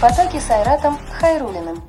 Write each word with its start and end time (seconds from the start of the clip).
В 0.00 0.02
потоке 0.02 0.40
с 0.40 0.50
Айратом 0.50 0.98
Хайрулиным. 1.18 1.82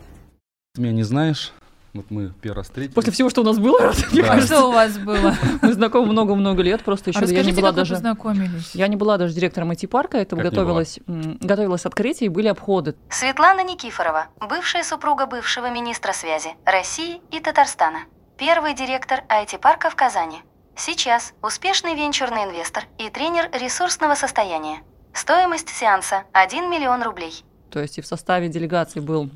Ты 0.76 0.82
меня 0.82 0.92
не 0.92 1.04
знаешь, 1.04 1.54
вот 1.94 2.08
мы 2.12 2.34
первый 2.41 2.57
раз 2.57 2.66
встретились. 2.66 2.94
После 2.94 3.14
всего, 3.14 3.30
что 3.30 3.39
у 3.39 3.46
нас 3.46 3.57
было, 3.57 3.94
Да. 4.12 4.34
А 4.34 4.41
что 4.41 4.68
у 4.68 4.73
вас 4.73 4.98
было? 4.98 5.34
мы 5.62 5.71
знакомы 5.71 6.07
много-много 6.12 6.62
лет, 6.62 6.84
просто 6.84 7.12
А 7.16 7.23
еще 7.23 7.34
я 7.34 7.41
не 7.41 7.54
была 7.54 7.71
даже... 7.71 7.94
познакомились? 7.94 8.76
Я 8.76 8.89
не 8.89 8.98
была 8.98 9.18
даже 9.18 9.34
директором 9.34 9.71
IT-парка, 9.71 10.18
это 10.18 10.36
Как 10.36 10.44
м, 10.44 11.38
готовилось 11.39 11.86
открытие, 11.86 12.26
и 12.26 12.27
были 12.27 12.50
обходы. 12.50 12.98
Светлана 13.09 13.63
Никифорова, 13.63 14.25
бывшая 14.41 14.84
супруга 14.84 15.25
бывшего 15.25 15.70
министра 15.70 16.12
связи 16.12 16.50
России 16.66 17.21
и 17.32 17.39
Татарстана. 17.39 18.00
Первый 18.38 18.73
директор 18.73 19.23
IT-парка 19.30 19.90
в 19.90 19.96
Казани. 19.96 20.41
Сейчас 20.76 21.32
успешный 21.41 21.96
венчурный 21.96 22.43
инвестор 22.43 22.84
и 22.98 23.09
тренер 23.09 23.49
ресурсного 23.54 24.16
состояния. 24.16 24.80
Стоимость 25.13 25.70
сеанса– 25.70 26.23
1 26.34 26.70
миллион 26.70 27.04
рублей. 27.04 27.46
То 27.71 27.80
есть 27.80 27.98
и 27.98 28.02
в 28.02 28.05
составе 28.05 28.49
делегации 28.49 28.99
был 28.99 29.30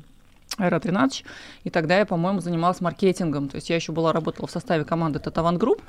Айрат 0.58 0.86
Ринатович, 0.86 1.24
и 1.64 1.70
тогда 1.70 1.98
я, 1.98 2.06
по-моему, 2.06 2.40
занималась 2.40 2.80
маркетингом. 2.80 3.48
То 3.48 3.56
есть 3.56 3.68
я 3.68 3.76
еще 3.76 3.92
была, 3.92 4.12
работала 4.12 4.46
в 4.46 4.50
составе 4.50 4.84
команды 4.84 5.18
Татаван 5.18 5.58
Групп, 5.58 5.82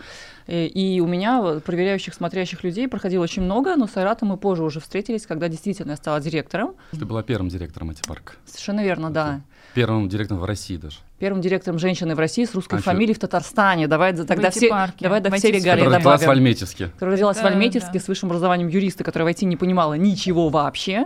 и, 0.47 0.65
и 0.65 0.99
у 0.99 1.07
меня 1.07 1.59
проверяющих, 1.63 2.13
смотрящих 2.13 2.63
людей 2.63 2.87
проходило 2.87 3.23
очень 3.23 3.43
много, 3.43 3.75
но 3.75 3.87
с 3.87 3.95
Айратом 3.95 4.29
мы 4.29 4.37
позже 4.37 4.63
уже 4.63 4.79
встретились, 4.81 5.25
когда 5.25 5.47
действительно 5.47 5.91
я 5.91 5.97
стала 5.97 6.19
директором. 6.19 6.73
Ты 6.91 7.05
была 7.05 7.23
первым 7.23 7.47
директором 7.49 7.91
IT-парка. 7.91 8.33
Совершенно 8.45 8.83
верно, 8.83 9.09
да. 9.09 9.41
Первым 9.73 10.09
директором 10.09 10.41
в 10.41 10.45
России 10.45 10.75
даже. 10.77 10.97
Первым 11.19 11.41
директором 11.41 11.77
женщины 11.79 12.15
в 12.15 12.19
России 12.19 12.43
с 12.45 12.53
русской 12.55 12.79
А 12.79 12.81
фамилией 12.81 13.13
в 13.13 13.19
Татарстане. 13.19 13.87
Давай 13.87 14.15
за- 14.15 14.25
тогда 14.25 14.49
все, 14.49 14.69
давай 14.99 15.21
да 15.21 15.29
в 15.29 15.33
все 15.35 15.47
IT-сфере. 15.49 15.59
регалии 15.59 15.79
Которая 15.81 15.99
родилась 15.99 16.19
в 16.19 16.23
добавим. 16.23 16.39
Альметьевске. 16.39 16.85
Которая 16.87 17.13
родилась 17.15 17.37
в 17.37 17.41
Да, 17.41 17.47
Альметьевске 17.49 17.93
да. 17.93 17.99
с 17.99 18.07
высшим 18.07 18.29
образованием 18.29 18.67
юриста, 18.69 19.03
которая 19.03 19.25
войти 19.25 19.45
не 19.45 19.55
понимала 19.55 19.93
ничего 19.93 20.49
вообще. 20.49 21.05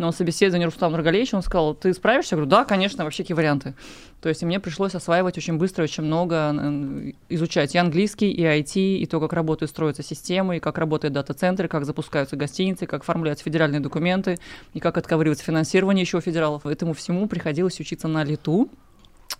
Но 0.00 0.06
на 0.06 0.12
собеседовании 0.12 0.64
Рустам 0.64 0.92
Нургалевич, 0.92 1.34
он 1.34 1.42
сказал, 1.42 1.74
ты 1.74 1.92
справишься? 1.92 2.34
Я 2.34 2.36
говорю, 2.38 2.50
да, 2.50 2.64
конечно, 2.64 3.04
вообще 3.04 3.22
какие 3.22 3.34
варианты. 3.34 3.74
То 4.22 4.30
есть 4.30 4.42
мне 4.42 4.58
пришлось 4.58 4.94
осваивать 4.94 5.36
очень 5.36 5.58
быстро, 5.58 5.82
очень 5.82 6.04
много, 6.04 7.12
изучать 7.28 7.74
и 7.74 7.78
английский, 7.78 8.30
и 8.30 8.42
IT, 8.42 8.80
и 8.80 9.04
то, 9.04 9.20
как 9.20 9.34
работают, 9.34 9.70
строятся 9.70 10.02
системы, 10.02 10.56
и 10.56 10.58
как 10.58 10.78
работают 10.78 11.12
дата-центры, 11.12 11.68
как 11.68 11.84
запускаются 11.84 12.36
гостиницы, 12.36 12.86
как 12.86 13.02
оформляются 13.02 13.44
федеральные 13.44 13.80
документы, 13.80 14.38
и 14.72 14.80
как 14.80 14.96
отковыривается 14.96 15.44
финансирование 15.44 16.00
еще 16.00 16.16
у 16.16 16.22
федералов. 16.22 16.64
Этому 16.64 16.94
всему 16.94 17.28
приходилось 17.28 17.78
учиться 17.78 18.08
на 18.08 18.24
лету, 18.24 18.70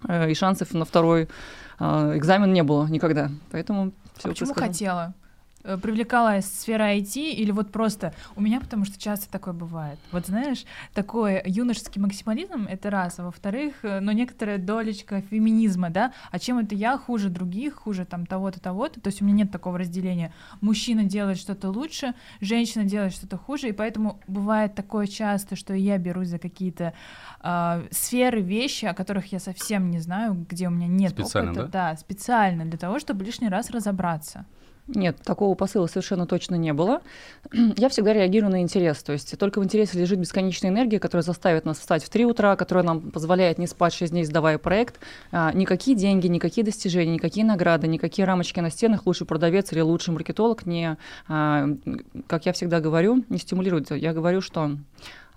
э, 0.07 0.31
и 0.31 0.35
шансов 0.35 0.75
на 0.75 0.85
второй 0.85 1.31
э, 1.79 2.13
экзамен 2.17 2.53
не 2.53 2.63
было 2.63 2.87
никогда. 2.87 3.31
Поэтому 3.51 3.93
А 4.17 4.19
все 4.19 4.29
почему 4.29 4.53
хотела? 4.53 5.15
Э, 5.63 5.77
Привлекала 5.77 6.41
сфера 6.41 6.95
IT 6.97 7.17
или 7.17 7.51
вот 7.51 7.71
просто 7.71 8.15
у 8.37 8.41
меня, 8.41 8.61
потому 8.61 8.85
что 8.85 8.99
часто 8.99 9.31
такое 9.31 9.53
бывает. 9.53 9.99
Вот 10.11 10.27
знаешь, 10.27 10.65
такой 10.95 11.43
юношеский 11.45 12.01
максимализм— 12.01 12.67
это 12.71 12.91
раз, 12.91 13.19
а 13.19 13.25
во-вторых, 13.25 13.75
э, 13.83 14.01
но 14.01 14.13
некоторая 14.13 14.59
долечка 14.59 15.21
феминизма, 15.21 15.91
да, 15.91 16.13
а 16.31 16.39
чем 16.39 16.59
это 16.59 16.75
я 16.75 16.97
хуже 16.97 17.29
других, 17.29 17.75
хуже 17.75 18.05
там 18.07 18.27
того-то, 18.27 18.61
того-то, 18.61 19.01
то 19.01 19.09
есть 19.09 19.21
у 19.21 19.25
меня 19.25 19.39
нет 19.39 19.53
такого 19.53 19.79
разделения. 19.79 20.33
Мужчина 20.61 21.05
делает 21.05 21.39
что-то 21.39 21.69
лучше, 21.69 22.15
женщина 22.41 22.85
делает 22.85 23.13
что-то 23.13 23.37
хуже, 23.37 23.69
и 23.69 23.73
поэтому 23.73 24.21
бывает 24.27 24.75
такое 24.75 25.07
часто, 25.07 25.57
что 25.57 25.75
я 25.75 25.99
берусь 25.99 26.29
за 26.29 26.39
какие-то 26.39 26.95
а, 27.41 27.83
сферы, 27.91 28.41
вещи, 28.41 28.87
о 28.87 28.95
которых 28.95 29.33
я 29.33 29.39
совсем 29.39 29.91
не 29.91 29.99
знаю, 29.99 30.47
где 30.49 30.69
у 30.69 30.71
меня 30.71 30.87
нет 30.87 31.13
Специально, 31.13 31.51
опыта. 31.51 31.67
да? 31.67 31.91
Да, 31.91 31.97
специально, 31.97 32.65
для 32.65 32.79
того, 32.79 32.99
чтобы 32.99 33.25
лишний 33.25 33.49
раз 33.49 33.71
разобраться. 33.71 34.47
Нет, 34.95 35.19
такого 35.23 35.55
посыла 35.55 35.87
совершенно 35.87 36.27
точно 36.27 36.57
не 36.57 36.73
было. 36.73 37.01
Я 37.77 37.89
всегда 37.89 38.13
реагирую 38.13 38.51
на 38.51 38.61
интерес. 38.63 39.03
То 39.03 39.13
есть 39.13 39.39
только 39.39 39.61
в 39.61 39.65
интересе 39.65 39.99
лежит 39.99 40.19
бесконечная 40.19 40.71
энергия, 40.71 40.99
которая 40.99 41.23
заставит 41.23 41.65
нас 41.65 41.79
встать 41.79 42.03
в 42.03 42.09
3 42.09 42.27
утра, 42.27 42.57
которая 42.57 42.85
нам 42.85 43.11
позволяет 43.11 43.59
не 43.59 43.67
спать 43.67 43.93
6 43.93 44.13
дней, 44.13 44.25
сдавая 44.25 44.59
проект. 44.59 44.99
А, 45.31 45.53
никакие 45.53 45.97
деньги, 45.97 46.27
никакие 46.27 46.65
достижения, 46.65 47.15
никакие 47.15 47.47
награды, 47.47 47.87
никакие 47.87 48.27
рамочки 48.27 48.59
на 48.59 48.71
стенах, 48.71 49.07
лучший 49.07 49.27
продавец 49.27 49.73
или 49.73 49.81
лучший 49.81 50.13
маркетолог 50.13 50.67
не, 50.67 50.97
а, 51.29 51.69
как 52.27 52.47
я 52.47 52.53
всегда 52.53 52.81
говорю, 52.81 53.25
не 53.29 53.39
стимулируют. 53.39 53.93
Я 53.93 54.13
говорю, 54.13 54.41
что 54.41 54.77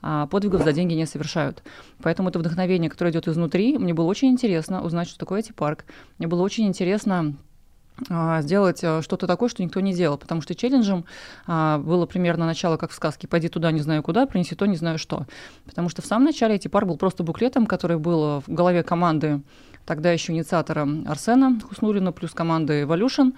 а, 0.02 0.26
подвигов 0.28 0.64
за 0.64 0.74
деньги 0.74 0.96
не 0.96 1.06
совершают. 1.06 1.62
Поэтому 2.02 2.30
это 2.30 2.40
вдохновение, 2.40 2.90
которое 2.90 3.12
идет 3.12 3.28
изнутри. 3.28 3.78
Мне 3.78 3.94
было 3.94 4.06
очень 4.06 4.30
интересно 4.30 4.84
узнать, 4.84 5.08
что 5.08 5.20
такое 5.20 5.44
парк. 5.56 5.86
Мне 6.18 6.28
было 6.28 6.42
очень 6.42 6.68
интересно 6.68 7.36
сделать 8.42 8.84
а, 8.84 9.02
что-то 9.02 9.28
такое, 9.28 9.50
что 9.50 9.64
никто 9.64 9.80
не 9.80 9.94
делал. 9.94 10.18
Потому 10.18 10.42
что 10.42 10.56
челленджем 10.56 11.06
а, 11.48 11.78
было 11.78 12.06
примерно 12.06 12.46
начало, 12.46 12.78
как 12.78 12.92
в 12.92 12.94
сказке 12.94 13.28
«Пойди 13.28 13.50
туда, 13.50 13.72
не 13.72 13.82
знаю 13.82 14.04
куда, 14.04 14.26
принеси 14.26 14.56
то, 14.56 14.66
не 14.66 14.78
знаю 14.78 14.98
что». 14.98 15.26
Потому 15.66 15.90
что 15.90 16.02
в 16.02 16.06
самом 16.06 16.26
начале 16.26 16.56
эти 16.56 16.68
пар 16.68 16.86
был 16.86 16.98
просто 16.98 17.24
буклетом, 17.24 17.66
который 17.66 17.98
был 17.98 18.42
в 18.42 18.46
голове 18.48 18.84
команды 18.84 19.42
тогда 19.86 20.12
еще 20.12 20.34
инициатора 20.34 20.88
Арсена 21.06 21.60
Хуснулина 21.60 22.12
плюс 22.12 22.32
команды 22.32 22.84
Evolution. 22.84 23.34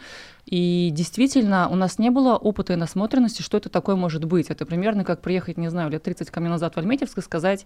И 0.46 0.90
действительно, 0.92 1.68
у 1.70 1.76
нас 1.76 1.98
не 1.98 2.12
было 2.12 2.36
опыта 2.36 2.74
и 2.74 2.76
насмотренности, 2.76 3.42
что 3.42 3.58
это 3.58 3.70
такое 3.70 3.96
может 3.96 4.26
быть. 4.26 4.50
Это 4.50 4.66
примерно 4.66 5.04
как 5.04 5.22
приехать, 5.22 5.58
не 5.58 5.70
знаю, 5.70 5.90
лет 5.90 6.04
30 6.04 6.30
ко 6.30 6.40
мне 6.40 6.50
назад 6.50 6.76
в 6.76 6.78
Альметьевск 6.78 7.18
и 7.18 7.22
сказать, 7.22 7.66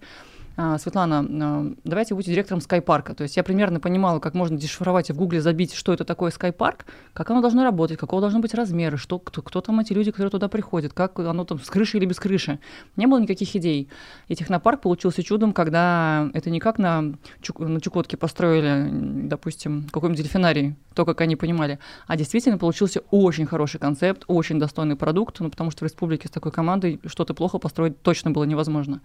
«А, 0.55 0.77
Светлана, 0.77 1.25
а, 1.29 1.73
давайте 1.83 2.15
будьте 2.15 2.31
директором 2.31 2.61
скайпарка. 2.61 3.13
То 3.15 3.23
есть 3.23 3.37
я 3.37 3.43
примерно 3.43 3.79
понимала, 3.79 4.19
как 4.19 4.33
можно 4.33 4.57
дешифровать 4.57 5.09
и 5.09 5.13
в 5.13 5.17
гугле 5.17 5.41
забить, 5.41 5.73
что 5.73 5.93
это 5.93 6.05
такое 6.05 6.31
скайпарк, 6.31 6.85
как 7.13 7.29
оно 7.29 7.41
должно 7.41 7.63
работать, 7.63 7.97
какого 7.97 8.21
должны 8.21 8.39
быть 8.39 8.53
размеры, 8.53 8.97
что, 8.97 9.19
кто, 9.19 9.41
кто 9.41 9.61
там 9.61 9.79
эти 9.79 9.93
люди, 9.93 10.11
которые 10.11 10.31
туда 10.31 10.47
приходят, 10.47 10.93
как 10.93 11.19
оно 11.19 11.45
там 11.45 11.59
с 11.59 11.69
крыши 11.69 11.97
или 11.97 12.05
без 12.05 12.17
крыши. 12.19 12.59
Не 12.95 13.07
было 13.07 13.19
никаких 13.19 13.55
идей. 13.55 13.89
И 14.27 14.35
технопарк 14.35 14.81
получился 14.81 15.23
чудом, 15.23 15.53
когда 15.53 16.29
это 16.33 16.49
не 16.49 16.59
как 16.59 16.77
на, 16.77 17.13
Чук- 17.41 17.65
на 17.65 17.79
Чукотке 17.79 18.17
построили, 18.17 18.89
допустим, 19.27 19.87
какой-нибудь 19.91 20.21
дельфинарий, 20.23 20.75
то, 20.93 21.05
как 21.05 21.21
они 21.21 21.37
понимали, 21.37 21.79
а 22.07 22.17
действительно 22.17 22.57
получился 22.69 23.01
очень 23.09 23.47
хороший 23.47 23.79
концепт, 23.79 24.25
очень 24.27 24.59
достойный 24.59 24.95
продукт, 24.95 25.39
ну, 25.39 25.49
потому 25.49 25.71
что 25.71 25.79
в 25.79 25.87
республике 25.87 26.27
с 26.27 26.31
такой 26.31 26.51
командой 26.51 26.99
что-то 27.07 27.33
плохо 27.33 27.57
построить 27.57 27.99
точно 28.03 28.29
было 28.29 28.43
невозможно. 28.43 29.01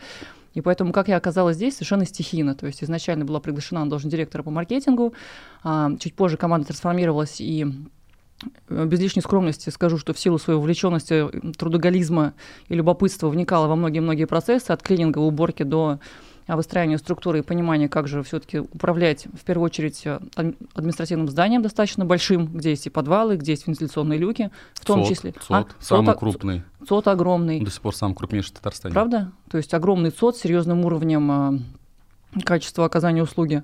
И 0.52 0.60
поэтому, 0.60 0.92
как 0.92 1.08
я 1.08 1.16
оказалась 1.16 1.56
здесь, 1.56 1.72
совершенно 1.72 2.04
стихийно. 2.04 2.54
То 2.54 2.66
есть 2.66 2.84
изначально 2.84 3.24
была 3.24 3.40
приглашена 3.40 3.84
на 3.84 3.88
должность 3.88 4.14
директора 4.14 4.42
по 4.42 4.50
маркетингу, 4.50 5.14
а, 5.62 5.96
чуть 5.98 6.12
позже 6.14 6.36
команда 6.36 6.66
трансформировалась 6.66 7.40
и 7.40 7.64
э, 8.68 8.84
без 8.84 9.00
лишней 9.00 9.22
скромности 9.22 9.70
скажу, 9.70 9.96
что 9.96 10.12
в 10.12 10.18
силу 10.18 10.38
своей 10.38 10.58
увлеченности, 10.58 11.14
э, 11.14 11.52
трудоголизма 11.56 12.34
и 12.68 12.74
любопытства 12.74 13.30
вникала 13.30 13.66
во 13.66 13.76
многие-многие 13.76 14.26
процессы, 14.26 14.72
от 14.72 14.82
клининга, 14.82 15.20
уборки 15.20 15.62
до 15.62 16.00
а, 16.46 16.56
выстраивания 16.56 16.98
структуры 16.98 17.38
и 17.38 17.42
понимания, 17.42 17.88
как 17.88 18.06
же 18.08 18.22
все-таки 18.22 18.58
управлять, 18.58 19.26
в 19.26 19.44
первую 19.44 19.66
очередь, 19.66 20.02
э, 20.04 20.20
ад- 20.36 20.54
административным 20.74 21.28
зданием 21.28 21.62
достаточно 21.62 22.04
большим, 22.04 22.46
где 22.46 22.70
есть 22.70 22.86
и 22.86 22.90
подвалы, 22.90 23.36
где 23.36 23.52
есть 23.52 23.66
вентиляционные 23.66 24.18
люки, 24.18 24.50
в 24.74 24.84
том 24.84 25.04
ЦОД, 25.04 25.08
числе. 25.08 25.32
ЦОД, 25.32 25.50
А, 25.50 25.66
самый 25.80 26.06
ЦОД, 26.06 26.18
крупный. 26.18 26.62
ЦОД 26.88 27.08
огромный. 27.08 27.60
До 27.60 27.70
сих 27.70 27.80
пор 27.80 27.94
самый 27.94 28.14
крупнейший 28.14 28.50
в 28.50 28.54
Татарстане. 28.58 28.92
Правда? 28.92 29.32
То 29.50 29.56
есть 29.56 29.72
огромный 29.72 30.10
ЦОД 30.10 30.36
с 30.36 30.40
серьезным 30.40 30.84
уровнем 30.84 31.30
а, 31.30 31.58
качества 32.44 32.84
оказания 32.84 33.22
услуги. 33.22 33.62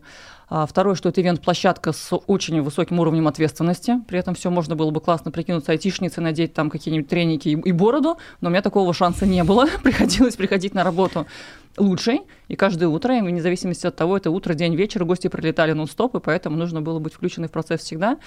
А 0.53 0.67
второе, 0.67 0.97
что 0.97 1.09
это 1.09 1.21
ивент-площадка 1.21 1.93
с 1.93 2.17
очень 2.27 2.61
высоким 2.61 2.99
уровнем 2.99 3.29
ответственности. 3.29 4.01
При 4.09 4.19
этом 4.19 4.35
все 4.35 4.51
можно 4.51 4.75
было 4.75 4.91
бы 4.91 5.01
классно 5.01 5.31
прикинуться 5.31 5.71
айтишницей, 5.71 6.25
надеть 6.25 6.55
там 6.55 6.71
какие-нибудь 6.71 7.09
треники 7.09 7.49
и, 7.51 7.53
и 7.53 7.71
бороду, 7.73 8.17
но 8.41 8.49
у 8.49 8.51
меня 8.51 8.61
такого 8.61 8.93
шанса 8.93 9.27
не 9.27 9.45
было. 9.45 9.67
Приходилось 9.85 10.35
приходить 10.35 10.75
на 10.75 10.83
работу 10.83 11.27
лучшей, 11.77 12.23
и 12.49 12.57
каждое 12.57 12.89
утро, 12.89 13.17
и 13.17 13.21
вне 13.21 13.41
зависимости 13.41 13.87
от 13.87 13.97
того, 13.97 14.17
это 14.17 14.31
утро, 14.31 14.55
день, 14.55 14.75
вечер, 14.75 15.05
гости 15.05 15.29
прилетали 15.29 15.73
нон-стоп, 15.73 16.17
и 16.17 16.21
поэтому 16.21 16.57
нужно 16.57 16.83
было 16.83 16.99
быть 16.99 17.15
включенной 17.15 17.49
в 17.49 17.53
процесс 17.53 17.81
всегда. 17.81 18.19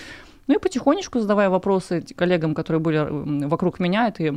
Ну 0.47 0.55
и 0.55 0.59
потихонечку 0.59 1.19
задавая 1.19 1.49
вопросы 1.49 2.03
коллегам, 2.15 2.53
которые 2.53 2.81
были 2.81 2.97
м, 2.97 3.49
вокруг 3.49 3.79
меня, 3.79 4.07
это 4.07 4.23
и, 4.23 4.33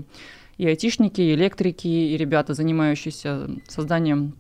и 0.58 0.66
айтишники, 0.66 1.20
и 1.20 1.34
электрики, 1.34 1.88
и 1.88 2.16
ребята, 2.16 2.54
занимающиеся 2.54 3.48
созданием 3.68 4.34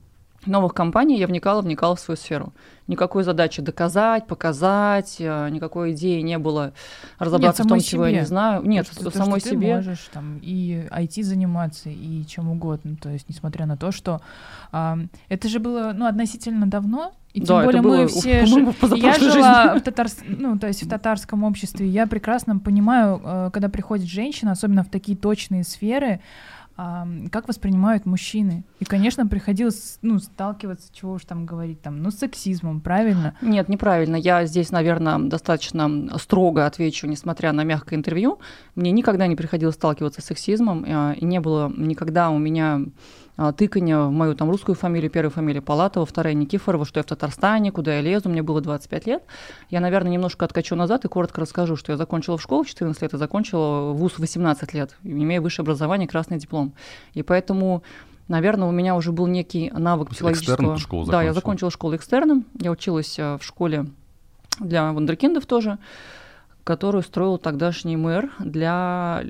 новых 0.46 0.74
компаний, 0.74 1.18
я 1.18 1.26
вникала, 1.26 1.60
вникала 1.62 1.96
в 1.96 2.00
свою 2.00 2.16
сферу. 2.16 2.52
Никакой 2.86 3.24
задачи 3.24 3.62
доказать, 3.62 4.26
показать, 4.26 5.16
э, 5.18 5.48
никакой 5.50 5.92
идеи 5.92 6.20
не 6.20 6.38
было 6.38 6.72
разобраться 7.18 7.62
в 7.64 7.66
том, 7.66 7.80
самой 7.80 7.82
чего 7.82 8.04
я 8.06 8.10
себе. 8.12 8.20
не 8.20 8.26
знаю. 8.26 8.62
Нет, 8.62 8.86
То, 8.86 8.92
что- 8.92 9.10
то, 9.10 9.18
самой 9.18 9.40
что 9.40 9.50
ты 9.50 9.56
себе. 9.56 9.74
можешь 9.74 10.08
там 10.12 10.38
и 10.42 10.86
IT 10.90 11.22
заниматься, 11.22 11.88
и 11.90 12.24
чем 12.26 12.48
угодно. 12.50 12.96
То 13.00 13.08
есть, 13.10 13.28
несмотря 13.28 13.66
на 13.66 13.76
то, 13.76 13.90
что 13.90 14.20
а, 14.72 14.98
это 15.28 15.48
же 15.48 15.58
было 15.58 15.92
ну, 15.94 16.06
относительно 16.06 16.66
давно, 16.66 17.12
и 17.32 17.40
тем 17.40 17.58
Да, 17.58 17.64
более 17.64 17.82
мы 17.82 18.06
все... 18.06 18.46
позапрошлой 18.46 19.00
Я 19.00 19.12
жизни. 19.14 19.28
жила 19.30 19.74
в, 19.74 19.80
татарс... 19.82 20.18
ну, 20.26 20.58
то 20.58 20.68
есть 20.68 20.82
в 20.82 20.88
татарском 20.88 21.44
обществе, 21.44 21.86
я 21.86 22.06
прекрасно 22.06 22.58
понимаю, 22.58 23.20
э, 23.22 23.50
когда 23.52 23.68
приходит 23.68 24.06
женщина, 24.06 24.52
особенно 24.52 24.84
в 24.84 24.88
такие 24.88 25.18
точные 25.18 25.62
сферы, 25.64 26.20
а, 26.78 27.08
как 27.32 27.48
воспринимают 27.48 28.04
мужчины. 28.04 28.64
И, 28.80 28.84
конечно, 28.84 29.26
приходилось 29.26 29.98
ну, 30.02 30.18
сталкиваться, 30.18 30.92
чего 30.92 31.12
уж 31.12 31.24
там 31.24 31.46
говорить, 31.46 31.80
там, 31.80 32.02
ну, 32.02 32.10
с 32.10 32.16
сексизмом, 32.16 32.80
правильно? 32.80 33.34
Нет, 33.40 33.68
неправильно. 33.68 34.16
Я 34.16 34.44
здесь, 34.44 34.70
наверное, 34.70 35.18
достаточно 35.18 36.18
строго 36.18 36.66
отвечу, 36.66 37.06
несмотря 37.06 37.52
на 37.52 37.64
мягкое 37.64 37.96
интервью. 37.96 38.40
Мне 38.74 38.90
никогда 38.90 39.26
не 39.26 39.36
приходилось 39.36 39.76
сталкиваться 39.76 40.20
с 40.20 40.26
сексизмом, 40.26 40.84
э, 40.84 41.14
и 41.16 41.24
не 41.24 41.40
было 41.40 41.72
никогда 41.74 42.28
у 42.28 42.38
меня 42.38 42.76
а, 42.76 42.88
тыканье 43.56 44.06
в 44.06 44.10
мою 44.10 44.34
там 44.34 44.50
русскую 44.50 44.74
фамилию, 44.74 45.10
первая 45.10 45.30
фамилия 45.30 45.60
Палатова, 45.60 46.06
вторая 46.06 46.34
Никифорова, 46.34 46.84
что 46.84 47.00
я 47.00 47.02
в 47.02 47.06
Татарстане, 47.06 47.70
куда 47.70 47.96
я 47.96 48.00
лезу, 48.00 48.28
мне 48.28 48.42
было 48.42 48.60
25 48.60 49.06
лет. 49.06 49.22
Я, 49.68 49.80
наверное, 49.80 50.10
немножко 50.12 50.44
откачу 50.44 50.74
назад 50.74 51.04
и 51.04 51.08
коротко 51.08 51.40
расскажу, 51.40 51.76
что 51.76 51.92
я 51.92 51.98
закончила 51.98 52.38
в 52.38 52.42
школу 52.42 52.64
в 52.64 52.68
14 52.68 53.02
лет 53.02 53.14
и 53.14 53.18
закончила 53.18 53.92
вуз 53.92 54.12
в 54.12 54.18
18 54.20 54.72
лет, 54.74 54.96
имея 55.02 55.40
высшее 55.40 55.64
образование, 55.64 56.08
красный 56.08 56.38
диплом. 56.38 56.72
И 57.14 57.22
поэтому 57.22 57.82
Наверное, 58.28 58.66
у 58.66 58.72
меня 58.72 58.96
уже 58.96 59.12
был 59.12 59.28
некий 59.28 59.70
навык 59.70 60.10
психологического. 60.10 60.76
школу 60.78 61.06
Да, 61.06 61.22
я 61.22 61.32
закончила 61.32 61.70
школу 61.70 61.94
экстерном. 61.94 62.44
Я 62.60 62.72
училась 62.72 63.20
э, 63.20 63.38
в 63.40 63.44
школе 63.44 63.86
для 64.58 64.92
вундеркиндов 64.92 65.46
тоже 65.46 65.78
которую 66.66 67.04
строил 67.04 67.38
тогдашний 67.38 67.96
мэр 67.96 68.32
для 68.40 69.22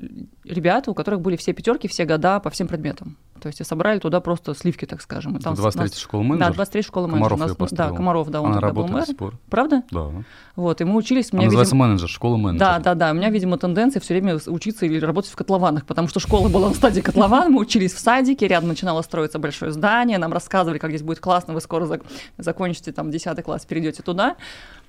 ребят, 0.43 0.87
у 0.87 0.95
которых 0.95 1.21
были 1.21 1.35
все 1.35 1.53
пятерки, 1.53 1.87
все 1.87 2.03
года 2.03 2.39
по 2.39 2.49
всем 2.49 2.67
предметам. 2.67 3.15
То 3.37 3.47
есть 3.47 3.61
и 3.61 3.63
собрали 3.63 3.99
туда 3.99 4.19
просто 4.19 4.53
сливки, 4.53 4.85
так 4.85 5.01
скажем. 5.01 5.37
И 5.37 5.39
там 5.39 5.55
23 5.55 5.83
нас... 5.83 5.97
школа 5.97 6.23
менеджер? 6.23 6.47
Да, 6.49 6.53
23 6.53 6.81
школа 6.81 7.07
менеджер. 7.07 7.29
Комаров 7.29 7.59
нас... 7.59 7.71
Да, 7.71 7.89
Комаров, 7.91 8.29
да, 8.29 8.41
он 8.41 8.51
Она 8.51 8.61
тогда 8.61 8.73
был 8.73 8.87
мэр. 8.87 9.01
До 9.01 9.07
сих 9.07 9.17
пор. 9.17 9.37
Правда? 9.49 9.83
Да. 9.91 10.11
Вот, 10.55 10.81
и 10.81 10.83
мы 10.83 10.95
учились. 10.95 11.31
Она 11.31 11.43
называется 11.43 11.75
видимо... 11.75 11.87
менеджер, 11.87 12.09
школа 12.09 12.37
менеджер. 12.37 12.59
Да, 12.59 12.79
да, 12.79 12.95
да. 12.95 13.11
У 13.11 13.13
меня, 13.13 13.29
видимо, 13.29 13.57
тенденция 13.57 13.99
все 13.99 14.13
время 14.13 14.39
учиться 14.47 14.85
или 14.85 14.99
работать 14.99 15.31
в 15.31 15.35
котлованах, 15.35 15.85
потому 15.85 16.07
что 16.07 16.19
школа 16.19 16.49
была 16.49 16.69
в 16.69 16.75
стадии 16.75 17.01
котлован, 17.01 17.51
мы 17.51 17.61
учились 17.61 17.93
в 17.93 17.99
садике, 17.99 18.47
рядом 18.47 18.69
начинало 18.69 19.01
строиться 19.01 19.39
большое 19.39 19.71
здание, 19.71 20.17
нам 20.17 20.33
рассказывали, 20.33 20.79
как 20.79 20.91
здесь 20.91 21.03
будет 21.03 21.19
классно, 21.19 21.53
вы 21.53 21.61
скоро 21.61 21.85
зак... 21.85 22.01
закончите 22.37 22.91
там 22.91 23.11
10 23.11 23.43
класс, 23.43 23.65
перейдете 23.65 24.03
туда. 24.03 24.35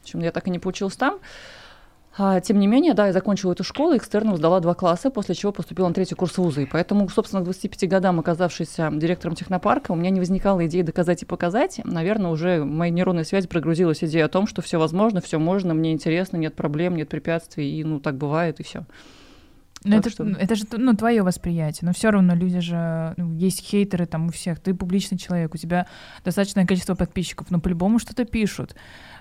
В 0.00 0.04
общем, 0.04 0.20
я 0.20 0.32
так 0.32 0.46
и 0.46 0.50
не 0.50 0.58
получилась 0.58 0.96
там. 0.96 1.18
А, 2.20 2.40
тем 2.40 2.58
не 2.58 2.66
менее, 2.66 2.94
да, 2.94 3.06
я 3.06 3.12
закончила 3.12 3.52
эту 3.52 3.62
школу, 3.62 3.96
экстерном 3.96 4.36
сдала 4.36 4.58
два 4.58 4.74
класса, 4.74 5.08
после 5.08 5.36
чего 5.36 5.52
поступила 5.52 5.86
на 5.86 5.94
третий 5.94 6.16
курс 6.16 6.36
вуза. 6.36 6.62
И 6.62 6.66
поэтому, 6.66 7.08
собственно, 7.08 7.42
к 7.42 7.44
25 7.44 7.88
годам, 7.88 8.18
оказавшись 8.18 8.74
директором 8.76 9.36
технопарка, 9.36 9.92
у 9.92 9.94
меня 9.94 10.10
не 10.10 10.18
возникала 10.18 10.66
идеи 10.66 10.82
доказать 10.82 11.22
и 11.22 11.26
показать. 11.26 11.80
Наверное, 11.84 12.32
уже 12.32 12.62
в 12.62 12.66
моей 12.66 12.92
нейронной 12.92 13.24
связи 13.24 13.46
прогрузилась 13.46 14.02
идея 14.02 14.24
о 14.24 14.28
том, 14.28 14.48
что 14.48 14.62
все 14.62 14.78
возможно, 14.78 15.20
все 15.20 15.38
можно, 15.38 15.74
мне 15.74 15.92
интересно, 15.92 16.36
нет 16.38 16.56
проблем, 16.56 16.96
нет 16.96 17.08
препятствий, 17.08 17.78
и 17.78 17.84
ну 17.84 18.00
так 18.00 18.16
бывает, 18.16 18.58
и 18.58 18.64
все. 18.64 18.84
Но 19.84 19.96
это, 19.96 20.10
что... 20.10 20.24
это 20.24 20.56
же 20.56 20.64
ну, 20.72 20.94
твое 20.94 21.22
восприятие. 21.22 21.86
Но 21.86 21.92
все 21.92 22.10
равно 22.10 22.34
люди 22.34 22.58
же. 22.58 23.14
Ну, 23.16 23.32
есть 23.34 23.60
хейтеры 23.60 24.06
там 24.06 24.26
у 24.26 24.30
всех. 24.30 24.58
Ты 24.58 24.74
публичный 24.74 25.18
человек, 25.18 25.54
у 25.54 25.56
тебя 25.56 25.86
достаточное 26.24 26.66
количество 26.66 26.94
подписчиков, 26.94 27.50
но 27.50 27.60
по-любому 27.60 27.98
что-то 27.98 28.24
пишут. 28.24 28.74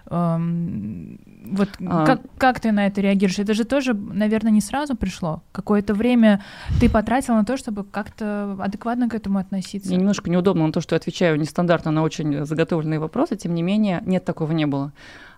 Вот 0.09 1.69
а... 1.86 2.06
как, 2.06 2.21
как 2.38 2.59
ты 2.59 2.71
на 2.71 2.88
это 2.88 3.01
реагируешь? 3.01 3.39
Это 3.39 3.54
же 3.54 3.63
тоже, 3.65 3.94
наверное, 3.94 4.51
не 4.51 4.62
сразу 4.62 4.95
пришло. 4.95 5.44
Какое-то 5.51 5.94
время 5.94 6.44
ты 6.80 6.89
потратил 6.89 7.36
на 7.36 7.45
то, 7.45 7.57
чтобы 7.57 7.83
как-то 7.83 8.57
адекватно 8.59 9.09
к 9.09 9.15
этому 9.15 9.39
относиться. 9.39 9.89
Мне 9.89 9.98
немножко 9.98 10.30
неудобно 10.30 10.68
на 10.68 10.74
то, 10.74 10.81
что 10.81 10.95
я 10.95 10.98
отвечаю 10.98 11.39
нестандартно 11.39 11.92
на 11.92 12.04
очень 12.04 12.45
заготовленные 12.45 13.00
вопросы. 13.00 13.36
Тем 13.36 13.54
не 13.54 13.63
менее, 13.63 14.01
нет, 14.06 14.24
такого 14.24 14.51
не 14.51 14.65
было. 14.65 14.94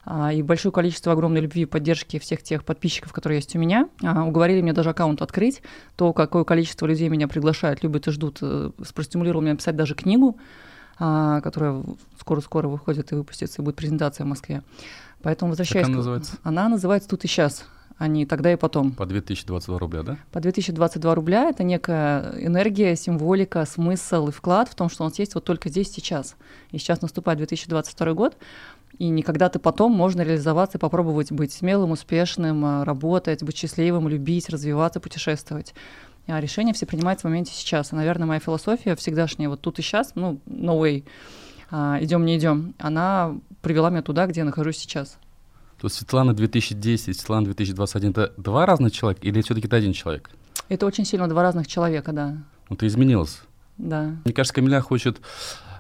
А, 0.06 0.32
и 0.34 0.42
большое 0.42 0.72
количество 0.72 1.14
огромной 1.14 1.42
любви 1.42 1.64
и 1.64 1.66
поддержки 1.66 2.20
всех 2.20 2.42
тех 2.42 2.64
подписчиков, 2.64 3.14
которые 3.14 3.40
есть 3.40 3.56
у 3.56 3.60
меня. 3.60 3.90
А, 4.04 4.24
уговорили 4.24 4.62
меня 4.62 4.74
даже 4.74 4.90
аккаунт 4.90 5.22
открыть. 5.22 5.62
То, 5.96 6.14
какое 6.14 6.44
количество 6.44 6.86
людей 6.86 7.10
меня 7.10 7.28
приглашают, 7.28 7.84
любят 7.84 8.08
и 8.08 8.12
ждут, 8.12 8.40
э, 8.42 8.72
простимулировал 8.94 9.42
меня 9.42 9.54
написать 9.54 9.76
даже 9.76 9.96
книгу. 9.96 10.38
А, 11.02 11.40
которая 11.40 11.82
скоро-скоро 12.20 12.68
выходит 12.68 13.14
и 13.14 13.16
выпустится, 13.16 13.62
и 13.62 13.66
будет 13.66 13.78
презентация 13.78 14.26
в 14.26 14.28
Москве. 14.28 14.64
Поэтому 15.22 15.52
возвращаясь... 15.52 15.86
Как 15.86 15.94
она 15.94 15.98
называется? 15.98 16.38
Она 16.44 16.68
называется 16.68 17.08
«Тут 17.08 17.24
и 17.24 17.28
сейчас», 17.28 17.64
а 17.98 18.08
не 18.08 18.26
«Тогда 18.26 18.52
и 18.52 18.58
потом». 18.58 18.92
По 18.92 19.06
2022 19.06 19.80
рубля, 19.80 20.04
да? 20.04 20.18
По 20.34 20.42
2022 20.42 21.16
рубля— 21.16 21.50
это 21.50 21.64
некая 21.64 22.34
энергия, 22.38 22.98
символика, 22.98 23.66
смысл 23.66 24.28
и 24.28 24.32
вклад 24.32 24.68
в 24.68 24.76
том, 24.76 24.90
что 24.90 25.06
у 25.06 25.08
нас 25.08 25.18
есть 25.20 25.36
вот 25.36 25.46
только 25.46 25.70
здесь, 25.70 25.90
сейчас. 25.90 26.36
И 26.72 26.78
сейчас 26.78 27.02
наступает 27.02 27.38
2022 27.38 28.14
год, 28.14 28.38
и 28.98 29.08
не 29.08 29.24
когда-то 29.24 29.60
потом 29.60 29.94
можно 29.94 30.22
реализоваться 30.22 30.78
и 30.78 30.82
попробовать 30.82 31.32
быть 31.32 31.54
смелым, 31.54 31.92
успешным, 31.92 32.84
работать, 32.84 33.42
быть 33.42 33.56
счастливым, 33.56 34.10
любить, 34.10 34.50
развиваться, 34.50 35.00
путешествовать 35.00 35.74
а 35.74 36.09
решения 36.38 36.74
все 36.74 36.86
принимаются 36.86 37.28
в 37.28 37.30
моменте 37.30 37.52
сейчас. 37.54 37.92
И, 37.92 37.96
наверное, 37.96 38.28
моя 38.28 38.40
философия 38.40 38.96
всегдашняя, 38.96 39.50
вот 39.50 39.62
тут 39.62 39.80
и 39.80 39.82
сейчас, 39.82 40.12
ну, 40.16 40.40
no 40.46 40.80
way, 40.80 41.04
а, 41.72 41.98
идем, 42.02 42.26
не 42.26 42.38
идем, 42.38 42.74
она 42.78 43.36
привела 43.62 43.90
меня 43.90 44.02
туда, 44.02 44.28
где 44.28 44.42
я 44.42 44.46
нахожусь 44.46 44.78
сейчас. 44.78 45.18
То 45.80 45.88
есть 45.88 45.96
Светлана 45.96 46.34
2010, 46.34 47.18
Светлана 47.18 47.46
2021 47.46 48.12
это 48.12 48.34
два 48.38 48.66
разных 48.66 48.92
человека 48.92 49.22
или 49.26 49.42
все-таки 49.42 49.68
это 49.68 49.78
один 49.78 49.94
человек? 49.94 50.30
Это 50.68 50.86
очень 50.86 51.06
сильно 51.06 51.28
два 51.28 51.42
разных 51.42 51.68
человека, 51.68 52.12
да. 52.12 52.38
Ну, 52.70 52.76
ты 52.76 52.88
изменилась. 52.88 53.42
Да. 53.78 54.16
Мне 54.26 54.34
кажется, 54.34 54.54
Камиля 54.54 54.82
хочет 54.82 55.22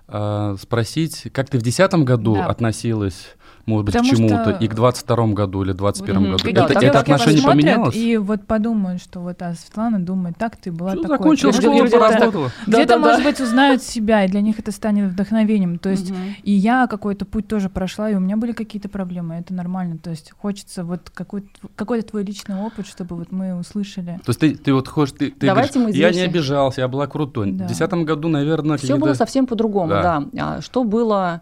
э, 0.07 0.55
спросить, 0.59 1.27
как 1.33 1.49
ты 1.49 1.59
в 1.59 1.63
2010 1.63 1.93
году 2.05 2.35
да. 2.35 2.47
относилась 2.47 3.35
может 3.69 3.85
быть, 3.85 3.93
Потому 3.93 4.09
к 4.11 4.15
чему-то, 4.15 4.55
что... 4.55 4.63
и 4.63 4.67
к 4.67 4.73
22 4.73 5.27
году 5.27 5.63
или 5.63 5.71
21 5.71 6.15
mm-hmm. 6.15 6.31
году. 6.31 6.51
Да, 6.53 6.65
это, 6.65 6.85
это 6.85 6.99
отношение 6.99 7.43
поменялось? 7.43 7.95
И 7.95 8.17
вот 8.17 8.45
подумают, 8.45 9.01
что 9.01 9.19
вот 9.19 9.41
а 9.41 9.53
Светлана 9.53 9.99
думает, 9.99 10.37
так 10.37 10.57
ты 10.57 10.71
была 10.71 10.91
Что, 10.93 11.03
такой. 11.03 11.17
Закончила 11.17 11.53
школу, 11.53 11.89
поработала. 11.89 12.51
Где-то, 12.65 12.87
да, 12.87 12.95
да, 12.95 12.97
может 12.97 13.23
да. 13.23 13.29
быть, 13.29 13.39
узнают 13.39 13.83
себя, 13.83 14.25
и 14.25 14.27
для 14.27 14.41
них 14.41 14.59
это 14.59 14.71
станет 14.71 15.11
вдохновением. 15.11 15.77
То 15.77 15.89
есть 15.89 16.09
mm-hmm. 16.09 16.41
и 16.43 16.51
я 16.51 16.87
какой-то 16.87 17.25
путь 17.25 17.47
тоже 17.47 17.69
прошла, 17.69 18.09
и 18.09 18.15
у 18.15 18.19
меня 18.19 18.37
были 18.37 18.51
какие-то 18.51 18.89
проблемы, 18.89 19.35
это 19.35 19.53
нормально. 19.53 19.97
То 19.97 20.09
есть 20.09 20.31
хочется 20.31 20.83
вот 20.83 21.09
какой-то, 21.13 21.47
какой-то 21.75 22.09
твой 22.09 22.23
личный 22.23 22.55
опыт, 22.55 22.87
чтобы 22.87 23.15
вот 23.15 23.31
мы 23.31 23.55
услышали. 23.55 24.19
То 24.25 24.29
есть 24.31 24.39
ты, 24.39 24.55
ты 24.55 24.73
вот 24.73 24.87
хочешь, 24.87 25.15
ты, 25.17 25.31
ты 25.31 25.47
Давайте 25.47 25.79
говоришь, 25.79 25.95
мы 25.95 26.01
я 26.01 26.11
не 26.11 26.21
обижался, 26.21 26.81
я 26.81 26.87
была 26.87 27.07
крутой. 27.07 27.51
Да. 27.51 27.65
В 27.65 27.67
2010 27.67 28.05
году, 28.05 28.27
наверное, 28.27 28.77
Все 28.77 28.97
было 28.97 29.13
совсем 29.13 29.47
по-другому, 29.47 29.89
да. 29.89 30.23
да. 30.31 30.57
А 30.57 30.61
что 30.61 30.83
было 30.83 31.41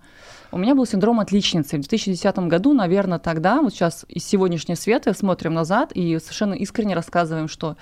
у 0.51 0.57
меня 0.57 0.75
был 0.75 0.85
синдром 0.85 1.19
отличницы. 1.19 1.77
В 1.77 1.81
2010 1.81 2.37
году, 2.39 2.73
наверное, 2.73 3.19
тогда, 3.19 3.61
вот 3.61 3.73
сейчас 3.73 4.05
из 4.07 4.25
сегодняшней 4.25 4.75
светы 4.75 5.13
смотрим 5.13 5.53
назад 5.53 5.91
и 5.93 6.17
совершенно 6.19 6.53
искренне 6.53 6.95
рассказываем, 6.95 7.47
что 7.47 7.77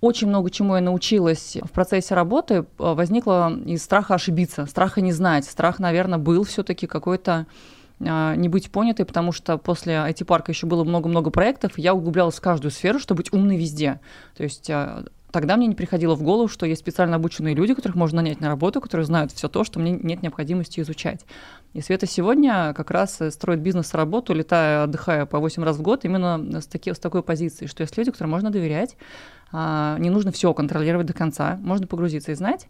очень 0.00 0.28
много 0.28 0.50
чему 0.50 0.74
я 0.74 0.82
научилась 0.82 1.56
в 1.62 1.70
процессе 1.70 2.14
работы, 2.14 2.54
э, 2.54 2.64
возникло 2.78 3.56
из 3.64 3.82
страха 3.82 4.14
ошибиться, 4.14 4.66
страха 4.66 5.00
не 5.00 5.12
знать. 5.12 5.46
Страх, 5.46 5.78
наверное, 5.78 6.18
был 6.18 6.44
все-таки 6.44 6.86
какой-то 6.86 7.46
а, 8.00 8.34
не 8.34 8.48
быть 8.48 8.70
понятой, 8.70 9.06
потому 9.06 9.32
что 9.32 9.56
после 9.56 9.94
IT-парка 9.94 10.52
еще 10.52 10.66
было 10.66 10.84
много-много 10.84 11.30
проектов, 11.30 11.78
я 11.78 11.94
углублялась 11.94 12.34
в 12.34 12.40
каждую 12.40 12.72
сферу, 12.72 12.98
чтобы 12.98 13.18
быть 13.18 13.32
умной 13.32 13.56
везде. 13.56 14.00
То 14.36 14.42
есть 14.42 14.68
а, 14.68 15.04
тогда 15.34 15.56
мне 15.56 15.66
не 15.66 15.74
приходило 15.74 16.14
в 16.14 16.22
голову, 16.22 16.46
что 16.46 16.64
есть 16.64 16.80
специально 16.80 17.16
обученные 17.16 17.56
люди, 17.56 17.74
которых 17.74 17.96
можно 17.96 18.22
нанять 18.22 18.38
на 18.38 18.46
работу, 18.46 18.80
которые 18.80 19.04
знают 19.04 19.32
все 19.32 19.48
то, 19.48 19.64
что 19.64 19.80
мне 19.80 19.90
нет 19.90 20.22
необходимости 20.22 20.78
изучать. 20.78 21.26
И 21.72 21.80
Света 21.80 22.06
сегодня 22.06 22.72
как 22.72 22.92
раз 22.92 23.20
строит 23.30 23.58
бизнес-работу, 23.58 24.32
летая, 24.32 24.84
отдыхая 24.84 25.26
по 25.26 25.40
8 25.40 25.64
раз 25.64 25.76
в 25.76 25.82
год, 25.82 26.04
именно 26.04 26.60
с, 26.60 26.68
таки, 26.68 26.94
с 26.94 27.00
такой 27.00 27.24
позиции, 27.24 27.66
что 27.66 27.82
есть 27.82 27.98
люди, 27.98 28.12
которым 28.12 28.30
можно 28.30 28.52
доверять, 28.52 28.96
а, 29.50 29.98
не 29.98 30.08
нужно 30.08 30.30
все 30.30 30.54
контролировать 30.54 31.08
до 31.08 31.14
конца, 31.14 31.58
можно 31.60 31.88
погрузиться 31.88 32.30
и 32.30 32.36
знать, 32.36 32.68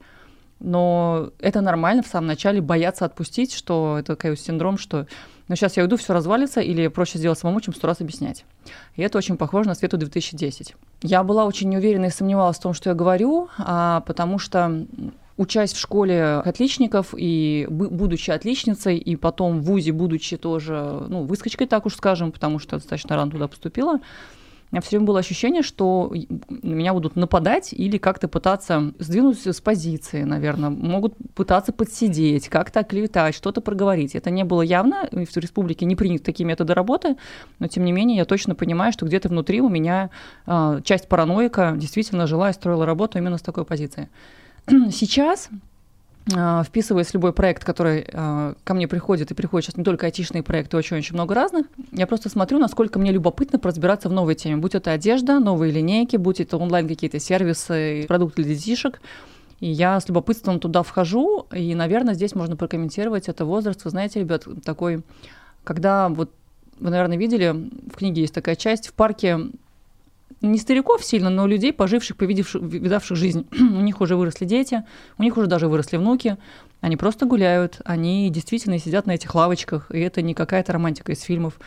но 0.58 1.32
это 1.40 1.60
нормально 1.60 2.02
в 2.02 2.06
самом 2.06 2.28
начале 2.28 2.62
бояться 2.62 3.04
отпустить, 3.04 3.52
что 3.52 3.98
это 3.98 4.16
такой 4.16 4.38
синдром, 4.38 4.78
что 4.78 5.06
ну 5.48 5.56
сейчас 5.56 5.76
я 5.76 5.82
уйду, 5.82 5.96
все 5.96 6.12
развалится, 6.12 6.60
или 6.60 6.88
проще 6.88 7.18
сделать 7.18 7.38
самому, 7.38 7.60
чем 7.60 7.74
сто 7.74 7.86
раз 7.86 8.00
объяснять. 8.00 8.44
И 8.96 9.02
это 9.02 9.18
очень 9.18 9.36
похоже 9.36 9.68
на 9.68 9.74
Свету 9.74 9.96
2010. 9.98 10.74
Я 11.02 11.22
была 11.22 11.44
очень 11.44 11.68
неуверена 11.68 12.06
и 12.06 12.10
сомневалась 12.10 12.56
в 12.56 12.62
том, 12.62 12.72
что 12.72 12.90
я 12.90 12.94
говорю, 12.94 13.48
а, 13.58 14.00
потому 14.00 14.38
что 14.38 14.86
учась 15.36 15.72
в 15.72 15.78
школе 15.78 16.24
отличников 16.44 17.14
и 17.16 17.66
будучи 17.68 18.30
отличницей, 18.30 18.96
и 18.96 19.16
потом 19.16 19.60
в 19.60 19.64
ВУЗе, 19.64 19.92
будучи 19.92 20.36
тоже, 20.36 21.04
ну, 21.08 21.24
выскочкой, 21.24 21.66
так 21.66 21.86
уж 21.86 21.96
скажем, 21.96 22.32
потому 22.32 22.58
что 22.58 22.76
достаточно 22.76 23.16
рано 23.16 23.30
туда 23.30 23.48
поступила, 23.48 23.98
меня 24.74 24.80
все 24.80 24.96
время 24.96 25.06
было 25.06 25.20
ощущение, 25.20 25.62
что 25.62 26.12
на 26.48 26.74
меня 26.74 26.92
будут 26.92 27.14
нападать 27.14 27.72
или 27.72 27.96
как-то 27.96 28.26
пытаться 28.26 28.92
сдвинуть 28.98 29.46
с 29.46 29.60
позиции, 29.60 30.24
наверное. 30.24 30.70
Могут 30.70 31.14
пытаться 31.34 31.72
подсидеть, 31.72 32.48
как-то 32.48 32.80
оклеветать, 32.80 33.36
что-то 33.36 33.60
проговорить. 33.60 34.16
Это 34.16 34.30
не 34.30 34.42
было 34.42 34.62
явно, 34.62 35.08
в 35.12 35.36
республике 35.36 35.86
не 35.86 35.94
приняты 35.94 36.24
такие 36.24 36.44
методы 36.44 36.74
работы, 36.74 37.16
но 37.60 37.68
тем 37.68 37.84
не 37.84 37.92
менее 37.92 38.16
я 38.16 38.24
точно 38.24 38.56
понимаю, 38.56 38.92
что 38.92 39.06
где-то 39.06 39.28
внутри 39.28 39.60
у 39.60 39.68
меня 39.68 40.10
э, 40.46 40.80
часть 40.82 41.06
параноика 41.06 41.74
действительно 41.76 42.26
жила 42.26 42.50
и 42.50 42.52
строила 42.52 42.84
работу 42.84 43.18
именно 43.18 43.38
с 43.38 43.42
такой 43.42 43.64
позиции. 43.64 44.08
Сейчас 44.66 45.50
а, 45.50 45.54
вписываясь 46.26 47.08
в 47.08 47.14
любой 47.14 47.32
проект, 47.34 47.64
который 47.64 48.06
э, 48.10 48.54
ко 48.64 48.74
мне 48.74 48.88
приходит, 48.88 49.30
и 49.30 49.34
приходят 49.34 49.66
сейчас 49.66 49.76
не 49.76 49.84
только 49.84 50.06
айтишные 50.06 50.42
проекты, 50.42 50.76
очень-очень 50.76 51.14
много 51.14 51.34
разных, 51.34 51.66
я 51.92 52.06
просто 52.06 52.30
смотрю, 52.30 52.58
насколько 52.58 52.98
мне 52.98 53.12
любопытно 53.12 53.60
разбираться 53.62 54.08
в 54.08 54.12
новой 54.12 54.34
теме. 54.34 54.56
Будь 54.56 54.74
это 54.74 54.92
одежда, 54.92 55.38
новые 55.38 55.70
линейки, 55.70 56.16
будь 56.16 56.40
это 56.40 56.56
онлайн 56.56 56.88
какие-то 56.88 57.18
сервисы, 57.18 58.06
продукты 58.08 58.42
для 58.42 58.54
детишек. 58.54 59.02
И 59.60 59.70
я 59.70 60.00
с 60.00 60.08
любопытством 60.08 60.60
туда 60.60 60.82
вхожу, 60.82 61.46
и, 61.52 61.74
наверное, 61.74 62.14
здесь 62.14 62.34
можно 62.34 62.56
прокомментировать 62.56 63.28
это 63.28 63.44
возраст. 63.44 63.84
Вы 63.84 63.90
знаете, 63.90 64.20
ребят, 64.20 64.46
такой, 64.64 65.02
когда 65.62 66.08
вот 66.08 66.30
вы, 66.80 66.90
наверное, 66.90 67.16
видели, 67.16 67.50
в 67.50 67.96
книге 67.96 68.22
есть 68.22 68.34
такая 68.34 68.56
часть, 68.56 68.88
в 68.88 68.94
парке 68.94 69.38
не 70.40 70.58
стариков 70.58 71.04
сильно, 71.04 71.30
но 71.30 71.46
людей, 71.46 71.72
поживших, 71.72 72.16
повидавших, 72.16 72.62
видавших 72.62 73.16
жизнь. 73.16 73.46
у 73.52 73.80
них 73.80 74.00
уже 74.00 74.16
выросли 74.16 74.44
дети, 74.44 74.84
у 75.18 75.22
них 75.22 75.36
уже 75.36 75.46
даже 75.46 75.68
выросли 75.68 75.96
внуки. 75.96 76.36
Они 76.80 76.96
просто 76.96 77.26
гуляют, 77.26 77.80
они 77.84 78.28
действительно 78.30 78.78
сидят 78.78 79.06
на 79.06 79.12
этих 79.12 79.34
лавочках, 79.34 79.90
и 79.90 79.98
это 80.00 80.22
не 80.22 80.34
какая-то 80.34 80.72
романтика 80.72 81.12
из 81.12 81.22
фильмов. 81.22 81.58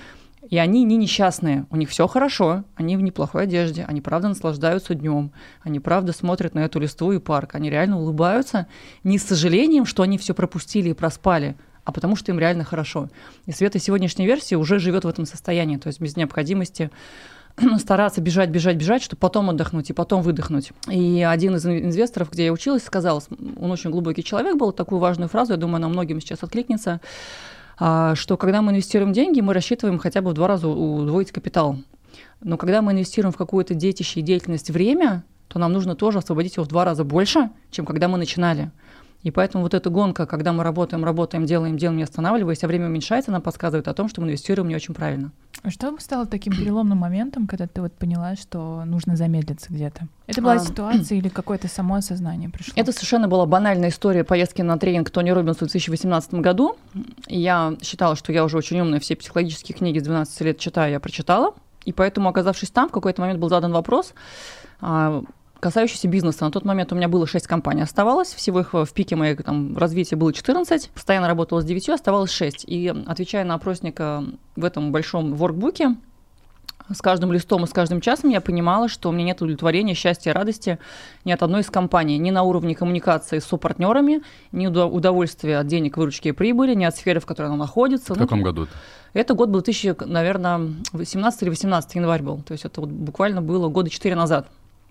И 0.50 0.58
они 0.58 0.84
не 0.84 0.96
несчастные, 0.96 1.66
у 1.72 1.76
них 1.76 1.90
все 1.90 2.08
хорошо, 2.08 2.64
они 2.76 2.96
в 2.96 3.02
неплохой 3.02 3.44
одежде, 3.44 3.84
они 3.84 4.00
правда 4.00 4.30
наслаждаются 4.30 4.96
днем, 4.96 5.32
они 5.62 5.80
правда 5.80 6.14
смотрят 6.14 6.54
на 6.54 6.60
эту 6.60 6.80
листву 6.80 7.12
и 7.12 7.20
парк, 7.20 7.56
они 7.56 7.70
реально 7.70 8.00
улыбаются 8.00 8.68
не 9.04 9.18
с 9.18 9.24
сожалением, 9.24 9.86
что 9.86 10.04
они 10.04 10.18
все 10.18 10.34
пропустили 10.34 10.90
и 10.92 10.94
проспали, 10.94 11.58
а 11.84 11.92
потому 11.92 12.16
что 12.16 12.32
им 12.32 12.40
реально 12.40 12.64
хорошо. 12.64 13.10
И 13.46 13.52
Света 13.52 13.80
сегодняшней 13.80 14.26
версии 14.26 14.56
уже 14.56 14.80
живет 14.80 15.04
в 15.04 15.08
этом 15.08 15.26
состоянии, 15.26 15.78
то 15.78 15.88
есть 15.88 16.00
без 16.00 16.16
необходимости 16.16 16.92
стараться 17.80 18.22
бежать, 18.22 18.50
бежать, 18.50 18.78
бежать, 18.78 19.02
чтобы 19.02 19.20
потом 19.20 19.50
отдохнуть 19.50 19.90
и 19.90 19.94
потом 19.94 20.22
выдохнуть. 20.22 20.72
И 20.90 21.26
один 21.28 21.56
из 21.56 21.66
инвесторов, 21.66 22.32
где 22.32 22.46
я 22.46 22.54
училась, 22.54 22.84
сказал, 22.84 23.24
он 23.60 23.72
очень 23.72 23.90
глубокий 23.90 24.24
человек 24.24 24.58
был, 24.58 24.72
такую 24.72 25.00
важную 25.00 25.30
фразу, 25.30 25.54
я 25.54 25.58
думаю, 25.58 25.78
она 25.78 25.90
многим 25.90 26.22
сейчас 26.22 26.44
откликнется, 26.44 27.02
а, 27.80 28.16
что 28.16 28.38
когда 28.38 28.62
мы 28.62 28.72
инвестируем 28.72 29.14
деньги, 29.14 29.42
мы 29.42 29.54
рассчитываем 29.54 29.98
хотя 29.98 30.22
бы 30.22 30.32
в 30.32 30.34
два 30.34 30.48
раза 30.48 30.68
удвоить 30.68 31.32
капитал. 31.32 31.78
Но 32.42 32.58
когда 32.58 32.82
мы 32.82 32.92
инвестируем 32.92 33.34
в 33.34 33.38
какое-то 33.38 33.74
детище 33.74 34.20
и 34.20 34.24
деятельность 34.24 34.70
время, 34.70 35.24
то 35.48 35.60
нам 35.60 35.74
нужно 35.74 35.96
тоже 35.96 36.20
освободить 36.20 36.58
его 36.58 36.66
в 36.66 36.68
два 36.68 36.86
раза 36.86 37.04
больше, 37.04 37.50
чем 37.72 37.86
когда 37.86 38.08
мы 38.08 38.18
начинали. 38.18 38.72
И 39.24 39.32
поэтому 39.32 39.64
вот 39.64 39.74
эта 39.74 39.90
гонка, 39.90 40.26
когда 40.26 40.54
мы 40.54 40.64
работаем, 40.64 41.04
работаем, 41.04 41.46
делаем, 41.46 41.78
делаем, 41.78 41.98
не 41.98 42.04
останавливаясь, 42.04 42.64
а 42.64 42.68
время 42.68 42.86
уменьшается, 42.86 43.32
нам 43.32 43.42
подсказывает 43.42 43.88
о 43.88 43.94
том, 43.94 44.08
что 44.10 44.22
мы 44.22 44.28
инвестируем 44.28 44.70
не 44.70 44.76
очень 44.76 44.94
правильно. 44.94 45.32
А 45.64 45.72
что 45.72 45.98
стало 46.00 46.28
таким 46.28 46.54
переломным 46.54 47.00
моментом, 47.00 47.48
когда 47.48 47.68
ты 47.68 47.82
вот 47.82 47.92
поняла, 47.94 48.36
что 48.36 48.84
нужно 48.86 49.16
замедлиться 49.16 49.74
где-то? 49.74 50.08
Это 50.28 50.42
была 50.42 50.54
а... 50.54 50.60
ситуация 50.60 51.18
или 51.18 51.30
какое-то 51.30 51.68
само 51.68 51.96
осознание 51.96 52.50
пришло? 52.50 52.74
Это 52.76 52.92
совершенно 52.92 53.28
была 53.28 53.46
банальная 53.46 53.90
история 53.90 54.24
поездки 54.24 54.62
на 54.62 54.78
тренинг 54.78 55.10
Тони 55.10 55.32
Робинса 55.32 55.66
в 55.66 55.70
2018 55.70 56.36
году. 56.36 56.78
Я 57.28 57.76
считала, 57.82 58.16
что 58.16 58.32
я 58.32 58.44
уже 58.44 58.58
очень 58.58 58.80
умная, 58.80 59.00
все 59.00 59.16
психологические 59.16 59.76
книги 59.76 60.00
с 60.00 60.04
12 60.04 60.42
лет 60.42 60.60
читаю, 60.60 60.92
я 60.92 61.00
прочитала. 61.00 61.54
И 61.86 61.92
поэтому, 61.92 62.30
оказавшись 62.30 62.70
там, 62.70 62.90
в 62.90 62.92
какой-то 62.92 63.22
момент 63.22 63.40
был 63.40 63.50
задан 63.50 63.72
вопрос, 63.72 64.14
а, 64.82 65.24
касающийся 65.60 66.08
бизнеса. 66.08 66.46
На 66.46 66.52
тот 66.52 66.66
момент 66.66 66.92
у 66.92 66.96
меня 66.96 67.08
было 67.08 67.28
6 67.28 67.48
компаний 67.48 67.82
оставалось, 67.82 68.34
всего 68.34 68.60
их 68.60 68.74
в 68.74 68.88
пике 68.94 69.16
моей 69.16 69.36
там, 69.36 69.78
развития 69.78 70.16
было 70.16 70.34
14, 70.34 70.90
постоянно 70.90 71.28
работала 71.28 71.62
с 71.62 71.66
9, 71.66 71.90
оставалось 71.90 72.32
6. 72.32 72.66
И 72.68 72.94
отвечая 73.06 73.44
на 73.44 73.56
опросник 73.56 74.00
в 74.00 74.64
этом 74.64 74.92
большом 74.92 75.36
воркбуке, 75.36 75.96
с 76.94 77.02
каждым 77.02 77.32
листом 77.34 77.64
и 77.64 77.68
с 77.68 77.72
каждым 77.72 78.02
часом 78.02 78.30
я 78.30 78.40
понимала, 78.42 78.88
что 78.88 79.10
у 79.10 79.12
меня 79.12 79.26
нет 79.26 79.42
удовлетворения, 79.42 79.94
счастья, 79.94 80.34
радости 80.34 80.80
ни 81.26 81.32
от 81.32 81.44
одной 81.44 81.62
из 81.62 81.70
компаний, 81.70 82.18
ни 82.18 82.32
на 82.32 82.44
уровне 82.44 82.76
коммуникации 82.76 83.40
с 83.40 83.46
сопартнерами, 83.46 84.22
ни 84.52 84.68
удовольствия 84.68 85.58
от 85.60 85.68
денег, 85.68 85.98
выручки 85.98 86.30
и 86.30 86.32
прибыли, 86.32 86.74
ни 86.76 86.86
от 86.86 86.96
сферы, 86.96 87.20
в 87.20 87.26
которой 87.26 87.48
она 87.48 87.58
находится. 87.58 88.14
В 88.14 88.18
ну, 88.18 88.24
каком 88.24 88.42
году? 88.42 88.68
Это 89.14 89.34
год 89.34 89.50
был 89.50 89.60
1000, 89.60 90.06
наверное, 90.06 90.74
18 90.94 91.42
или 91.42 91.50
18 91.50 91.96
январь 91.96 92.22
был. 92.22 92.42
То 92.42 92.54
есть 92.54 92.66
это 92.66 92.82
вот 92.82 92.90
буквально 92.90 93.42
было 93.42 93.68
года 93.68 93.90
4 93.90 94.16
назад 94.16 94.48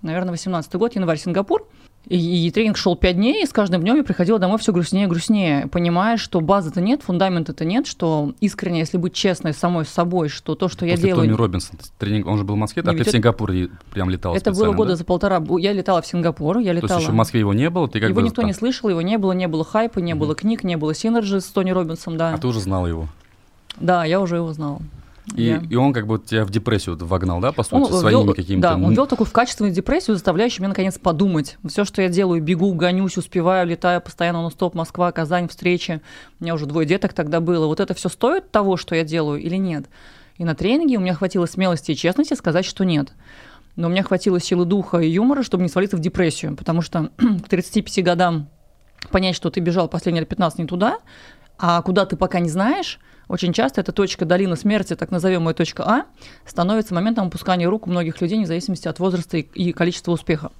наверное, 0.06 0.30
18 0.30 0.72
год, 0.74 0.94
январь, 0.94 1.18
Сингапур. 1.18 1.66
И, 2.08 2.46
и 2.46 2.50
тренинг 2.52 2.76
шел 2.76 2.94
5 2.94 3.16
дней, 3.16 3.42
и 3.42 3.46
с 3.46 3.52
каждым 3.52 3.82
днем 3.82 3.96
я 3.96 4.04
приходила 4.04 4.38
домой 4.38 4.58
все 4.58 4.72
грустнее 4.72 5.06
и 5.06 5.08
грустнее, 5.08 5.66
понимая, 5.66 6.16
что 6.16 6.40
базы-то 6.40 6.80
нет, 6.80 7.02
фундамента-то 7.02 7.64
нет, 7.64 7.88
что 7.88 8.32
искренне, 8.40 8.78
если 8.78 8.96
быть 8.96 9.12
честной 9.12 9.52
самой 9.52 9.84
с 9.84 9.88
собой, 9.88 10.28
что 10.28 10.54
то, 10.54 10.68
что 10.68 10.86
После 10.86 10.90
я 10.90 10.96
делаю... 10.96 11.26
Тони 11.26 11.36
Робинсон, 11.36 11.78
тренинг, 11.98 12.28
он 12.28 12.38
же 12.38 12.44
был 12.44 12.54
в 12.54 12.58
Москве, 12.58 12.84
а 12.86 12.92
ты 12.92 13.02
в 13.02 13.08
Сингапур 13.08 13.50
прям 13.90 14.08
летал 14.08 14.36
Это 14.36 14.52
было 14.52 14.72
года 14.72 14.90
да? 14.90 14.96
за 14.96 15.04
полтора, 15.04 15.42
я 15.58 15.72
летала 15.72 16.00
в 16.00 16.06
Сингапур, 16.06 16.58
я 16.58 16.72
летала... 16.72 16.88
То 16.88 16.94
есть 16.94 17.02
еще 17.06 17.12
в 17.12 17.16
Москве 17.16 17.40
его 17.40 17.52
не 17.52 17.70
было? 17.70 17.88
Ты 17.88 17.98
как 17.98 18.10
его 18.10 18.20
бы 18.20 18.24
никто 18.24 18.42
там... 18.42 18.46
не 18.46 18.54
слышал, 18.54 18.88
его 18.88 19.02
не 19.02 19.18
было, 19.18 19.32
не 19.32 19.48
было 19.48 19.64
хайпа, 19.64 19.98
не 19.98 20.12
mm 20.12 20.16
было 20.16 20.36
книг, 20.36 20.62
не 20.62 20.76
было 20.76 20.94
Synergy 20.94 21.40
с 21.40 21.46
Тони 21.46 21.72
Робинсом, 21.72 22.16
да. 22.16 22.34
А 22.34 22.38
ты 22.38 22.46
уже 22.46 22.60
знала 22.60 22.86
его? 22.86 23.08
Да, 23.80 24.04
я 24.04 24.20
уже 24.20 24.36
его 24.36 24.52
знала. 24.52 24.80
И, 25.34 25.48
yeah. 25.48 25.66
и 25.68 25.74
он 25.74 25.92
как 25.92 26.06
бы 26.06 26.18
тебя 26.18 26.44
в 26.44 26.50
депрессию 26.50 26.96
вогнал, 26.98 27.40
да, 27.40 27.50
по 27.50 27.64
сути, 27.64 27.92
он 27.92 28.00
своими 28.00 28.32
какими-то... 28.32 28.68
Да, 28.68 28.74
он 28.76 28.94
вел 28.94 29.06
такую 29.06 29.26
в 29.26 29.32
качественную 29.32 29.74
депрессию, 29.74 30.14
заставляющую 30.14 30.62
меня 30.62 30.68
наконец 30.68 30.98
подумать. 30.98 31.58
Все, 31.66 31.84
что 31.84 32.00
я 32.00 32.08
делаю, 32.08 32.40
бегу, 32.40 32.72
гонюсь, 32.74 33.16
успеваю, 33.16 33.66
летаю 33.66 34.00
постоянно 34.00 34.42
нон-стоп 34.42 34.74
Москва, 34.74 35.10
Казань, 35.10 35.48
встречи. 35.48 36.00
У 36.38 36.44
меня 36.44 36.54
уже 36.54 36.66
двое 36.66 36.86
деток 36.86 37.12
тогда 37.12 37.40
было. 37.40 37.66
Вот 37.66 37.80
это 37.80 37.92
все 37.94 38.08
стоит 38.08 38.52
того, 38.52 38.76
что 38.76 38.94
я 38.94 39.02
делаю 39.02 39.40
или 39.40 39.56
нет? 39.56 39.86
И 40.36 40.44
на 40.44 40.54
тренинге 40.54 40.96
у 40.96 41.00
меня 41.00 41.14
хватило 41.14 41.46
смелости 41.46 41.92
и 41.92 41.96
честности 41.96 42.34
сказать, 42.34 42.64
что 42.64 42.84
нет. 42.84 43.12
Но 43.74 43.88
у 43.88 43.90
меня 43.90 44.04
хватило 44.04 44.38
силы 44.38 44.64
духа 44.64 44.98
и 44.98 45.08
юмора, 45.08 45.42
чтобы 45.42 45.64
не 45.64 45.68
свалиться 45.68 45.96
в 45.96 46.00
депрессию, 46.00 46.56
потому 46.56 46.82
что 46.82 47.10
к 47.44 47.48
35 47.48 48.04
годам 48.04 48.48
понять, 49.10 49.34
что 49.34 49.50
ты 49.50 49.60
бежал 49.60 49.88
последние 49.88 50.20
лет 50.20 50.28
15 50.28 50.60
не 50.60 50.66
туда, 50.66 50.98
а 51.58 51.82
куда 51.82 52.06
ты 52.06 52.16
пока 52.16 52.38
не 52.38 52.48
знаешь, 52.48 53.00
очень 53.28 53.52
часто 53.52 53.80
эта 53.80 53.92
точка 53.92 54.24
долины 54.24 54.56
смерти, 54.56 54.94
так 54.94 55.10
назовем 55.10 55.48
ее 55.48 55.54
точка 55.54 55.84
А, 55.84 56.06
становится 56.44 56.94
моментом 56.94 57.26
опускания 57.26 57.68
рук 57.68 57.86
у 57.86 57.90
многих 57.90 58.20
людей, 58.20 58.38
вне 58.38 58.46
зависимости 58.46 58.86
от 58.86 58.98
возраста 58.98 59.36
и 59.38 59.72
количества 59.72 60.12
успеха. 60.12 60.52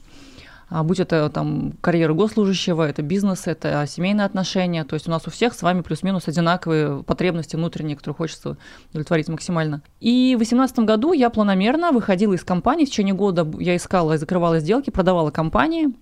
А 0.68 0.82
будь 0.82 0.98
это 0.98 1.30
там 1.30 1.74
карьера 1.80 2.12
госслужащего, 2.12 2.82
это 2.82 3.02
бизнес, 3.02 3.46
это 3.46 3.84
семейные 3.86 4.24
отношения. 4.24 4.82
То 4.84 4.94
есть 4.94 5.06
у 5.06 5.12
нас 5.12 5.24
у 5.26 5.30
всех 5.30 5.54
с 5.54 5.62
вами 5.62 5.82
плюс-минус 5.82 6.26
одинаковые 6.26 7.04
потребности 7.04 7.54
внутренние, 7.54 7.96
которые 7.96 8.16
хочется 8.16 8.56
удовлетворить 8.90 9.28
максимально. 9.28 9.82
И 10.00 10.34
в 10.34 10.38
2018 10.38 10.80
году 10.80 11.12
я 11.12 11.30
планомерно 11.30 11.92
выходила 11.92 12.32
из 12.32 12.42
компании. 12.42 12.84
В 12.84 12.88
течение 12.88 13.14
года 13.14 13.46
я 13.60 13.76
искала 13.76 14.14
и 14.14 14.18
закрывала 14.18 14.58
сделки, 14.58 14.90
продавала 14.90 15.30
компании, 15.30 15.94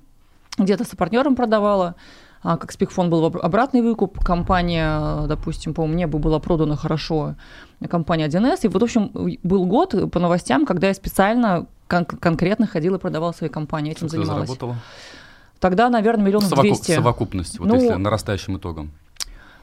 где-то 0.57 0.85
с 0.85 0.97
партнером 0.97 1.37
продавала, 1.37 1.97
как 2.45 2.73
Спикфон 2.73 3.09
был 3.09 3.25
обратный 3.25 3.81
выкуп, 3.81 4.23
компания, 4.23 5.27
допустим, 5.27 5.73
по-моему, 5.73 5.97
небо 5.99 6.19
была 6.19 6.39
продана 6.39 6.77
хорошо, 6.77 7.35
компания 7.89 8.27
1С. 8.29 8.61
И 8.63 8.69
вот, 8.69 8.83
в 8.83 8.85
общем, 8.85 9.11
был 9.43 9.65
год 9.65 10.11
по 10.13 10.21
новостям, 10.21 10.67
когда 10.67 10.89
я 10.89 10.95
специально 10.95 11.67
кон- 11.89 12.05
конкретно 12.05 12.67
ходила 12.67 12.97
и 12.97 13.01
продавала 13.01 13.33
свои 13.33 13.49
компании, 13.49 13.93
этим 13.93 14.09
Что 14.09 14.19
занималась. 14.19 14.49
заработала? 14.49 14.77
Тогда, 15.59 15.89
наверное, 15.89 16.27
миллионов 16.27 16.51
Совоку- 16.51 16.63
200. 16.75 16.93
Совокупность, 16.97 17.59
вот 17.59 17.69
ну, 17.69 17.77
если 17.77 17.95
нарастающим 17.95 18.59
итогом. 18.59 18.91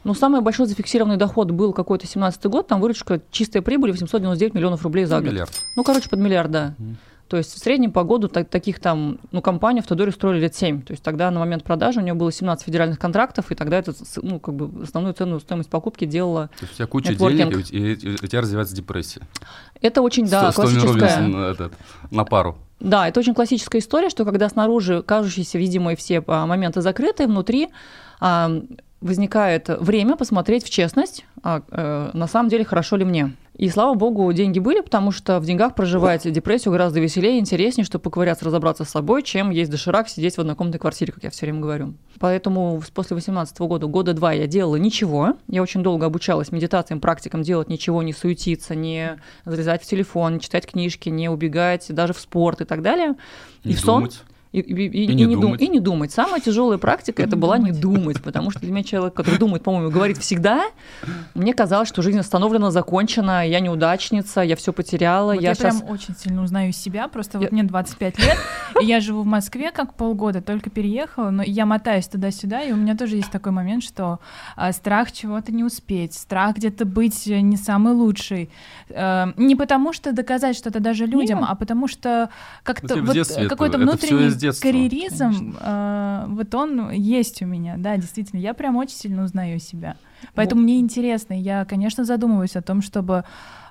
Ну, 0.03 0.15
самый 0.15 0.41
большой 0.41 0.65
зафиксированный 0.65 1.17
доход 1.17 1.51
был 1.51 1.73
какой-то 1.73 2.07
17 2.07 2.43
год, 2.47 2.67
там 2.67 2.81
выручка, 2.81 3.21
чистая 3.29 3.61
прибыль 3.61 3.91
899 3.91 4.55
миллионов 4.55 4.81
рублей 4.81 5.05
за 5.05 5.19
год. 5.19 5.25
Миллиард. 5.29 5.51
Ну, 5.75 5.83
короче, 5.83 6.09
под 6.09 6.17
миллиард, 6.17 6.49
да. 6.49 6.73
Mm. 6.79 6.95
То 7.31 7.37
есть 7.37 7.53
в 7.53 7.59
среднем 7.59 7.93
по 7.93 8.03
году 8.03 8.27
так, 8.27 8.49
таких 8.49 8.81
там, 8.81 9.17
ну, 9.31 9.41
компаний 9.41 9.79
в 9.79 9.87
Тодоре 9.87 10.11
строили 10.11 10.41
лет 10.41 10.53
7. 10.53 10.81
То 10.81 10.91
есть 10.91 11.01
тогда 11.01 11.31
на 11.31 11.39
момент 11.39 11.63
продажи 11.63 12.01
у 12.01 12.03
него 12.03 12.17
было 12.17 12.29
17 12.29 12.65
федеральных 12.65 12.99
контрактов, 12.99 13.53
и 13.53 13.55
тогда 13.55 13.77
это, 13.77 13.93
ну, 14.17 14.37
как 14.37 14.53
бы 14.53 14.83
основную 14.83 15.13
цену 15.13 15.39
стоимость 15.39 15.69
покупки 15.69 16.03
делала 16.03 16.49
То 16.59 16.65
есть 16.65 16.73
у 16.73 16.75
тебя 16.75 16.87
куча 16.87 17.13
нетворкинг. 17.13 17.53
денег, 17.53 17.71
и, 17.71 17.93
и, 17.93 17.93
и 17.93 18.13
у 18.15 18.27
тебя 18.27 18.41
развивается 18.41 18.75
депрессия. 18.75 19.21
Это 19.79 20.01
очень, 20.01 20.27
да, 20.27 20.51
Сто, 20.51 20.63
классическая... 20.63 21.51
этот, 21.51 21.71
на 22.11 22.25
пару. 22.25 22.57
Да, 22.81 23.07
это 23.07 23.19
очень 23.19 23.35
классическая 23.35 23.77
история, 23.77 24.09
что 24.09 24.25
когда 24.25 24.49
снаружи 24.49 25.03
кажущиеся 25.03 25.59
видимые 25.59 25.95
все 25.95 26.23
а, 26.25 26.47
моменты 26.47 26.81
закрыты, 26.81 27.27
внутри 27.27 27.69
а, 28.19 28.51
возникает 29.01 29.69
время 29.69 30.15
посмотреть 30.15 30.63
в 30.63 30.69
честность, 30.69 31.25
а, 31.43 31.63
э, 31.71 32.11
на 32.13 32.27
самом 32.27 32.49
деле 32.49 32.63
хорошо 32.63 32.95
ли 32.95 33.05
мне. 33.05 33.31
И 33.57 33.69
слава 33.69 33.95
богу, 33.95 34.31
деньги 34.31 34.59
были, 34.59 34.79
потому 34.79 35.11
что 35.11 35.39
в 35.39 35.45
деньгах 35.45 35.75
проживать 35.75 36.31
депрессию 36.31 36.71
гораздо 36.71 36.99
веселее 36.99 37.37
и 37.37 37.39
интереснее, 37.39 37.85
чтобы 37.85 38.03
поковыряться, 38.03 38.45
разобраться 38.45 38.85
с 38.85 38.89
собой, 38.89 39.23
чем 39.23 39.49
есть 39.49 39.69
доширак, 39.69 40.07
сидеть 40.07 40.37
в 40.37 40.39
однокомнатной 40.39 40.79
квартире, 40.79 41.11
как 41.11 41.23
я 41.23 41.29
все 41.29 41.45
время 41.45 41.59
говорю. 41.59 41.93
Поэтому 42.19 42.81
после 42.93 43.15
2018 43.15 43.59
года, 43.59 43.87
года 43.87 44.13
два 44.13 44.31
я 44.31 44.47
делала 44.47 44.77
ничего. 44.77 45.33
Я 45.47 45.61
очень 45.61 45.83
долго 45.83 46.05
обучалась 46.05 46.51
медитациям, 46.51 47.01
практикам 47.01 47.43
делать 47.43 47.67
ничего, 47.67 48.01
не 48.03 48.13
суетиться, 48.13 48.73
не 48.73 49.19
залезать 49.45 49.83
в 49.83 49.85
телефон, 49.85 50.35
не 50.35 50.39
читать 50.39 50.65
книжки, 50.65 51.09
не 51.09 51.29
убегать 51.29 51.87
даже 51.89 52.13
в 52.13 52.19
спорт 52.19 52.61
и 52.61 52.65
так 52.71 52.81
далее. 52.81 53.15
И 53.65 53.73
в 53.73 53.81
сон. 53.81 54.09
И, 54.51 54.59
и, 54.59 54.87
и, 54.87 55.03
и, 55.05 55.07
не, 55.07 55.25
не 55.25 55.35
думать. 55.35 55.59
Дум, 55.59 55.67
и 55.67 55.67
не 55.69 55.79
думать. 55.79 56.11
Самая 56.11 56.41
тяжелая 56.41 56.77
практика 56.77 57.23
это 57.23 57.37
была 57.37 57.57
не 57.57 57.71
думать, 57.71 58.21
потому 58.21 58.51
что 58.51 58.59
для 58.59 58.71
меня 58.71 58.83
человек, 58.83 59.13
который 59.13 59.39
думает, 59.39 59.63
по-моему, 59.63 59.89
говорит 59.89 60.17
всегда, 60.17 60.65
мне 61.33 61.53
казалось, 61.53 61.87
что 61.87 62.01
жизнь 62.01 62.19
остановлена, 62.19 62.69
закончена, 62.69 63.47
я 63.47 63.61
неудачница, 63.61 64.41
я 64.41 64.57
все 64.57 64.73
потеряла. 64.73 65.33
Вот 65.33 65.41
я 65.41 65.49
я 65.49 65.55
сейчас... 65.55 65.79
прям 65.79 65.89
очень 65.89 66.15
сильно 66.17 66.43
узнаю 66.43 66.73
себя, 66.73 67.07
просто 67.07 67.37
я... 67.37 67.43
вот 67.43 67.51
мне 67.53 67.63
25 67.63 68.19
лет, 68.19 68.37
и 68.81 68.85
я 68.85 68.99
живу 68.99 69.21
в 69.21 69.25
Москве 69.25 69.71
как 69.71 69.93
полгода, 69.93 70.41
только 70.41 70.69
переехала, 70.69 71.29
но 71.29 71.43
я 71.43 71.65
мотаюсь 71.65 72.07
туда-сюда, 72.07 72.61
и 72.61 72.73
у 72.73 72.75
меня 72.75 72.97
тоже 72.97 73.15
есть 73.15 73.31
такой 73.31 73.53
момент, 73.53 73.83
что 73.83 74.19
а, 74.57 74.73
страх 74.73 75.13
чего-то 75.13 75.53
не 75.53 75.63
успеть, 75.63 76.13
страх 76.13 76.57
где-то 76.57 76.83
быть 76.83 77.25
не 77.25 77.55
самый 77.55 77.93
лучший. 77.93 78.49
А, 78.89 79.31
не 79.37 79.55
потому 79.55 79.93
что 79.93 80.11
доказать 80.11 80.57
что-то 80.57 80.81
даже 80.81 81.05
людям, 81.05 81.39
Нет. 81.39 81.47
а 81.49 81.55
потому 81.55 81.87
что 81.87 82.29
как-то 82.63 83.01
вот 83.01 83.15
какой-то 83.47 83.77
внутренний 83.77 84.40
детства. 84.41 84.67
Карьеризм, 84.67 85.57
э, 85.59 86.25
вот 86.27 86.53
он 86.55 86.91
есть 86.91 87.41
у 87.41 87.45
меня, 87.45 87.75
да, 87.77 87.97
действительно. 87.97 88.39
Я 88.39 88.53
прям 88.53 88.75
очень 88.75 88.95
сильно 88.95 89.23
узнаю 89.23 89.59
себя. 89.59 89.95
Поэтому 90.35 90.61
вот. 90.61 90.65
мне 90.65 90.79
интересно. 90.79 91.33
Я, 91.33 91.65
конечно, 91.65 92.03
задумываюсь 92.03 92.55
о 92.55 92.61
том, 92.61 92.81
чтобы 92.81 93.23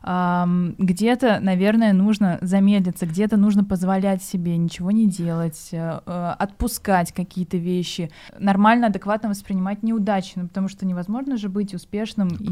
где-то, 0.03 1.41
наверное, 1.41 1.93
нужно 1.93 2.39
замедлиться, 2.41 3.05
где-то 3.05 3.37
нужно 3.37 3.65
позволять 3.65 4.23
себе 4.23 4.57
ничего 4.57 4.91
не 4.91 5.07
делать, 5.07 5.69
э, 5.73 6.01
э, 6.07 6.35
отпускать 6.39 7.13
какие-то 7.13 7.59
вещи, 7.59 8.11
нормально, 8.39 8.87
адекватно 8.87 9.29
воспринимать 9.29 9.83
неудачи, 9.83 10.33
ну, 10.37 10.49
потому 10.49 10.69
что 10.69 10.87
невозможно 10.87 11.37
же 11.37 11.51
быть 11.51 11.75
успешным 11.75 12.29
и 12.29 12.49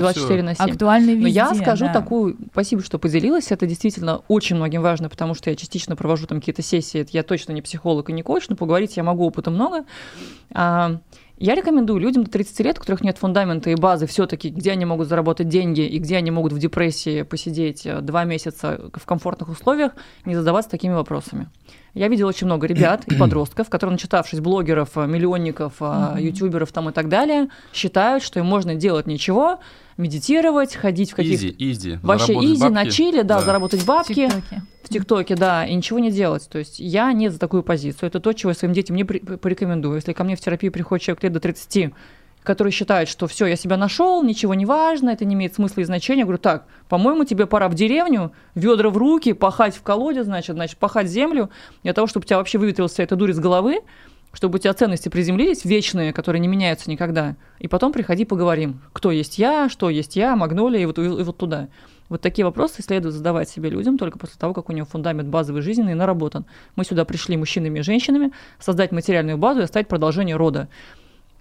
24 0.00 0.42
на 0.42 0.54
7. 0.56 0.70
актуальный 0.70 1.14
везде. 1.14 1.44
Но 1.44 1.50
я 1.50 1.54
скажу 1.54 1.86
да. 1.86 1.92
такую, 1.92 2.36
спасибо, 2.50 2.82
что 2.82 2.98
поделилась, 2.98 3.52
это 3.52 3.66
действительно 3.66 4.22
очень 4.26 4.56
многим 4.56 4.82
важно, 4.82 5.08
потому 5.08 5.34
что 5.34 5.50
я 5.50 5.56
частично 5.56 5.94
провожу 5.94 6.26
там 6.26 6.40
какие-то 6.40 6.62
сессии, 6.62 7.06
я 7.10 7.22
точно 7.22 7.52
не 7.52 7.62
психолог 7.62 8.10
и 8.10 8.12
не 8.12 8.22
коуч, 8.22 8.48
но 8.48 8.56
поговорить 8.56 8.96
я 8.96 9.04
могу, 9.04 9.26
опыта 9.26 9.50
много. 9.50 9.84
Я 11.40 11.54
рекомендую 11.54 12.00
людям 12.00 12.24
до 12.24 12.30
30 12.30 12.60
лет, 12.60 12.76
у 12.76 12.80
которых 12.80 13.00
нет 13.00 13.16
фундамента 13.16 13.70
и 13.70 13.74
базы, 13.74 14.06
все-таки, 14.06 14.50
где 14.50 14.72
они 14.72 14.84
могут 14.84 15.08
заработать 15.08 15.48
деньги 15.48 15.80
и 15.80 15.98
где 15.98 16.18
они 16.18 16.30
могут 16.30 16.52
в 16.52 16.58
депрессии 16.58 17.22
посидеть 17.22 17.86
э, 17.86 18.02
два 18.02 18.24
месяца 18.24 18.90
в 18.92 19.06
комфортных 19.06 19.48
условиях, 19.48 19.92
не 20.26 20.36
задаваться 20.36 20.70
такими 20.70 20.92
вопросами. 20.92 21.48
Я 21.94 22.08
видела 22.08 22.28
очень 22.28 22.46
много 22.46 22.66
ребят 22.66 23.06
и 23.06 23.16
подростков, 23.16 23.70
которые, 23.70 23.92
начитавшись 23.92 24.40
блогеров, 24.40 24.90
э, 24.96 25.06
миллионников, 25.06 25.76
э, 25.80 26.16
ютуберов 26.18 26.72
там 26.72 26.90
и 26.90 26.92
так 26.92 27.08
далее, 27.08 27.48
считают, 27.72 28.22
что 28.22 28.38
им 28.38 28.44
можно 28.44 28.74
делать 28.74 29.06
ничего, 29.06 29.60
медитировать, 29.96 30.74
ходить 30.74 31.12
в 31.12 31.16
каких-то... 31.16 31.46
Easy, 31.46 31.56
easy. 31.58 31.98
Вообще 32.02 32.34
easy, 32.34 32.60
бабки. 32.64 32.74
на 32.74 32.90
чиле, 32.90 33.22
да, 33.22 33.38
Да. 33.38 33.46
заработать 33.46 33.86
бабки 33.86 34.28
ТикТоке. 34.28 34.62
ТикТоке, 34.90 35.36
да, 35.36 35.66
и 35.66 35.74
ничего 35.74 35.98
не 35.98 36.10
делать. 36.10 36.48
То 36.50 36.58
есть 36.58 36.78
я 36.78 37.12
не 37.12 37.28
за 37.28 37.38
такую 37.38 37.62
позицию. 37.62 38.08
Это 38.08 38.20
то, 38.20 38.32
чего 38.32 38.50
я 38.50 38.54
своим 38.54 38.74
детям 38.74 38.96
не 38.96 39.04
порекомендую. 39.04 39.96
Если 39.96 40.12
ко 40.12 40.24
мне 40.24 40.36
в 40.36 40.40
терапию 40.40 40.72
приходит 40.72 41.04
человек 41.04 41.22
лет 41.22 41.32
до 41.32 41.40
30, 41.40 41.92
который 42.42 42.72
считает, 42.72 43.08
что 43.08 43.26
все, 43.26 43.46
я 43.46 43.56
себя 43.56 43.76
нашел, 43.76 44.22
ничего 44.22 44.54
не 44.54 44.66
важно, 44.66 45.10
это 45.10 45.24
не 45.24 45.34
имеет 45.34 45.54
смысла 45.54 45.82
и 45.82 45.84
значения. 45.84 46.20
Я 46.20 46.24
говорю, 46.24 46.38
так, 46.38 46.66
по-моему, 46.88 47.24
тебе 47.24 47.46
пора 47.46 47.68
в 47.68 47.74
деревню, 47.74 48.32
ведра 48.54 48.90
в 48.90 48.96
руки, 48.96 49.32
пахать 49.32 49.76
в 49.76 49.82
колоде, 49.82 50.24
значит, 50.24 50.56
значит, 50.56 50.78
пахать 50.78 51.08
землю, 51.08 51.50
для 51.82 51.92
того, 51.92 52.06
чтобы 52.06 52.24
у 52.24 52.26
тебя 52.26 52.38
вообще 52.38 52.58
выветрилась 52.58 52.92
вся 52.92 53.02
эта 53.02 53.16
дурь 53.16 53.30
из 53.30 53.38
головы, 53.38 53.80
чтобы 54.32 54.56
у 54.56 54.58
тебя 54.58 54.72
ценности 54.72 55.08
приземлились, 55.08 55.64
вечные, 55.64 56.12
которые 56.12 56.40
не 56.40 56.48
меняются 56.48 56.90
никогда. 56.90 57.36
И 57.58 57.68
потом 57.68 57.92
приходи, 57.92 58.24
поговорим, 58.24 58.80
кто 58.92 59.10
есть 59.10 59.38
я, 59.38 59.68
что 59.68 59.90
есть 59.90 60.16
я, 60.16 60.36
магнолия, 60.36 60.80
и 60.82 60.86
вот, 60.86 60.98
и 60.98 61.08
вот 61.08 61.36
туда. 61.36 61.68
Вот 62.10 62.20
такие 62.20 62.44
вопросы 62.44 62.82
следует 62.82 63.14
задавать 63.14 63.48
себе 63.48 63.70
людям 63.70 63.96
только 63.96 64.18
после 64.18 64.34
того, 64.38 64.52
как 64.52 64.68
у 64.68 64.72
него 64.72 64.84
фундамент 64.84 65.28
базовый 65.28 65.62
жизненный 65.62 65.94
наработан. 65.94 66.44
Мы 66.76 66.84
сюда 66.84 67.06
пришли 67.06 67.36
мужчинами 67.38 67.78
и 67.78 67.82
женщинами 67.82 68.32
создать 68.58 68.92
материальную 68.92 69.38
базу 69.38 69.60
и 69.60 69.62
оставить 69.62 69.88
продолжение 69.88 70.36
рода. 70.36 70.68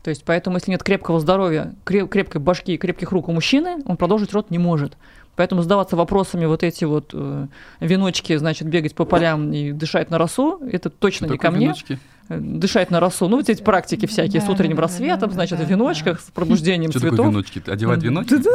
То 0.04 0.12
есть 0.12 0.24
поэтому, 0.24 0.58
если 0.58 0.72
нет 0.72 0.84
крепкого 0.84 1.20
здоровья, 1.20 1.74
креп- 1.86 2.08
крепкой 2.08 2.40
башки 2.40 2.76
и 2.76 2.78
крепких 2.78 3.12
рук 3.12 3.28
у 3.28 3.34
мужчины, 3.34 3.80
он 3.86 3.98
продолжить 3.98 4.32
род 4.32 4.52
не 4.52 4.60
может. 4.60 4.96
Поэтому 5.36 5.62
задаваться 5.62 5.96
вопросами 5.96 6.46
вот 6.46 6.64
эти 6.64 6.86
вот 6.86 7.12
э, 7.14 7.48
веночки, 7.80 8.36
значит, 8.38 8.68
бегать 8.68 8.94
по 8.94 9.06
полям 9.06 9.52
и 9.52 9.72
дышать 9.72 10.10
на 10.12 10.18
росу, 10.18 10.60
это 10.72 10.90
точно 10.90 11.28
Что 11.28 11.34
не 11.34 11.40
ко 11.40 11.52
мне. 11.52 11.66
веночки? 11.66 12.00
Дышать 12.30 12.92
на 12.92 13.00
росу. 13.00 13.28
Ну, 13.28 13.38
вот 13.38 13.50
эти 13.50 13.62
практики 13.64 14.06
всякие 14.06 14.40
Да, 14.42 14.46
с 14.48 14.50
утренним 14.50 14.76
да, 14.76 14.84
рассветом, 14.84 15.30
да, 15.30 15.34
значит, 15.34 15.58
да, 15.58 15.66
в 15.66 15.70
веночках, 15.70 16.20
с 16.22 16.26
пробуждением 16.26 16.92
Что 16.92 17.00
такое 17.00 17.18
цветов. 17.18 17.28
веночки? 17.34 17.64
Одевать 17.68 18.04
веночки? 18.04 18.36
Да, 18.36 18.50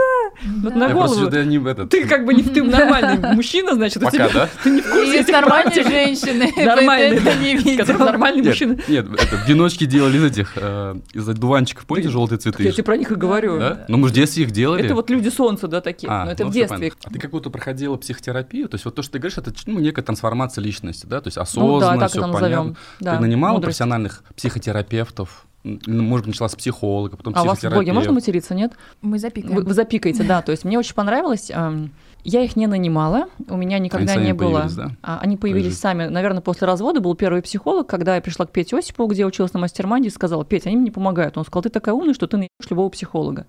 вот 0.63 0.77
на 0.77 0.85
Я 0.89 0.91
просто 0.91 1.21
голову. 1.25 1.43
не 1.43 1.59
в 1.59 1.67
этот. 1.67 1.91
Ты 1.91 2.07
как 2.07 2.25
бы 2.25 2.35
не 2.35 2.43
ты 2.45 2.63
нормальный 2.63 3.35
мужчина, 3.35 3.75
значит, 3.75 3.97
у 3.99 4.07
Пока, 4.07 4.29
тебя 4.29 4.29
да? 4.33 4.49
ты 4.63 4.71
не 4.71 4.81
в 4.81 4.85
курсе 4.89 5.07
Есть 5.07 5.29
этих 5.29 5.33
нормальные 5.33 5.83
женщины. 5.83 6.53
Нормальные, 6.65 7.19
это 7.19 7.35
не 7.37 7.57
который 7.77 7.93
видел. 7.95 8.05
нормальный 8.05 8.41
Нет, 8.43 8.47
мужчина. 8.47 8.79
нет, 8.89 9.07
это, 9.13 9.37
веночки 9.47 9.85
делали 9.87 10.19
из 10.19 10.25
этих, 10.25 10.53
э, 10.57 10.95
из 11.13 11.29
одуванчиков, 11.29 11.85
помните, 11.87 12.09
желтые 12.11 12.39
цветы? 12.39 12.63
Я 12.63 12.71
тебе 12.73 12.85
про 12.85 12.97
них 12.97 13.11
и 13.11 13.15
говорю. 13.17 13.59
Да? 13.59 13.85
Ну, 13.89 13.97
мы 13.99 14.09
же 14.09 14.13
в 14.15 14.17
детстве 14.17 14.45
их 14.45 14.53
делали. 14.53 14.85
Это 14.85 14.95
вот 14.95 15.11
люди 15.11 15.29
солнца, 15.31 15.67
да, 15.67 15.81
такие. 15.81 16.09
А, 16.11 16.25
Но 16.27 16.31
это 16.31 16.45
ну, 16.45 16.51
в 16.51 16.53
детстве. 16.53 16.93
А 17.05 17.11
ты 17.11 17.19
как 17.19 17.33
будто 17.33 17.51
проходила 17.51 17.97
психотерапию, 17.97 18.69
то 18.69 18.77
есть 18.77 18.85
вот 18.85 18.95
то, 18.95 19.03
что 19.03 19.13
ты 19.13 19.19
говоришь, 19.19 19.39
это 19.39 19.53
ну, 19.67 19.81
некая 19.81 20.03
трансформация 20.03 20.63
личности, 20.63 21.07
да, 21.07 21.21
то 21.21 21.27
есть 21.29 21.37
Ну 21.37 21.43
осознанно, 21.43 21.81
да, 21.95 22.01
так 22.01 22.11
все 22.11 22.33
понятно. 22.33 22.77
ты 23.01 23.19
нанимала 23.19 23.64
мудрость. 23.65 23.79
профессиональных 23.79 24.25
психотерапевтов, 24.37 25.47
М, 25.65 25.81
может 25.87 26.27
быть, 26.27 26.35
начала 26.35 26.49
с 26.51 26.55
психолога, 26.55 27.17
потом 27.17 27.33
А 27.37 27.43
у 27.43 27.47
вас 27.47 27.63
в 27.63 27.71
блоге 27.71 27.93
можно 27.95 28.13
материться, 28.13 28.55
нет? 28.55 28.73
Мы 29.01 29.13
Вы, 29.13 29.19
запикаем. 29.19 29.65
вы 29.65 29.73
запикаете, 29.73 30.23
да. 30.23 30.43
То 30.43 30.53
есть 30.53 30.65
мне 30.65 30.79
очень 30.79 30.95
понравилось. 30.95 31.51
ам, 31.55 31.91
Я 32.27 32.41
их 32.43 32.57
не 32.57 32.67
нанимала, 32.67 33.29
у 33.51 33.57
меня 33.59 33.79
никогда 33.79 34.15
сами 34.15 34.25
не 34.27 34.33
было. 34.35 34.67
да? 34.75 34.91
А, 35.03 35.19
Они 35.23 35.37
появились 35.37 35.79
сами. 35.79 36.07
Наверное, 36.07 36.41
после 36.41 36.67
развода 36.67 37.01
был 37.01 37.15
первый 37.15 37.43
психолог, 37.43 37.87
когда 37.87 38.15
я 38.17 38.23
пришла 38.23 38.47
к 38.47 38.51
Пете 38.51 38.79
Осипову, 38.79 39.09
где 39.11 39.21
я 39.21 39.27
училась 39.27 39.53
на 39.53 39.61
мастер-манде, 39.61 40.09
и 40.09 40.11
сказала, 40.11 40.43
Петя, 40.45 40.69
они 40.71 40.77
мне 40.77 40.85
не 40.87 40.91
помогают. 40.91 41.37
Он 41.37 41.45
сказал, 41.45 41.63
ты 41.63 41.69
такая 41.69 41.95
умная, 41.95 42.15
что 42.15 42.27
ты 42.27 42.37
наебешь 42.39 42.71
любого 42.71 42.89
психолога. 42.89 43.45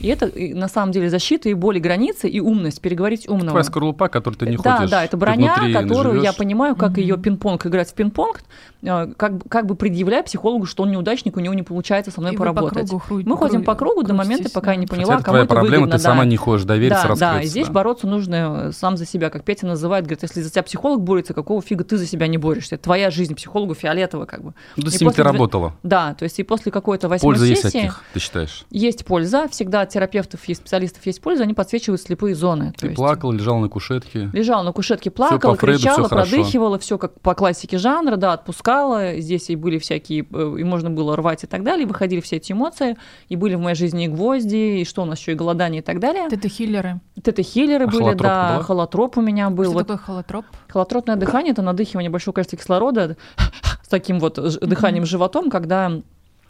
И 0.00 0.06
это 0.08 0.26
и, 0.26 0.52
на 0.54 0.68
самом 0.68 0.92
деле 0.92 1.08
защита 1.10 1.48
и 1.50 1.54
боли 1.54 1.78
границы, 1.78 2.28
и 2.28 2.40
умность, 2.40 2.80
переговорить 2.82 3.26
умного. 3.28 3.50
Твоя 3.50 3.64
скорлупа, 3.64 4.08
которую 4.08 4.38
ты 4.38 4.46
не 4.50 4.56
да, 4.58 4.76
хочешь. 4.76 4.90
да, 4.90 5.02
это 5.04 5.10
ты 5.12 5.16
броня, 5.16 5.54
которую 5.72 6.16
я 6.16 6.20
живёшь. 6.32 6.36
понимаю, 6.36 6.76
как 6.76 6.90
Мгм. 6.92 7.00
ее 7.00 7.16
пинг-понг 7.16 7.66
играть 7.66 7.90
в 7.90 7.94
пинг-понг, 7.94 8.40
как, 8.82 9.36
бы- 9.38 9.44
как 9.48 9.66
бы 9.66 9.74
предъявляя 9.74 10.22
психологу, 10.22 10.66
что 10.66 10.82
он 10.84 10.90
неудачник, 10.90 11.36
у 11.36 11.40
него 11.40 11.54
не 11.54 11.62
получается 11.62 12.10
со 12.10 12.20
мной 12.20 12.32
И 12.32 12.36
вы 12.36 12.44
по 12.46 12.52
поработать. 12.52 12.88
кругу 12.88 13.22
Мы 13.24 13.36
ходим 13.36 13.64
по 13.64 13.74
кругу 13.74 14.02
до 14.02 14.14
момента, 14.14 14.50
пока 14.50 14.70
я 14.72 14.76
не 14.76 14.86
да. 14.86 14.94
поняла, 14.94 15.06
Хотя 15.16 15.16
это 15.16 15.24
кому 15.24 15.32
твоя 15.34 15.44
это 15.44 15.54
проблема, 15.54 15.76
выгодно. 15.84 15.98
ты 15.98 16.02
да. 16.04 16.10
сама 16.10 16.24
не 16.24 16.36
хочешь 16.36 16.64
довериться, 16.64 17.02
да, 17.02 17.08
раскрыться. 17.08 17.34
да, 17.36 17.42
и 17.42 17.46
здесь 17.46 17.68
бороться 17.68 18.06
нужно 18.06 18.34
э, 18.68 18.72
сам 18.72 18.96
за 18.96 19.06
себя, 19.06 19.30
как 19.30 19.44
Петя 19.44 19.66
называет, 19.66 20.04
говорит, 20.04 20.22
если 20.22 20.40
за 20.40 20.50
тебя 20.50 20.62
психолог 20.62 21.02
борется, 21.02 21.34
какого 21.34 21.60
фига 21.62 21.84
ты 21.84 21.96
за 21.98 22.06
себя 22.06 22.26
не 22.26 22.38
борешься? 22.38 22.76
Это 22.76 22.84
твоя 22.84 23.10
жизнь, 23.10 23.34
психологу 23.34 23.74
фиолетово 23.74 24.24
как 24.24 24.42
бы. 24.42 24.54
Ну, 24.76 24.86
И 24.86 24.88
с 24.88 24.92
после 24.98 25.10
ты 25.10 25.22
работала. 25.22 25.74
Да, 25.82 26.14
то 26.14 26.22
есть 26.24 26.38
и 26.38 26.42
после 26.42 26.72
какой-то 26.72 27.08
восьмой 27.08 27.34
Польза 27.34 27.46
есть 27.46 27.64
от 27.64 27.72
сессии 27.72 27.84
них, 27.84 28.02
ты 28.14 28.20
считаешь? 28.20 28.64
есть 28.70 29.04
польза, 29.04 29.46
всегда 29.48 29.82
от 29.82 29.90
терапевтов 29.90 30.40
и 30.48 30.54
специалистов 30.54 31.04
есть 31.06 31.20
польза, 31.20 31.42
они 31.42 31.52
подсвечивают 31.54 32.00
слепые 32.00 32.34
зоны. 32.34 32.72
Ты 32.78 32.86
есть 32.86 32.96
плакал, 32.96 33.30
лежал 33.32 33.58
на 33.58 33.68
кушетке. 33.68 34.30
Лежала 34.32 34.62
на 34.62 34.72
кушетке, 34.72 35.10
плакала, 35.10 35.52
по 35.52 35.58
Фрейду, 35.58 35.80
кричала, 35.80 36.08
хорошо. 36.08 36.30
продыхивала, 36.30 36.78
все 36.78 36.96
как 36.96 37.20
по 37.20 37.34
классике 37.34 37.76
жанра, 37.76 38.16
да, 38.16 38.32
отпускала. 38.32 38.69
Здесь 39.18 39.50
и 39.50 39.56
были 39.56 39.78
всякие, 39.78 40.26
э, 40.32 40.56
и 40.58 40.64
можно 40.64 40.90
было 40.90 41.16
рвать 41.16 41.44
и 41.44 41.46
так 41.46 41.62
далее, 41.62 41.86
выходили 41.86 42.20
все 42.20 42.36
эти 42.36 42.52
эмоции, 42.52 42.96
и 43.28 43.36
были 43.36 43.54
в 43.56 43.60
моей 43.60 43.76
жизни 43.76 44.04
и 44.04 44.08
гвозди, 44.08 44.80
и 44.80 44.84
что 44.84 45.02
у 45.02 45.04
нас 45.04 45.18
еще 45.18 45.32
и 45.32 45.34
голодание 45.34 45.82
и 45.82 45.84
так 45.84 45.98
далее. 46.00 46.28
Тета-хиллеры. 46.28 47.00
Тета-хиллеры 47.22 47.84
А 47.84 47.88
были, 47.88 48.02
холотроп 48.02 48.22
да, 48.22 48.52
была? 48.54 48.62
холотроп 48.64 49.18
у 49.18 49.20
меня 49.20 49.50
был. 49.50 49.64
Что 49.64 49.72
Вот 49.72 49.86
такое 49.86 49.96
холотроп? 49.98 50.44
холотропное 50.68 51.16
дыхание– 51.16 51.52
это 51.52 51.62
надыхивание 51.62 52.10
большого 52.10 52.34
количества 52.34 52.58
кислорода 52.58 53.16
с 53.82 53.88
таким 53.88 54.20
вот 54.20 54.34
дыханием 54.60 55.04
животом, 55.04 55.50
когда 55.50 55.92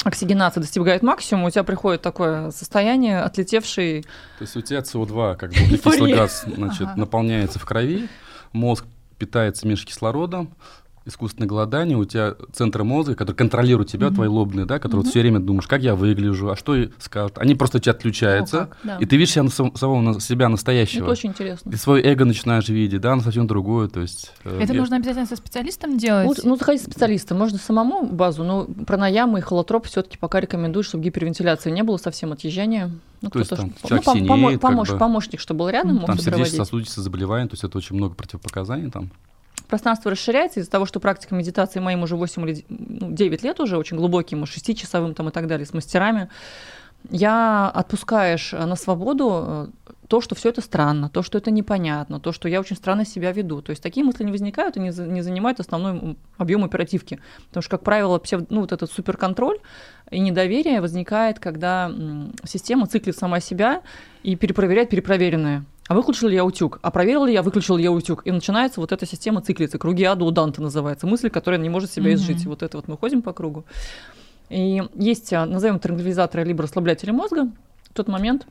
оксигенация 0.04 0.62
достигает 0.62 1.02
максимума, 1.02 1.48
у 1.48 1.50
тебя 1.50 1.62
приходит 1.64 2.00
такое 2.02 2.50
состояние, 2.52 3.20
отлетевший 3.20 4.02
То 4.38 4.42
есть 4.42 4.56
у 4.56 4.60
тебя 4.62 4.78
СО2, 4.80 5.36
как 5.36 5.50
бы 5.52 5.56
углекислый 5.62 6.14
газ, 6.14 6.44
значит, 6.46 6.82
Ага. 6.82 6.94
наполняется 6.96 7.58
в 7.58 7.64
крови, 7.66 8.08
мозг 8.52 8.86
питается 9.18 9.66
меньше 9.68 9.86
кислородом, 9.86 10.54
искусственное 11.06 11.48
голодание, 11.48 11.96
у 11.96 12.04
тебя 12.04 12.34
центры 12.52 12.84
мозга, 12.84 13.14
которые 13.14 13.36
контролируют 13.36 13.88
тебя, 13.90 14.08
Мгм. 14.08 14.14
твои 14.16 14.28
лобные, 14.28 14.66
да, 14.66 14.78
которые 14.78 15.06
все 15.06 15.20
время 15.20 15.40
думаешь, 15.40 15.66
как 15.66 15.80
я 15.82 15.94
выгляжу, 15.94 16.50
а 16.50 16.56
что 16.56 16.76
и 16.76 16.90
скажут. 16.98 17.38
Они 17.38 17.54
просто 17.54 17.78
у 17.78 17.80
тебя 17.80 17.92
отключаются, 17.92 18.58
как. 18.66 18.76
Да. 18.84 18.96
и 18.98 19.06
ты 19.06 19.16
видишь 19.16 19.32
себя, 19.32 19.44
на 19.44 19.50
сам- 19.50 19.74
самого 19.76 20.00
на- 20.02 20.20
себя 20.20 20.48
настоящего. 20.48 21.04
Это 21.04 21.12
очень 21.12 21.30
интересно. 21.30 21.72
Ты 21.72 21.78
свое 21.78 22.04
эго 22.04 22.24
начинаешь 22.24 22.68
видеть, 22.68 23.00
да, 23.00 23.14
оно 23.14 23.22
совсем 23.22 23.46
другое, 23.46 23.88
то 23.88 24.00
есть... 24.00 24.30
э, 24.44 24.60
Это 24.62 24.72
я- 24.74 24.78
нужно 24.80 24.96
обязательно 24.96 25.26
со 25.26 25.36
специалистом 25.36 25.96
делать? 25.96 26.26
Лучше- 26.28 26.42
ну, 26.44 26.56
заходить 26.56 26.82
специалиста. 26.82 27.34
Можно 27.34 27.58
самому 27.58 28.06
базу, 28.06 28.44
но 28.44 28.66
пранаямы 28.86 29.38
и 29.38 29.42
холотроп 29.42 29.86
все-таки 29.86 30.18
пока 30.18 30.38
рекомендую, 30.40 30.82
чтобы 30.84 31.02
гипервентиляции 31.04 31.70
не 31.70 31.82
было, 31.82 31.96
совсем 31.96 32.32
отъезжания. 32.32 32.90
Ну, 33.22 33.28
То 33.30 33.38
есть 33.38 33.48
кто-то 33.50 33.62
там 33.62 33.72
человек 33.86 34.06
пом- 34.06 34.12
синеет, 34.14 34.30
помо- 34.30 34.52
как 34.52 34.60
помощ- 34.60 34.92
бы. 34.92 34.98
помощник, 34.98 35.40
чтобы 35.40 35.58
был 35.60 35.68
рядом, 35.70 35.96
мог 35.96 36.06
Там 36.06 36.18
сердечно-сосудистые 36.18 37.02
заболевания, 37.04 37.46
то 37.48 37.54
есть 37.54 37.64
это 37.64 37.76
очень 37.78 37.96
много 37.96 38.14
противопоказаний 38.14 38.90
там. 38.90 39.10
Пространство 39.70 40.10
расширяется 40.10 40.58
из-за 40.58 40.70
того, 40.70 40.84
что 40.84 40.98
практика 40.98 41.32
медитации 41.36 41.78
моим 41.78 42.02
уже 42.02 42.16
8 42.16 42.50
или 42.50 42.64
ну, 42.68 43.12
9 43.12 43.42
лет 43.44 43.60
уже, 43.60 43.78
очень 43.78 43.96
глубоким, 43.96 44.42
6-часовым 44.42 45.14
там 45.14 45.28
и 45.28 45.30
так 45.30 45.46
далее, 45.46 45.64
с 45.64 45.72
мастерами. 45.72 46.28
Я 47.08 47.70
отпускаешь 47.70 48.52
э, 48.52 48.66
на 48.66 48.74
свободу 48.74 49.44
э, 49.86 49.92
то, 50.08 50.20
что 50.20 50.34
все 50.34 50.48
это 50.48 50.60
странно, 50.60 51.08
то, 51.08 51.22
что 51.22 51.38
это 51.38 51.52
непонятно, 51.52 52.18
то, 52.18 52.32
что 52.32 52.48
я 52.48 52.58
очень 52.58 52.74
странно 52.74 53.06
себя 53.06 53.30
веду. 53.30 53.62
То 53.62 53.70
есть 53.70 53.80
такие 53.80 54.04
мысли 54.04 54.24
не 54.24 54.32
возникают 54.32 54.76
и 54.76 54.80
не, 54.80 54.88
не 54.88 55.22
занимают 55.22 55.60
основной 55.60 56.16
объем 56.36 56.64
оперативки. 56.64 57.20
Потому 57.46 57.62
что, 57.62 57.70
как 57.70 57.84
правило, 57.84 58.18
псев- 58.18 58.46
ну, 58.50 58.62
вот 58.62 58.72
этот 58.72 58.90
суперконтроль 58.90 59.58
и 60.10 60.18
недоверие 60.18 60.80
возникает, 60.80 61.38
когда 61.38 61.92
система 62.44 62.88
циклит 62.88 63.16
сама 63.16 63.38
себя 63.38 63.82
и 64.24 64.34
перепроверяет 64.34 64.90
перепроверенное. 64.90 65.64
А 65.90 65.94
выключил 65.94 66.28
ли 66.28 66.36
я 66.36 66.44
утюг? 66.44 66.78
А 66.82 66.92
проверил 66.92 67.24
ли 67.24 67.32
я, 67.32 67.42
выключил 67.42 67.76
ли 67.76 67.82
я 67.82 67.90
утюг? 67.90 68.24
И 68.24 68.30
начинается 68.30 68.78
вот 68.78 68.92
эта 68.92 69.06
система 69.06 69.42
циклицы. 69.42 69.76
Круги 69.76 70.04
ада 70.04 70.24
у 70.24 70.30
Данта 70.30 70.62
называется. 70.62 71.08
Мысль, 71.08 71.30
которая 71.30 71.60
не 71.60 71.68
может 71.68 71.90
себя 71.90 72.14
изжить. 72.14 72.44
И 72.44 72.46
вот 72.48 72.62
это 72.62 72.76
вот 72.76 72.86
мы 72.86 72.96
ходим 72.96 73.22
по 73.22 73.32
кругу. 73.32 73.64
И 74.50 74.84
есть, 74.94 75.32
а, 75.32 75.46
назовем 75.46 75.80
транквилизаторы 75.80 76.44
либо 76.44 76.62
расслаблятели 76.62 77.10
мозга. 77.10 77.50
В 77.82 77.92
тот 77.92 78.06
момент 78.06 78.46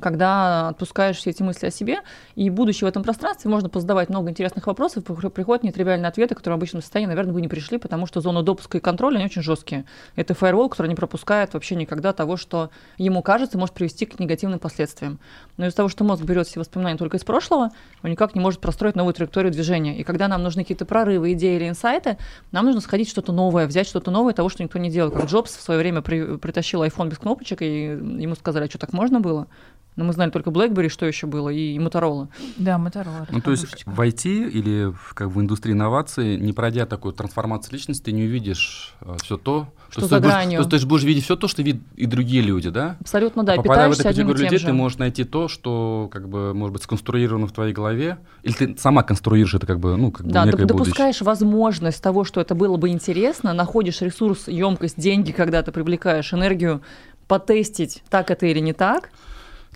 когда 0.00 0.68
отпускаешь 0.68 1.16
все 1.16 1.30
эти 1.30 1.42
мысли 1.42 1.66
о 1.66 1.70
себе, 1.70 2.00
и 2.34 2.50
будучи 2.50 2.84
в 2.84 2.86
этом 2.86 3.02
пространстве, 3.02 3.50
можно 3.50 3.68
позадавать 3.68 4.08
много 4.08 4.30
интересных 4.30 4.66
вопросов, 4.66 5.04
приходят 5.04 5.62
нетривиальные 5.62 6.08
ответы, 6.08 6.34
которые 6.34 6.56
в 6.56 6.58
обычном 6.58 6.82
состоянии, 6.82 7.08
наверное, 7.08 7.32
бы 7.32 7.40
не 7.40 7.48
пришли, 7.48 7.78
потому 7.78 8.06
что 8.06 8.20
зона 8.20 8.42
допуска 8.42 8.78
и 8.78 8.80
контроля, 8.80 9.16
они 9.16 9.26
очень 9.26 9.42
жесткие. 9.42 9.84
Это 10.16 10.34
фаервол, 10.34 10.68
который 10.68 10.88
не 10.88 10.94
пропускает 10.94 11.54
вообще 11.54 11.76
никогда 11.76 12.12
того, 12.12 12.36
что 12.36 12.70
ему 12.98 13.22
кажется, 13.22 13.58
может 13.58 13.74
привести 13.74 14.06
к 14.06 14.18
негативным 14.18 14.58
последствиям. 14.58 15.18
Но 15.56 15.66
из-за 15.66 15.76
того, 15.76 15.88
что 15.88 16.04
мозг 16.04 16.24
берет 16.24 16.46
все 16.46 16.60
воспоминания 16.60 16.98
только 16.98 17.16
из 17.16 17.24
прошлого, 17.24 17.70
он 18.02 18.10
никак 18.10 18.34
не 18.34 18.40
может 18.40 18.60
простроить 18.60 18.96
новую 18.96 19.14
траекторию 19.14 19.52
движения. 19.52 19.98
И 19.98 20.02
когда 20.04 20.28
нам 20.28 20.42
нужны 20.42 20.62
какие-то 20.62 20.84
прорывы, 20.84 21.32
идеи 21.32 21.56
или 21.56 21.68
инсайты, 21.68 22.18
нам 22.52 22.66
нужно 22.66 22.80
сходить 22.80 23.08
что-то 23.08 23.32
новое, 23.32 23.66
взять 23.66 23.86
что-то 23.86 24.10
новое, 24.10 24.32
того, 24.32 24.48
что 24.48 24.62
никто 24.62 24.78
не 24.78 24.90
делал. 24.90 25.10
Как 25.10 25.26
Джобс 25.26 25.56
в 25.56 25.60
свое 25.60 25.78
время 25.80 26.02
при, 26.02 26.36
притащил 26.36 26.82
iPhone 26.82 27.08
без 27.08 27.18
кнопочек, 27.18 27.62
и 27.62 27.66
ему 27.66 28.34
сказали, 28.34 28.64
а 28.64 28.68
что 28.68 28.78
так 28.78 28.92
можно 28.92 29.20
было? 29.20 29.46
Но 29.96 30.04
мы 30.04 30.12
знали 30.12 30.30
только 30.30 30.50
BlackBerry, 30.50 30.90
что 30.90 31.06
еще 31.06 31.26
было, 31.26 31.48
и, 31.48 31.74
и 31.74 31.78
Motorola. 31.78 32.28
Да, 32.58 32.76
Motorola. 32.76 33.26
Ну, 33.30 33.40
то 33.40 33.50
есть 33.50 33.84
в 33.86 34.00
IT 34.00 34.50
или 34.50 34.92
в, 34.92 35.14
как 35.14 35.28
в 35.28 35.40
индустрии 35.40 35.72
инноваций, 35.72 36.36
не 36.36 36.52
пройдя 36.52 36.84
такую 36.84 37.14
трансформацию 37.14 37.72
личности, 37.72 38.04
ты 38.04 38.12
не 38.12 38.24
увидишь 38.24 38.94
э, 39.00 39.16
все 39.22 39.38
то, 39.38 39.68
что 39.88 40.02
то, 40.02 40.06
за 40.08 40.16
будешь, 40.16 40.30
гранью. 40.30 40.62
То, 40.62 40.68
то 40.70 40.74
есть 40.74 40.86
будешь 40.86 41.04
видеть 41.04 41.24
все 41.24 41.36
то, 41.36 41.48
что 41.48 41.62
видят 41.62 41.80
и 41.96 42.04
другие 42.04 42.42
люди, 42.42 42.68
да? 42.68 42.96
Абсолютно, 43.00 43.42
да. 43.42 43.56
Попадая 43.56 43.88
в 43.88 43.92
эту 43.92 44.02
категорию 44.02 44.44
людей, 44.44 44.58
же. 44.58 44.66
ты 44.66 44.72
можешь 44.74 44.98
найти 44.98 45.24
то, 45.24 45.48
что, 45.48 46.10
как 46.12 46.28
бы, 46.28 46.52
может 46.52 46.74
быть, 46.74 46.82
сконструировано 46.82 47.46
в 47.46 47.52
твоей 47.52 47.72
голове, 47.72 48.18
или 48.42 48.52
ты 48.52 48.76
сама 48.78 49.02
конструируешь 49.02 49.54
это, 49.54 49.66
как 49.66 49.80
бы, 49.80 49.96
ну, 49.96 50.10
как 50.10 50.26
да, 50.26 50.42
бы, 50.42 50.48
некое 50.48 50.66
допускаешь 50.66 51.22
возможность 51.22 52.02
того, 52.02 52.24
что 52.24 52.42
это 52.42 52.54
было 52.54 52.76
бы 52.76 52.90
интересно, 52.90 53.54
находишь 53.54 54.02
ресурс, 54.02 54.48
емкость, 54.48 55.00
деньги, 55.00 55.32
когда 55.32 55.62
ты 55.62 55.72
привлекаешь 55.72 56.34
энергию, 56.34 56.82
потестить, 57.28 58.02
так 58.10 58.30
это 58.30 58.46
или 58.46 58.60
не 58.60 58.72
так, 58.72 59.10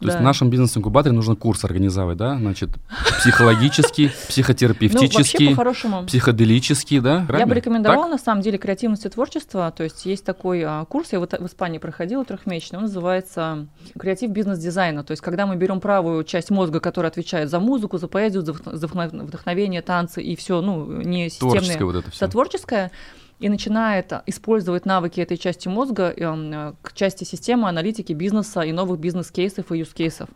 то 0.01 0.07
да. 0.07 0.13
есть 0.13 0.21
в 0.21 0.25
нашем 0.25 0.49
бизнес-инкубаторе 0.49 1.15
нужно 1.15 1.37
курс 1.37 1.63
организовать, 1.65 2.17
да? 2.17 2.39
Значит, 2.39 2.71
психологический, 3.19 4.11
психотерапевтический, 4.29 5.55
ну, 5.55 6.07
психоделический, 6.07 7.01
да? 7.01 7.27
Я 7.39 7.47
бы 7.47 7.55
рекомендовала, 7.55 8.09
на 8.09 8.17
самом 8.17 8.41
деле, 8.41 8.57
креативность 8.57 9.05
и 9.05 9.11
творчество. 9.11 9.71
То 9.77 9.85
есть 9.85 10.07
есть 10.07 10.25
такой 10.25 10.63
а, 10.65 10.87
курс, 10.87 11.13
я 11.13 11.21
вот 11.21 11.35
в 11.39 11.47
Испании 11.47 11.79
проходила 11.79 12.25
трехмесячный, 12.25 12.79
он 12.79 12.85
называется 12.85 13.67
креатив 13.99 14.31
бизнес-дизайна. 14.31 15.05
То 15.05 15.11
есть 15.11 15.23
когда 15.23 15.45
мы 15.45 15.57
берем 15.57 15.81
правую 15.81 16.25
часть 16.25 16.51
мозга, 16.51 16.81
которая 16.81 17.11
отвечает 17.11 17.51
за 17.51 17.61
музыку, 17.61 17.99
за 17.99 18.09
поэзию, 18.09 18.43
за 18.43 18.55
вдохновение, 18.55 19.83
танцы 19.83 20.23
и 20.23 20.35
все, 20.35 20.63
ну, 20.63 20.87
не 20.87 21.29
системное, 21.29 21.59
творческое 21.59 21.85
вот 21.85 21.97
это 21.97 22.11
все. 22.11 22.27
творческое, 22.27 22.91
и 23.41 23.49
начинает 23.49 24.13
использовать 24.27 24.87
навыки 24.87 25.21
этой 25.21 25.37
части 25.37 25.67
мозга 25.67 26.15
э, 26.17 26.73
к 26.83 26.93
части 26.93 27.25
системы 27.25 27.69
аналитики 27.69 28.13
бизнеса 28.13 28.61
и 28.61 28.73
новых 28.73 29.01
бизнес-кейсов 29.01 29.73
и 29.73 29.79
юз-кейсов. 29.79 30.29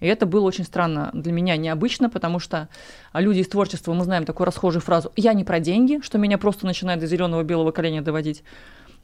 И 0.00 0.06
это 0.06 0.26
было 0.26 0.44
очень 0.44 0.64
странно 0.64 1.10
для 1.12 1.30
меня, 1.30 1.56
необычно, 1.56 2.10
потому 2.10 2.40
что 2.40 2.68
люди 3.14 3.38
из 3.38 3.48
творчества, 3.48 3.92
мы 3.92 4.02
знаем 4.02 4.24
такую 4.24 4.46
расхожую 4.46 4.82
фразу 4.82 5.12
«я 5.14 5.32
не 5.32 5.44
про 5.44 5.60
деньги», 5.60 6.00
что 6.02 6.18
меня 6.18 6.38
просто 6.38 6.66
начинает 6.66 6.98
до 6.98 7.06
зеленого 7.06 7.44
белого 7.44 7.70
коленя 7.70 8.02
доводить 8.02 8.42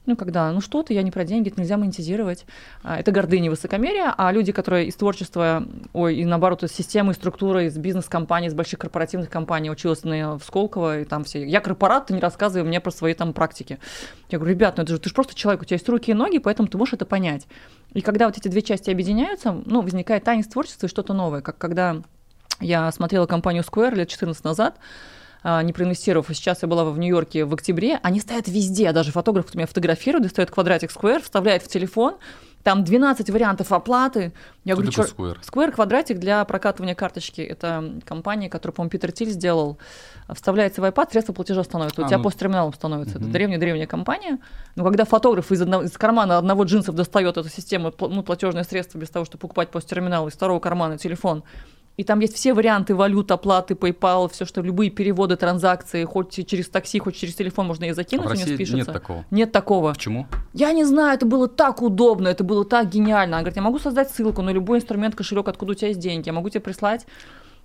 ну, 0.08 0.16
когда, 0.16 0.50
ну 0.52 0.60
что 0.60 0.82
ты, 0.82 0.94
я 0.94 1.02
не 1.02 1.10
про 1.10 1.24
деньги, 1.24 1.50
это 1.50 1.60
нельзя 1.60 1.76
монетизировать. 1.76 2.46
А, 2.82 2.98
это 2.98 3.12
гордыня, 3.12 3.50
высокомерие, 3.50 4.12
а 4.16 4.32
люди, 4.32 4.52
которые 4.52 4.88
из 4.88 4.96
творчества, 4.96 5.64
ой, 5.92 6.16
и 6.16 6.24
наоборот, 6.24 6.64
из 6.64 6.72
системы, 6.72 7.12
из 7.12 7.16
структуры, 7.16 7.66
из 7.66 7.76
бизнес-компаний, 7.76 8.48
из 8.48 8.54
больших 8.54 8.80
корпоративных 8.80 9.30
компаний, 9.30 9.70
училась 9.70 10.02
на, 10.04 10.38
в 10.38 10.42
Сколково, 10.42 11.00
и 11.00 11.04
там 11.04 11.24
все, 11.24 11.46
я 11.46 11.60
корпорат, 11.60 12.06
ты 12.06 12.14
не 12.14 12.20
рассказывай 12.20 12.66
мне 12.66 12.80
про 12.80 12.90
свои 12.90 13.14
там 13.14 13.32
практики. 13.32 13.78
Я 14.30 14.38
говорю, 14.38 14.54
ребят, 14.54 14.78
ну 14.78 14.82
это 14.82 14.94
же, 14.94 14.98
ты 14.98 15.10
же 15.10 15.14
просто 15.14 15.34
человек, 15.34 15.62
у 15.62 15.64
тебя 15.64 15.74
есть 15.76 15.88
руки 15.88 16.10
и 16.10 16.14
ноги, 16.14 16.38
поэтому 16.38 16.68
ты 16.68 16.78
можешь 16.78 16.94
это 16.94 17.06
понять. 17.06 17.46
И 17.92 18.00
когда 18.00 18.26
вот 18.26 18.36
эти 18.36 18.48
две 18.48 18.62
части 18.62 18.90
объединяются, 18.90 19.52
ну, 19.64 19.82
возникает 19.82 20.24
танец 20.24 20.46
творчества 20.46 20.86
и 20.86 20.90
что-то 20.90 21.14
новое, 21.14 21.40
как 21.42 21.58
когда 21.58 22.02
я 22.60 22.90
смотрела 22.92 23.26
компанию 23.26 23.62
Square 23.62 23.94
лет 23.94 24.08
14 24.08 24.42
назад, 24.44 24.78
не 25.44 25.72
проинвестировав. 25.72 26.26
Сейчас 26.28 26.62
я 26.62 26.68
была 26.68 26.84
в 26.84 26.98
Нью-Йорке 26.98 27.44
в 27.44 27.54
октябре. 27.54 27.98
Они 28.02 28.20
стоят 28.20 28.48
везде. 28.48 28.92
Даже 28.92 29.12
фотограф, 29.12 29.46
кто 29.46 29.58
меня 29.58 29.66
фотографирует, 29.66 30.24
достает 30.24 30.50
квадратик 30.50 30.90
Square, 30.90 31.22
вставляет 31.22 31.62
в 31.62 31.68
телефон, 31.68 32.16
там 32.62 32.84
12 32.84 33.30
вариантов 33.30 33.72
оплаты. 33.72 34.32
Я 34.64 34.74
Что 34.74 34.82
говорю, 34.82 34.92
чё... 34.92 35.02
Square? 35.04 35.38
Square 35.40 35.72
квадратик 35.72 36.18
для 36.18 36.44
прокатывания 36.44 36.94
карточки. 36.94 37.40
Это 37.40 37.94
компания, 38.04 38.50
которую, 38.50 38.74
по-моему, 38.74 38.90
Питер 38.90 39.12
Тиль 39.12 39.30
сделал. 39.30 39.78
Вставляется 40.28 40.82
в 40.82 40.84
iPad, 40.84 41.10
средства 41.10 41.32
платежа 41.32 41.64
становится. 41.64 42.02
А, 42.02 42.04
У 42.04 42.08
тебя 42.08 42.18
ну... 42.18 42.24
посттерминалом 42.24 42.74
становится. 42.74 43.16
Угу. 43.16 43.24
Это 43.24 43.32
древняя-древняя 43.32 43.86
компания. 43.86 44.38
Но 44.76 44.84
когда 44.84 45.04
фотограф 45.04 45.50
из, 45.52 45.62
одного, 45.62 45.84
из 45.84 45.92
кармана 45.92 46.36
одного 46.36 46.64
джинсов 46.64 46.94
достает 46.94 47.36
эту 47.36 47.48
систему, 47.48 47.92
ну, 48.00 48.22
платежное 48.22 48.64
средство 48.64 48.98
без 48.98 49.08
того, 49.08 49.24
чтобы 49.24 49.40
покупать 49.40 49.70
посттерминал, 49.70 50.28
из 50.28 50.34
второго 50.34 50.60
кармана 50.60 50.98
телефон, 50.98 51.44
и 51.98 52.04
там 52.04 52.20
есть 52.20 52.36
все 52.36 52.54
варианты 52.54 52.94
валют, 52.94 53.32
оплаты, 53.32 53.74
PayPal, 53.74 54.30
все, 54.32 54.44
что 54.44 54.62
любые 54.62 54.88
переводы, 54.88 55.34
транзакции, 55.36 56.04
хоть 56.04 56.46
через 56.46 56.68
такси, 56.68 57.00
хоть 57.00 57.16
через 57.16 57.34
телефон 57.34 57.66
можно 57.66 57.86
и 57.86 57.92
закинуть, 57.92 58.26
а 58.26 58.28
в 58.28 58.30
России 58.30 58.52
у 58.52 58.54
спишется. 58.54 58.76
нет 58.76 58.86
такого? 58.86 59.24
Нет 59.32 59.50
такого. 59.50 59.92
Почему? 59.92 60.28
Я 60.54 60.70
не 60.72 60.84
знаю, 60.84 61.16
это 61.16 61.26
было 61.26 61.48
так 61.48 61.82
удобно, 61.82 62.28
это 62.28 62.44
было 62.44 62.64
так 62.64 62.88
гениально. 62.88 63.36
Она 63.36 63.42
говорит, 63.42 63.56
я 63.56 63.62
могу 63.62 63.80
создать 63.80 64.10
ссылку 64.10 64.42
на 64.42 64.50
любой 64.50 64.78
инструмент, 64.78 65.16
кошелек, 65.16 65.48
откуда 65.48 65.72
у 65.72 65.74
тебя 65.74 65.88
есть 65.88 65.98
деньги, 65.98 66.28
я 66.28 66.32
могу 66.32 66.48
тебе 66.48 66.60
прислать 66.60 67.04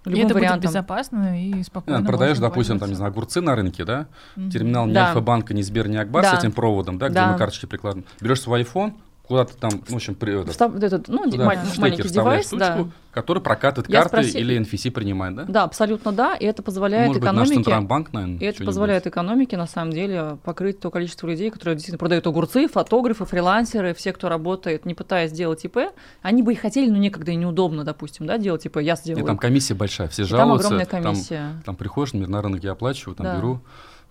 Любым 0.05 0.21
и 0.21 0.25
это 0.25 0.33
вариантом. 0.33 0.59
будет 0.59 0.69
безопасно 0.69 1.41
и 1.41 1.63
спокойно. 1.63 2.01
Да, 2.01 2.05
продаешь, 2.05 2.37
допустим, 2.37 2.79
там, 2.79 2.89
не 2.89 2.95
знаю, 2.95 3.11
огурцы 3.11 3.39
на 3.39 3.55
рынке, 3.55 3.85
да? 3.85 4.07
Mm-hmm. 4.35 4.49
Терминал 4.49 4.85
ни 4.87 4.93
да. 4.93 5.07
Альфа-банка, 5.07 5.53
ни 5.53 5.61
Сбер, 5.61 5.87
ни 5.87 5.95
Акбар 5.95 6.23
да. 6.23 6.35
с 6.35 6.39
этим 6.39 6.51
проводом, 6.51 6.97
да, 6.97 7.07
где 7.07 7.15
да. 7.15 7.31
мы 7.31 7.37
карточки 7.37 7.67
прикладываем. 7.67 8.05
Берешь 8.19 8.41
свой 8.41 8.63
iPhone, 8.63 8.93
куда-то 9.33 9.57
там, 9.57 9.71
в 9.87 9.95
общем, 9.95 10.13
при, 10.13 10.39
этот, 10.39 10.51
Встав, 10.51 10.75
этот, 10.75 11.07
ну, 11.07 11.23
туда, 11.23 11.45
маленький, 11.45 11.81
маленький 11.81 12.07
девайс, 12.07 12.45
штучку, 12.45 12.59
да. 12.59 12.85
который 13.11 13.41
прокатывает 13.41 13.89
Я 13.89 14.03
карты 14.03 14.21
спроси... 14.21 14.37
или 14.37 14.61
NFC 14.61 14.91
принимает, 14.91 15.35
да? 15.35 15.45
Да, 15.47 15.63
абсолютно 15.63 16.11
да, 16.11 16.35
и 16.35 16.45
это 16.45 16.61
позволяет 16.61 17.07
Может 17.07 17.23
экономике... 17.23 17.55
Быть, 17.55 17.57
наш 17.57 17.65
Центробанк, 17.65 18.13
наверное, 18.13 18.37
и 18.37 18.45
это 18.45 18.63
позволяет 18.63 19.07
экономике, 19.07 19.57
на 19.57 19.65
самом 19.65 19.91
деле, 19.91 20.37
покрыть 20.43 20.79
то 20.79 20.91
количество 20.91 21.27
людей, 21.27 21.49
которые 21.49 21.75
действительно 21.75 21.97
продают 21.97 22.27
огурцы, 22.27 22.67
фотографы, 22.67 23.25
фрилансеры, 23.25 23.95
все, 23.95 24.13
кто 24.13 24.29
работает, 24.29 24.85
не 24.85 24.93
пытаясь 24.93 25.31
сделать 25.31 25.65
ИП, 25.65 25.77
они 26.21 26.43
бы 26.43 26.53
и 26.53 26.55
хотели, 26.55 26.91
но 26.91 26.97
некогда 26.97 27.31
и 27.31 27.35
неудобно, 27.35 27.83
допустим, 27.83 28.27
да, 28.27 28.37
делать 28.37 28.67
ИП, 28.67 28.77
я 28.77 28.95
сделаю. 28.95 29.23
И 29.23 29.25
там 29.25 29.39
комиссия 29.39 29.73
большая, 29.73 30.09
все 30.09 30.25
жалуются. 30.25 30.69
Там 30.69 30.77
огромная 30.77 30.85
комиссия. 30.85 31.37
Там, 31.37 31.61
там 31.65 31.75
приходишь, 31.75 32.13
например, 32.13 32.29
на 32.29 32.41
рынок 32.43 32.63
я 32.63 32.73
оплачиваю, 32.73 33.15
там 33.15 33.25
да. 33.25 33.37
беру, 33.37 33.61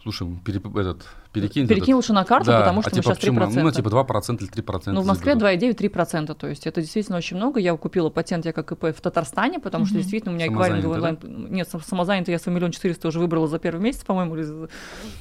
слушай, 0.03 0.27
переп... 0.45 0.77
этот, 0.77 1.07
перекинь. 1.33 1.67
Перекинь 1.67 1.95
лучше 1.95 2.13
на 2.13 2.25
карту, 2.25 2.47
да. 2.47 2.61
потому 2.61 2.83
что 2.83 2.91
а 2.91 2.95
типа, 2.95 3.09
мы 3.09 3.15
сейчас 3.15 3.19
почему? 3.19 3.41
3%. 3.41 3.63
Ну, 3.63 3.71
типа 3.71 3.89
2% 3.89 4.43
или 4.43 4.51
3%. 4.51 4.83
Ну, 4.87 5.01
в 5.01 5.07
Москве 5.07 5.33
2,9-3%, 5.33 6.35
то 6.35 6.47
есть 6.47 6.67
это 6.67 6.81
действительно 6.81 7.19
очень 7.19 7.37
много. 7.37 7.61
Я 7.61 7.77
купила 7.77 8.11
патент 8.11 8.45
я 8.45 8.53
как 8.53 8.73
ИП 8.73 8.97
в 8.97 9.01
Татарстане, 9.01 9.59
потому 9.59 9.85
mm-hmm. 9.85 9.89
что 9.89 9.97
действительно 9.97 10.33
у 10.33 10.37
меня 10.37 10.47
эквайринговый 10.49 10.97
онлайн... 10.97 11.19
Да? 11.21 11.29
Нет, 11.29 11.69
самозанятый 11.87 12.33
я 12.33 12.39
свой 12.39 12.55
миллион 12.55 12.71
четыреста 12.71 13.09
уже 13.09 13.19
выбрала 13.19 13.49
за 13.49 13.59
первый 13.59 13.81
месяц, 13.81 14.05
по-моему, 14.05 14.37
или, 14.37 14.69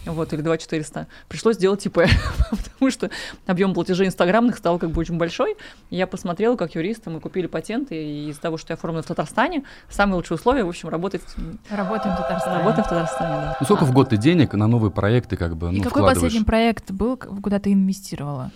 вот, 0.06 0.34
или 0.34 0.41
2 0.41 0.58
400. 0.58 1.08
Пришлось 1.28 1.56
сделать 1.56 1.86
ИП, 1.86 2.00
потому 2.50 2.91
что 2.91 3.10
объем 3.47 3.74
платежей 3.74 4.08
инстаграмных 4.08 4.58
стал 4.58 4.80
как 4.80 4.91
бы 4.91 5.00
очень 5.00 5.17
большой. 5.17 5.56
Я 5.89 6.08
посмотрела, 6.08 6.56
как 6.56 6.76
юрист, 6.76 7.06
мы 7.06 7.19
купили 7.19 7.47
патент, 7.47 7.91
и 7.91 8.30
из-за 8.30 8.41
того, 8.41 8.58
что 8.58 8.74
я 8.74 8.76
оформлена 8.76 9.04
в 9.04 9.06
Татарстане, 9.06 9.63
самые 9.89 10.15
лучшие 10.17 10.36
условия, 10.36 10.63
в 10.63 10.69
общем, 10.69 10.89
работать... 10.89 11.21
Работаем 11.69 12.15
в 12.15 12.17
Татарстане. 12.17 12.58
Работаем 12.58 12.84
в 12.84 12.89
Татарстане, 12.89 13.36
да. 13.36 13.58
Ну, 13.60 13.65
сколько 13.65 13.86
а. 13.86 13.88
в 13.88 13.93
год 13.93 14.10
ты 14.10 14.17
денег 14.17 14.54
на 14.54 14.67
новые 14.67 14.91
проекты 14.91 15.38
как 15.38 15.56
бы, 15.56 15.71
И 15.74 15.78
ну, 15.78 15.84
какой 15.84 16.01
последний 16.02 16.44
проект 16.44 16.92
был, 16.92 17.18
куда 17.18 17.60
ты 17.60 17.74
инвестировала? 17.74 18.52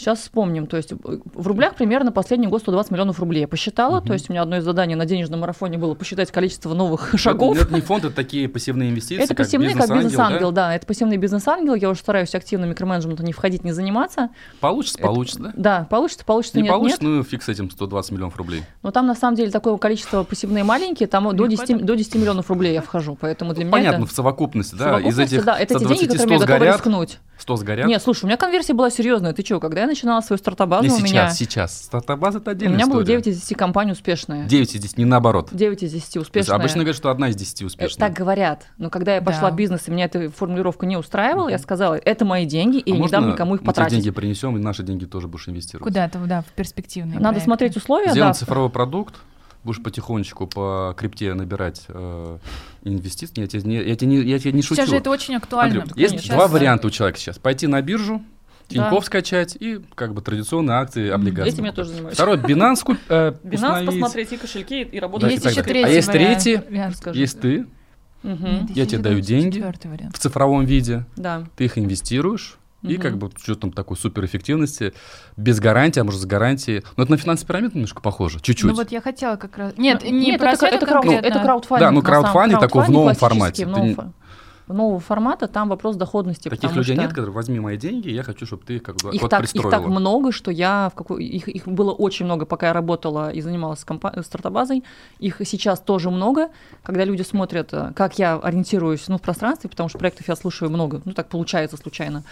Сейчас 0.00 0.20
вспомним. 0.20 0.66
То 0.66 0.78
есть 0.78 0.94
в 0.94 1.46
рублях 1.46 1.74
примерно 1.74 2.10
последний 2.10 2.46
год 2.46 2.62
120 2.62 2.90
миллионов 2.90 3.20
рублей. 3.20 3.42
Я 3.42 3.48
посчитала. 3.48 3.98
Угу. 3.98 4.06
То 4.06 4.12
есть 4.14 4.30
у 4.30 4.32
меня 4.32 4.40
одно 4.40 4.56
из 4.56 4.64
заданий 4.64 4.94
на 4.94 5.04
денежном 5.04 5.40
марафоне 5.40 5.76
было 5.76 5.94
посчитать 5.94 6.32
количество 6.32 6.72
новых 6.72 7.12
шагов. 7.18 7.54
Это, 7.56 7.66
это 7.66 7.74
не 7.74 7.82
фонд, 7.82 8.04
это 8.04 8.14
такие 8.14 8.48
пассивные 8.48 8.88
инвестиции. 8.88 9.22
Это 9.22 9.34
пассивные, 9.34 9.74
как 9.74 9.94
бизнес-ангел, 9.94 10.52
да? 10.52 10.68
да. 10.68 10.74
Это 10.74 10.86
пассивный 10.86 11.18
бизнес-ангел. 11.18 11.74
Я 11.74 11.90
уже 11.90 12.00
стараюсь 12.00 12.34
активно 12.34 12.64
микроменеджментом 12.64 13.26
не 13.26 13.34
входить, 13.34 13.62
не 13.62 13.72
заниматься. 13.72 14.30
Получится, 14.60 14.98
это, 14.98 15.06
получится, 15.06 15.38
да? 15.40 15.52
Да, 15.54 15.86
получится, 15.90 16.24
получится, 16.24 16.56
не 16.56 16.62
нет, 16.62 16.72
получится, 16.72 17.04
нет. 17.04 17.16
ну 17.18 17.22
фиг 17.22 17.42
с 17.42 17.48
этим 17.50 17.70
120 17.70 18.12
миллионов 18.12 18.36
рублей. 18.38 18.62
Но 18.82 18.92
там 18.92 19.06
на 19.06 19.14
самом 19.14 19.36
деле 19.36 19.50
такое 19.50 19.76
количество 19.76 20.24
пассивные 20.24 20.64
маленькие, 20.64 21.08
там 21.08 21.36
до 21.36 21.46
10, 21.46 21.84
до 21.84 21.94
10 21.94 22.14
миллионов 22.14 22.48
рублей 22.48 22.72
я 22.72 22.80
вхожу. 22.80 23.18
Поэтому 23.20 23.52
для 23.52 23.64
ну, 23.64 23.68
меня 23.68 23.78
Понятно, 23.78 24.04
это... 24.04 24.12
в 24.12 24.16
совокупности, 24.16 24.76
да? 24.76 24.84
Совокупности, 24.84 25.20
Из 25.20 25.32
этих 25.32 25.44
да, 25.44 25.58
это 25.58 25.78
те 25.78 25.84
деньги, 25.84 26.06
которые 26.06 26.38
я 26.40 26.46
готовы 26.46 26.66
рискнуть. 26.66 27.18
100 27.40 27.56
сгорят? 27.56 27.86
Нет, 27.86 28.02
слушай, 28.02 28.24
у 28.24 28.26
меня 28.26 28.36
конверсия 28.36 28.74
была 28.74 28.90
серьезная. 28.90 29.32
Ты 29.32 29.44
что, 29.44 29.60
когда 29.60 29.82
я 29.82 29.86
начинала 29.90 30.20
свою 30.22 30.38
стартап-базу, 30.38 30.84
не 30.84 30.90
у 30.90 30.96
сейчас, 30.96 31.02
меня... 31.10 31.30
сейчас. 31.30 31.84
Стартап-база— 31.84 32.38
это 32.40 32.52
отдельная 32.52 32.72
У 32.72 32.76
меня 32.76 32.84
история. 32.84 32.96
было 32.96 33.04
9 33.22 33.26
из 33.26 33.40
10 33.42 33.56
компаний 33.56 33.92
успешные. 33.92 34.46
9 34.46 34.74
из 34.74 34.80
10, 34.80 34.98
не 34.98 35.04
наоборот. 35.04 35.48
9 35.52 35.82
из 35.82 35.92
10 35.92 36.16
успешные. 36.16 36.54
Обычно 36.56 36.78
говорят, 36.78 36.96
что 36.96 37.10
одна 37.10 37.28
из 37.28 37.36
10 37.36 37.62
успешная. 37.62 38.08
Так 38.08 38.16
говорят. 38.16 38.66
Но 38.78 38.88
когда 38.90 39.14
я 39.14 39.20
пошла 39.22 39.48
Да. 39.48 39.50
в 39.50 39.56
бизнес, 39.56 39.86
и 39.86 39.90
меня 39.90 40.06
эта 40.06 40.30
формулировка 40.30 40.86
не 40.86 40.96
устраивала, 40.96 41.48
я 41.48 41.58
сказала, 41.58 41.94
это 41.94 42.24
мои 42.24 42.46
деньги, 42.46 42.78
и 42.78 42.92
А 42.92 42.94
я 42.94 43.00
не 43.02 43.08
дам 43.08 43.28
никому 43.28 43.56
их 43.56 43.62
потратить. 43.62 43.92
деньги 43.96 44.10
принесем, 44.10 44.56
и 44.56 44.60
наши 44.60 44.82
деньги 44.82 45.04
тоже 45.04 45.28
будешь 45.28 45.48
инвестировать. 45.48 45.84
Куда-то, 45.92 46.18
да, 46.20 46.42
в 46.42 46.46
перспективные 46.56 47.14
Надо 47.16 47.28
проекты. 47.28 47.44
смотреть 47.44 47.76
условия, 47.76 48.10
Сделан 48.12 48.30
да. 48.30 48.34
цифровой 48.34 48.70
продукт, 48.70 49.16
будешь 49.64 49.82
потихонечку 49.82 50.46
по 50.46 50.94
крипте 50.96 51.34
набирать 51.34 51.82
э, 51.88 52.38
инвестиции. 52.84 53.40
Я 53.42 53.46
тебе 53.46 53.62
не, 53.62 53.76
я 53.76 53.96
тебе 53.96 54.06
не, 54.08 54.16
я 54.22 54.38
тебе 54.38 54.52
не 54.52 54.62
шучу. 54.62 54.76
Сейчас 54.76 54.88
же 54.88 54.96
это 54.96 55.10
очень 55.10 55.34
актуально. 55.36 55.84
Смотри, 55.84 56.02
есть 56.02 56.18
Сейчас- 56.20 56.34
два 56.36 56.46
варианта 56.48 56.86
у 56.86 56.90
человека 56.90 57.18
сейчас. 57.18 57.38
Пойти 57.38 57.66
на 57.66 57.80
биржу 57.82 58.22
Тиньков 58.70 59.00
да. 59.00 59.06
скачать 59.06 59.56
и 59.58 59.80
как 59.94 60.14
бы 60.14 60.22
традиционные 60.22 60.76
акции, 60.76 61.10
облигации. 61.10 61.52
Этим 61.52 61.64
я 61.64 61.72
тоже 61.72 61.90
занимаюсь. 61.90 62.14
Второй, 62.14 62.36
Binance, 62.36 62.82
куп, 62.84 62.98
э, 63.08 63.34
Binance 63.42 63.86
посмотреть 63.86 64.32
и 64.32 64.36
кошельки, 64.36 64.82
и 64.82 65.00
работать. 65.00 65.32
Есть 65.32 65.44
еще 65.44 65.62
третий 65.62 65.84
А 65.84 65.88
есть 65.88 66.12
третий, 66.12 66.60
есть 67.12 67.40
ты. 67.40 67.66
Угу. 68.22 68.68
Я 68.74 68.86
тебе 68.86 68.98
даю 68.98 69.20
деньги 69.20 69.64
в 70.12 70.18
цифровом 70.18 70.66
виде, 70.66 71.06
да. 71.16 71.44
ты 71.56 71.64
их 71.64 71.78
инвестируешь, 71.78 72.58
и 72.82 72.96
как 72.96 73.18
бы 73.18 73.30
что 73.42 73.54
там 73.56 73.72
такой 73.72 73.96
суперэффективности, 73.96 74.94
без 75.36 75.60
гарантии, 75.60 76.00
а 76.00 76.04
может 76.04 76.20
с 76.20 76.24
гарантией. 76.24 76.82
Но 76.96 77.02
это 77.02 77.12
на 77.12 77.18
финансовый 77.18 77.48
пирамид 77.48 77.74
немножко 77.74 78.00
похоже, 78.00 78.40
чуть-чуть. 78.40 78.70
Ну 78.70 78.76
вот 78.76 78.90
я 78.90 79.00
хотела 79.00 79.36
как 79.36 79.56
раз... 79.58 79.74
Нет, 79.76 80.02
не 80.04 80.10
Нет, 80.10 80.40
про 80.40 80.52
это, 80.52 80.66
это, 80.66 80.76
это 80.76 80.86
краудфандинг. 81.40 81.80
Да, 81.80 81.90
ну 81.90 82.02
краудфандинг 82.02 82.60
такой 82.60 82.84
в 82.84 82.90
новом 82.90 83.14
формате. 83.14 83.66
В 83.66 83.68
новом 83.68 84.14
нового 84.72 85.00
формата, 85.00 85.46
там 85.46 85.68
вопрос 85.68 85.96
доходности. 85.96 86.48
Таких 86.48 86.74
людей 86.74 86.94
что... 86.94 87.02
нет, 87.02 87.10
которые 87.10 87.32
возьми 87.32 87.60
мои 87.60 87.76
деньги, 87.76 88.08
я 88.08 88.22
хочу, 88.22 88.46
чтобы 88.46 88.64
ты 88.64 88.78
как 88.80 88.96
бы 88.96 89.14
их 89.14 89.28
так, 89.28 89.44
Их 89.54 89.70
так 89.70 89.86
много, 89.86 90.32
что 90.32 90.50
я 90.50 90.90
в 90.92 90.94
какой... 90.94 91.24
их, 91.24 91.48
их 91.48 91.66
было 91.66 91.92
очень 91.92 92.26
много, 92.26 92.46
пока 92.46 92.68
я 92.68 92.72
работала 92.72 93.30
и 93.30 93.40
занималась 93.40 93.84
компа... 93.84 94.22
стартабазой. 94.22 94.84
Их 95.18 95.36
сейчас 95.44 95.80
тоже 95.80 96.10
много, 96.10 96.48
когда 96.82 97.04
люди 97.04 97.22
смотрят, 97.22 97.72
э, 97.72 97.92
как 97.94 98.18
я 98.18 98.36
ориентируюсь 98.36 99.08
ну, 99.08 99.18
в 99.18 99.22
пространстве, 99.22 99.70
потому 99.70 99.88
что 99.88 99.98
проектов 99.98 100.28
я 100.28 100.36
слушаю 100.36 100.70
много, 100.70 101.00
ну 101.04 101.12
так 101.12 101.28
получается 101.28 101.76
случайно. 101.76 102.22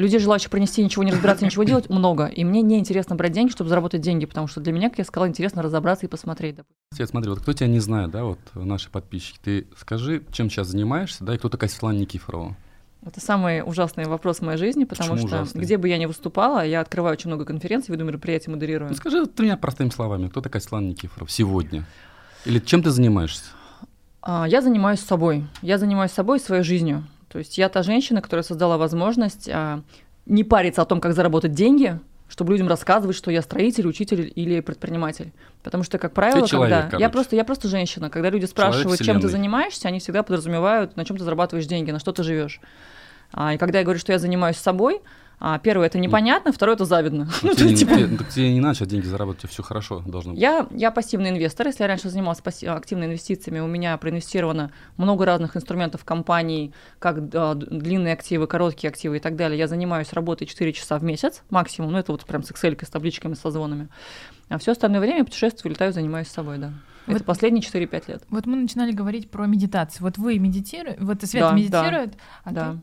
Людей, 0.00 0.18
желающих 0.18 0.48
принести, 0.48 0.82
ничего 0.82 1.04
не 1.04 1.12
разбираться, 1.12 1.44
ничего 1.44 1.62
делать, 1.62 1.90
много. 1.90 2.24
И 2.24 2.42
мне 2.42 2.62
не 2.62 2.78
интересно 2.78 3.16
брать 3.16 3.32
деньги, 3.32 3.50
чтобы 3.50 3.68
заработать 3.68 4.00
деньги, 4.00 4.24
потому 4.24 4.46
что 4.46 4.62
для 4.62 4.72
меня, 4.72 4.88
как 4.88 4.96
я 4.96 5.04
сказала, 5.04 5.28
интересно 5.28 5.60
разобраться 5.60 6.06
и 6.06 6.08
посмотреть. 6.08 6.56
Свет, 6.94 7.10
смотри, 7.10 7.28
вот 7.28 7.40
кто 7.40 7.52
тебя 7.52 7.66
не 7.66 7.80
знает, 7.80 8.10
да, 8.10 8.24
вот 8.24 8.38
наши 8.54 8.88
подписчики, 8.90 9.38
ты 9.44 9.66
скажи, 9.76 10.22
чем 10.32 10.48
сейчас 10.48 10.68
занимаешься, 10.68 11.22
да, 11.22 11.34
и 11.34 11.38
кто 11.38 11.50
такая 11.50 11.68
Светлана 11.68 11.98
Никифорова? 11.98 12.56
Это 13.04 13.20
самый 13.20 13.62
ужасный 13.62 14.06
вопрос 14.06 14.38
в 14.38 14.42
моей 14.42 14.56
жизни, 14.56 14.84
потому 14.84 15.12
Почему 15.12 15.28
что 15.28 15.36
ужасный? 15.42 15.60
где 15.60 15.76
бы 15.76 15.86
я 15.86 15.98
ни 15.98 16.06
выступала, 16.06 16.64
я 16.64 16.80
открываю 16.80 17.12
очень 17.12 17.28
много 17.28 17.44
конференций, 17.44 17.92
веду 17.92 18.06
мероприятия, 18.06 18.50
модерирую. 18.50 18.88
Ну, 18.88 18.96
скажи 18.96 19.20
вот 19.20 19.38
меня 19.38 19.58
простыми 19.58 19.90
словами, 19.90 20.28
кто 20.28 20.40
такая 20.40 20.62
Светлана 20.62 20.86
Никифорова 20.86 21.28
сегодня? 21.30 21.84
Или 22.46 22.58
чем 22.58 22.82
ты 22.82 22.88
занимаешься? 22.88 23.44
А, 24.22 24.46
я 24.48 24.62
занимаюсь 24.62 25.00
собой. 25.00 25.46
Я 25.60 25.76
занимаюсь 25.76 26.12
собой, 26.12 26.40
своей 26.40 26.62
жизнью. 26.62 27.04
То 27.30 27.38
есть 27.38 27.58
я 27.58 27.68
та 27.68 27.82
женщина, 27.82 28.20
которая 28.20 28.42
создала 28.42 28.76
возможность 28.76 29.48
а, 29.48 29.82
не 30.26 30.42
париться 30.42 30.82
о 30.82 30.84
том, 30.84 31.00
как 31.00 31.14
заработать 31.14 31.52
деньги, 31.52 32.00
чтобы 32.28 32.52
людям 32.52 32.68
рассказывать, 32.68 33.16
что 33.16 33.30
я 33.30 33.40
строитель, 33.40 33.86
учитель 33.86 34.32
или 34.34 34.60
предприниматель. 34.60 35.32
Потому 35.62 35.84
что, 35.84 35.98
как 35.98 36.12
правило, 36.12 36.42
ты 36.42 36.48
человек, 36.48 36.90
когда 36.90 36.98
я 36.98 37.08
просто, 37.08 37.36
я 37.36 37.44
просто 37.44 37.68
женщина, 37.68 38.10
когда 38.10 38.30
люди 38.30 38.46
спрашивают, 38.46 39.00
чем 39.00 39.20
ты 39.20 39.28
занимаешься, 39.28 39.88
они 39.88 40.00
всегда 40.00 40.24
подразумевают, 40.24 40.96
на 40.96 41.04
чем 41.04 41.18
ты 41.18 41.24
зарабатываешь 41.24 41.66
деньги, 41.66 41.92
на 41.92 42.00
что 42.00 42.12
ты 42.12 42.24
живешь. 42.24 42.60
А, 43.32 43.54
и 43.54 43.58
когда 43.58 43.78
я 43.78 43.84
говорю, 43.84 44.00
что 44.00 44.10
я 44.12 44.18
занимаюсь 44.18 44.56
собой, 44.56 45.00
а, 45.42 45.58
первое 45.58 45.86
это 45.86 45.98
непонятно, 45.98 46.52
второе 46.52 46.76
это 46.76 46.84
завидно. 46.84 47.28
Ну, 47.42 47.54
тебе, 47.54 47.74
типа... 47.74 47.94
тебе, 47.94 48.16
так 48.18 48.28
тебе 48.28 48.52
не 48.52 48.60
начать 48.60 48.88
деньги 48.88 49.06
заработать, 49.06 49.50
все 49.50 49.62
хорошо 49.62 50.02
должно 50.06 50.32
быть. 50.32 50.40
Я, 50.40 50.66
я 50.70 50.90
пассивный 50.90 51.30
инвестор. 51.30 51.66
Если 51.66 51.82
я 51.82 51.88
раньше 51.88 52.10
занималась 52.10 52.40
пасси- 52.40 52.68
активными 52.68 53.08
инвестициями, 53.08 53.60
у 53.60 53.66
меня 53.66 53.96
проинвестировано 53.96 54.70
много 54.98 55.24
разных 55.24 55.56
инструментов 55.56 56.04
компаний, 56.04 56.74
как 56.98 57.16
а, 57.32 57.54
длинные 57.54 58.12
активы, 58.12 58.46
короткие 58.46 58.90
активы 58.90 59.16
и 59.16 59.20
так 59.20 59.36
далее. 59.36 59.58
Я 59.58 59.66
занимаюсь 59.66 60.12
работой 60.12 60.46
4 60.46 60.72
часа 60.74 60.98
в 60.98 61.04
месяц 61.04 61.42
максимум. 61.48 61.92
Ну, 61.92 61.98
это 61.98 62.12
вот 62.12 62.26
прям 62.26 62.42
с 62.42 62.50
Excel, 62.50 62.78
с 62.84 62.90
табличками, 62.90 63.32
со 63.32 63.50
звонами. 63.50 63.88
А 64.50 64.58
все 64.58 64.72
остальное 64.72 65.00
время 65.00 65.24
путешествую, 65.24 65.72
летаю, 65.72 65.94
занимаюсь 65.94 66.28
собой, 66.28 66.58
да. 66.58 66.74
Вот, 67.06 67.16
это 67.16 67.24
последние 67.24 67.62
4-5 67.62 68.04
лет. 68.08 68.22
Вот 68.28 68.46
мы 68.46 68.56
начинали 68.56 68.92
говорить 68.92 69.30
про 69.30 69.46
медитацию. 69.46 70.02
Вот 70.02 70.18
вы 70.18 70.38
медитируете, 70.38 70.98
вот 71.00 71.22
Света 71.22 71.48
да, 71.48 71.54
медитирует, 71.54 72.10
да, 72.10 72.16
а 72.44 72.52
да. 72.52 72.72
ты 72.72 72.78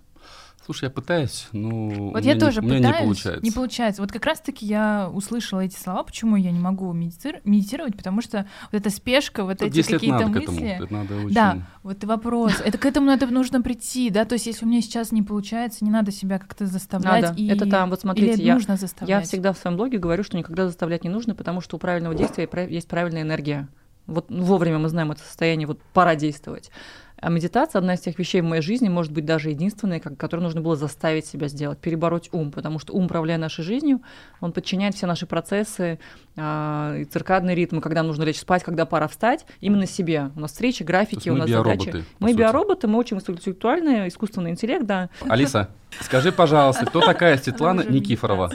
Слушай, 0.67 0.83
я 0.83 0.89
пытаюсь, 0.89 1.47
но 1.53 2.11
вот 2.11 2.25
я 2.25 2.37
тоже 2.37 2.61
не, 2.61 2.67
пытаюсь, 2.67 2.83
не 2.83 3.03
получается. 3.05 3.45
Не 3.45 3.51
получается. 3.51 4.01
Вот 4.01 4.11
как 4.11 4.25
раз-таки 4.25 4.65
я 4.65 5.09
услышала 5.13 5.61
эти 5.61 5.79
слова, 5.79 6.03
почему 6.03 6.35
я 6.35 6.51
не 6.51 6.59
могу 6.59 6.91
медитир- 6.91 7.39
медитировать, 7.45 7.95
потому 7.95 8.21
что 8.21 8.45
вот 8.69 8.81
эта 8.81 8.89
спешка, 8.89 9.45
вот 9.45 9.59
Тут 9.59 9.69
эти 9.69 9.81
какие-то 9.81 10.27
мысли. 10.27 10.39
К 10.39 10.43
этому. 10.43 10.65
Это 10.65 10.93
надо 10.93 11.15
очень... 11.15 11.33
Да, 11.33 11.59
вот 11.83 12.03
вопрос. 12.03 12.55
Это 12.61 12.77
к 12.77 12.85
этому 12.85 13.05
надо 13.05 13.27
нужно 13.27 13.61
прийти, 13.61 14.09
да. 14.09 14.25
То 14.25 14.33
есть 14.33 14.45
если 14.45 14.65
у 14.65 14.67
меня 14.67 14.81
сейчас 14.81 15.13
не 15.13 15.23
получается, 15.23 15.85
не 15.85 15.89
надо 15.89 16.11
себя 16.11 16.37
как-то 16.37 16.65
заставлять. 16.65 17.21
Надо. 17.21 17.41
И... 17.41 17.47
Это 17.47 17.65
там, 17.65 17.89
вот 17.89 18.01
смотрите, 18.01 18.33
Или 18.33 18.43
я, 18.43 18.55
нужно 18.55 18.75
заставлять. 18.75 19.21
Я 19.21 19.25
всегда 19.25 19.53
в 19.53 19.57
своем 19.57 19.77
блоге 19.77 19.99
говорю, 19.99 20.25
что 20.25 20.35
никогда 20.35 20.67
заставлять 20.67 21.05
не 21.05 21.09
нужно, 21.09 21.33
потому 21.33 21.61
что 21.61 21.77
у 21.77 21.79
правильного 21.79 22.13
действия 22.13 22.49
есть 22.69 22.89
правильная 22.89 23.21
энергия. 23.21 23.69
Вот 24.05 24.25
вовремя 24.27 24.79
мы 24.79 24.89
знаем 24.89 25.13
это 25.13 25.21
состояние, 25.21 25.65
вот 25.65 25.79
пора 25.93 26.15
действовать. 26.15 26.71
А 27.19 27.29
медитация 27.29 27.79
одна 27.79 27.95
из 27.95 28.01
тех 28.01 28.19
вещей 28.19 28.41
в 28.41 28.45
моей 28.45 28.61
жизни, 28.61 28.89
может 28.89 29.11
быть, 29.11 29.25
даже 29.25 29.49
единственная, 29.49 29.99
которую 29.99 30.43
нужно 30.43 30.61
было 30.61 30.75
заставить 30.75 31.25
себя 31.25 31.47
сделать, 31.47 31.79
перебороть 31.79 32.29
ум, 32.31 32.51
потому 32.51 32.77
что 32.77 32.93
ум, 32.93 33.05
управляя 33.05 33.39
нашей 33.39 33.63
жизнью, 33.63 34.01
он 34.39 34.51
подчиняет 34.51 34.93
все 34.93 35.07
наши 35.07 35.25
процессы, 35.25 35.99
э, 36.35 37.05
циркадные 37.11 37.55
ритмы, 37.55 37.81
когда 37.81 38.03
нужно 38.03 38.23
лечь 38.23 38.39
спать, 38.39 38.63
когда 38.63 38.85
пора 38.85 39.07
встать, 39.07 39.45
именно 39.61 39.87
себе. 39.87 40.29
У 40.35 40.39
нас 40.39 40.51
встречи, 40.51 40.83
графики, 40.83 41.29
у 41.29 41.35
нас 41.35 41.49
задачи. 41.49 42.05
Мы 42.19 42.29
сути. 42.29 42.39
биороботы, 42.39 42.87
мы 42.87 42.99
очень 42.99 43.17
интеллектуальные, 43.17 44.09
искусственный 44.09 44.51
интеллект, 44.51 44.85
да. 44.85 45.09
Алиса, 45.27 45.69
скажи, 46.01 46.31
пожалуйста, 46.31 46.85
кто 46.85 47.01
такая 47.01 47.37
Светлана 47.43 47.81
Никифорова? 47.81 48.51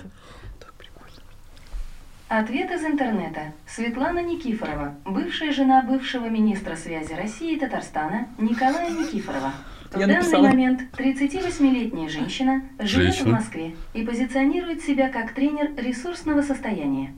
Ответ 2.35 2.71
из 2.71 2.83
интернета. 2.83 3.53
Светлана 3.67 4.23
Никифорова, 4.23 4.95
бывшая 5.05 5.53
жена 5.53 5.83
бывшего 5.83 6.31
министра 6.31 6.77
связи 6.77 7.13
России 7.13 7.57
и 7.57 7.59
Татарстана 7.59 8.27
Николая 8.39 8.89
Никифорова. 8.89 9.53
В 9.91 9.99
Я 9.99 10.07
данный 10.07 10.21
написала. 10.21 10.47
момент 10.47 10.81
38-летняя 10.97 12.09
женщина 12.09 12.63
живет 12.79 13.13
женщина. 13.13 13.29
в 13.29 13.33
Москве 13.33 13.75
и 13.93 14.03
позиционирует 14.03 14.81
себя 14.83 15.11
как 15.11 15.35
тренер 15.35 15.73
ресурсного 15.77 16.41
состояния. 16.41 17.13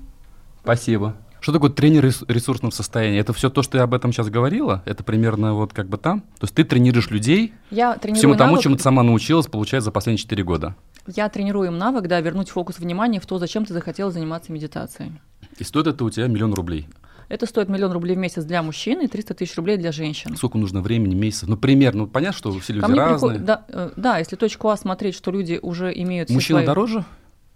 Спасибо. 0.64 1.16
Что 1.38 1.52
такое 1.52 1.70
тренер 1.70 2.06
ресурсного 2.26 2.72
состояния? 2.72 3.20
Это 3.20 3.32
все 3.32 3.50
то, 3.50 3.62
что 3.62 3.78
я 3.78 3.84
об 3.84 3.94
этом 3.94 4.12
сейчас 4.12 4.30
говорила? 4.30 4.82
Это 4.84 5.04
примерно 5.04 5.54
вот 5.54 5.72
как 5.72 5.88
бы 5.88 5.96
там? 5.96 6.22
То 6.40 6.46
есть 6.46 6.56
ты 6.56 6.64
тренируешь 6.64 7.10
людей 7.10 7.54
я 7.70 7.96
всему 8.02 8.34
тому, 8.34 8.54
навык... 8.54 8.64
чему 8.64 8.74
ты 8.74 8.82
сама 8.82 9.04
научилась, 9.04 9.46
получается, 9.46 9.84
за 9.84 9.92
последние 9.92 10.22
4 10.22 10.42
года? 10.42 10.74
Я 11.06 11.28
тренирую 11.28 11.68
им 11.68 11.78
навык, 11.78 12.06
да, 12.06 12.20
вернуть 12.20 12.50
фокус 12.50 12.78
внимания 12.78 13.20
в 13.20 13.26
то, 13.26 13.38
зачем 13.38 13.64
ты 13.64 13.74
захотела 13.74 14.10
заниматься 14.10 14.52
медитацией. 14.52 15.12
И 15.58 15.64
стоит 15.64 15.86
это 15.86 16.04
у 16.04 16.10
тебя 16.10 16.26
миллион 16.26 16.54
рублей? 16.54 16.88
Это 17.28 17.46
стоит 17.46 17.68
миллион 17.68 17.92
рублей 17.92 18.16
в 18.16 18.18
месяц 18.18 18.44
для 18.44 18.62
мужчин 18.62 19.00
и 19.00 19.06
300 19.06 19.34
тысяч 19.34 19.56
рублей 19.56 19.76
для 19.76 19.92
женщин. 19.92 20.36
Сколько 20.36 20.58
нужно 20.58 20.82
времени, 20.82 21.14
месяцев? 21.14 21.48
Ну, 21.48 21.56
примерно. 21.56 22.02
Ну, 22.02 22.06
понятно, 22.06 22.36
что 22.36 22.58
все 22.58 22.74
люди 22.74 22.92
разные. 22.92 23.30
Приход... 23.32 23.44
Да, 23.44 23.64
э, 23.68 23.90
да, 23.96 24.18
если 24.18 24.36
точку 24.36 24.68
А 24.68 24.76
смотреть, 24.76 25.14
что 25.14 25.30
люди 25.30 25.58
уже 25.60 25.92
имеют... 25.94 26.30
Мужчина 26.30 26.58
свои... 26.58 26.66
дороже? 26.66 27.04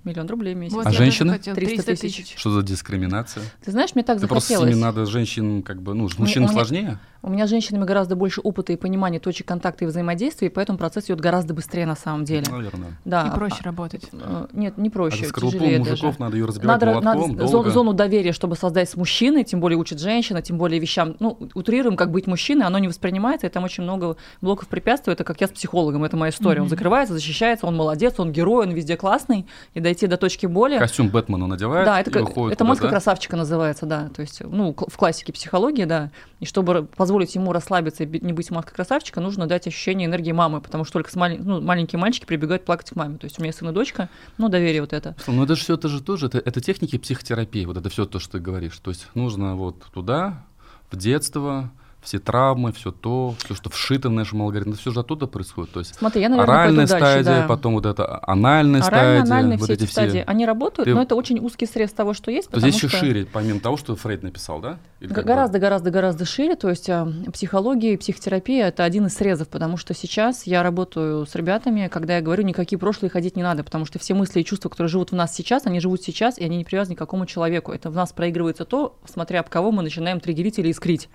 Миллион 0.04 0.26
рублей 0.28 0.54
в 0.54 0.58
месяц. 0.58 0.74
Вот 0.74 0.86
а 0.86 0.92
женщины? 0.92 1.38
300 1.38 1.96
тысяч. 1.96 2.34
Что 2.36 2.50
за 2.50 2.62
дискриминация? 2.62 3.42
Ты 3.64 3.72
знаешь, 3.72 3.94
мне 3.94 4.04
так 4.04 4.16
Ты 4.16 4.22
захотелось. 4.22 4.46
просто 4.46 4.64
с 4.64 4.68
ними 4.68 4.80
надо 4.80 5.06
женщин, 5.06 5.62
как 5.62 5.82
бы, 5.82 5.94
ну, 5.94 6.08
мужчинам 6.18 6.48
сложнее? 6.48 6.98
У 7.20 7.30
меня 7.30 7.46
с 7.46 7.50
женщинами 7.50 7.84
гораздо 7.84 8.14
больше 8.14 8.40
опыта 8.40 8.72
и 8.72 8.76
понимания 8.76 9.18
точек 9.18 9.48
контакта 9.48 9.84
и 9.84 9.88
взаимодействия, 9.88 10.46
и 10.46 10.50
поэтому 10.50 10.78
процесс 10.78 11.06
идет 11.06 11.20
гораздо 11.20 11.52
быстрее 11.52 11.84
на 11.84 11.96
самом 11.96 12.24
деле. 12.24 12.46
Наверное. 12.48 12.96
Да. 13.04 13.28
И 13.28 13.34
проще 13.34 13.56
а, 13.60 13.64
работать. 13.64 14.04
Э, 14.12 14.46
нет, 14.52 14.78
не 14.78 14.88
проще. 14.88 15.24
А 15.24 15.28
скорлупу 15.28 15.58
мужиков 15.58 16.00
даже. 16.00 16.20
надо 16.20 16.36
ее 16.36 16.46
разбирать 16.46 16.80
надо, 16.80 16.86
молотком, 16.86 17.32
надо 17.32 17.46
зону, 17.48 17.70
зону 17.70 17.92
доверия, 17.92 18.32
чтобы 18.32 18.54
создать 18.54 18.88
с 18.88 18.96
мужчиной, 18.96 19.42
тем 19.42 19.58
более 19.58 19.76
учит 19.78 19.98
женщина, 19.98 20.42
тем 20.42 20.58
более 20.58 20.78
вещам. 20.78 21.16
Ну, 21.18 21.36
утрируем, 21.54 21.96
как 21.96 22.12
быть 22.12 22.28
мужчиной, 22.28 22.66
оно 22.66 22.78
не 22.78 22.86
воспринимается, 22.86 23.48
и 23.48 23.50
там 23.50 23.64
очень 23.64 23.82
много 23.82 24.16
блоков 24.40 24.68
препятствий. 24.68 25.12
Это 25.12 25.24
как 25.24 25.40
я 25.40 25.48
с 25.48 25.50
психологом, 25.50 26.04
это 26.04 26.16
моя 26.16 26.30
история. 26.30 26.60
Mm-hmm. 26.60 26.62
Он 26.62 26.68
закрывается, 26.68 27.14
защищается, 27.14 27.66
он 27.66 27.76
молодец, 27.76 28.14
он 28.18 28.30
герой, 28.30 28.66
он 28.66 28.72
везде 28.72 28.96
классный, 28.96 29.46
и 29.74 29.80
дойти 29.80 30.06
до 30.06 30.18
точки 30.18 30.46
боли. 30.46 30.78
Костюм 30.78 31.08
Бэтмена 31.08 31.48
надевает. 31.48 31.84
Да, 31.84 32.00
это, 32.00 32.16
и 32.16 32.22
выходит 32.22 32.54
это 32.54 32.64
маска 32.64 32.84
да? 32.84 32.90
красавчика 32.90 33.36
называется, 33.36 33.86
да. 33.86 34.08
То 34.14 34.22
есть, 34.22 34.40
ну, 34.44 34.72
в 34.74 34.96
классике 34.96 35.32
психологии, 35.32 35.84
да. 35.84 36.10
И 36.38 36.44
чтобы 36.44 36.86
позволить 37.08 37.34
ему 37.34 37.54
расслабиться 37.54 38.04
и 38.04 38.20
не 38.22 38.34
быть 38.34 38.50
маской 38.50 38.74
красавчика, 38.74 39.22
нужно 39.22 39.46
дать 39.46 39.66
ощущение 39.66 40.06
энергии 40.06 40.32
мамы, 40.32 40.60
потому 40.60 40.84
что 40.84 40.92
только 40.92 41.18
малень... 41.18 41.40
ну, 41.42 41.58
маленькие 41.62 41.98
мальчики 41.98 42.26
прибегают 42.26 42.66
плакать 42.66 42.90
к 42.90 42.96
маме. 42.96 43.16
То 43.16 43.24
есть 43.24 43.38
у 43.38 43.42
меня 43.42 43.50
сын 43.54 43.70
и 43.70 43.72
дочка, 43.72 44.10
ну, 44.36 44.50
доверие 44.50 44.82
вот 44.82 44.92
это. 44.92 45.16
Ну, 45.26 45.42
это 45.42 45.56
же 45.56 45.62
все 45.62 45.74
это 45.76 45.88
же 45.88 46.02
тоже, 46.02 46.26
это, 46.26 46.36
это 46.36 46.60
техники 46.60 46.98
психотерапии, 46.98 47.64
вот 47.64 47.78
это 47.78 47.88
все 47.88 48.04
то, 48.04 48.18
что 48.18 48.32
ты 48.32 48.40
говоришь. 48.40 48.78
То 48.80 48.90
есть 48.90 49.06
нужно 49.14 49.56
вот 49.56 49.82
туда, 49.94 50.44
в 50.90 50.96
детство, 50.96 51.72
все 52.08 52.18
травмы, 52.18 52.72
все 52.72 52.90
то, 52.90 53.34
все, 53.44 53.54
что 53.54 53.68
вшито 53.68 54.08
в 54.08 54.12
нашем 54.12 54.40
алгоритме, 54.40 54.72
все 54.74 54.90
же 54.90 55.00
оттуда 55.00 55.26
происходит. 55.26 55.72
То 55.72 55.80
есть 55.80 55.94
Смотри, 55.94 56.22
я, 56.22 56.30
наверное, 56.30 56.54
оральная 56.54 56.86
стадия, 56.86 57.22
дальше, 57.22 57.42
да. 57.42 57.46
потом 57.46 57.74
вот 57.74 57.84
это 57.84 58.18
анальная 58.22 58.80
Орально, 58.80 59.18
стадия, 59.20 59.22
анальная, 59.22 59.58
вот 59.58 59.64
все 59.64 59.74
эти 59.74 59.84
все 59.84 59.92
стадии, 59.92 60.24
они 60.26 60.46
работают, 60.46 60.88
Ты... 60.88 60.94
но 60.94 61.02
это 61.02 61.14
очень 61.14 61.38
узкий 61.38 61.66
срез 61.66 61.92
того, 61.92 62.14
что 62.14 62.30
есть. 62.30 62.48
То 62.48 62.60
здесь 62.60 62.76
еще 62.76 62.88
что... 62.88 62.96
шире, 62.96 63.26
помимо 63.30 63.60
того, 63.60 63.76
что 63.76 63.94
Фрейд 63.94 64.22
написал, 64.22 64.60
да? 64.60 64.78
гораздо, 65.00 65.58
гораздо, 65.58 65.90
гораздо 65.90 66.24
шире. 66.24 66.56
То 66.56 66.70
есть 66.70 66.88
а, 66.88 67.12
психология 67.32 67.92
и 67.92 67.96
психотерапия 67.98 68.68
это 68.68 68.84
один 68.84 69.06
из 69.06 69.14
срезов, 69.14 69.48
потому 69.48 69.76
что 69.76 69.92
сейчас 69.92 70.46
я 70.46 70.62
работаю 70.62 71.26
с 71.26 71.34
ребятами, 71.34 71.88
когда 71.88 72.16
я 72.16 72.22
говорю, 72.22 72.42
никакие 72.42 72.78
прошлые 72.78 73.10
ходить 73.10 73.36
не 73.36 73.42
надо, 73.42 73.64
потому 73.64 73.84
что 73.84 73.98
все 73.98 74.14
мысли 74.14 74.40
и 74.40 74.44
чувства, 74.44 74.70
которые 74.70 74.88
живут 74.88 75.12
в 75.12 75.14
нас 75.14 75.34
сейчас, 75.34 75.66
они 75.66 75.78
живут 75.78 76.02
сейчас, 76.02 76.38
и 76.38 76.44
они 76.44 76.56
не 76.56 76.64
привязаны 76.64 76.96
к 76.96 76.98
какому 76.98 77.26
человеку. 77.26 77.72
Это 77.72 77.90
в 77.90 77.94
нас 77.94 78.12
проигрывается 78.12 78.64
то, 78.64 78.96
смотря 79.04 79.40
об 79.40 79.50
кого 79.50 79.72
мы 79.72 79.82
начинаем 79.82 80.20
триггерить 80.20 80.58
или 80.58 80.70
искрить. 80.70 81.10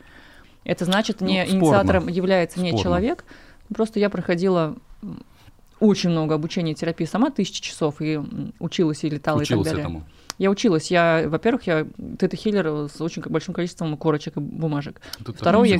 Это 0.63 0.85
значит, 0.85 1.21
не 1.21 1.43
ну, 1.45 1.51
инициатором 1.57 2.07
является 2.07 2.59
не 2.59 2.77
человек. 2.77 3.25
Просто 3.73 3.99
я 3.99 4.09
проходила 4.09 4.75
очень 5.79 6.09
много 6.09 6.35
обучения 6.35 6.73
терапии 6.73 7.05
сама, 7.05 7.29
тысячи 7.29 7.61
часов, 7.61 7.95
и 8.01 8.19
училась, 8.59 9.03
и 9.03 9.09
летала, 9.09 9.39
Училась 9.41 9.67
и 9.67 9.69
так 9.69 9.77
далее. 9.79 9.81
этому. 9.83 10.03
Я 10.39 10.49
училась. 10.49 10.89
Я, 10.89 11.25
во-первых, 11.27 11.67
я 11.67 11.85
тета-хиллер 12.17 12.89
с 12.89 12.99
очень 13.01 13.21
большим 13.21 13.53
количеством 13.53 13.95
корочек 13.97 14.37
и 14.37 14.39
бумажек. 14.39 14.99
Тут 15.23 15.37
Второе, 15.37 15.67
я- 15.69 15.75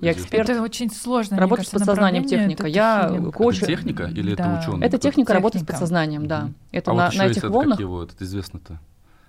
я 0.00 0.12
эксперт. 0.12 0.48
Это 0.48 0.62
очень 0.62 0.90
сложно. 0.90 1.36
Работа 1.36 1.62
с 1.62 1.66
кажется, 1.66 1.78
подсознанием 1.78 2.22
направление, 2.22 2.56
техника. 2.56 2.62
это 2.68 2.74
Я 2.74 3.08
коуч- 3.32 3.56
Это 3.58 3.66
техника 3.66 4.04
или 4.04 4.34
Да. 4.34 4.56
это 4.56 4.60
ученый? 4.70 4.86
Это 4.86 4.98
техника 4.98 5.34
работы 5.34 5.58
с 5.58 5.60
Техника. 5.60 5.72
подсознанием, 5.72 6.26
да. 6.26 6.50
Это 6.72 6.90
а 6.92 6.94
на, 6.94 7.04
вот 7.04 7.12
еще 7.12 7.22
на 7.22 7.26
этих 7.26 7.38
этот, 7.38 7.50
волнах. 7.50 7.70
как 7.72 7.80
его, 7.80 8.02
этот 8.02 8.22
известно-то, 8.22 8.80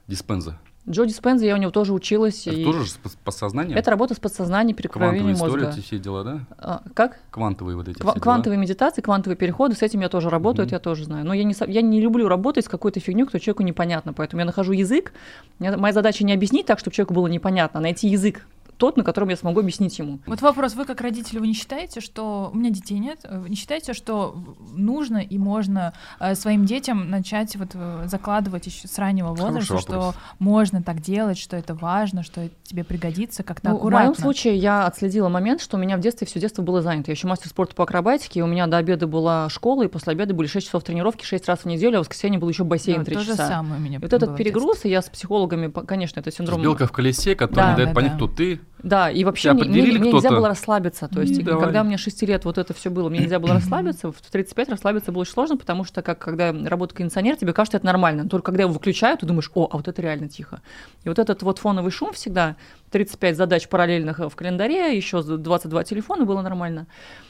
диспенза. 0.07 0.59
Джо 0.87 1.05
Диспенза, 1.05 1.45
я 1.45 1.53
у 1.55 1.57
него 1.57 1.71
тоже 1.71 1.93
училась. 1.93 2.47
Это 2.47 2.55
и 2.55 2.63
тоже 2.63 2.85
с 2.87 2.97
подсознанием? 3.23 3.77
Это 3.77 3.91
работа 3.91 4.15
с 4.15 4.19
подсознанием, 4.19 4.75
перекровение 4.75 5.35
мозга. 5.35 5.69
эти 5.69 5.81
все 5.81 5.99
дела, 5.99 6.23
да? 6.23 6.39
А, 6.57 6.81
как? 6.95 7.19
Квантовые 7.31 7.75
вот 7.75 7.87
эти 7.87 7.97
Ква- 7.99 8.11
все 8.11 8.19
дела. 8.19 8.23
квантовые 8.23 8.57
медитации, 8.57 9.01
квантовые 9.01 9.37
переходы, 9.37 9.75
с 9.75 9.83
этим 9.83 9.99
я 10.01 10.09
тоже 10.09 10.29
работаю, 10.29 10.63
Мгм. 10.63 10.67
это 10.67 10.75
я 10.75 10.79
тоже 10.79 11.03
знаю. 11.05 11.25
Но 11.25 11.33
я 11.33 11.43
не, 11.43 11.53
я 11.67 11.81
не 11.81 12.01
люблю 12.01 12.27
работать 12.27 12.65
с 12.65 12.69
какой-то 12.69 12.99
фигней, 12.99 13.25
кто 13.25 13.37
человеку 13.37 13.61
непонятно. 13.63 14.13
Поэтому 14.13 14.39
я 14.39 14.45
нахожу 14.45 14.71
язык. 14.71 15.13
Моя 15.59 15.93
задача 15.93 16.23
не 16.23 16.33
объяснить 16.33 16.65
так, 16.65 16.79
чтобы 16.79 16.95
человеку 16.95 17.13
было 17.13 17.27
непонятно, 17.27 17.79
а 17.79 17.83
найти 17.83 18.07
язык 18.07 18.45
тот, 18.79 18.95
на 18.97 19.03
котором 19.03 19.27
я 19.29 19.35
смогу 19.35 19.59
объяснить 19.59 19.99
ему. 19.99 20.19
Вот 20.25 20.41
вопрос, 20.41 20.73
вы 20.73 20.85
как 20.85 21.01
родители, 21.01 21.37
вы 21.37 21.47
не 21.47 21.53
считаете, 21.53 21.99
что... 21.99 22.49
У 22.53 22.57
меня 22.57 22.69
детей 22.71 22.97
нет. 22.97 23.19
э, 23.23 23.39
Вы 23.39 23.49
не 23.49 23.55
считаете, 23.57 23.93
что 23.93 24.41
нужно 24.71 25.17
и 25.17 25.37
можно 25.37 25.93
э, 26.19 26.33
своим 26.33 26.65
детям 26.65 27.09
начать 27.09 27.55
вот 27.57 27.71
э, 27.73 28.03
закладывать 28.07 28.65
еще 28.67 28.87
с 28.87 28.97
раннего 28.97 29.35
возраста, 29.35 29.77
что 29.79 30.15
можно 30.39 30.81
так 30.81 31.01
делать, 31.01 31.37
что 31.37 31.57
это 31.57 31.75
важно, 31.75 32.23
что 32.23 32.41
это 32.41 32.55
тебе 32.63 32.85
пригодится 32.85 33.43
как-то 33.43 33.69
Ну, 33.69 33.75
в 33.75 33.77
аккуратно? 33.79 34.05
моем 34.11 34.15
случае 34.15 34.55
я 34.55 34.85
отследила 34.87 35.27
момент, 35.27 35.59
что 35.61 35.75
у 35.75 35.79
меня 35.79 35.97
в 35.97 35.99
детстве 35.99 36.25
все 36.25 36.39
детство 36.39 36.61
было 36.61 36.81
занято. 36.81 37.11
Я 37.11 37.15
еще 37.15 37.27
мастер 37.27 37.49
спорта 37.49 37.75
по 37.75 37.83
акробатике, 37.83 38.39
и 38.39 38.43
у 38.43 38.47
меня 38.47 38.65
до 38.67 38.77
обеда 38.77 39.07
была 39.07 39.49
школа, 39.49 39.83
и 39.83 39.87
после 39.87 40.13
обеда 40.13 40.33
были 40.33 40.47
6 40.47 40.65
часов 40.67 40.83
тренировки, 40.85 41.25
6 41.25 41.45
раз 41.49 41.59
в 41.59 41.65
неделю, 41.65 41.97
а 41.97 41.99
в 41.99 42.05
воскресенье 42.05 42.39
был 42.39 42.47
еще 42.47 42.63
бассейн 42.63 42.99
Да, 42.99 43.03
3 43.03 43.15
то 43.15 43.21
же 43.21 43.27
часа. 43.31 43.47
самое 43.49 43.81
у 43.81 43.83
меня 43.83 43.99
вот 43.99 44.13
этот 44.13 44.29
в 44.29 44.35
перегруз, 44.35 44.85
и 44.85 44.89
я 44.89 45.01
с 45.01 45.09
психологами, 45.09 45.69
конечно, 45.69 46.21
это 46.21 46.31
синдром... 46.31 46.61
белка 46.61 46.87
в 46.87 46.93
колесе, 46.93 47.35
которая 47.35 47.65
Да, 47.65 47.71
не 47.71 47.75
дает 47.75 47.89
да, 47.89 47.95
понять, 47.95 48.11
да. 48.11 48.17
кто 48.17 48.27
ты. 48.29 48.61
Да, 48.81 49.11
и 49.11 49.23
вообще 49.23 49.49
Тебя 49.51 49.65
мне, 49.65 49.81
мне- 49.81 49.99
нельзя 49.99 50.29
было 50.29 50.47
расслабиться. 50.47 51.07
То 51.07 51.21
есть, 51.21 51.43
давай. 51.43 51.63
когда 51.65 51.83
мне 51.83 51.97
6 51.97 52.21
лет 52.23 52.45
вот 52.45 52.57
это 52.57 52.73
все 52.73 52.89
было, 52.89 53.09
мне 53.09 53.19
нельзя 53.19 53.39
было 53.39 53.53
расслабиться. 53.53 54.11
В 54.11 54.21
35 54.31 54.69
расслабиться 54.69 55.11
было 55.11 55.21
очень 55.21 55.33
сложно, 55.33 55.57
потому 55.57 55.83
что, 55.83 56.01
как 56.01 56.19
когда 56.19 56.53
работает 56.53 56.97
кондиционер, 56.97 57.35
тебе 57.35 57.51
кажется, 57.53 57.77
это 57.77 57.85
нормально. 57.85 58.23
Но 58.23 58.29
только 58.29 58.51
когда 58.51 58.63
его 58.63 58.71
выключают, 58.71 59.19
ты 59.19 59.25
думаешь, 59.25 59.51
о, 59.53 59.67
а 59.69 59.77
вот 59.77 59.87
это 59.87 60.01
реально 60.01 60.29
тихо. 60.29 60.61
И 61.03 61.09
вот 61.09 61.19
этот 61.19 61.43
вот 61.43 61.59
фоновый 61.59 61.91
шум 61.91 62.13
всегда, 62.13 62.55
35 62.91 63.35
задач 63.35 63.67
параллельных 63.67 64.19
в 64.19 64.35
календаре, 64.35 64.95
еще 64.95 65.21
22 65.21 65.83
телефона, 65.83 66.25
было 66.25 66.41
нормально. 66.41 66.87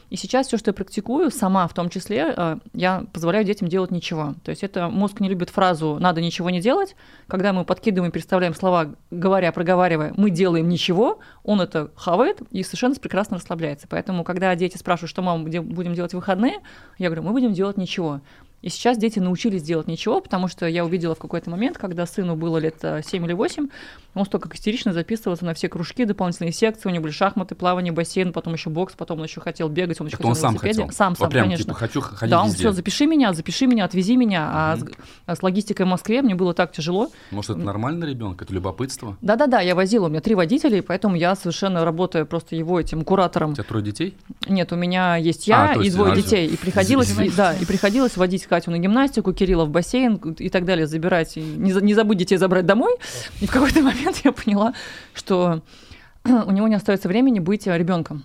И 0.09 0.15
сейчас 0.15 0.47
все, 0.47 0.57
что 0.57 0.69
я 0.69 0.73
практикую, 0.73 1.31
сама 1.31 1.67
в 1.67 1.73
том 1.73 1.89
числе, 1.89 2.33
э, 2.35 2.57
я 2.73 3.05
позволяю 3.13 3.45
детям 3.45 3.67
делать 3.67 3.91
ничего. 3.91 4.35
То 4.43 4.49
есть 4.49 4.63
это 4.63 4.89
мозг 4.89 5.19
не 5.19 5.29
любит 5.29 5.49
фразу 5.49 5.97
«надо 5.99 6.21
ничего 6.21 6.49
не 6.49 6.61
делать». 6.61 6.95
Когда 7.27 7.53
мы 7.53 7.63
подкидываем 7.63 8.09
и 8.09 8.13
переставляем 8.13 8.55
слова, 8.55 8.95
говоря, 9.11 9.51
проговаривая, 9.51 10.13
мы 10.17 10.31
делаем 10.31 10.67
ничего, 10.67 11.19
он 11.43 11.61
это 11.61 11.91
хавает 11.95 12.41
и 12.51 12.63
совершенно 12.63 12.95
прекрасно 12.95 13.37
расслабляется. 13.37 13.87
Поэтому, 13.87 14.23
когда 14.23 14.55
дети 14.55 14.77
спрашивают, 14.77 15.11
что 15.11 15.21
мама, 15.21 15.45
где 15.45 15.61
будем 15.61 15.93
делать 15.93 16.13
выходные, 16.13 16.59
я 16.97 17.07
говорю, 17.07 17.23
мы 17.23 17.31
будем 17.31 17.53
делать 17.53 17.77
ничего. 17.77 18.21
И 18.61 18.69
сейчас 18.69 18.97
дети 18.97 19.19
научились 19.19 19.63
делать 19.63 19.87
ничего, 19.87 20.19
потому 20.19 20.47
что 20.47 20.65
я 20.65 20.83
увидела 20.83 21.15
в 21.15 21.19
какой-то 21.19 21.49
момент, 21.49 21.77
когда 21.77 22.05
сыну 22.05 22.35
было 22.35 22.57
лет 22.57 22.75
э, 22.81 23.01
7 23.05 23.25
или 23.25 23.33
8, 23.33 23.67
он 24.15 24.25
как 24.25 24.55
истерично 24.55 24.93
записываться 24.93 25.45
на 25.45 25.53
все 25.53 25.69
кружки, 25.69 26.05
дополнительные 26.05 26.51
секции, 26.51 26.87
у 26.87 26.91
него 26.91 27.03
были 27.03 27.11
шахматы, 27.13 27.55
плавание, 27.55 27.91
бассейн, 27.91 28.33
потом 28.33 28.53
еще 28.53 28.69
бокс, 28.69 28.93
потом 28.95 29.19
он 29.19 29.25
еще 29.25 29.41
хотел 29.41 29.69
бегать, 29.69 29.99
он 30.01 30.07
еще 30.07 30.17
он 30.17 30.17
хотел 30.17 30.29
на 30.29 30.35
сам 30.35 30.57
хотел. 30.57 30.91
Сам, 30.91 31.09
Вот 31.13 31.19
сам, 31.19 31.29
прям, 31.29 31.43
конечно. 31.45 31.65
типа, 31.65 31.75
хочу 31.75 32.01
ходить 32.01 32.31
Да, 32.31 32.41
он 32.41 32.47
везде. 32.47 32.59
все, 32.59 32.71
запиши 32.71 33.05
меня, 33.05 33.33
запиши 33.33 33.65
меня, 33.67 33.85
отвези 33.85 34.15
меня. 34.15 34.49
А 34.51 34.77
с, 34.77 34.85
а 35.25 35.35
с 35.35 35.43
логистикой 35.43 35.85
в 35.85 35.89
Москве 35.89 36.21
мне 36.21 36.35
было 36.35 36.53
так 36.53 36.71
тяжело. 36.71 37.09
Может, 37.31 37.51
это 37.51 37.59
нормально 37.59 38.05
ребенок? 38.05 38.41
Это 38.41 38.53
любопытство? 38.53 39.17
Да-да-да, 39.21 39.61
я 39.61 39.75
возила, 39.75 40.07
у 40.07 40.09
меня 40.09 40.21
три 40.21 40.35
водителя, 40.35 40.77
и 40.77 40.81
поэтому 40.81 41.15
я 41.15 41.35
совершенно 41.35 41.85
работаю 41.85 42.25
просто 42.25 42.55
его 42.55 42.79
этим 42.79 42.99
У 42.99 43.03
куратором. 43.03 43.53
тебя 43.53 43.63
трое 43.63 43.83
детей? 43.83 44.15
Нет, 44.47 44.71
у 44.71 44.75
меня 44.75 45.15
есть 45.15 45.47
я 45.47 45.71
А, 45.71 45.81
и 45.81 45.89
двое 45.89 46.15
детей, 46.15 46.47
и 46.47 46.57
приходилось, 46.57 47.13
да, 47.35 47.53
и 47.53 47.65
приходилось 47.65 48.17
водить 48.17 48.45
Катю 48.49 48.71
на 48.71 48.79
гимнастику, 48.79 49.31
Кирилла 49.33 49.65
в 49.65 49.69
бассейн 49.69 50.15
и 50.15 50.49
так 50.49 50.65
далее, 50.65 50.87
забирать, 50.87 51.37
и 51.37 51.41
не, 51.41 51.71
не 51.71 51.93
забыть 51.93 52.17
детей 52.17 52.37
забрать 52.37 52.65
домой. 52.65 52.95
И 53.39 53.45
в 53.45 53.51
какой-то 53.51 53.81
момент 53.83 54.21
я 54.23 54.31
поняла, 54.31 54.73
что 55.13 55.61
у 56.25 56.51
него 56.51 56.67
не 56.67 56.75
остается 56.75 57.07
времени 57.07 57.39
быть 57.39 57.67
ребенком. 57.67 58.23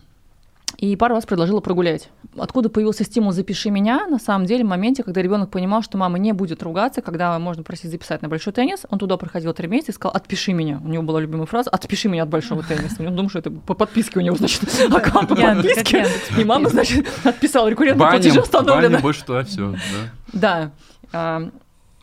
И 0.78 0.96
пару 0.96 1.14
раз 1.14 1.24
предложила 1.24 1.60
прогулять. 1.60 2.10
Откуда 2.36 2.68
появился 2.68 3.04
стимул 3.04 3.32
«запиши 3.32 3.70
меня»? 3.70 4.06
На 4.06 4.18
самом 4.18 4.46
деле, 4.46 4.64
в 4.64 4.66
моменте, 4.68 5.02
когда 5.02 5.22
ребенок 5.22 5.50
понимал, 5.50 5.82
что 5.82 5.98
мама 5.98 6.18
не 6.18 6.32
будет 6.32 6.62
ругаться, 6.62 7.00
когда 7.00 7.38
можно 7.38 7.62
просить 7.62 7.90
записать 7.90 8.22
на 8.22 8.28
большой 8.28 8.52
теннис, 8.52 8.84
он 8.90 8.98
туда 8.98 9.16
проходил 9.16 9.52
три 9.54 9.68
месяца 9.68 9.92
и 9.92 9.94
сказал 9.94 10.14
«отпиши 10.16 10.52
меня». 10.52 10.80
У 10.84 10.88
него 10.88 11.02
была 11.02 11.20
любимая 11.20 11.46
фраза 11.46 11.70
«отпиши 11.70 12.08
меня 12.08 12.24
от 12.24 12.28
большого 12.28 12.62
тенниса». 12.68 12.96
Он 13.06 13.14
думал, 13.14 13.30
что 13.30 13.38
это 13.38 13.50
по 13.50 13.74
подписке 13.74 14.18
у 14.18 14.22
него, 14.22 14.36
значит, 14.36 14.62
аккаунт 14.92 15.28
по 15.28 15.36
подписке. 15.36 16.06
И 16.38 16.44
мама, 16.44 16.68
значит, 16.70 17.06
отписала 17.24 17.68
рекуррентные 17.68 18.08
платежи 18.10 18.40
баним, 18.90 19.02
больше 19.02 19.24
туда 19.24 19.44
все. 19.44 19.74
Да. 20.32 20.72
А, 21.12 21.48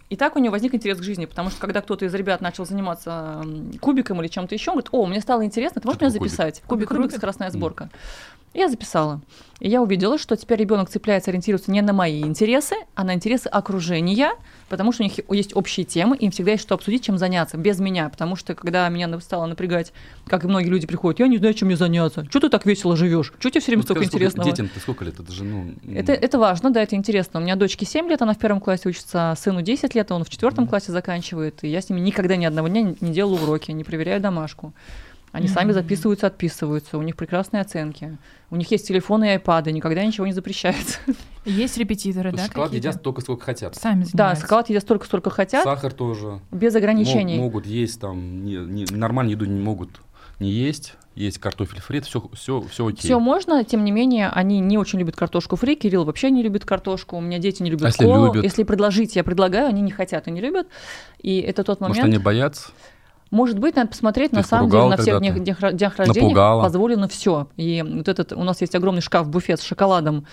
И 0.10 0.16
так 0.16 0.36
у 0.36 0.40
него 0.40 0.52
возник 0.52 0.74
интерес 0.74 0.98
к 0.98 1.04
жизни, 1.04 1.26
потому 1.26 1.50
что 1.50 1.60
когда 1.60 1.82
кто-то 1.82 2.06
из 2.06 2.14
ребят 2.14 2.42
начал 2.42 2.66
заниматься 2.66 3.46
кубиком 3.80 4.22
или 4.22 4.28
чем-то 4.28 4.56
еще, 4.56 4.72
он 4.72 4.76
говорит, 4.76 4.90
о, 4.92 5.06
мне 5.06 5.22
стало 5.22 5.46
интересно, 5.46 5.82
ты 5.82 5.88
можешь 5.88 6.02
меня 6.02 6.10
записать? 6.12 6.62
Кубик, 6.68 6.90
Кубик 6.90 6.92
Рубик, 7.04 7.18
скоростная 7.18 7.50
сборка. 7.50 7.84
И 7.84 8.31
я 8.54 8.70
записала. 8.70 9.22
И 9.60 9.70
я 9.70 9.82
увидела, 9.82 10.18
что 10.18 10.36
теперь 10.36 10.60
ребенок 10.60 10.90
цепляется, 10.90 11.30
ориентируется 11.30 11.72
не 11.72 11.82
на 11.82 11.94
мои 11.94 12.22
интересы, 12.22 12.76
а 12.96 13.04
на 13.04 13.14
интересы 13.14 13.48
окружения, 13.48 14.32
потому 14.70 14.92
что 14.92 15.04
у 15.04 15.06
них 15.06 15.14
есть 15.30 15.56
общие 15.56 15.86
темы, 15.86 16.18
им 16.18 16.32
всегда 16.32 16.52
есть 16.52 16.64
что 16.64 16.74
обсудить, 16.74 17.04
чем 17.04 17.20
заняться, 17.20 17.58
без 17.58 17.80
меня. 17.80 18.10
Потому 18.10 18.36
что 18.36 18.56
когда 18.56 18.90
меня 18.90 19.20
стало 19.20 19.46
напрягать, 19.46 19.94
как 20.26 20.44
и 20.44 20.48
многие 20.48 20.70
люди 20.70 20.88
приходят, 20.88 21.20
я 21.20 21.28
не 21.28 21.38
знаю, 21.38 21.54
чем 21.54 21.68
мне 21.68 21.78
заняться. 21.78 22.26
Что 22.30 22.40
ты 22.40 22.50
так 22.50 22.66
весело 22.66 22.98
живешь? 22.98 23.32
Что 23.40 23.52
тебе 23.52 23.62
все 23.62 23.68
время 23.72 23.82
Ну, 23.82 23.84
столько 23.84 24.04
скажи, 24.06 24.16
интересного? 24.16 24.50
Детям-то 24.50 24.80
сколько 24.80 25.06
лет? 25.06 25.20
Это 25.20 25.32
же, 25.32 25.44
ну... 25.44 25.74
Это, 25.94 26.14
это 26.14 26.40
важно, 26.40 26.72
да, 26.72 26.82
это 26.82 26.96
интересно. 26.96 27.40
У 27.40 27.44
меня 27.44 27.56
дочке 27.56 27.86
7 27.86 28.10
лет, 28.10 28.22
она 28.24 28.34
в 28.34 28.40
первом 28.40 28.60
классе 28.60 28.90
учится, 28.90 29.36
сыну 29.38 29.62
10 29.62 29.94
лет, 29.94 30.12
он 30.12 30.24
в 30.24 30.30
четвертом 30.30 30.68
классе 30.68 30.92
заканчивает. 30.92 31.64
И 31.64 31.68
я 31.68 31.82
с 31.82 31.90
ними 31.90 32.00
никогда 32.00 32.36
ни 32.36 32.46
одного 32.46 32.68
дня 32.68 32.82
не- 32.82 32.96
делаю 33.14 33.42
уроки, 33.44 33.72
не 33.72 33.84
проверяю 33.84 34.20
домашку. 34.20 34.74
Они 35.32 35.48
сами 35.48 35.66
Мгм. 35.68 35.74
записываются, 35.76 36.28
отписываются, 36.28 36.98
у 36.98 37.02
них 37.02 37.16
прекрасные 37.16 37.62
оценки. 37.62 38.18
У 38.50 38.58
них 38.58 38.70
есть 38.72 38.88
телефоны 38.88 39.26
и 39.26 39.30
айпады, 39.30 39.72
никогда 39.72 40.04
ничего 40.04 40.28
не 40.28 40.34
запрещается. 40.34 41.00
Есть 41.46 41.78
репетиторы, 41.78 42.32
то 42.32 42.38
да, 42.38 42.46
шоколад 42.48 42.70
какие-то? 42.70 42.88
едят 42.90 43.00
столько, 43.02 43.22
сколько 43.22 43.46
хотят. 43.46 43.76
Сами 43.76 44.02
Да, 44.04 44.10
занимаются. 44.10 44.44
шоколад 44.44 44.70
едят 44.70 44.84
столько, 44.84 45.06
сколько 45.06 45.30
хотят, 45.30 45.64
Сахар 45.64 45.94
тоже. 45.94 46.42
без 46.52 46.76
ограничений. 46.76 47.38
могут 47.38 47.66
есть 47.66 48.00
там, 48.02 48.44
не, 48.44 48.56
не- 48.58 48.86
нормальную 48.94 49.36
еду 49.38 49.46
не 49.46 49.60
могут 49.62 50.02
не 50.40 50.50
есть. 50.50 50.96
Есть 51.14 51.40
картофель 51.40 51.82
фри, 51.82 52.00
все, 52.02 52.24
все, 52.34 52.62
все 52.62 52.88
окей. 52.88 53.00
Все 53.02 53.20
можно, 53.20 53.64
тем 53.66 53.84
не 53.84 53.92
менее, 53.92 54.30
они 54.30 54.60
не 54.60 54.78
очень 54.78 54.98
любят 55.00 55.16
картошку 55.16 55.56
фри. 55.58 55.76
Кирилл 55.76 56.06
вообще 56.06 56.32
не 56.32 56.42
любит 56.42 56.64
картошку. 56.66 57.18
У 57.18 57.22
меня 57.22 57.38
дети 57.38 57.62
не 57.62 57.70
любят 57.70 57.84
А 57.84 57.88
если 57.90 58.06
колу. 58.06 58.28
любят? 58.28 58.44
Если 58.44 58.64
предложить, 58.64 59.16
я 59.18 59.24
предлагаю, 59.26 59.68
они 59.68 59.82
не 59.82 59.92
хотят 59.92 60.28
и 60.30 60.32
не 60.32 60.40
любят. 60.42 60.68
И 61.22 61.40
это 61.42 61.64
тот 61.66 61.80
момент. 61.82 61.98
Может, 62.00 62.14
они 62.14 62.18
боятся? 62.24 62.70
Может 63.32 63.60
быть, 63.60 63.78
надо 63.78 63.88
посмотреть, 63.90 64.32
Ты 64.32 64.38
на 64.38 64.44
самом 64.44 64.70
деле, 64.70 64.88
на 64.88 64.98
всех 64.98 65.20
днях, 65.20 65.40
днях, 65.40 65.74
днях 65.74 65.96
рождения 65.98 66.28
Напугала? 66.28 66.62
позволено 66.62 67.08
все. 67.08 67.48
И 67.56 67.82
вот 67.82 68.10
этот, 68.10 68.34
у 68.34 68.44
нас 68.44 68.60
есть 68.60 68.76
огромный 68.76 69.02
шкаф-буфет 69.02 69.62
с 69.62 69.64
шоколадом, 69.64 70.26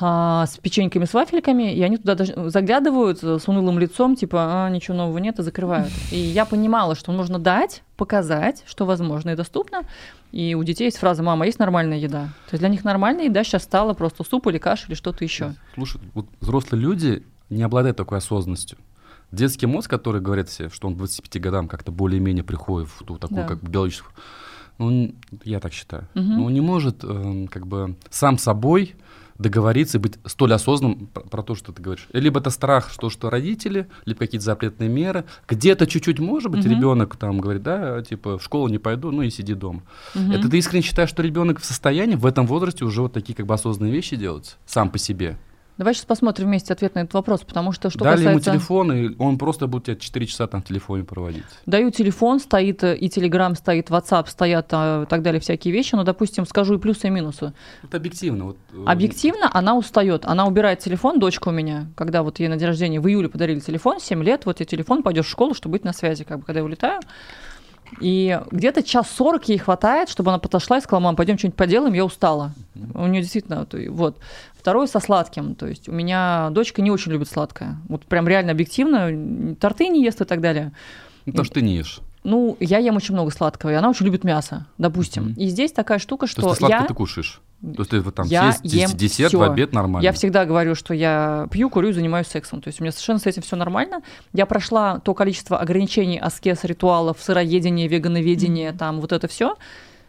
а, 0.00 0.46
с 0.46 0.56
печеньками, 0.56 1.04
с 1.04 1.12
вафельками, 1.12 1.74
и 1.74 1.82
они 1.82 1.98
туда 1.98 2.14
даже 2.14 2.50
заглядывают 2.50 3.22
с 3.22 3.46
унылым 3.48 3.78
лицом, 3.78 4.16
типа, 4.16 4.66
а, 4.66 4.70
ничего 4.70 4.96
нового 4.96 5.18
нет, 5.18 5.38
и 5.38 5.42
закрывают. 5.42 5.90
И 6.10 6.18
я 6.18 6.44
понимала, 6.46 6.94
что 6.94 7.12
нужно 7.12 7.38
дать, 7.38 7.82
показать, 7.96 8.62
что 8.66 8.86
возможно 8.86 9.30
и 9.30 9.34
доступно. 9.34 9.82
И 10.30 10.54
у 10.54 10.62
детей 10.62 10.84
есть 10.84 10.98
фраза 10.98 11.22
«мама, 11.22 11.46
есть 11.46 11.58
нормальная 11.58 11.98
еда». 11.98 12.28
То 12.46 12.52
есть 12.52 12.60
для 12.60 12.68
них 12.68 12.84
нормальная 12.84 13.24
еда 13.24 13.42
сейчас 13.44 13.64
стала 13.64 13.92
просто 13.92 14.24
суп 14.24 14.46
или 14.46 14.58
каша 14.58 14.86
или 14.88 14.94
что-то 14.94 15.24
еще. 15.24 15.54
Слушай, 15.74 16.00
вот 16.14 16.26
взрослые 16.40 16.80
люди 16.80 17.24
не 17.50 17.62
обладают 17.62 17.96
такой 17.96 18.18
осознанностью. 18.18 18.78
Детский 19.32 19.66
мозг, 19.66 19.90
который 19.90 20.20
говорят 20.20 20.48
все, 20.48 20.68
что 20.70 20.88
он 20.88 20.94
к 20.94 20.98
25 20.98 21.40
годам 21.42 21.68
как-то 21.68 21.92
более-менее 21.92 22.44
приходит 22.44 22.88
в 22.88 23.04
ту 23.04 23.16
такую 23.18 23.42
Да. 23.42 23.48
как 23.48 23.62
биологическую... 23.62 24.12
Ну, 24.78 25.12
я 25.44 25.58
так 25.60 25.72
считаю. 25.72 26.06
Мгм. 26.14 26.36
Но 26.36 26.44
он 26.44 26.54
не 26.54 26.60
может 26.60 27.02
эм, 27.02 27.48
как 27.48 27.66
бы 27.66 27.96
сам 28.10 28.38
собой 28.38 28.94
договориться 29.36 29.98
и 29.98 30.00
быть 30.00 30.18
столь 30.24 30.52
осознанным 30.54 31.06
про, 31.08 31.22
про 31.22 31.42
то, 31.42 31.54
что 31.56 31.72
ты 31.72 31.82
говоришь. 31.82 32.06
Либо 32.12 32.40
это 32.40 32.50
страх, 32.50 32.90
что, 32.90 33.10
что 33.10 33.28
родители, 33.30 33.88
либо 34.04 34.18
какие-то 34.20 34.44
запретные 34.44 34.88
меры. 34.88 35.24
Где-то 35.48 35.86
чуть-чуть, 35.86 36.18
может 36.20 36.50
быть, 36.50 36.64
Мгм. 36.64 36.74
ребенок 36.74 37.16
там 37.16 37.40
говорит, 37.40 37.62
да, 37.62 38.02
типа, 38.02 38.38
в 38.38 38.42
школу 38.42 38.68
не 38.68 38.78
пойду, 38.78 39.10
ну 39.10 39.22
и 39.22 39.30
сиди 39.30 39.54
дома. 39.54 39.82
Мгм. 40.14 40.32
Это 40.32 40.48
ты 40.48 40.58
искренне 40.58 40.82
считаешь, 40.82 41.10
что 41.10 41.22
ребенок 41.22 41.60
в 41.60 41.64
состоянии 41.64 42.16
в 42.16 42.26
этом 42.26 42.46
возрасте 42.46 42.84
уже 42.84 43.02
вот 43.02 43.12
такие 43.12 43.34
как 43.34 43.46
бы 43.46 43.54
осознанные 43.54 43.92
вещи 43.92 44.16
делать 44.16 44.56
сам 44.66 44.90
по 44.90 44.98
себе? 44.98 45.36
Давай 45.78 45.94
сейчас 45.94 46.06
посмотрим 46.06 46.48
вместе 46.48 46.72
ответ 46.72 46.96
на 46.96 47.00
этот 47.00 47.14
вопрос, 47.14 47.42
потому 47.42 47.70
что 47.70 47.88
что 47.88 48.00
Дали 48.00 48.16
касается... 48.16 48.50
ему 48.50 48.58
телефон, 48.58 48.92
и 48.92 49.14
он 49.16 49.38
просто 49.38 49.68
будет 49.68 49.84
тебя 49.84 49.94
4 49.94 50.26
часа 50.26 50.48
там 50.48 50.60
в 50.60 50.64
телефоне 50.64 51.04
проводить. 51.04 51.44
Даю 51.66 51.92
телефон, 51.92 52.40
стоит 52.40 52.82
э, 52.82 52.96
и 52.96 53.08
Телеграм, 53.08 53.54
стоит 53.54 53.88
WhatsApp, 53.88 54.28
стоят 54.28 54.66
а, 54.72 55.04
и 55.04 55.06
так 55.06 55.22
далее 55.22 55.40
всякие 55.40 55.72
вещи, 55.72 55.94
но, 55.94 56.02
допустим, 56.02 56.46
скажу 56.46 56.74
и 56.74 56.78
плюсы, 56.78 57.06
и 57.06 57.10
минусы. 57.10 57.52
Это 57.84 57.96
объективно. 57.96 58.46
Вот, 58.46 58.56
э, 58.72 58.84
Объективно 58.86 59.48
она 59.52 59.76
устает, 59.76 60.24
она 60.26 60.46
убирает 60.46 60.80
телефон, 60.80 61.20
дочка 61.20 61.48
у 61.50 61.52
меня, 61.52 61.86
когда 61.94 62.24
вот 62.24 62.40
ей 62.40 62.48
на 62.48 62.56
день 62.56 62.66
рождения 62.66 63.00
в 63.00 63.06
июле 63.06 63.28
подарили 63.28 63.60
телефон, 63.60 64.00
7 64.00 64.20
лет, 64.24 64.46
вот 64.46 64.56
тебе 64.56 64.66
телефон, 64.66 65.04
пойдешь 65.04 65.26
в 65.26 65.30
школу, 65.30 65.54
чтобы 65.54 65.74
быть 65.74 65.84
на 65.84 65.92
связи, 65.92 66.24
как 66.24 66.40
бы, 66.40 66.44
когда 66.44 66.58
я 66.58 66.64
улетаю. 66.64 67.00
И 68.00 68.38
где-то 68.50 68.82
час 68.82 69.10
сорок 69.10 69.48
ей 69.48 69.58
хватает, 69.58 70.08
чтобы 70.08 70.30
она 70.30 70.38
подошла 70.38 70.78
и 70.78 70.80
сказала, 70.80 71.04
мам, 71.04 71.16
пойдем 71.16 71.38
что-нибудь 71.38 71.56
поделаем, 71.56 71.94
я 71.94 72.04
устала. 72.04 72.52
У 72.94 73.06
нее 73.06 73.22
действительно, 73.22 73.66
вот. 73.90 74.18
Второе 74.68 74.86
со 74.86 75.00
сладким, 75.00 75.54
то 75.54 75.66
есть 75.66 75.88
у 75.88 75.92
меня 75.92 76.50
дочка 76.50 76.82
не 76.82 76.90
очень 76.90 77.10
любит 77.10 77.30
сладкое. 77.30 77.78
Вот 77.88 78.04
прям 78.04 78.28
реально 78.28 78.52
объективно, 78.52 79.56
торты 79.56 79.88
не 79.88 80.04
ест 80.04 80.20
и 80.20 80.26
так 80.26 80.42
далее. 80.42 80.72
Ну, 81.24 81.32
потому 81.32 81.46
что 81.46 81.54
ты 81.54 81.62
не 81.62 81.74
ешь. 81.74 82.00
Ну, 82.22 82.58
я 82.60 82.76
ем 82.76 82.96
очень 82.96 83.14
много 83.14 83.30
сладкого, 83.30 83.70
и 83.70 83.74
она 83.74 83.88
очень 83.88 84.04
любит 84.04 84.24
мясо, 84.24 84.66
допустим. 84.76 85.28
Мгм. 85.28 85.34
И 85.38 85.46
здесь 85.46 85.72
такая 85.72 85.98
штука, 85.98 86.26
То 86.26 86.32
что 86.32 86.42
есть 86.42 86.52
ты 86.52 86.58
сладкое 86.58 86.80
я... 86.82 86.86
ты 86.86 86.92
кушаешь. 86.92 87.40
То 87.62 87.78
есть 87.78 87.90
ты 87.90 88.00
вот 88.00 88.14
там 88.14 88.26
Я 88.26 88.52
съесть 88.52 88.74
ем 88.74 88.90
десерт 88.90 89.30
всё. 89.30 89.38
в 89.38 89.42
обед 89.42 89.72
нормально. 89.72 90.04
Я 90.04 90.12
всегда 90.12 90.44
говорю, 90.44 90.74
что 90.74 90.92
я 90.92 91.48
пью, 91.50 91.70
курю, 91.70 91.94
занимаюсь 91.94 92.26
сексом. 92.26 92.60
То 92.60 92.68
есть 92.68 92.78
у 92.80 92.84
меня 92.84 92.92
совершенно 92.92 93.20
с 93.20 93.26
этим 93.26 93.40
все 93.40 93.56
нормально. 93.56 94.02
Я 94.34 94.44
прошла 94.44 94.98
то 95.00 95.14
количество 95.14 95.58
ограничений, 95.58 96.18
аскез, 96.18 96.62
ритуалов, 96.64 97.16
сыроедения, 97.20 97.88
вегановедения, 97.88 98.74
там 98.74 99.00
вот 99.00 99.12
это 99.12 99.28
все, 99.28 99.56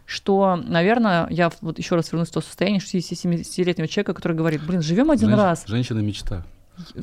что, 0.10 0.55
наверное, 0.66 1.28
я 1.30 1.51
вот 1.62 1.78
еще 1.78 1.95
раз 1.95 2.12
вернусь 2.12 2.30
в 2.30 2.34
то 2.34 2.41
состояние 2.41 2.82
67-летнего 2.82 3.88
человека, 3.88 4.14
который 4.16 4.36
говорит, 4.36 4.66
блин, 4.66 4.82
живем 4.82 5.12
один 5.12 5.30
Женщ- 5.30 5.38
раз. 5.38 5.64
Женщина 5.68 5.99
мечта. 5.99 6.43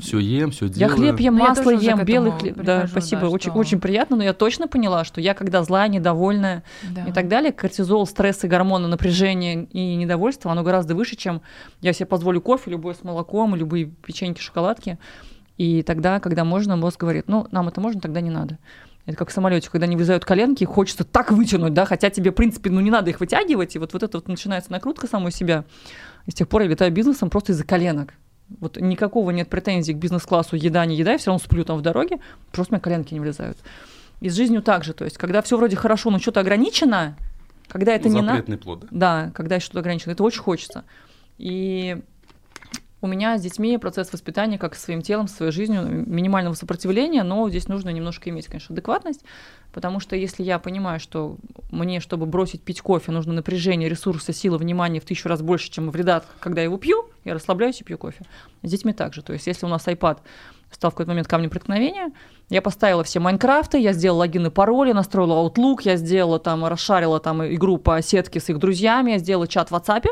Все 0.00 0.18
ем, 0.18 0.50
все 0.52 0.66
Я 0.66 0.72
делаю. 0.72 0.96
хлеб 0.96 1.20
ем, 1.20 1.34
Ну, 1.36 1.42
я 1.42 1.48
масло 1.50 1.70
уже 1.72 1.84
ем, 1.84 2.02
белый 2.04 2.32
хлеб. 2.32 2.56
Да, 2.56 2.80
прихожу, 2.80 2.88
спасибо, 2.92 3.20
да, 3.22 3.28
очень, 3.28 3.50
что- 3.50 3.58
очень 3.60 3.78
приятно, 3.78 4.16
но 4.16 4.24
я 4.24 4.32
точно 4.32 4.68
поняла, 4.68 5.04
что 5.04 5.20
я 5.20 5.34
когда 5.34 5.62
злая, 5.62 5.88
недовольная 5.88 6.64
Да. 6.94 7.04
и 7.04 7.12
так 7.12 7.28
далее, 7.28 7.52
кортизол, 7.52 8.06
стрессы, 8.06 8.48
гормоны, 8.48 8.88
напряжение 8.88 9.64
и 9.64 9.94
недовольство, 9.96 10.50
оно 10.50 10.62
гораздо 10.62 10.94
выше, 10.94 11.14
чем 11.16 11.42
я 11.82 11.92
себе 11.92 12.06
позволю 12.06 12.40
кофе, 12.40 12.70
любой 12.70 12.94
с 12.94 13.04
молоком, 13.04 13.54
любые 13.54 13.84
печеньки, 13.86 14.40
шоколадки. 14.40 14.98
И 15.58 15.82
тогда, 15.82 16.20
когда 16.20 16.44
можно, 16.44 16.76
мозг 16.76 16.98
говорит, 16.98 17.24
ну, 17.28 17.46
нам 17.50 17.68
это 17.68 17.80
можно, 17.80 18.00
тогда 18.00 18.20
не 18.22 18.30
надо. 18.30 18.58
Это 19.06 19.16
как 19.16 19.30
в 19.30 19.32
самолете, 19.32 19.70
когда 19.70 19.86
не 19.86 19.94
вылезают 19.94 20.24
коленки, 20.24 20.64
хочется 20.64 21.04
так 21.04 21.30
вытянуть, 21.30 21.72
да, 21.72 21.84
хотя 21.86 22.10
тебе, 22.10 22.32
в 22.32 22.34
принципе, 22.34 22.70
ну, 22.70 22.80
не 22.80 22.90
надо 22.90 23.10
их 23.10 23.20
вытягивать, 23.20 23.76
и 23.76 23.78
вот, 23.78 23.92
вот 23.92 24.02
это 24.02 24.18
вот 24.18 24.26
начинается 24.26 24.72
накрутка 24.72 25.06
самой 25.06 25.30
себя. 25.30 25.64
И 26.26 26.32
с 26.32 26.34
тех 26.34 26.48
пор 26.48 26.62
я 26.62 26.68
летаю 26.68 26.90
бизнесом 26.92 27.30
просто 27.30 27.52
из-за 27.52 27.64
коленок. 27.64 28.14
Вот 28.60 28.76
никакого 28.80 29.30
нет 29.30 29.48
претензий 29.48 29.94
к 29.94 29.96
бизнес-классу, 29.96 30.56
еда, 30.56 30.84
не 30.86 30.96
еда, 30.96 31.12
я 31.12 31.18
все 31.18 31.30
равно 31.30 31.44
сплю 31.44 31.64
там 31.64 31.78
в 31.78 31.82
дороге, 31.82 32.18
просто 32.50 32.74
у 32.74 32.76
меня 32.76 32.80
коленки 32.82 33.14
не 33.14 33.20
влезают. 33.20 33.58
И 34.20 34.28
с 34.28 34.34
жизнью 34.34 34.60
так 34.62 34.82
же, 34.82 34.92
то 34.92 35.04
есть, 35.04 35.18
когда 35.18 35.40
все 35.40 35.56
вроде 35.56 35.76
хорошо, 35.76 36.10
но 36.10 36.18
что-то 36.18 36.40
ограничено, 36.40 37.16
когда 37.68 37.94
это 37.94 38.08
не 38.08 38.22
надо, 38.22 38.38
Запретный 38.38 38.58
плод. 38.58 38.86
да, 38.90 39.30
когда 39.34 39.60
что-то 39.60 39.80
ограничено, 39.80 40.12
это 40.12 40.24
очень 40.24 40.40
хочется. 40.40 40.84
И 41.38 41.98
у 43.02 43.06
меня 43.06 43.36
с 43.36 43.42
детьми 43.42 43.76
процесс 43.78 44.12
воспитания, 44.12 44.58
как 44.58 44.74
со 44.74 44.82
своим 44.82 45.02
телом, 45.02 45.28
со 45.28 45.36
своей 45.36 45.52
жизнью, 45.52 46.04
минимального 46.06 46.54
сопротивления, 46.54 47.22
но 47.22 47.48
здесь 47.50 47.68
нужно 47.68 47.90
немножко 47.90 48.30
иметь, 48.30 48.46
конечно, 48.46 48.72
адекватность, 48.72 49.22
потому 49.72 50.00
что 50.00 50.16
если 50.16 50.42
я 50.42 50.58
понимаю, 50.58 50.98
что 50.98 51.36
мне, 51.70 52.00
чтобы 52.00 52.24
бросить 52.26 52.62
пить 52.62 52.80
кофе, 52.80 53.12
нужно 53.12 53.34
напряжение, 53.34 53.88
ресурсы, 53.88 54.32
сила, 54.32 54.56
внимание 54.56 55.00
в 55.00 55.04
тысячу 55.04 55.28
раз 55.28 55.42
больше, 55.42 55.70
чем 55.70 55.90
вреда, 55.90 56.24
когда 56.40 56.62
я 56.62 56.64
его 56.64 56.78
пью, 56.78 57.06
я 57.24 57.34
расслабляюсь 57.34 57.80
и 57.80 57.84
пью 57.84 57.98
кофе. 57.98 58.24
С 58.62 58.70
детьми 58.70 58.92
также. 58.92 59.22
То 59.22 59.34
есть 59.34 59.46
если 59.46 59.66
у 59.66 59.68
нас 59.68 59.86
iPad 59.86 60.18
стал 60.70 60.90
в 60.90 60.94
какой-то 60.94 61.10
момент 61.10 61.28
камнем 61.28 61.50
преткновения, 61.50 62.10
я 62.48 62.62
поставила 62.62 63.04
все 63.04 63.20
Майнкрафты, 63.20 63.78
я 63.78 63.92
сделала 63.92 64.20
логин 64.20 64.46
и 64.46 64.50
пароли, 64.50 64.92
настроила 64.92 65.46
Outlook, 65.46 65.80
я 65.84 65.96
сделала 65.96 66.38
там, 66.38 66.64
расшарила 66.64 67.20
там 67.20 67.44
игру 67.44 67.76
по 67.78 68.00
сетке 68.00 68.40
с 68.40 68.48
их 68.48 68.58
друзьями, 68.58 69.12
я 69.12 69.18
сделала 69.18 69.46
чат 69.46 69.70
в 69.70 69.74
WhatsApp, 69.74 70.06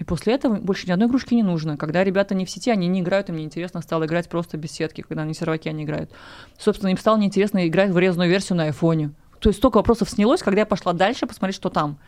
и 0.00 0.04
после 0.04 0.32
этого 0.32 0.56
больше 0.56 0.86
ни 0.86 0.92
одной 0.92 1.08
игрушки 1.08 1.34
не 1.34 1.42
нужно. 1.42 1.76
Когда 1.76 2.02
ребята 2.02 2.34
не 2.34 2.46
в 2.46 2.50
сети, 2.50 2.70
они 2.70 2.86
не 2.88 3.00
играют, 3.00 3.28
и 3.28 3.32
мне 3.32 3.44
интересно 3.44 3.82
стало 3.82 4.06
играть 4.06 4.30
просто 4.30 4.56
без 4.56 4.72
сетки, 4.72 5.02
когда 5.02 5.24
они 5.24 5.34
серваки 5.34 5.68
они 5.68 5.84
играют. 5.84 6.10
Собственно, 6.58 6.88
им 6.88 6.96
стало 6.96 7.18
неинтересно 7.18 7.68
играть 7.68 7.90
в 7.90 7.98
резную 7.98 8.30
версию 8.30 8.56
на 8.56 8.64
айфоне. 8.64 9.10
То 9.40 9.50
есть 9.50 9.58
столько 9.58 9.76
вопросов 9.76 10.08
снялось, 10.08 10.42
когда 10.42 10.62
я 10.62 10.66
пошла 10.66 10.94
дальше 10.94 11.26
посмотреть, 11.26 11.56
что 11.56 11.68
там. 11.68 11.98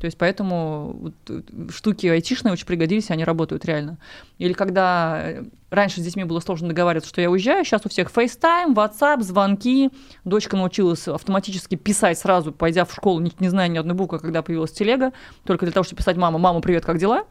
То 0.00 0.06
есть 0.06 0.16
поэтому 0.16 0.96
вот, 0.98 1.14
э, 1.28 1.42
штуки 1.70 2.06
айтишные 2.06 2.52
очень 2.52 2.66
пригодились, 2.66 3.10
они 3.10 3.22
работают 3.22 3.66
реально. 3.66 3.98
Или 4.38 4.54
когда 4.54 5.20
э, 5.22 5.44
раньше 5.68 6.00
с 6.00 6.04
детьми 6.04 6.24
было 6.24 6.40
сложно 6.40 6.68
договариваться, 6.68 7.10
что 7.10 7.20
я 7.20 7.30
уезжаю, 7.30 7.66
сейчас 7.66 7.84
у 7.84 7.90
всех 7.90 8.10
FaceTime, 8.10 8.74
WhatsApp, 8.74 9.20
звонки. 9.20 9.90
Дочка 10.24 10.56
научилась 10.56 11.06
автоматически 11.06 11.74
писать 11.74 12.18
сразу, 12.18 12.50
пойдя 12.50 12.86
в 12.86 12.92
школу, 12.92 13.20
не, 13.20 13.30
не 13.40 13.50
зная 13.50 13.68
ни 13.68 13.76
одной 13.76 13.94
буквы, 13.94 14.18
когда 14.18 14.42
появилась 14.42 14.72
телега, 14.72 15.12
только 15.44 15.66
для 15.66 15.72
того, 15.72 15.84
чтобы 15.84 15.98
писать 15.98 16.16
«мама, 16.16 16.38
мама, 16.38 16.62
привет, 16.62 16.86
как 16.86 16.96
дела?». 16.96 17.26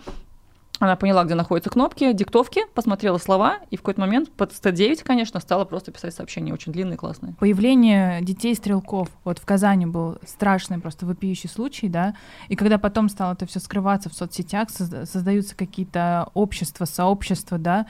Она 0.79 0.95
поняла, 0.95 1.25
где 1.25 1.35
находятся 1.35 1.69
кнопки, 1.69 2.13
диктовки, 2.13 2.61
посмотрела 2.73 3.17
слова, 3.17 3.57
и 3.69 3.75
в 3.75 3.81
какой-то 3.81 3.99
момент 3.99 4.31
под 4.31 4.53
109, 4.53 5.03
конечно, 5.03 5.41
стала 5.41 5.65
просто 5.65 5.91
писать 5.91 6.15
сообщения, 6.15 6.53
очень 6.53 6.71
длинные, 6.71 6.97
классные. 6.97 7.33
Появление 7.33 8.21
детей-стрелков. 8.21 9.09
Вот 9.25 9.39
в 9.39 9.45
Казани 9.45 9.85
был 9.85 10.17
страшный, 10.25 10.79
просто 10.79 11.05
вопиющий 11.05 11.49
случай, 11.49 11.89
да. 11.89 12.15
И 12.47 12.55
когда 12.55 12.77
потом 12.77 13.09
стало 13.09 13.33
это 13.33 13.45
все 13.45 13.59
скрываться 13.59 14.09
в 14.09 14.13
соцсетях, 14.13 14.69
созда- 14.69 15.05
создаются 15.05 15.53
какие-то 15.55 16.29
общества, 16.33 16.85
сообщества, 16.85 17.57
да. 17.57 17.85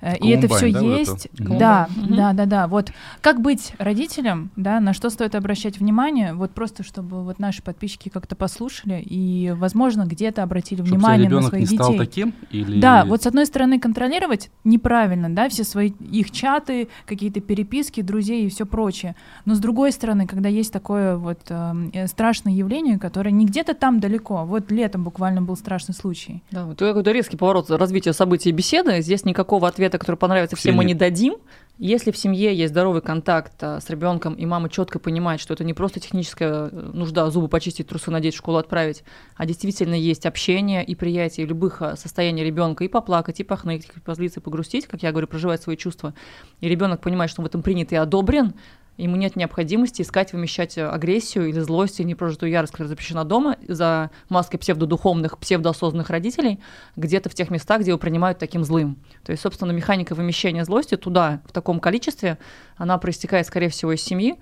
Э, 0.00 0.16
И 0.18 0.28
это 0.28 0.46
все 0.46 0.72
Колумбайн, 0.72 0.72
да, 0.72 0.80
вот 0.82 0.92
это? 0.92 1.10
есть. 1.10 1.28
Да, 1.32 1.88
Мгм. 1.96 2.16
да, 2.16 2.32
да, 2.34 2.46
да. 2.46 2.66
Вот 2.68 2.92
как 3.20 3.40
быть 3.40 3.72
родителем, 3.78 4.50
да, 4.54 4.78
на 4.78 4.92
что 4.92 5.10
стоит 5.10 5.34
обращать 5.34 5.78
внимание, 5.80 6.34
вот 6.34 6.52
просто 6.52 6.84
чтобы 6.84 7.24
вот 7.24 7.40
наши 7.40 7.62
подписчики 7.62 8.08
как-то 8.08 8.36
послушали 8.36 9.02
и, 9.04 9.52
возможно, 9.56 10.04
где-то 10.04 10.44
обратили 10.44 10.82
Чтобы 10.82 10.90
внимание 10.98 11.28
на 11.28 11.42
своих 11.42 11.68
не 11.70 11.76
стал 11.76 11.90
детей. 11.92 11.98
Таким? 12.32 12.48
Или... 12.50 12.80
Да, 12.80 13.04
вот 13.04 13.22
с 13.22 13.26
одной 13.26 13.46
стороны 13.46 13.78
контролировать 13.78 14.50
неправильно, 14.64 15.28
да, 15.28 15.48
все 15.48 15.64
свои 15.64 15.92
их 16.10 16.30
чаты, 16.30 16.88
какие-то 17.06 17.40
переписки, 17.40 18.00
друзей 18.00 18.46
и 18.46 18.48
все 18.48 18.66
прочее. 18.66 19.16
Но 19.44 19.54
с 19.54 19.58
другой 19.58 19.92
стороны, 19.92 20.26
когда 20.26 20.48
есть 20.48 20.72
такое 20.72 21.16
вот 21.16 21.40
эм, 21.48 21.90
э, 21.92 22.06
страшное 22.06 22.52
явление, 22.52 22.98
которое 22.98 23.30
не 23.30 23.46
где-то 23.46 23.74
там 23.74 24.00
далеко. 24.00 24.44
Вот 24.44 24.70
летом 24.70 25.04
буквально 25.04 25.42
был 25.42 25.56
страшный 25.56 25.94
случай. 25.94 26.42
Да, 26.50 26.64
вот 26.64 26.78
какой-то 26.78 27.12
резкий 27.12 27.36
поворот 27.36 27.70
развития 27.70 28.12
событий 28.12 28.50
и 28.50 28.52
беседы. 28.52 29.00
Здесь 29.00 29.24
никакого 29.24 29.68
ответа, 29.68 29.98
который 29.98 30.16
понравится 30.16 30.56
всем, 30.56 30.76
мы 30.76 30.84
не 30.84 30.94
дадим. 30.94 31.34
Если 31.80 32.10
в 32.10 32.16
семье 32.16 32.52
есть 32.52 32.72
здоровый 32.72 33.00
контакт 33.02 33.52
а, 33.60 33.80
с 33.80 33.88
ребенком, 33.88 34.34
и 34.34 34.44
мама 34.46 34.68
четко 34.68 34.98
понимает, 34.98 35.40
что 35.40 35.54
это 35.54 35.62
не 35.62 35.74
просто 35.74 36.00
техническая 36.00 36.70
э, 36.70 36.90
нужда 36.92 37.30
зубы 37.30 37.46
почистить, 37.46 37.86
трусы 37.86 38.10
надеть, 38.10 38.34
в 38.34 38.38
школу 38.38 38.58
отправить, 38.58 39.04
а 39.36 39.46
действительно 39.46 39.94
есть 39.94 40.26
общение 40.26 40.84
и 40.84 40.96
приятие 40.96 41.46
любых 41.46 41.80
а, 41.80 41.94
состояний 41.96 42.42
ребенка 42.42 42.82
и 42.82 42.88
поплакать, 42.88 43.38
и 43.38 43.44
похныть, 43.44 43.86
и 43.94 44.00
позлиться, 44.00 44.40
и 44.40 44.42
погрустить, 44.42 44.88
как 44.88 45.04
я 45.04 45.12
говорю, 45.12 45.28
проживать 45.28 45.62
свои 45.62 45.76
чувства. 45.76 46.14
И 46.60 46.68
ребенок 46.68 47.00
понимает, 47.00 47.30
что 47.30 47.42
он 47.42 47.44
в 47.44 47.48
этом 47.48 47.62
принят 47.62 47.92
и 47.92 47.96
одобрен, 47.96 48.54
ему 48.98 49.16
нет 49.16 49.36
необходимости 49.36 50.02
искать 50.02 50.32
вымещать 50.32 50.76
э, 50.76 50.86
агрессию 50.86 51.48
или 51.48 51.60
злость, 51.60 52.00
или 52.00 52.08
непрожитую 52.08 52.50
ярость, 52.50 52.72
которая 52.72 52.88
запрещена 52.88 53.24
дома, 53.24 53.56
за 53.66 54.10
маской 54.28 54.58
псевдодуховных, 54.58 55.38
псевдоосознанных 55.38 56.10
родителей, 56.10 56.60
где-то 56.96 57.30
в 57.30 57.34
тех 57.34 57.50
местах, 57.50 57.80
где 57.80 57.92
его 57.92 57.98
принимают 57.98 58.38
таким 58.38 58.64
злым. 58.64 58.98
То 59.24 59.32
есть, 59.32 59.42
собственно, 59.42 59.70
механика 59.70 60.14
вымещения 60.14 60.64
злости 60.64 60.96
туда, 60.96 61.40
в 61.46 61.52
таком 61.52 61.80
количестве, 61.80 62.38
она 62.76 62.98
проистекает, 62.98 63.46
скорее 63.46 63.68
всего, 63.68 63.92
из 63.92 64.02
семьи. 64.02 64.36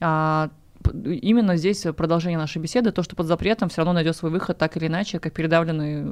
А, 0.00 0.50
именно 0.92 1.56
здесь 1.56 1.86
продолжение 1.96 2.38
нашей 2.38 2.58
беседы, 2.58 2.92
то, 2.92 3.02
что 3.02 3.16
под 3.16 3.26
запретом 3.26 3.68
все 3.68 3.78
равно 3.78 3.92
найдет 3.92 4.16
свой 4.16 4.30
выход 4.30 4.56
так 4.58 4.76
или 4.76 4.86
иначе, 4.86 5.18
как 5.18 5.32
передавленный, 5.32 6.04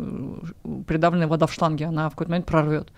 э, 0.65 0.83
передавленная 0.87 1.29
вода 1.29 1.47
в 1.47 1.53
шланге, 1.53 1.87
она 1.87 2.09
в 2.09 2.13
какой-то 2.13 2.31
момент 2.31 2.47
прорвет. 2.47 2.89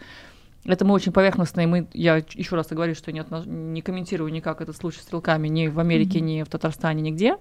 Это 0.66 0.84
мы 0.84 0.94
очень 0.94 1.12
поверхностно, 1.12 1.60
и 1.60 1.66
мы, 1.66 1.88
я 1.92 2.16
еще 2.16 2.56
раз 2.56 2.66
говорю, 2.68 2.94
что 2.94 3.12
не, 3.12 3.20
отно- 3.20 3.46
не 3.46 3.82
комментирую 3.82 4.32
никак 4.32 4.60
этот 4.60 4.76
случай 4.76 4.98
с 4.98 5.02
стрелками 5.02 5.48
ни 5.48 5.68
в 5.68 5.78
Америке, 5.78 6.18
Мгм. 6.18 6.26
ни 6.26 6.42
в 6.42 6.48
Татарстане, 6.48 7.02
нигде. 7.02 7.36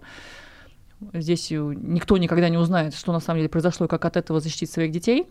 Здесь 1.14 1.52
э, 1.52 1.56
никто 1.56 2.18
никогда 2.18 2.50
не 2.50 2.58
узнает, 2.58 2.94
что 2.96 3.12
на 3.12 3.20
самом 3.20 3.40
деле 3.40 3.50
произошло, 3.50 3.86
и 3.86 3.90
как 3.90 4.06
от 4.06 4.16
этого 4.18 4.40
защитить 4.40 4.72
своих 4.72 4.92
детей, 4.92 5.28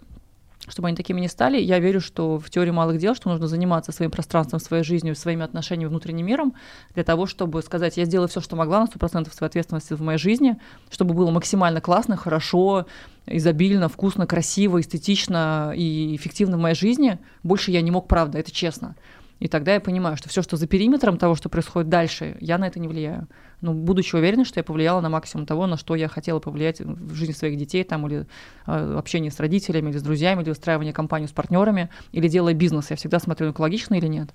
чтобы 0.68 0.88
они 0.88 0.96
такими 0.96 1.20
не 1.20 1.28
стали. 1.28 1.60
Я 1.60 1.78
верю, 1.78 2.00
что 2.00 2.38
в 2.38 2.50
теории 2.50 2.70
малых 2.70 2.98
дел, 2.98 3.14
что 3.14 3.28
нужно 3.30 3.46
заниматься 3.48 3.92
своим 3.92 4.10
пространством, 4.10 4.60
своей 4.60 4.82
жизнью, 4.84 5.14
своими 5.14 5.44
отношениями, 5.44 5.88
внутренним 5.88 6.26
миром, 6.26 6.54
для 6.94 7.04
того, 7.04 7.26
чтобы 7.26 7.62
сказать, 7.62 7.96
я 7.96 8.04
сделала 8.04 8.28
все, 8.28 8.40
что 8.40 8.56
могла 8.56 8.80
на 8.80 8.86
100% 8.86 9.32
своей 9.32 9.48
ответственности 9.48 9.94
в 9.94 10.00
моей 10.02 10.18
жизни, 10.18 10.56
чтобы 10.90 11.14
было 11.14 11.30
максимально 11.30 11.80
классно, 11.80 12.16
хорошо, 12.16 12.86
изобильно, 13.26 13.88
вкусно, 13.88 14.26
красиво, 14.26 14.80
эстетично 14.80 15.72
и 15.74 16.16
эффективно 16.16 16.56
в 16.56 16.60
моей 16.60 16.74
жизни. 16.74 17.18
Больше 17.42 17.70
я 17.70 17.80
не 17.82 17.90
мог, 17.90 18.08
правда, 18.08 18.38
это 18.38 18.50
честно. 18.50 18.96
И 19.40 19.48
тогда 19.48 19.74
я 19.74 19.80
понимаю, 19.80 20.16
что 20.16 20.28
все, 20.28 20.42
что 20.42 20.56
за 20.56 20.66
периметром 20.66 21.18
того, 21.18 21.34
что 21.34 21.48
происходит 21.48 21.88
дальше, 21.88 22.36
я 22.40 22.56
на 22.56 22.66
это 22.66 22.78
не 22.78 22.88
влияю. 22.88 23.28
Но 23.60 23.74
будучи 23.74 24.14
уверена, 24.14 24.44
что 24.44 24.60
я 24.60 24.64
повлияла 24.64 25.00
на 25.00 25.08
максимум 25.08 25.44
того, 25.44 25.66
на 25.66 25.76
что 25.76 25.96
я 25.96 26.08
хотела 26.08 26.38
повлиять 26.38 26.80
в 26.80 27.14
жизни 27.14 27.32
своих 27.32 27.58
детей, 27.58 27.82
там, 27.84 28.06
или 28.06 28.26
э, 28.66 28.94
общение 28.96 29.30
с 29.30 29.40
родителями, 29.40 29.90
или 29.90 29.98
с 29.98 30.02
друзьями, 30.02 30.42
или 30.42 30.50
устраивание 30.50 30.92
компании 30.92 31.26
с 31.26 31.32
партнерами, 31.32 31.90
или 32.12 32.28
делая 32.28 32.54
бизнес. 32.54 32.90
Я 32.90 32.96
всегда 32.96 33.18
смотрю, 33.18 33.50
экологично 33.50 33.94
или 33.94 34.06
нет. 34.06 34.30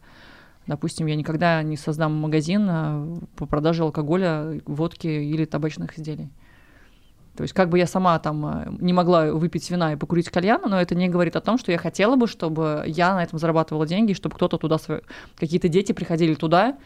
Допустим, 0.67 1.07
я 1.07 1.15
никогда 1.15 1.63
не 1.63 1.77
создам 1.77 2.13
магазин 2.15 2.67
а, 2.69 3.17
по 3.35 3.45
продаже 3.45 3.83
алкоголя, 3.83 4.61
водки 4.65 5.07
или 5.07 5.45
табачных 5.45 5.97
изделий. 5.97 6.29
То 7.39 7.43
есть 7.43 7.53
как 7.53 7.69
бы 7.69 7.77
я 7.77 7.87
сама 7.87 8.19
там 8.19 8.45
а, 8.45 8.67
не 8.81 8.91
могла 8.91 9.31
выпить 9.31 9.71
вина 9.71 9.93
и 9.93 9.95
покурить 9.95 10.29
кальяна, 10.29 10.67
но 10.67 10.81
это 10.81 10.93
не 10.93 11.07
говорит 11.07 11.37
о 11.37 11.39
том, 11.39 11.57
что 11.57 11.71
я 11.71 11.77
хотела 11.77 12.17
бы, 12.17 12.27
чтобы 12.27 12.83
я 12.85 13.15
на 13.15 13.23
этом 13.23 13.39
зарабатывала 13.39 13.87
деньги, 13.87 14.11
чтобы 14.11 14.35
кто-то 14.35 14.57
туда, 14.57 14.75
какие-то 15.37 15.69
дети 15.69 15.93
приходили 15.93 16.35
туда, 16.35 16.77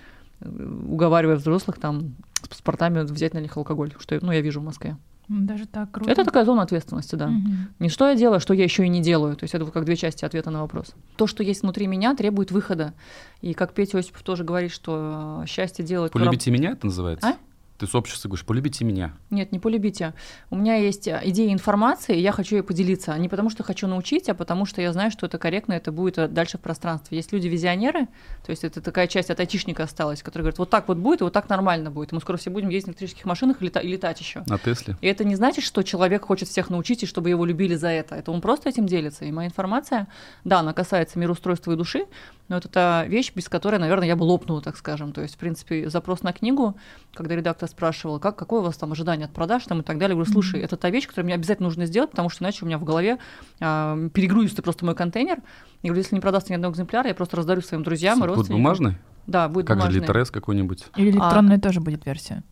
э, 0.42 0.48
уговаривая 0.90 1.38
взрослых 1.38 1.80
там 1.80 2.14
с 2.44 2.48
паспортами 2.48 3.00
взять 3.00 3.34
на 3.34 3.40
них 3.40 3.58
алкоголь, 3.58 3.94
что 4.00 4.20
ну, 4.22 4.32
я 4.32 4.42
вижу 4.42 4.62
в 4.62 4.64
Москве. 4.64 4.96
Даже 5.28 5.66
так 5.66 5.90
круто. 5.90 6.12
Это 6.12 6.24
такая 6.24 6.46
зона 6.46 6.62
ответственности, 6.62 7.16
да. 7.16 7.30
Мгм. 7.30 7.70
Не 7.80 7.90
что 7.90 8.08
я 8.08 8.14
делаю, 8.14 8.38
а 8.38 8.40
что 8.40 8.54
я 8.54 8.64
еще 8.64 8.86
и 8.86 8.90
не 8.90 9.02
делаю. 9.02 9.36
То 9.36 9.46
есть 9.46 9.56
это 9.56 9.66
вот 9.66 9.74
как 9.74 9.86
две 9.86 9.96
части 9.96 10.24
ответа 10.24 10.52
на 10.52 10.62
вопрос. 10.62 10.94
То, 11.16 11.26
что 11.26 11.42
есть 11.42 11.64
внутри 11.64 11.88
меня, 11.88 12.14
требует 12.16 12.52
выхода. 12.52 12.94
И 13.42 13.56
как 13.56 13.74
Петя 13.74 13.98
Осипов 13.98 14.22
тоже 14.22 14.44
говорит, 14.44 14.72
что 14.72 15.42
э, 15.42 15.48
счастье 15.48 15.84
делать... 15.84 16.12
ту 16.12 16.20
раб- 16.20 16.28
Полюбите 16.28 16.52
меня, 16.52 16.74
это 16.74 16.86
называется? 16.86 17.28
А? 17.28 17.38
Ты 17.84 17.90
с 17.90 17.96
обществом 17.96 18.30
говоришь, 18.30 18.46
полюбите 18.46 18.86
меня. 18.86 19.12
Нет, 19.30 19.52
не 19.52 19.60
полюбите. 19.60 20.14
У 20.50 20.56
меня 20.56 20.76
есть 20.76 21.06
э, 21.06 21.20
идея 21.26 21.52
информации, 21.52 22.16
и 22.16 22.22
я 22.22 22.32
хочу 22.32 22.56
ей 22.56 22.62
поделиться. 22.62 23.14
Не 23.18 23.28
потому, 23.28 23.50
что 23.50 23.62
хочу 23.64 23.88
научить, 23.88 24.30
а 24.30 24.34
потому, 24.34 24.66
что 24.66 24.82
я 24.82 24.94
знаю, 24.94 25.12
что 25.12 25.26
это 25.26 25.38
корректно, 25.38 25.74
это 25.74 25.92
будет 25.92 26.18
э, 26.18 26.30
дальше 26.30 26.58
в 26.58 26.62
пространстве. 26.62 27.18
Есть 27.18 27.34
люди-визионеры, 27.34 28.06
то 28.46 28.52
есть 28.52 28.64
это 28.64 28.80
такая 28.80 29.08
часть 29.08 29.30
от 29.30 29.42
айтишника 29.42 29.84
осталась, 29.84 30.24
который 30.24 30.44
говорит, 30.44 30.60
вот 30.60 30.70
так 30.70 30.88
вот 30.88 30.96
будет, 30.98 31.20
и 31.20 31.24
вот 31.26 31.34
так 31.34 31.50
нормально 31.50 31.92
будет. 31.92 32.14
Мы 32.14 32.22
скоро 32.22 32.38
все 32.38 32.50
будем 32.52 32.70
ездить 32.70 32.88
на 32.88 32.92
электрических 32.92 33.26
машинах 33.26 33.62
и, 33.62 33.66
лета- 33.66 33.82
и 33.82 33.90
летать 33.90 34.18
еще. 34.22 34.44
На 34.48 34.58
Тесле? 34.58 34.96
И 35.02 35.08
это 35.08 35.26
не 35.26 35.36
значит, 35.36 35.66
что 35.66 35.84
человек 35.84 36.24
хочет 36.24 36.48
всех 36.48 36.70
научить, 36.70 37.04
и 37.04 37.06
чтобы 37.06 37.32
его 37.32 37.44
любили 37.44 37.76
за 37.76 37.90
это. 37.90 38.16
Это 38.16 38.32
он 38.32 38.40
просто 38.40 38.70
этим 38.70 38.86
делится. 38.86 39.26
И 39.26 39.32
моя 39.34 39.50
информация, 39.50 40.08
да, 40.46 40.60
она 40.60 40.72
касается 40.72 41.20
мироустройства 41.20 41.74
и 41.74 41.76
души, 41.76 42.06
но 42.54 42.60
это 42.60 42.70
та 42.70 43.06
вещь, 43.06 43.32
без 43.34 43.50
которой, 43.50 43.80
наверное, 43.80 44.08
я 44.08 44.16
бы 44.16 44.22
лопнула, 44.22 44.62
так 44.62 44.78
скажем. 44.78 45.12
То 45.12 45.22
есть, 45.24 45.34
в 45.34 45.38
принципе, 45.40 45.90
запрос 45.90 46.22
на 46.22 46.34
книгу, 46.34 46.78
когда 47.16 47.36
редактор 47.36 47.68
спрашивал, 47.68 48.20
как, 48.20 48.36
какое 48.36 48.60
у 48.62 48.64
вас 48.64 48.78
там 48.78 48.92
ожидание 48.92 49.26
от 49.26 49.34
продаж 49.34 49.64
там, 49.64 49.80
и 49.80 49.84
так 49.84 49.98
далее, 49.98 50.14
я 50.14 50.18
говорю, 50.18 50.32
слушай, 50.32 50.60
это 50.60 50.78
та 50.78 50.92
вещь, 50.92 51.08
которую 51.08 51.26
мне 51.26 51.34
обязательно 51.34 51.68
нужно 51.68 51.88
сделать, 51.88 52.12
потому 52.12 52.30
что 52.30 52.44
иначе 52.44 52.60
у 52.64 52.68
меня 52.68 52.78
в 52.78 52.84
голове 52.84 53.18
а, 53.60 53.98
перегрузится 54.10 54.62
просто 54.62 54.86
мой 54.86 54.94
контейнер. 54.94 55.40
Я 55.82 55.90
говорю, 55.90 56.04
если 56.04 56.14
не 56.14 56.22
продастся 56.22 56.52
ни 56.52 56.56
одного 56.56 56.74
экземпляра, 56.74 57.08
я 57.08 57.16
просто 57.16 57.38
раздарю 57.38 57.62
своим 57.62 57.82
друзьям 57.82 58.20
и 58.20 58.22
Будет 58.22 58.36
родственникам. 58.36 58.64
бумажный? 58.64 58.98
Да, 59.26 59.50
будет 59.50 59.66
Как 59.66 59.78
же 59.78 59.82
бумажный. 59.88 60.02
Литрес 60.02 60.30
какой-нибудь? 60.30 60.86
Или 60.96 61.10
электронная 61.10 61.60
тоже 61.60 61.82
будет 61.82 62.06
версия. 62.06 62.44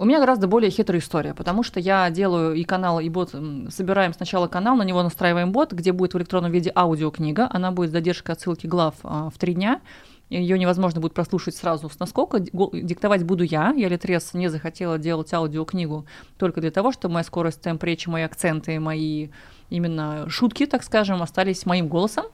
У 0.00 0.06
меня 0.06 0.18
гораздо 0.18 0.46
более 0.46 0.70
хитрая 0.70 0.98
история, 0.98 1.34
потому 1.34 1.62
что 1.62 1.78
я 1.78 2.08
делаю 2.08 2.54
и 2.54 2.64
канал, 2.64 3.00
и 3.00 3.10
бот, 3.10 3.34
собираем 3.68 4.14
сначала 4.14 4.48
канал, 4.48 4.74
на 4.74 4.82
него 4.82 5.02
настраиваем 5.02 5.52
бот, 5.52 5.74
где 5.74 5.92
будет 5.92 6.14
в 6.14 6.16
электронном 6.16 6.50
виде 6.50 6.72
аудиокнига, 6.74 7.46
она 7.52 7.70
будет 7.70 7.90
с 7.90 7.92
задержкой 7.92 8.34
отсылки 8.34 8.66
глав 8.66 8.94
а, 9.02 9.28
в 9.28 9.36
три 9.36 9.52
дня, 9.52 9.82
ее 10.30 10.58
невозможно 10.58 11.02
будет 11.02 11.12
прослушать 11.12 11.54
сразу 11.54 11.90
с 11.90 12.12
го- 12.50 12.70
диктовать 12.72 13.24
буду 13.24 13.44
я, 13.44 13.74
я 13.76 13.88
Литрес 13.90 14.32
не 14.32 14.48
захотела 14.48 14.96
делать 14.96 15.34
аудиокнигу 15.34 16.06
только 16.38 16.62
для 16.62 16.70
того, 16.70 16.92
чтобы 16.92 17.12
моя 17.12 17.24
скорость 17.24 17.60
темп 17.60 17.84
речи, 17.84 18.08
мои 18.08 18.22
акценты, 18.22 18.80
мои 18.80 19.28
именно 19.68 20.30
шутки, 20.30 20.64
так 20.64 20.82
скажем, 20.82 21.20
остались 21.20 21.66
моим 21.66 21.88
голосом. 21.88 22.24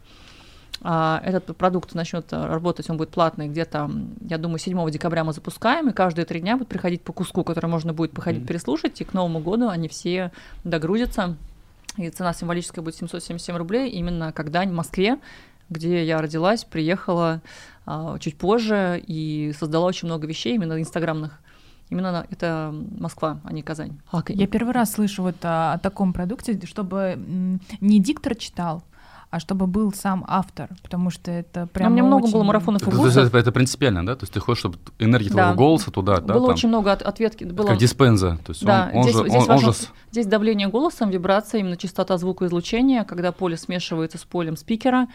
А, 0.83 1.21
Этот 1.25 1.57
продукт 1.57 1.95
начнет 1.95 2.27
а, 2.33 2.47
работать, 2.49 2.89
он 2.91 2.97
будет 2.99 3.11
платный 3.11 3.49
где-то, 3.49 3.91
я 4.29 4.39
думаю, 4.39 4.59
7 4.59 4.91
декабря 4.91 5.25
мы 5.25 5.33
запускаем, 5.33 5.89
и 5.89 5.93
каждые 5.93 6.27
три 6.27 6.41
дня 6.41 6.57
будет 6.57 6.69
приходить 6.69 7.03
по 7.03 7.13
куску, 7.13 7.45
который 7.45 7.67
можно 7.67 7.93
будет 7.95 8.13
походить, 8.13 8.41
Мгм. 8.43 8.49
переслушать, 8.49 9.01
и 9.01 9.05
к 9.05 9.15
Новому 9.15 9.41
году 9.41 9.69
они 9.69 9.89
все 9.89 10.31
догрузятся. 10.65 11.37
И 11.97 12.11
цена 12.11 12.35
символическая 12.35 12.85
будет 12.85 12.95
777 12.97 13.57
рублей, 13.57 13.91
именно 13.91 14.33
когда 14.33 14.63
в 14.65 14.73
Москве, 14.73 15.19
где 15.71 16.05
я 16.05 16.21
родилась, 16.21 16.65
приехала 16.65 17.41
а, 17.87 18.19
чуть 18.19 18.37
позже 18.37 19.03
и 19.07 19.55
создала 19.59 19.87
очень 19.87 20.09
много 20.09 20.27
вещей, 20.27 20.55
именно 20.57 20.79
инстаграмных. 20.81 21.41
Именно 21.89 22.11
на- 22.13 22.27
это 22.31 22.75
Москва, 22.99 23.39
а 23.45 23.53
не 23.53 23.63
Казань. 23.63 23.93
А, 24.13 24.23
Я 24.29 24.47
первый 24.49 24.73
раз 24.75 24.93
слышу 24.93 25.23
вот 25.23 25.37
о, 25.43 25.73
о 25.75 25.79
таком 25.79 26.13
продукте, 26.13 26.61
чтобы 26.67 26.99
м, 27.17 27.61
не 27.81 28.01
диктор 28.01 28.35
читал, 28.35 28.83
а 29.31 29.41
чтобы 29.41 29.67
был 29.67 29.93
сам 29.93 30.25
автор, 30.29 30.71
потому 30.83 31.11
что 31.11 31.31
это 31.31 31.67
прям 31.67 31.89
у 31.91 31.95
меня 31.95 32.05
много 32.05 32.29
было 32.31 32.43
марафонов 32.45 32.83
и 32.83 32.87
Это, 32.87 32.97
курсов. 32.97 33.25
это- 33.27 33.39
это 33.39 33.53
принципиально, 33.53 34.07
да? 34.07 34.15
То 34.15 34.23
есть 34.23 34.33
ты 34.33 34.41
хочешь, 34.41 34.61
чтобы 34.61 34.79
энергия 34.99 35.29
Да. 35.31 35.35
твоего 35.35 35.55
голоса 35.57 35.91
туда, 35.91 36.21
да, 36.21 36.35
было 36.35 36.47
там, 36.47 36.55
очень 36.55 36.69
много 36.69 36.93
от- 36.93 37.03
ответки. 37.03 37.45
Было... 37.45 37.67
как 37.67 37.79
диспенза. 37.79 38.39
То 38.45 38.53
есть 38.53 38.65
Да, 38.65 38.91
он, 38.93 38.99
он 38.99 39.03
здесь, 39.05 39.17
же, 39.17 39.23
здесь 39.23 39.35
он- 39.35 39.41
он 39.43 39.47
важно- 39.49 39.73
же 39.73 39.79
здесь 40.13 40.27
давление 40.27 40.69
голосом, 40.69 41.11
вибрация, 41.11 41.61
именно 41.61 41.77
частота 41.77 42.17
звукоизлучения, 42.19 43.05
когда 43.05 43.33
поле 43.33 43.57
смешивается 43.57 44.17
с 44.19 44.25
полем 44.25 44.57
спикера. 44.57 45.09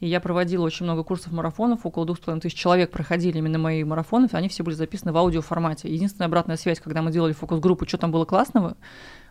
И 0.00 0.06
я 0.08 0.20
проводила 0.20 0.64
очень 0.64 0.84
много 0.84 1.02
курсов 1.04 1.32
марафонов, 1.32 1.80
около 1.84 2.04
двух 2.04 2.18
с 2.18 2.20
половиной 2.20 2.42
тысяч 2.42 2.54
человек 2.58 2.90
проходили 2.90 3.38
именно 3.38 3.58
мои 3.58 3.82
марафоны, 3.82 4.28
они 4.32 4.48
все 4.48 4.62
были 4.62 4.74
записаны 4.74 5.12
в 5.12 5.16
аудиоформате. 5.16 5.92
Единственная 5.92 6.26
обратная 6.28 6.56
связь, 6.58 6.80
когда 6.80 7.00
мы 7.02 7.10
делали 7.10 7.32
фокус-группу, 7.32 7.86
что 7.88 7.96
там 7.96 8.10
было 8.12 8.26
классного, 8.26 8.76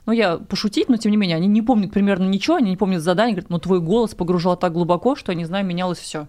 ну, 0.06 0.14
я 0.14 0.38
пошутить, 0.38 0.90
но 0.90 0.98
тем 0.98 1.12
не 1.12 1.18
менее, 1.18 1.38
они 1.38 1.48
не 1.48 1.62
помнят 1.62 1.92
примерно 1.92 2.28
ничего, 2.28 2.58
они 2.58 2.72
не 2.72 2.78
помнят 2.78 3.02
задание, 3.02 3.34
говорят, 3.34 3.50
ну, 3.50 3.60
твой 3.60 3.80
голос 3.80 4.14
погружал 4.14 4.56
так 4.58 4.74
глубоко, 4.74 5.16
что, 5.16 5.32
я 5.32 5.38
не 5.38 5.46
знаю, 5.46 5.66
менялось 5.66 6.00
все. 6.00 6.28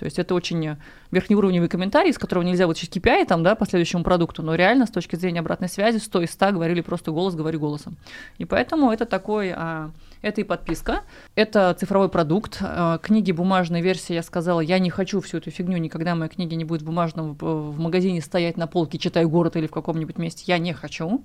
То 0.00 0.06
есть 0.06 0.18
это 0.18 0.34
очень 0.34 0.78
верхнеуровневый 1.10 1.68
комментарий, 1.68 2.10
из 2.10 2.16
которого 2.16 2.42
нельзя 2.42 2.66
вытащить 2.66 2.96
KPI 2.96 3.26
там, 3.26 3.42
да, 3.42 3.54
по 3.54 3.66
следующему 3.66 4.02
продукту, 4.02 4.42
но 4.42 4.54
реально 4.54 4.86
с 4.86 4.90
точки 4.90 5.14
зрения 5.16 5.40
обратной 5.40 5.68
связи 5.68 5.98
100 5.98 6.22
из 6.22 6.30
100 6.30 6.52
говорили 6.52 6.80
просто 6.80 7.10
голос, 7.10 7.34
говори 7.34 7.58
голосом. 7.58 7.98
И 8.38 8.46
поэтому 8.46 8.90
это 8.90 9.04
такой, 9.04 9.52
а, 9.54 9.90
это 10.22 10.40
и 10.40 10.44
подписка, 10.44 11.02
это 11.34 11.76
цифровой 11.78 12.08
продукт, 12.08 12.60
а, 12.62 12.96
книги 12.96 13.30
бумажной 13.30 13.82
версии, 13.82 14.14
я 14.14 14.22
сказала, 14.22 14.60
я 14.60 14.78
не 14.78 14.88
хочу 14.88 15.20
всю 15.20 15.36
эту 15.36 15.50
фигню, 15.50 15.76
никогда 15.76 16.14
моя 16.14 16.30
книга 16.30 16.56
не 16.56 16.64
будет 16.64 16.80
в, 16.80 16.88
в 16.88 17.78
магазине 17.78 18.22
стоять 18.22 18.56
на 18.56 18.66
полке, 18.66 18.96
читай 18.96 19.26
город 19.26 19.56
или 19.56 19.66
в 19.66 19.70
каком-нибудь 19.70 20.16
месте, 20.16 20.44
я 20.46 20.56
не 20.56 20.72
хочу. 20.72 21.22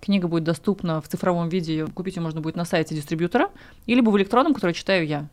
Книга 0.00 0.28
будет 0.28 0.44
доступна 0.44 1.00
в 1.00 1.08
цифровом 1.08 1.48
виде, 1.48 1.86
купить 1.86 2.16
ее 2.16 2.22
можно 2.22 2.40
будет 2.40 2.56
на 2.56 2.64
сайте 2.64 2.94
дистрибьютора, 2.94 3.50
или 3.86 4.00
в 4.00 4.16
электронном, 4.16 4.54
который 4.54 4.72
читаю 4.72 5.06
я. 5.06 5.28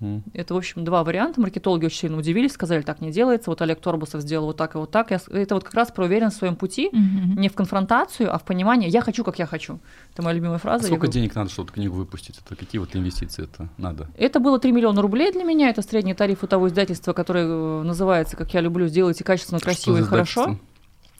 Мгм. 0.00 0.22
Это, 0.32 0.54
в 0.54 0.56
общем, 0.56 0.84
два 0.84 1.04
варианта. 1.04 1.40
Маркетологи 1.40 1.84
очень 1.84 1.98
сильно 1.98 2.16
удивились, 2.16 2.52
сказали, 2.52 2.82
так 2.82 3.00
не 3.00 3.10
делается. 3.10 3.50
Вот 3.50 3.60
Олег 3.62 3.80
Торбусов 3.80 4.22
сделал 4.22 4.46
вот 4.46 4.56
так 4.56 4.74
и 4.74 4.78
вот 4.78 4.90
так. 4.90 5.10
Я 5.10 5.20
это 5.30 5.54
вот 5.54 5.64
как 5.64 5.74
раз 5.74 5.90
про 5.90 6.04
уверенность 6.04 6.36
в 6.36 6.38
своем 6.38 6.56
пути, 6.56 6.88
Мгм. 6.92 7.38
не 7.38 7.48
в 7.48 7.54
конфронтацию, 7.54 8.34
а 8.34 8.38
в 8.38 8.44
понимание 8.44 8.88
«я 8.88 9.00
хочу, 9.02 9.24
как 9.24 9.38
я 9.38 9.46
хочу». 9.46 9.78
Это 10.12 10.22
моя 10.22 10.34
любимая 10.34 10.56
А 10.56 10.60
фраза. 10.60 10.84
Я 10.84 10.86
сколько 10.88 11.02
говорю, 11.02 11.12
денег 11.12 11.34
надо, 11.34 11.50
чтобы 11.50 11.66
эту 11.66 11.74
книгу 11.74 11.94
выпустить? 11.94 12.38
Это 12.44 12.56
какие 12.56 12.78
вот 12.78 12.94
инвестиции 12.96 13.44
это 13.44 13.68
надо? 13.76 14.08
Это 14.16 14.40
было 14.40 14.58
3 14.58 14.72
миллиона 14.72 15.02
рублей 15.02 15.32
для 15.32 15.44
меня. 15.44 15.68
Это 15.68 15.82
средний 15.82 16.14
тариф 16.14 16.42
у 16.42 16.46
того 16.46 16.68
издательства, 16.68 17.12
которое 17.12 17.44
э, 17.46 17.82
называется, 17.82 18.36
как 18.36 18.54
я 18.54 18.60
люблю, 18.60 18.88
«Сделайте 18.88 19.24
качественно, 19.24 19.60
красиво 19.60 19.98
Что 19.98 20.06
и 20.06 20.08
хорошо». 20.08 20.58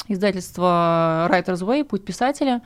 Издательство 0.08 1.28
Writer's 1.30 1.60
Way, 1.60 1.84
«Путь 1.84 2.04
писателя». 2.04 2.62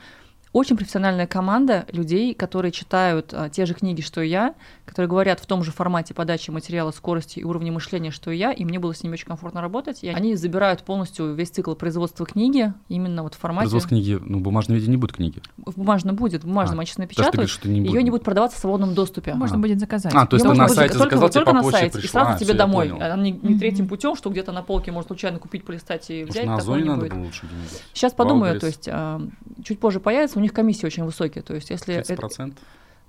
Очень 0.53 0.75
профессиональная 0.75 1.27
команда 1.27 1.85
людей, 1.93 2.33
которые 2.33 2.73
читают 2.73 3.33
а, 3.33 3.47
те 3.49 3.65
же 3.65 3.73
книги, 3.73 4.01
что 4.01 4.21
и 4.21 4.27
я, 4.27 4.53
которые 4.85 5.07
говорят 5.07 5.39
в 5.39 5.45
том 5.45 5.63
же 5.63 5.71
формате 5.71 6.13
подачи 6.13 6.51
материала, 6.51 6.91
скорости 6.91 7.39
и 7.39 7.43
уровня 7.45 7.71
мышления, 7.71 8.11
что 8.11 8.31
и 8.31 8.37
я, 8.37 8.51
и 8.51 8.65
мне 8.65 8.77
было 8.77 8.93
с 8.93 9.01
ними 9.01 9.13
очень 9.13 9.27
комфортно 9.27 9.61
работать. 9.61 10.03
И 10.03 10.09
они 10.09 10.35
забирают 10.35 10.83
полностью 10.83 11.33
весь 11.33 11.51
цикл 11.51 11.73
производства 11.73 12.25
книги 12.25 12.73
именно 12.89 13.23
вот 13.23 13.35
в 13.35 13.37
формате... 13.37 13.61
Производство 13.61 13.89
книги, 13.89 14.19
ну, 14.21 14.39
в 14.39 14.41
бумажном 14.41 14.77
виде 14.77 14.91
не 14.91 14.97
будет 14.97 15.13
книги. 15.13 15.41
В 15.57 15.77
бумажном 15.77 16.17
будет, 16.17 16.43
в 16.43 16.47
бумажном 16.47 16.81
А, 16.81 17.31
говоришь, 17.31 17.51
что 17.51 17.69
не 17.69 17.79
будет. 17.79 17.93
ее 17.93 18.03
не 18.03 18.11
будет 18.11 18.23
продаваться 18.23 18.57
в 18.57 18.59
свободном 18.59 18.93
доступе. 18.93 19.33
Можно 19.35 19.55
А. 19.55 19.59
будет 19.59 19.79
заказать. 19.79 20.13
А, 20.13 20.25
то 20.25 20.35
есть 20.35 20.43
Её 20.43 20.53
ты 20.53 20.59
можно 20.59 20.63
на 20.63 20.67
будет 20.67 20.75
сайте 20.75 20.97
только, 20.97 21.15
заказал, 21.15 21.29
только 21.29 21.53
на 21.53 21.63
сайте, 21.63 21.97
и 21.97 22.01
пришло. 22.01 22.19
сразу 22.19 22.31
А, 22.31 22.37
тебе 22.37 22.53
домой. 22.55 22.91
А 22.99 23.15
не, 23.15 23.31
не 23.31 23.57
третьим 23.57 23.87
путем, 23.87 24.17
что 24.17 24.29
где-то 24.29 24.51
на 24.51 24.63
полке 24.63 24.91
может 24.91 25.07
случайно 25.07 25.39
купить, 25.39 25.63
полистать 25.63 26.09
и 26.09 26.25
Может, 26.25 26.31
взять, 26.31 26.45
на 26.45 26.57
такого 26.57 26.75
Озоне 26.75 26.83
не 26.83 26.89
надо 26.89 27.15
было 27.15 27.23
лучше? 27.23 27.47
Сейчас 27.93 28.11
подумаю, 28.11 28.59
то 28.59 28.67
есть 28.67 28.89
а, 28.91 29.21
чуть 29.63 29.79
позже 29.79 30.01
появится, 30.01 30.40
у 30.41 30.43
них 30.43 30.53
комиссии 30.53 30.85
очень 30.85 31.03
высокие, 31.05 31.43
то 31.43 31.53
есть 31.53 31.69
если 31.69 31.95
это- 31.95 32.15
30%? 32.15 32.55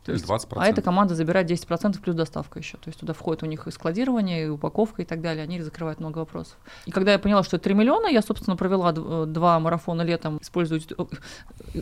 то 0.04 0.10
Или 0.12 0.18
есть- 0.18 0.26
20%? 0.26 0.62
а 0.62 0.66
эта 0.68 0.82
команда 0.82 1.14
забирает 1.14 1.46
10% 1.46 2.00
плюс 2.02 2.14
доставка 2.16 2.58
еще. 2.58 2.76
То 2.78 2.88
есть 2.88 2.98
туда 3.00 3.12
входит 3.14 3.42
у 3.42 3.46
них 3.46 3.66
и 3.66 3.70
складирование, 3.70 4.44
и 4.46 4.48
упаковка 4.48 5.02
и 5.02 5.04
так 5.04 5.20
далее. 5.20 5.44
Они 5.44 5.60
закрывают 5.62 6.00
много 6.00 6.18
вопросов. 6.18 6.56
И 6.86 6.90
когда 6.90 7.12
я 7.12 7.18
поняла, 7.18 7.42
что 7.42 7.56
это 7.56 7.64
3 7.64 7.74
миллиона, 7.74 8.08
я, 8.08 8.20
собственно, 8.20 8.56
провела 8.56 8.92
два 8.92 9.58
марафона 9.60 10.02
летом, 10.02 10.38
используя 10.42 10.80
э, 10.80 11.04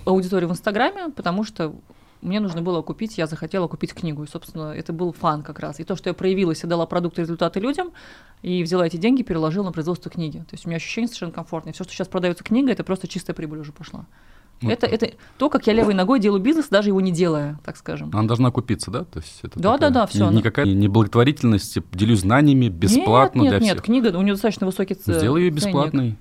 аудиторию 0.06 0.48
в 0.48 0.52
Инстаграме, 0.52 1.08
потому 1.08 1.44
что 1.44 1.74
мне 2.22 2.40
нужно 2.40 2.62
было 2.62 2.82
купить, 2.82 3.18
я 3.18 3.26
захотела 3.26 3.66
купить 3.68 3.94
книгу. 3.94 4.22
И, 4.24 4.26
собственно, 4.26 4.72
это 4.72 4.92
был 4.92 5.12
фан 5.12 5.42
как 5.42 5.58
раз. 5.60 5.80
И 5.80 5.84
то, 5.84 5.96
что 5.96 6.10
я 6.10 6.14
проявилась 6.14 6.62
и 6.64 6.66
дала 6.66 6.86
продукты 6.86 7.22
и 7.22 7.24
результаты 7.24 7.60
людям, 7.60 7.90
и 8.42 8.62
взяла 8.62 8.86
эти 8.86 8.96
деньги, 8.96 9.22
переложила 9.22 9.64
на 9.64 9.72
производство 9.72 10.10
книги. 10.10 10.38
То 10.38 10.52
есть 10.52 10.66
у 10.66 10.68
меня 10.68 10.76
ощущение 10.76 11.08
совершенно 11.08 11.32
комфортное. 11.32 11.72
Все, 11.72 11.84
что 11.84 11.92
сейчас 11.92 12.08
продается 12.08 12.44
книга, 12.44 12.70
это 12.72 12.84
просто 12.84 13.08
чистая 13.08 13.34
прибыль 13.34 13.58
уже 13.60 13.72
пошла. 13.72 14.06
Ну, 14.62 14.68
Это, 14.70 14.86
это 14.86 15.12
то, 15.38 15.48
как 15.48 15.66
я 15.66 15.72
левой 15.72 15.94
ногой 15.94 16.20
делаю 16.20 16.42
бизнес, 16.42 16.68
даже 16.68 16.90
его 16.90 17.00
не 17.00 17.12
делая, 17.12 17.58
так 17.64 17.78
скажем. 17.78 18.10
Она 18.12 18.28
должна 18.28 18.50
купиться, 18.50 18.90
да? 18.90 19.04
То 19.04 19.20
есть 19.20 19.38
это 19.42 19.58
Да, 19.58 19.72
такая 19.72 19.90
да, 19.90 20.00
да, 20.00 20.06
всё, 20.06 20.24
не- 20.24 20.28
она- 20.28 20.38
Никакая 20.38 20.66
не 20.66 20.86
благотворительность, 20.88 21.72
типа, 21.72 21.96
делюсь 21.96 22.20
знаниями 22.20 22.68
бесплатно 22.68 23.40
нет, 23.40 23.50
для 23.52 23.58
нет, 23.58 23.62
нет, 23.62 23.72
всех. 23.78 23.84
книга, 23.86 24.14
у 24.18 24.20
нее 24.20 24.34
достаточно 24.34 24.66
высокий 24.66 24.92
ц- 24.94 25.18
Сделай 25.18 25.44
ее 25.44 25.50
ценник. 25.56 26.18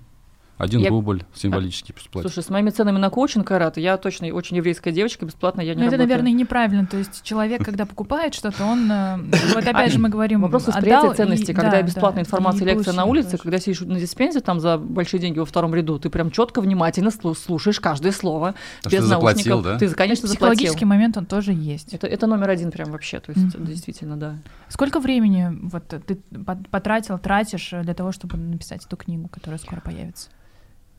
Один 0.59 0.81
Я- 0.81 0.89
рубль 0.89 1.23
символически 1.33 1.93
бесплатно. 1.93 2.29
Слушай, 2.29 2.45
с 2.45 2.49
моими 2.49 2.69
ценами 2.69 2.97
на 2.97 3.09
коучинг, 3.09 3.49
Айрат, 3.49 3.77
я 3.77 3.97
точно 3.97 4.27
очень 4.27 4.57
еврейская 4.57 4.91
девочка, 4.91 5.25
бесплатно 5.25 5.61
я 5.61 5.73
не 5.73 5.79
Ну, 5.79 5.87
это, 5.87 5.91
работаю. 5.95 6.09
наверное, 6.09 6.31
неправильно. 6.37 6.85
То 6.85 6.97
есть 6.97 7.23
человек, 7.23 7.63
когда 7.63 7.85
покупает 7.85 8.33
что-то, 8.35 8.65
он... 8.65 8.91
э, 8.91 9.17
Вот 9.55 9.65
опять 9.65 9.93
же 9.93 9.99
мы 9.99 10.09
говорим... 10.09 10.41
Вопрос 10.41 10.67
восприятия 10.67 11.13
ценности, 11.13 11.53
да, 11.53 11.61
когда 11.61 11.71
да, 11.77 11.81
бесплатная 11.81 12.23
информация, 12.23 12.65
лекция 12.67 12.93
на 12.93 13.05
улице, 13.05 13.37
когда 13.37 13.57
сидишь 13.57 13.79
на 13.79 13.97
диспенсе 13.99 14.41
там 14.41 14.59
за 14.59 14.77
большие 14.77 15.21
деньги 15.21 15.39
во 15.39 15.45
втором 15.45 15.73
ряду, 15.73 15.97
ты 15.97 16.09
прям 16.09 16.29
четко, 16.29 16.59
внимательно 16.59 17.07
слу- 17.07 17.35
слушаешь 17.35 17.79
каждое 17.79 18.11
слово, 18.11 18.53
А 18.83 18.89
без 18.89 19.07
наушников. 19.09 19.63
да? 19.63 19.77
Ты, 19.77 19.87
конечно, 19.89 20.27
заплатил. 20.27 20.49
Психологический 20.55 20.85
момент, 20.85 21.15
он 21.15 21.25
тоже 21.25 21.53
есть. 21.53 21.93
Это, 21.93 22.05
это 22.05 22.27
номер 22.27 22.49
один 22.49 22.69
прям 22.71 22.91
вообще, 22.91 23.21
то 23.21 23.31
есть 23.31 23.57
действительно, 23.65 24.17
да. 24.17 24.35
Сколько 24.67 24.99
времени 24.99 25.57
вот 25.71 25.87
ты 25.87 26.15
пот- 26.45 26.67
потратил, 26.69 27.17
тратишь 27.17 27.71
э, 27.71 27.81
для 27.81 27.93
того, 27.93 28.11
чтобы 28.11 28.35
написать 28.37 28.85
эту 28.85 28.97
книгу, 28.97 29.29
которая 29.29 29.57
скоро 29.57 29.79
появится? 29.79 30.27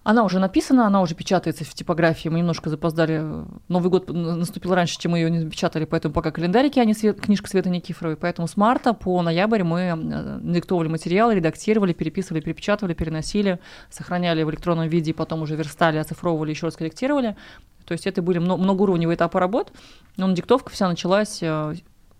Она 0.02 0.24
уже 0.24 0.38
написана, 0.38 0.86
она 0.86 1.02
уже 1.02 1.14
печатается 1.14 1.64
в 1.64 1.74
типографии. 1.74 2.30
Мы 2.30 2.38
немножко 2.38 2.70
запоздали. 2.70 3.22
Новый 3.68 3.90
год 3.90 4.08
наступил 4.08 4.74
раньше, 4.74 4.98
чем 4.98 5.12
мы 5.12 5.18
ее 5.18 5.30
не 5.30 5.40
напечатали, 5.40 5.84
поэтому 5.84 6.14
пока 6.14 6.30
календарики, 6.30 6.78
а 6.78 6.86
не 6.86 6.94
свет- 6.94 7.20
книжка 7.20 7.50
Светы 7.50 7.68
Никифоровой. 7.68 8.16
Поэтому 8.16 8.48
с 8.48 8.56
марта 8.56 8.94
по 8.94 9.20
ноябрь 9.20 9.62
мы 9.62 10.40
диктовали 10.42 10.88
материалы, 10.88 11.34
редактировали, 11.34 11.92
переписывали, 11.92 12.40
перепечатывали, 12.40 12.94
переносили, 12.94 13.60
сохраняли 13.90 14.42
в 14.42 14.50
электронном 14.50 14.88
виде, 14.88 15.12
потом 15.12 15.42
уже 15.42 15.54
верстали, 15.54 15.98
оцифровывали, 15.98 16.50
еще 16.50 16.66
раз 16.66 16.76
корректировали. 16.76 17.36
То 17.84 17.92
есть 17.92 18.06
это 18.06 18.22
были 18.22 18.38
мно- 18.38 18.56
многоуровневые 18.56 19.16
этапы 19.16 19.38
работ. 19.38 19.70
Но 20.16 20.32
диктовка 20.32 20.70
вся 20.70 20.88
началась 20.88 21.42
э, 21.42 21.74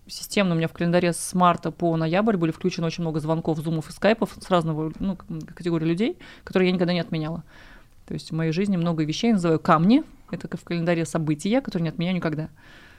системно 0.07 0.53
у 0.53 0.57
меня 0.57 0.67
в 0.67 0.73
календаре 0.73 1.13
с 1.13 1.33
марта 1.33 1.71
по 1.71 1.95
ноябрь 1.95 2.37
были 2.37 2.51
включены 2.51 2.87
очень 2.87 3.01
много 3.01 3.19
звонков, 3.19 3.57
зумов 3.59 3.89
и 3.89 3.91
скайпов 3.91 4.35
с 4.39 4.49
разного 4.49 4.91
ну, 4.99 5.17
категории 5.55 5.85
людей, 5.85 6.19
которые 6.43 6.69
я 6.69 6.75
никогда 6.75 6.93
не 6.93 6.99
отменяла. 6.99 7.43
То 8.11 8.15
есть 8.15 8.29
в 8.29 8.35
моей 8.35 8.51
жизни 8.51 8.75
много 8.75 9.05
вещей 9.05 9.27
я 9.27 9.35
называю 9.35 9.57
камни. 9.57 10.03
Это 10.31 10.49
как 10.49 10.59
в 10.59 10.65
календаре 10.65 11.05
события, 11.05 11.61
которые 11.61 11.83
не 11.83 11.89
отменяю 11.91 12.17
никогда. 12.17 12.49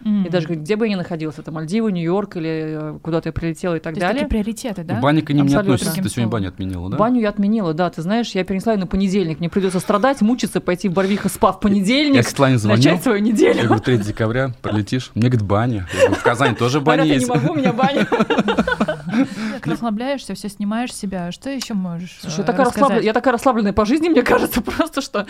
И 0.04 0.28
даже 0.28 0.48
где 0.48 0.76
бы 0.76 0.86
я 0.86 0.92
ни 0.92 0.96
находилась, 0.96 1.38
это 1.38 1.52
Мальдивы, 1.52 1.92
Нью-Йорк 1.92 2.36
или 2.36 2.94
э, 2.96 2.98
куда-то 3.02 3.28
я 3.28 3.32
прилетела 3.32 3.76
и 3.76 3.78
так 3.80 3.94
То 3.94 4.00
есть 4.00 4.00
далее. 4.00 4.22
такие 4.24 4.28
приоритеты, 4.28 4.82
да? 4.84 5.00
Баня 5.00 5.22
к 5.22 5.28
ним 5.28 5.46
не 5.46 5.54
Абсолютно. 5.54 5.74
относится. 5.74 6.02
Ты 6.02 6.08
сегодня 6.08 6.28
баню 6.28 6.48
отменила, 6.48 6.90
да? 6.90 6.96
Баню 6.96 7.20
я 7.20 7.28
отменила, 7.28 7.72
да, 7.74 7.88
ты 7.90 8.02
знаешь, 8.02 8.30
я 8.30 8.44
перенесла 8.44 8.72
ее 8.72 8.80
на 8.80 8.86
понедельник. 8.86 9.38
Мне 9.38 9.48
придется 9.48 9.80
страдать, 9.80 10.20
мучиться, 10.22 10.60
пойти 10.60 10.88
в 10.88 10.92
Барвиха 10.92 11.28
спа 11.28 11.52
в 11.52 11.56
Я 11.56 11.60
понедельник, 11.60 12.26
Светлане 12.26 12.58
звонил. 12.58 12.78
начать 12.78 13.02
свою 13.02 13.18
Я 13.18 13.22
неделю. 13.24 13.64
говорю, 13.64 13.82
3 13.82 13.98
декабря 13.98 14.52
прилетишь. 14.60 15.10
Мне 15.14 15.28
говорит, 15.28 15.46
баня. 15.46 15.86
Я 15.92 16.00
говорю, 16.00 16.14
в 16.14 16.22
Казани 16.22 16.54
тоже 16.54 16.80
баня 16.80 17.04
Говорят, 17.04 17.06
я 17.06 17.14
не 17.14 17.20
есть. 17.20 17.28
могу, 17.28 17.52
у 17.52 17.56
меня 17.56 17.72
баня. 17.72 18.06
Ты 19.62 19.70
расслабляешься, 19.70 20.34
все 20.34 20.48
снимаешь 20.48 20.92
себя. 20.94 21.30
Что 21.32 21.50
еще 21.50 21.74
можешь 21.74 22.18
Слушай, 22.20 22.44
я 22.46 22.98
э, 22.98 23.02
я 23.02 23.12
такая 23.12 23.32
расслабленная 23.32 23.72
по 23.72 23.84
жизни, 23.84 24.08
мне 24.08 24.22
кажется, 24.22 24.60
просто 24.60 25.00
что 25.00 25.26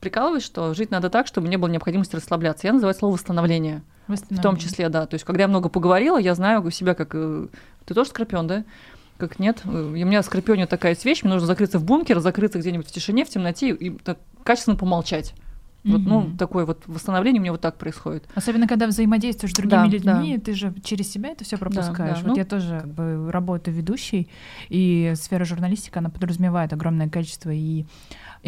прикалываюсь, 0.00 0.44
что 0.44 0.74
жить 0.74 0.90
надо 0.90 1.10
так, 1.10 1.26
чтобы 1.26 1.48
не 1.48 1.56
было 1.56 1.68
необходимости 1.68 2.16
расслабляться. 2.16 2.66
Я 2.66 2.72
называю 2.72 2.94
слово 2.94 3.14
восстановление. 3.14 3.82
В 4.30 4.40
том 4.40 4.56
числе, 4.56 4.88
да. 4.88 5.06
То 5.06 5.14
есть, 5.14 5.24
когда 5.24 5.42
я 5.42 5.48
много 5.48 5.68
поговорила, 5.68 6.18
я 6.18 6.34
знаю 6.34 6.68
себя 6.70 6.94
как... 6.94 7.10
э, 7.14 7.46
Ты 7.84 7.94
тоже 7.94 8.10
скорпион, 8.10 8.46
да? 8.46 8.64
Как 9.18 9.38
нет? 9.38 9.62
У 9.64 9.68
меня 9.70 10.22
скорпионе 10.22 10.66
такая 10.66 10.92
есть 10.92 11.04
вещь, 11.04 11.22
мне 11.22 11.32
нужно 11.32 11.46
закрыться 11.46 11.78
в 11.78 11.84
бункер, 11.84 12.20
закрыться 12.20 12.58
где-нибудь 12.58 12.86
в 12.86 12.92
тишине, 12.92 13.24
в 13.24 13.28
темноте 13.30 13.70
и 13.70 13.90
так 13.90 14.18
качественно 14.44 14.76
помолчать. 14.76 15.34
Вот, 15.84 16.04
ну, 16.04 16.20
Мгм. 16.22 16.36
такое 16.36 16.66
вот 16.66 16.82
восстановление 16.88 17.38
у 17.40 17.42
меня 17.44 17.52
вот 17.52 17.60
так 17.60 17.78
происходит. 17.78 18.24
Особенно, 18.34 18.66
когда 18.66 18.88
взаимодействуешь 18.88 19.52
с 19.52 19.54
другими 19.54 19.86
Да, 19.86 19.92
людьми, 20.12 20.36
ты 20.38 20.52
же 20.52 20.74
через 20.82 21.08
себя 21.12 21.30
это 21.30 21.44
все 21.44 21.56
пропускаешь. 21.58 22.18
да. 22.18 22.22
Вот 22.24 22.28
Ну, 22.32 22.36
я 22.36 22.44
тоже 22.44 22.80
как 22.80 22.92
бы 22.92 23.30
работаю 23.30 23.76
ведущей, 23.76 24.28
и 24.68 25.12
сфера 25.14 25.44
журналистики, 25.44 25.96
она 25.96 26.10
подразумевает 26.10 26.72
огромное 26.72 27.08
количество 27.08 27.50
и 27.50 27.84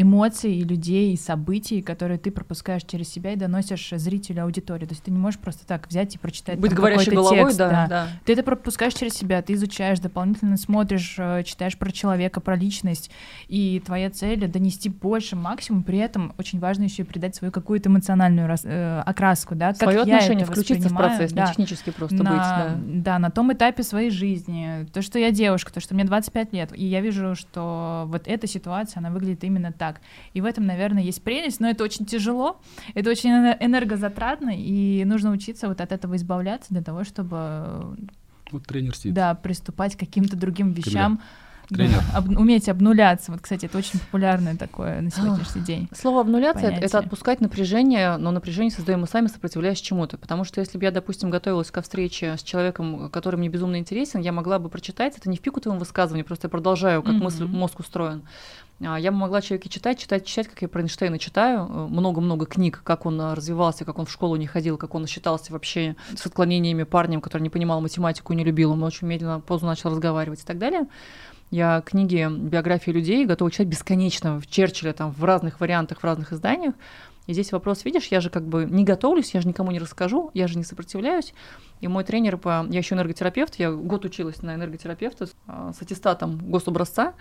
эмоций, 0.01 0.55
и 0.55 0.63
людей, 0.63 1.13
и 1.13 1.17
событий, 1.17 1.83
которые 1.83 2.19
ты 2.19 2.31
пропускаешь 2.31 2.83
через 2.85 3.09
себя 3.09 3.33
и 3.33 3.37
доносишь 3.37 3.91
зрителю, 3.97 4.45
аудитории. 4.45 4.87
То 4.87 4.93
есть 4.93 5.03
ты 5.03 5.11
не 5.11 5.19
можешь 5.19 5.41
просто 5.41 5.67
так 5.67 5.89
взять 5.89 6.15
и 6.15 6.19
прочитать 6.19 6.59
Быть 6.59 6.71
там 6.71 6.79
говорящей 6.79 7.13
головой, 7.13 7.39
текст, 7.39 7.59
да, 7.59 7.87
да. 7.89 8.09
Ты 8.25 8.35
это 8.35 8.43
пропускаешь 8.43 8.95
через 8.95 9.15
себя, 9.15 9.43
ты 9.43 9.55
изучаешь, 9.55 9.99
дополнительно 9.99 10.57
смотришь, 10.57 11.17
э, 11.19 11.43
читаешь 11.45 11.77
про 11.77 11.91
человека, 11.91 12.41
про 12.41 12.55
личность, 12.55 13.11
и 13.49 13.83
твоя 13.85 14.11
цель— 14.11 14.47
донести 14.49 14.89
больше 14.89 15.35
максимум, 15.35 15.83
при 15.83 15.99
этом 15.99 16.33
очень 16.39 16.61
важно 16.61 16.85
еще 16.85 17.03
и 17.03 17.05
придать 17.05 17.35
свою 17.35 17.53
какую-то 17.53 17.89
эмоциональную 17.89 18.49
э, 18.65 19.03
окраску, 19.05 19.55
да, 19.55 19.69
как 19.69 19.79
Свое 19.79 19.97
я 19.99 20.03
отношение, 20.03 20.45
это 20.45 20.53
включиться 20.53 20.89
в 20.89 20.95
процесс, 20.95 21.33
да, 21.33 21.43
не 21.43 21.49
технически 21.49 21.91
просто 21.91 22.23
на, 22.23 22.31
быть, 22.31 22.39
да. 22.39 22.79
да, 22.79 23.19
на 23.19 23.31
том 23.31 23.53
этапе 23.53 23.83
своей 23.83 24.11
жизни, 24.11 24.87
то, 24.93 25.03
что 25.03 25.19
я 25.19 25.33
девушка, 25.33 25.73
то, 25.73 25.81
что 25.81 25.95
мне 25.95 26.05
25 26.05 26.53
лет, 26.53 26.71
и 26.75 26.85
я 26.85 27.01
вижу, 27.01 27.35
что 27.35 28.05
вот 28.07 28.23
эта 28.27 28.47
ситуация, 28.47 29.01
она 29.01 29.11
выглядит 29.11 29.43
именно 29.45 29.73
так, 29.73 29.88
и 30.35 30.41
в 30.41 30.45
этом, 30.45 30.67
наверное, 30.67 31.03
есть 31.03 31.23
прелесть, 31.23 31.61
но 31.61 31.69
это 31.69 31.85
очень 31.85 32.05
тяжело, 32.07 32.61
это 32.95 33.11
очень 33.11 33.31
эне- 33.31 33.57
энергозатратно, 33.61 34.51
и 34.55 35.05
нужно 35.05 35.31
учиться 35.31 35.69
вот 35.69 35.81
от 35.81 35.93
этого 35.93 36.17
избавляться 36.17 36.69
для 36.71 36.83
того, 36.83 37.05
чтобы 37.05 37.97
Вот 38.51 38.65
тренер 38.67 38.97
сидит. 38.97 39.15
да, 39.15 39.35
приступать 39.35 39.97
к 39.97 40.01
каким-то 40.01 40.37
другим 40.37 40.73
вещам. 40.73 41.21
Тренер. 41.69 41.99
Да, 42.13 42.19
об- 42.21 42.31
уметь 42.31 42.67
обнуляться. 42.71 43.31
Вот, 43.31 43.43
кстати, 43.43 43.67
это 43.67 43.77
очень 43.77 43.99
популярное 44.01 44.57
такое 44.57 45.03
на 45.03 45.11
сегодняшний 45.11 45.61
день. 45.61 45.87
Слово 45.95 46.23
обнуляция 46.23 46.63
это, 46.71 46.77
это 46.77 46.79
понятие. 46.79 46.99
отпускать 47.01 47.41
напряжение, 47.43 48.17
но 48.17 48.31
напряжение 48.31 48.71
создаем 48.71 49.01
мы 49.03 49.07
сами, 49.07 49.27
сопротивляясь 49.27 49.79
чему-то. 49.79 50.17
Потому 50.17 50.45
что 50.45 50.63
если 50.63 50.79
бы 50.79 50.85
я, 50.85 50.91
допустим, 50.93 51.29
готовилась 51.29 51.71
ко 51.71 51.83
встрече 51.83 52.39
с 52.39 52.43
человеком, 52.43 53.11
который 53.11 53.37
мне 53.37 53.51
безумно 53.51 53.77
интересен, 53.77 54.21
я 54.23 54.33
могла 54.33 54.59
бы 54.59 54.71
прочитать 54.71 55.19
это 55.19 55.29
не 55.29 55.37
в 55.37 55.43
пику 55.43 55.61
твоему 55.61 55.79
высказыванию, 55.79 56.25
просто 56.25 56.47
я 56.47 56.51
продолжаю, 56.51 57.03
как 57.03 57.13
Мгм. 57.17 57.25
мысль, 57.25 57.45
мозг 57.45 57.81
устроен. 57.81 58.23
А, 58.81 58.99
Я 58.99 59.11
могла 59.11 59.41
человеке 59.41 59.69
читать, 59.69 59.99
читать, 59.99 60.25
читать, 60.25 60.49
как 60.49 60.63
я 60.63 60.69
про 60.69 60.83
Эйнштейна 60.83 61.19
читаю, 61.19 61.67
э, 61.69 61.87
много-много 61.89 62.47
книг, 62.47 62.81
как 62.85 63.07
он 63.07 63.21
а, 63.21 63.35
развивался, 63.35 63.85
как 63.85 63.99
он 63.99 64.07
в 64.07 64.11
школу 64.11 64.37
не 64.37 64.47
ходил, 64.47 64.77
как 64.77 64.95
он 64.95 65.07
считался 65.07 65.53
вообще 65.53 65.97
с 66.17 66.25
отклонениями 66.27 66.85
парнем, 66.85 67.21
который 67.21 67.43
не 67.43 67.51
понимал 67.51 67.81
математику 67.81 68.33
не 68.35 68.45
любил, 68.45 68.73
он 68.73 68.83
очень 68.85 69.09
медленно, 69.09 69.41
поздно 69.41 69.69
начал 69.69 69.91
разговаривать 69.91 70.43
и 70.43 70.45
так 70.45 70.59
далее. 70.59 70.87
Я 71.51 71.81
книги, 71.81 72.29
биографии 72.31 72.91
людей 72.91 73.25
готова 73.25 73.51
читать 73.51 73.69
бесконечно, 73.69 74.39
в 74.39 74.47
Черчилля, 74.47 74.93
там, 74.93 75.13
в 75.13 75.25
разных 75.25 75.61
вариантах, 75.61 76.01
в 76.01 76.05
разных 76.05 76.33
изданиях. 76.33 76.75
И 77.29 77.35
здесь 77.35 77.53
вопрос, 77.53 77.85
видишь, 77.85 78.07
я 78.07 78.23
же 78.23 78.31
как 78.31 78.43
бы 78.45 78.65
не 78.65 78.85
готовлюсь, 78.85 79.35
я 79.35 79.43
же 79.43 79.49
никому 79.49 79.71
не 79.71 79.79
расскажу, 79.79 80.31
я 80.33 80.49
же 80.49 80.57
не 80.57 80.65
сопротивляюсь. 80.65 81.35
И 81.83 81.87
мой 81.87 82.03
тренер 82.03 82.39
по... 82.39 82.67
Я 82.71 82.79
еще 82.79 82.95
энерготерапевт, 82.95 83.57
я 83.57 83.71
год 83.71 84.07
училась 84.07 84.41
на 84.41 84.55
энерготерапевта 84.55 85.27
с, 85.27 85.35
а, 85.47 85.75
с 85.75 85.83
аттестатом 85.83 86.39
гособразца. 86.51 87.13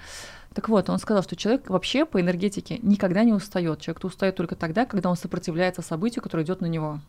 Так 0.53 0.69
вот, 0.69 0.89
он 0.89 0.97
сказал, 0.99 1.23
что 1.23 1.35
человек 1.35 1.69
вообще 1.69 2.05
по 2.05 2.21
энергетике 2.21 2.79
никогда 2.81 3.25
не 3.25 3.33
устает. 3.33 3.81
Человек 3.81 4.05
устает 4.05 4.37
только 4.37 4.55
тогда, 4.55 4.85
когда 4.85 5.09
он 5.09 5.17
сопротивляется 5.17 5.81
событию, 5.81 6.23
которое 6.23 6.43
идет 6.43 6.61
на 6.61 6.67
него. 6.67 7.01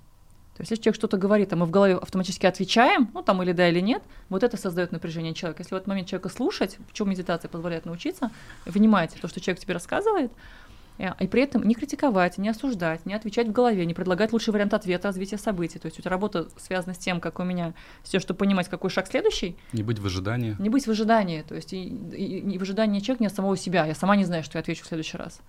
То 0.56 0.62
есть, 0.62 0.72
если 0.72 0.82
человек 0.82 0.96
что-то 0.96 1.18
говорит, 1.18 1.52
а 1.52 1.56
мы 1.56 1.66
в 1.66 1.70
голове 1.70 1.94
автоматически 1.94 2.46
отвечаем, 2.46 3.12
ну 3.14 3.22
там 3.22 3.40
или 3.44 3.52
да, 3.52 3.68
или 3.68 3.78
нет, 3.78 4.02
вот 4.28 4.42
это 4.42 4.56
создает 4.56 4.90
напряжение 4.90 5.34
человека. 5.34 5.62
Если 5.62 5.72
в 5.72 5.76
этот 5.76 5.86
момент 5.86 6.08
человека 6.08 6.30
слушать, 6.30 6.78
в 6.88 6.92
чем 6.94 7.08
медитация 7.10 7.48
позволяет 7.48 7.84
научиться, 7.84 8.32
внимать 8.66 9.14
то, 9.20 9.28
что 9.28 9.40
человек 9.40 9.62
тебе 9.62 9.74
рассказывает, 9.74 10.32
и 10.98 11.26
при 11.28 11.42
этом 11.42 11.62
не 11.66 11.74
критиковать, 11.74 12.38
не 12.38 12.48
осуждать, 12.48 13.06
не 13.06 13.14
отвечать 13.14 13.48
в 13.48 13.52
голове, 13.52 13.86
не 13.86 13.94
предлагать 13.94 14.32
лучший 14.32 14.52
вариант 14.52 14.74
ответа, 14.74 15.08
развития 15.08 15.38
событий. 15.38 15.78
То 15.78 15.86
есть 15.86 15.98
у 15.98 16.02
тебя 16.02 16.10
работа 16.10 16.48
связана 16.56 16.94
с 16.94 16.98
тем, 16.98 17.20
как 17.20 17.38
у 17.38 17.44
меня, 17.44 17.74
тем, 18.02 18.20
чтобы 18.20 18.38
понимать, 18.38 18.68
какой 18.68 18.90
шаг 18.90 19.06
следующий, 19.06 19.56
Не 19.72 19.82
быть 19.82 19.98
в 19.98 20.06
ожидании. 20.06 20.56
не 20.58 20.68
быть 20.70 20.86
в 20.86 20.90
ожидании. 20.90 21.42
То 21.42 21.54
есть 21.54 21.72
и, 21.72 21.82
и- 21.84 22.40
и 22.54 22.58
в 22.58 22.62
ожидании 22.62 23.00
человека, 23.00 23.22
не 23.22 23.28
от 23.28 23.34
самого 23.34 23.56
себя. 23.56 23.86
Я 23.86 23.94
сама 23.94 24.16
не 24.16 24.24
знаю, 24.24 24.42
что 24.42 24.58
я 24.58 24.60
отвечу 24.60 24.84
в 24.84 24.86
следующий 24.88 25.16
раз. 25.16 25.40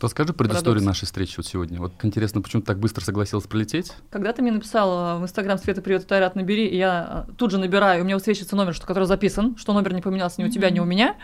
Расскажи 0.00 0.32
предысторию 0.32 0.80
Парадокс. 0.80 0.86
нашей 0.86 1.04
встречи 1.06 1.34
вот 1.36 1.46
сегодня. 1.46 1.78
Вот 1.78 1.92
интересно, 2.02 2.42
почему 2.42 2.62
ты 2.62 2.66
так 2.66 2.80
быстро 2.80 3.04
согласилась 3.04 3.46
прилететь? 3.46 3.92
Когда 4.10 4.32
ты 4.32 4.42
мне 4.42 4.50
написала 4.50 5.20
в 5.20 5.22
Инстаграм 5.22 5.56
Света, 5.56 5.82
привет, 5.82 6.02
это 6.02 6.16
Айрат, 6.16 6.34
набери, 6.34 6.66
и 6.66 6.76
я 6.76 7.26
э, 7.28 7.32
тут 7.38 7.52
же 7.52 7.58
набираю, 7.58 8.02
у 8.02 8.04
меня 8.04 8.16
высвечивается 8.16 8.56
номер, 8.56 8.74
что, 8.74 8.86
который 8.88 9.04
записан, 9.04 9.56
что 9.56 9.72
номер 9.72 9.94
не 9.94 10.02
поменялся 10.02 10.42
ни 10.42 10.46
у 10.46 10.50
тебя, 10.50 10.70
ни 10.70 10.80
у 10.80 10.84
меня. 10.84 11.14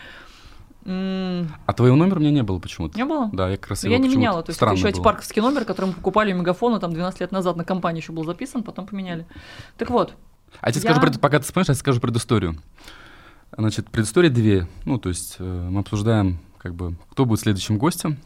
А 0.85 1.73
твоего 1.75 1.95
номера 1.95 2.17
у 2.17 2.19
меня 2.21 2.31
не 2.31 2.43
было 2.43 2.59
почему-то. 2.59 2.97
Не 2.97 3.05
было? 3.05 3.29
Да, 3.33 3.49
я 3.49 3.57
как 3.57 3.69
раз 3.71 3.83
его 3.83 3.93
я 3.93 3.99
не 3.99 4.09
меняла, 4.09 4.41
то 4.43 4.49
есть 4.49 4.61
это 4.61 4.71
еще 4.73 4.91
было. 4.91 5.03
парковский 5.03 5.41
номер, 5.41 5.65
который 5.65 5.87
мы 5.87 5.93
покупали 5.93 6.33
у 6.33 6.37
Мегафона 6.37 6.79
там 6.79 6.91
12 6.93 7.19
лет 7.21 7.31
назад 7.31 7.55
на 7.55 7.63
компании 7.63 8.01
еще 8.01 8.11
был 8.13 8.23
записан, 8.25 8.63
потом 8.63 8.87
поменяли. 8.87 9.25
Так 9.77 9.89
вот, 9.91 10.15
А 10.59 10.67
я 10.69 10.73
тебе 10.73 10.83
Я- 10.83 10.91
скажу, 10.95 11.01
пред- 11.07 11.21
пока 11.21 11.39
ты 11.39 11.45
вспомнишь, 11.45 11.67
я 11.69 11.73
тебе 11.75 11.79
скажу 11.79 11.99
предысторию. 12.01 12.57
Значит, 13.57 13.89
предыстория 13.89 14.29
две. 14.29 14.67
Ну, 14.85 14.97
то 14.97 15.09
есть 15.09 15.35
э, 15.39 15.43
мы 15.69 15.81
обсуждаем, 15.81 16.39
как 16.57 16.73
бы, 16.73 16.95
кто 17.11 17.25
будет 17.25 17.39
следующим 17.41 17.77
гостем. 17.77 18.17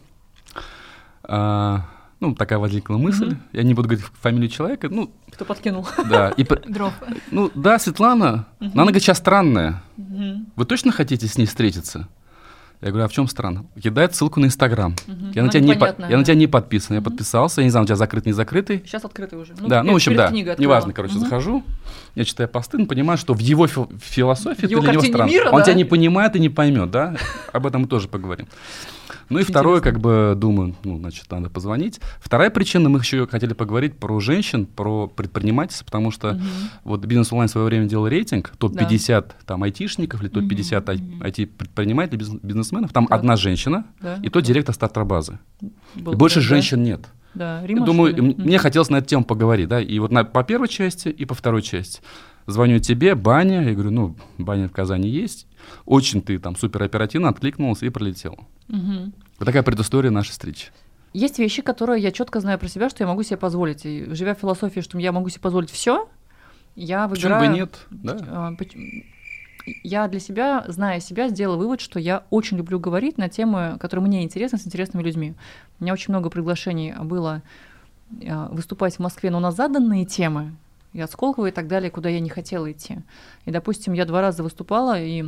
А, 1.24 1.86
ну, 2.20 2.36
такая 2.36 2.60
возникла 2.60 2.97
мысль. 2.97 3.28
Мгм. 3.32 3.41
Я 3.53 3.64
не 3.64 3.74
буду 3.74 3.88
говорить 3.89 4.06
фамилию 4.22 4.49
человека. 4.49 4.88
Ну, 4.89 5.12
кто 5.32 5.45
подкинул? 5.45 5.88
да. 6.10 6.30
И, 6.30 6.43
Дров. 6.70 6.93
ну, 7.32 7.51
да, 7.56 7.80
Светлана, 7.80 8.47
но 8.60 8.68
она 8.74 8.84
говорит, 8.86 9.03
сейчас 9.03 9.18
странная. 9.18 9.82
Вы 9.97 10.66
точно 10.66 10.91
хотите 10.91 11.28
с 11.28 11.38
ней 11.38 11.45
встретиться? 11.45 12.08
Я 12.86 12.89
Я 12.89 12.91
говорю, 12.91 13.05
а 13.05 13.07
в 13.07 13.13
чем 13.13 13.27
странно? 13.27 13.65
Кидает 13.81 14.13
ссылку 14.13 14.39
на 14.39 14.45
Инстаграм. 14.45 14.93
Мгм. 15.07 15.31
Я, 15.33 15.41
на 15.41 15.47
Ну, 15.47 15.51
тебя 15.51 15.59
не, 15.61 15.69
по- 15.73 15.75
непонятно, 15.77 16.03
я 16.03 16.09
на 16.11 16.17
да. 16.17 16.23
тебя 16.23 16.36
не 16.36 16.45
подписан, 16.45 16.93
я 16.95 17.01
Мгм. 17.01 17.09
подписался, 17.09 17.61
я 17.61 17.65
не 17.65 17.71
знаю, 17.71 17.83
у 17.86 17.88
тебя 17.88 17.95
закрыт, 17.95 18.27
не 18.27 18.31
закрытый. 18.31 18.83
Сейчас 18.86 19.03
открытый 19.03 19.39
уже. 19.39 19.53
да, 19.55 19.81
ну, 19.81 19.93
в 19.93 19.95
общем, 19.95 20.15
да, 20.15 20.29
неважно, 20.29 20.93
короче, 20.93 21.15
Мгм. 21.15 21.23
захожу, 21.23 21.63
я 22.13 22.23
читаю 22.25 22.47
посты, 22.47 22.77
ну, 22.77 22.86
понимаю, 22.86 23.17
что 23.17 23.33
в 23.33 23.39
его 23.39 23.65
фи- 23.65 23.88
философии 23.99 24.69
его 24.69 24.81
ты 24.81 24.86
для 24.86 24.93
него 24.93 25.01
странно. 25.01 25.27
мира, 25.31 25.49
Он 25.49 25.57
да? 25.57 25.63
тебя 25.63 25.73
не 25.73 25.83
понимает 25.83 26.36
и 26.36 26.39
не 26.39 26.49
поймет, 26.49 26.91
да? 26.91 27.15
Об 27.51 27.65
этом 27.65 27.81
мы 27.81 27.88
тоже 27.88 28.07
поговорим. 28.07 28.45
Ну 29.30 29.39
и 29.39 29.43
второе, 29.43 29.82
как 29.82 29.99
бы, 29.99 30.34
думаю, 30.38 30.76
ну, 30.84 30.97
значит, 30.99 31.30
надо 31.32 31.49
позвонить. 31.49 31.99
Вторая 32.19 32.49
причина, 32.49 32.89
мы 32.89 32.99
еще 32.99 33.26
хотели 33.28 33.53
поговорить 33.53 33.97
про 33.97 34.19
женщин, 34.19 34.65
про 34.65 35.07
предпринимательство, 35.07 35.86
потому 35.86 36.11
что 36.11 36.34
Мгм. 36.34 36.43
вот 36.84 37.05
бизнес 37.05 37.32
онлайн 37.32 37.47
в 37.49 37.51
свое 37.51 37.65
время 37.67 37.86
делал 37.88 38.07
рейтинг, 38.07 38.51
топ-50 38.57 39.32
там 39.45 39.63
айтишников 39.63 40.21
или 40.21 40.30
топ-50 40.30 40.89
ай- 40.89 40.97
Мгм. 40.97 41.23
IT-предпринимателей, 41.23 42.17
бизнес- 42.19 42.39
бизнесменов, 42.43 42.93
там 42.93 43.07
Так. 43.07 43.17
одна 43.19 43.36
женщина, 43.36 43.86
Да. 44.01 44.19
и 44.21 44.30
то 44.30 44.39
директор 44.41 44.76
стартап-базы. 44.76 45.39
Был 45.95 46.13
больше 46.13 46.36
да. 46.36 46.41
женщин 46.45 46.84
нет. 46.84 47.01
Да, 47.34 47.61
Рима, 47.65 47.86
думаю, 47.86 48.15
мне 48.38 48.57
хотелось 48.59 48.89
на 48.89 48.97
эту 48.97 49.07
тему 49.07 49.26
поговорить, 49.26 49.67
да, 49.67 49.82
и 49.82 49.99
вот 49.99 50.09
на, 50.11 50.23
по 50.23 50.43
первой 50.43 50.69
части 50.69 51.09
и 51.09 51.26
по 51.26 51.34
второй 51.34 51.61
части. 51.61 51.99
Звоню 52.48 52.80
тебе, 52.80 53.16
Баня, 53.16 53.64
я 53.64 53.74
говорю, 53.74 53.91
ну, 53.91 54.16
Баня 54.38 54.68
в 54.68 54.72
Казани 54.72 55.10
есть, 55.10 55.48
очень 55.86 56.22
ты 56.22 56.38
там 56.38 56.56
супер 56.56 56.84
оперативно 56.84 57.30
откликнулся 57.30 57.86
и 57.86 57.89
пролетел. 57.89 58.38
Вот 58.68 59.46
такая 59.46 59.64
предыстория 59.64 60.12
нашей 60.12 60.32
встречи. 60.32 60.68
Есть 61.14 61.39
вещи, 61.39 61.62
которые 61.62 62.04
я 62.04 62.12
четко 62.12 62.39
знаю 62.41 62.60
про 62.60 62.68
себя, 62.68 62.89
что 62.89 63.04
я 63.04 63.08
могу 63.08 63.24
себе 63.24 63.38
позволить. 63.38 63.86
И 63.86 64.06
живя 64.14 64.36
в 64.36 64.39
философии, 64.39 64.82
что 64.82 65.00
я 65.00 65.12
могу 65.12 65.30
себе 65.30 65.41
позволить 65.41 65.70
все, 65.72 66.10
я 66.76 67.08
Почему 67.08 67.36
выбираю... 67.36 67.52
бы 67.52 67.58
нет, 67.58 67.80
да? 67.89 68.54
Поч- 68.58 68.76
Я 69.84 70.08
для 70.10 70.20
себя, 70.20 70.66
зная 70.68 71.00
себя, 71.00 71.30
сделала 71.30 71.56
вывод, 71.58 71.80
что 71.82 72.00
я 72.00 72.24
очень 72.30 72.58
люблю 72.58 72.80
говорить 72.80 73.18
на 73.18 73.30
темы, 73.30 73.78
которые 73.80 74.06
мне 74.06 74.24
интересны, 74.24 74.58
с 74.58 74.68
интересными 74.68 75.04
людьми. 75.04 75.34
У 75.80 75.84
меня 75.84 75.93
очень 75.93 76.12
много 76.14 76.30
приглашений 76.30 76.93
было 77.02 77.41
а, 78.28 78.50
выступать 78.52 78.96
в 78.98 79.00
Москве, 79.00 79.32
но 79.32 79.39
на 79.39 79.52
заданные 79.52 80.06
темы, 80.06 80.54
и 80.96 81.02
от 81.02 81.12
Сколково 81.12 81.48
и 81.48 81.52
так 81.52 81.68
далее, 81.68 81.91
куда 81.91 82.08
я 82.08 82.22
не 82.22 82.30
хотела 82.30 82.72
идти. 82.72 83.00
И, 83.43 83.52
допустим, 83.52 83.91
я 83.91 84.06
два 84.06 84.22
раза 84.22 84.43
выступала 84.43 84.98
и 84.98 85.26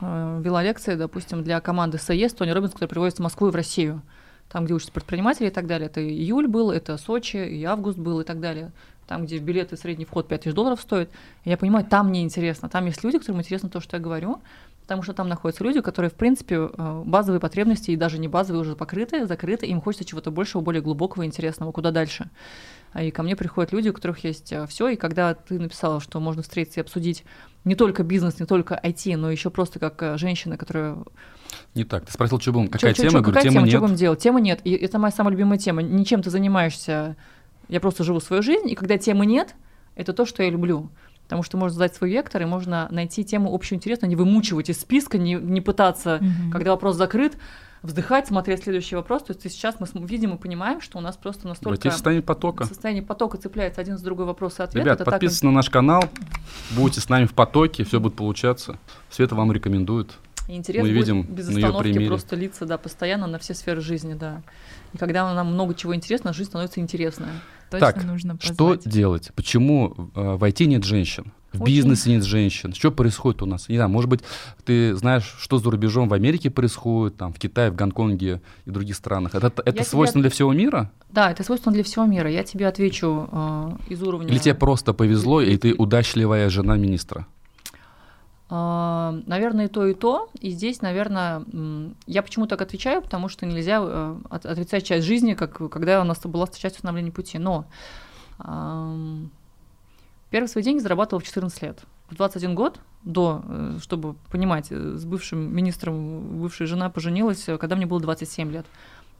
э, 0.00 0.40
вела 0.44 0.62
лекции, 0.62 0.94
допустим, 0.94 1.42
для 1.42 1.60
команды 1.60 1.98
САЕС, 1.98 2.32
Тони 2.34 2.50
Робинс, 2.50 2.72
которая 2.72 2.88
приводится 2.88 3.20
в 3.20 3.24
Москву 3.24 3.48
и 3.48 3.50
в 3.50 3.56
Россию. 3.56 4.02
Там, 4.48 4.64
где 4.64 4.74
учатся 4.74 4.92
предприниматели 4.92 5.48
и 5.48 5.50
так 5.50 5.66
далее. 5.66 5.86
Это 5.86 6.00
июль 6.00 6.46
был, 6.46 6.70
это 6.70 6.96
Сочи, 6.96 7.36
и 7.36 7.64
август 7.64 7.98
был 7.98 8.20
и 8.20 8.24
так 8.24 8.38
далее. 8.38 8.70
Там, 9.08 9.26
где 9.26 9.38
билеты 9.38 9.76
средний 9.76 10.04
вход 10.04 10.28
5000 10.28 10.54
долларов 10.54 10.80
стоит. 10.80 11.10
И 11.44 11.50
я 11.50 11.56
понимаю, 11.56 11.84
там 11.84 12.10
мне 12.10 12.22
интересно. 12.22 12.68
Там 12.68 12.86
есть 12.86 13.02
люди, 13.02 13.18
которым 13.18 13.40
интересно 13.40 13.68
то, 13.68 13.80
что 13.80 13.96
я 13.96 14.02
говорю. 14.02 14.40
Потому 14.82 15.02
что 15.02 15.12
там 15.12 15.28
находятся 15.28 15.64
люди, 15.64 15.80
которые, 15.82 16.10
в 16.10 16.14
принципе, 16.14 16.54
э, 16.54 17.02
базовые 17.04 17.40
потребности, 17.40 17.90
и 17.90 17.96
даже 17.96 18.18
не 18.18 18.28
базовые, 18.28 18.62
уже 18.62 18.76
покрыты, 18.76 19.26
закрыты. 19.26 19.66
Им 19.66 19.82
хочется 19.82 20.06
чего-то 20.06 20.30
большего, 20.30 20.62
более 20.62 20.80
глубокого, 20.80 21.26
интересного, 21.26 21.72
куда 21.72 21.90
дальше. 21.90 22.30
А 22.92 23.02
И 23.02 23.10
ко 23.10 23.22
мне 23.22 23.36
приходят 23.36 23.72
люди, 23.72 23.88
у 23.90 23.92
которых 23.92 24.24
есть 24.24 24.52
все. 24.68 24.88
И 24.88 24.96
когда 24.96 25.34
ты 25.34 25.58
написала, 25.58 26.00
что 26.00 26.20
можно 26.20 26.42
встретиться 26.42 26.80
и 26.80 26.82
обсудить 26.82 27.24
не 27.64 27.74
только 27.74 28.02
бизнес, 28.02 28.40
не 28.40 28.46
только 28.46 28.80
IT, 28.82 29.16
но 29.16 29.30
еще 29.30 29.50
просто 29.50 29.78
как 29.78 30.02
э, 30.02 30.16
женщина, 30.16 30.56
которая 30.56 30.96
Не 31.74 31.84
так. 31.84 32.06
Ты 32.06 32.12
спросил, 32.12 32.40
что 32.40 32.52
будем, 32.52 32.68
какая 32.68 32.94
Чё- 32.94 33.02
тема? 33.02 33.10
чё- 33.10 33.16
Я 33.18 33.22
говорю, 33.22 33.34
какая 33.36 33.50
тема, 33.52 33.60
нет. 33.62 33.70
что 33.70 33.80
будем 33.80 33.94
делать? 33.96 34.18
Темы 34.20 34.40
нет. 34.40 34.60
И 34.64 34.72
это 34.72 34.98
моя 34.98 35.12
самая 35.12 35.32
любимая 35.32 35.58
тема. 35.58 35.82
Ничем 35.82 36.22
ты 36.22 36.30
занимаешься, 36.30 37.16
я 37.68 37.80
просто 37.80 38.04
живу 38.04 38.20
свою 38.20 38.42
жизнь, 38.42 38.70
и 38.70 38.74
когда 38.74 38.96
темы 38.96 39.26
нет, 39.26 39.54
это 39.94 40.12
то, 40.12 40.24
что 40.24 40.42
я 40.42 40.50
люблю. 40.50 40.90
Потому 41.24 41.42
что 41.42 41.58
можно 41.58 41.74
задать 41.74 41.94
свой 41.94 42.10
вектор, 42.10 42.40
и 42.40 42.46
можно 42.46 42.88
найти 42.90 43.22
тему 43.22 43.54
общеинтересную, 43.54 44.08
не 44.08 44.16
вымучивать 44.16 44.70
из 44.70 44.80
списка, 44.80 45.18
не, 45.18 45.34
не 45.34 45.60
пытаться, 45.60 46.18
Мгм. 46.22 46.50
когда 46.50 46.70
вопрос 46.70 46.96
закрыт, 46.96 47.36
вздыхать, 47.82 48.26
смотреть 48.28 48.62
следующий 48.64 48.96
вопрос. 48.96 49.24
То 49.24 49.32
есть 49.32 49.44
и 49.46 49.48
сейчас 49.48 49.76
мы 49.80 49.86
видим 50.06 50.34
и 50.34 50.38
понимаем, 50.38 50.80
что 50.80 50.98
у 50.98 51.00
нас 51.00 51.16
просто 51.16 51.48
настолько 51.48 51.70
Войти 51.70 51.88
в 51.88 51.92
состояние 51.92 52.22
потока. 52.22 52.64
состояние 52.64 53.02
потока 53.02 53.38
цепляется 53.38 53.80
один 53.80 53.98
с 53.98 54.02
другой 54.02 54.26
вопрос 54.26 54.58
и 54.58 54.62
ответ. 54.62 54.84
Ребят, 54.84 54.96
это 54.96 55.04
так 55.04 55.14
подписывайтесь 55.14 55.42
на 55.42 55.50
наш 55.52 55.70
канал, 55.70 56.04
будете 56.76 57.00
с 57.00 57.08
нами 57.08 57.26
в 57.26 57.34
потоке, 57.34 57.84
все 57.84 58.00
будет 58.00 58.16
получаться. 58.16 58.78
Света 59.10 59.34
вам 59.34 59.52
рекомендует. 59.52 60.18
И 60.48 60.56
интерес 60.56 60.82
Мы 60.82 60.88
будет 60.88 60.98
видим 60.98 61.22
без 61.22 61.48
остановки 61.48 62.06
просто 62.06 62.34
литься, 62.34 62.64
да, 62.64 62.78
постоянно 62.78 63.26
на 63.26 63.38
все 63.38 63.52
сферы 63.52 63.82
жизни, 63.82 64.14
да. 64.14 64.42
И 64.94 64.98
когда 64.98 65.32
нам 65.34 65.52
много 65.52 65.74
чего 65.74 65.94
интересно, 65.94 66.32
жизнь 66.32 66.48
становится 66.48 66.80
интересная. 66.80 67.32
Точно 67.70 67.86
Так, 67.86 68.04
нужно 68.04 68.38
Что 68.40 68.76
делать? 68.76 69.30
Почему 69.34 70.10
э, 70.14 70.36
в 70.36 70.42
IT 70.42 70.64
нет 70.64 70.84
женщин? 70.84 71.32
В 71.58 71.62
Очень. 71.62 71.74
бизнесе 71.74 72.10
нет 72.10 72.24
женщин. 72.24 72.72
Что 72.72 72.90
происходит 72.92 73.42
у 73.42 73.46
нас? 73.46 73.68
Не 73.68 73.76
знаю, 73.76 73.90
может 73.90 74.08
быть, 74.08 74.20
ты 74.64 74.94
знаешь, 74.94 75.34
что 75.40 75.58
за 75.58 75.70
рубежом 75.70 76.08
в 76.08 76.14
Америке 76.14 76.50
происходит, 76.50 77.16
там, 77.16 77.32
в 77.32 77.38
Китае, 77.38 77.70
в 77.70 77.74
Гонконге 77.74 78.40
и 78.64 78.70
других 78.70 78.96
странах. 78.96 79.34
Это, 79.34 79.48
это 79.48 79.72
тебе 79.72 79.84
свойственно 79.84 80.20
от- 80.20 80.24
для 80.24 80.30
всего 80.30 80.52
мира? 80.52 80.90
Да, 81.10 81.30
это 81.30 81.42
свойственно 81.42 81.74
для 81.74 81.82
всего 81.84 82.04
мира. 82.06 82.30
Я 82.30 82.44
тебе 82.44 82.66
отвечу 82.68 83.28
э, 83.32 83.70
из 83.88 84.02
уровня... 84.02 84.28
Или 84.28 84.38
тебе 84.38 84.54
просто 84.54 84.92
повезло, 84.94 85.40
и 85.40 85.56
ты 85.56 85.74
удачливая 85.74 86.48
жена 86.50 86.76
министра? 86.76 87.26
А, 88.50 89.18
Наверное, 89.26 89.66
и 89.66 89.68
то, 89.68 89.86
и 89.86 89.94
то. 89.94 90.30
И 90.40 90.50
здесь, 90.50 90.80
наверное, 90.80 91.42
я 92.06 92.22
почему 92.22 92.46
так 92.46 92.62
отвечаю, 92.62 93.02
потому 93.02 93.28
что 93.28 93.44
нельзя 93.46 93.78
э, 93.82 94.16
от- 94.30 94.46
отрицать 94.46 94.84
часть 94.86 95.06
жизни, 95.06 95.34
как 95.34 95.70
когда 95.70 96.00
у 96.00 96.04
нас 96.04 96.18
была 96.24 96.46
часть 96.46 96.76
установления 96.76 97.10
пути. 97.12 97.38
Но 97.38 97.66
первый 100.30 100.46
свои 100.48 100.64
деньги 100.64 100.80
зарабатывала 100.80 101.20
в 101.20 101.24
14 101.24 101.62
лет. 101.62 101.80
В 102.10 102.14
21 102.14 102.54
год, 102.54 102.80
до, 103.04 103.42
э, 103.46 103.78
чтобы 103.82 104.14
понимать, 104.30 104.68
э, 104.70 104.94
с 104.96 105.04
бывшим 105.04 105.54
министром 105.54 106.40
бывшая 106.40 106.66
жена 106.66 106.90
поженилась, 106.90 107.48
э, 107.48 107.58
когда 107.58 107.76
мне 107.76 107.86
было 107.86 108.00
27 108.00 108.50
лет. 108.50 108.66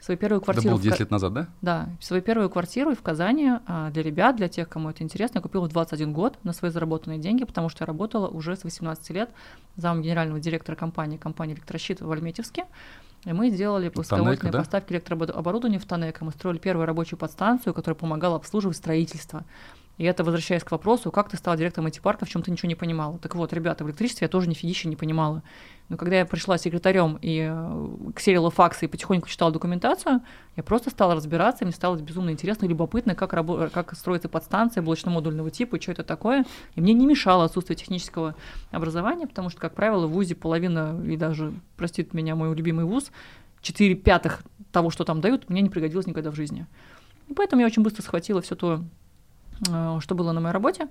Свою 0.01 0.17
первую 0.17 0.39
Это 0.39 0.45
квартиру... 0.45 0.75
было 0.75 0.79
в 0.79 0.83
Ка- 0.83 0.91
10 0.91 1.01
лет 1.01 1.11
назад, 1.11 1.33
да? 1.33 1.49
Да, 1.61 1.89
свою 2.01 2.23
первую 2.23 2.49
квартиру 2.51 2.95
в 2.95 3.03
Казани 3.03 3.51
а, 3.67 3.91
для 3.91 4.03
ребят, 4.05 4.37
для 4.37 4.49
тех, 4.49 4.69
кому 4.69 4.91
это 4.91 5.03
интересно, 5.03 5.39
я 5.39 5.43
купила 5.43 5.65
в 5.65 5.69
21 5.69 6.13
год 6.13 6.39
на 6.45 6.53
свои 6.53 6.71
заработанные 6.71 7.19
деньги, 7.19 7.45
потому 7.45 7.69
что 7.69 7.83
я 7.83 7.87
работала 7.87 8.29
уже 8.29 8.55
с 8.57 8.63
18 8.63 9.11
лет 9.11 9.31
замом 9.77 10.03
генерального 10.03 10.39
директора 10.39 10.77
компании, 10.77 11.17
компании 11.17 11.55
«Электрощит» 11.55 12.01
в 12.01 12.11
Альметьевске. 12.13 12.67
И 13.25 13.33
мы 13.33 13.51
делали 13.51 13.91
высоковольтные 13.93 14.53
да? 14.53 14.59
поставки 14.59 14.93
электрооборудования 14.93 15.81
в 15.81 15.85
Танека. 15.85 16.25
Мы 16.25 16.31
строили 16.31 16.59
первую 16.59 16.87
рабочую 16.87 17.19
подстанцию, 17.19 17.75
которая 17.75 17.97
помогала 17.97 18.37
обслуживать 18.37 18.77
строительство. 18.77 19.45
И 19.99 20.05
это, 20.05 20.23
возвращаясь 20.23 20.63
к 20.63 20.71
вопросу, 20.71 21.11
как 21.11 21.29
ты 21.29 21.37
стала 21.37 21.57
директором 21.57 21.89
IT-парка, 21.89 22.25
в 22.25 22.29
чем 22.29 22.43
ты 22.43 22.53
ничего 22.53 22.69
не 22.69 22.77
понимала. 22.77 23.19
Так 23.19 23.35
вот, 23.35 23.53
ребята, 23.53 23.85
в 23.85 23.89
электричестве 23.89 24.27
я 24.27 24.29
тоже 24.29 24.49
нифигища 24.49 24.89
не 24.89 24.95
понимала. 24.95 25.43
Но 25.89 25.97
когда 25.97 26.19
я 26.19 26.27
пришла 26.27 26.57
секретарем 26.57 27.19
и 27.21 27.49
э, 27.51 28.13
ксерила 28.15 28.51
факсы 28.51 28.85
и 28.85 28.89
потихоньку 28.89 29.29
читала 29.29 29.51
документацию, 29.51 30.21
я 30.57 30.63
просто 30.63 30.91
стала 30.91 31.15
разбираться, 31.15 31.65
мне 31.65 31.73
стало 31.73 31.97
безумно 31.97 32.31
интересно 32.31 32.67
и 32.67 32.69
любопытно, 32.69 33.17
как, 33.17 33.33
рабо- 33.33 33.71
как 33.71 33.97
строится 33.97 34.29
подстанция 34.29 34.83
блочно-модульного 34.83 35.51
типа, 35.51 35.81
что 35.81 35.93
это 35.93 36.05
такое. 36.05 36.45
И 36.77 36.81
мне 36.81 36.93
не 36.93 37.07
мешало 37.07 37.45
отсутствие 37.45 37.77
технического 37.77 38.37
образования, 38.71 39.27
потому 39.27 39.51
что, 39.51 39.61
как 39.61 39.75
правило, 39.75 40.07
в 40.07 40.13
ВУЗе 40.13 40.37
половина, 40.37 41.01
и 41.05 41.17
даже, 41.17 41.53
простит 41.77 42.15
меня 42.15 42.37
мой 42.37 42.55
любимый 42.55 42.85
ВУЗ, 42.85 43.11
4 43.63 43.95
пятых 43.97 44.43
того, 44.71 44.91
что 44.91 45.05
там 45.05 45.21
дают, 45.21 45.49
мне 45.49 45.61
не 45.63 45.71
пригодилось 45.71 46.07
никогда 46.07 46.31
в 46.31 46.37
жизни. 46.37 46.67
И 47.29 47.35
поэтому 47.35 47.61
я 47.61 47.67
очень 47.67 47.83
быстро 47.83 48.03
схватила 48.03 48.41
все 48.41 48.55
то, 48.55 48.85
что 49.65 50.15
было 50.15 50.33
на 50.33 50.41
моей 50.41 50.53
работе. 50.53 50.89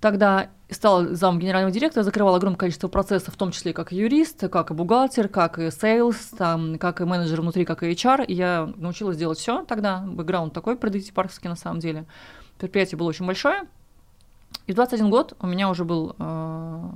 Тогда 0.00 0.50
стала 0.70 1.14
зам 1.14 1.38
генерального 1.38 1.72
директора, 1.72 2.04
закрывала 2.04 2.36
огромное 2.36 2.58
количество 2.58 2.88
процессов, 2.88 3.34
в 3.34 3.36
том 3.36 3.50
числе 3.50 3.72
как 3.72 3.92
юрист, 3.92 4.48
как 4.48 4.70
и 4.70 4.74
бухгалтер, 4.74 5.28
как 5.28 5.58
и 5.58 5.70
sales, 5.70 6.16
там, 6.36 6.78
как 6.78 7.00
и 7.00 7.04
менеджер 7.04 7.40
внутри, 7.40 7.64
как 7.64 7.82
и 7.82 7.90
HR. 7.90 8.26
И 8.26 8.34
я 8.34 8.70
научилась 8.76 9.16
делать 9.16 9.38
все 9.38 9.64
тогда. 9.64 10.00
Бэкграунд 10.06 10.52
такой 10.52 10.76
про- 10.76 11.00
до 11.00 11.12
IT-парковский 11.12 11.48
на 11.48 11.56
самом 11.56 11.80
деле. 11.80 12.04
Предприятие 12.58 12.98
было 12.98 13.08
очень 13.08 13.26
большое. 13.26 13.62
И 14.66 14.72
в 14.72 14.74
21 14.74 15.10
год 15.10 15.34
у 15.40 15.46
меня 15.46 15.70
уже 15.70 15.84
был 15.84 16.14
э, 16.18 16.90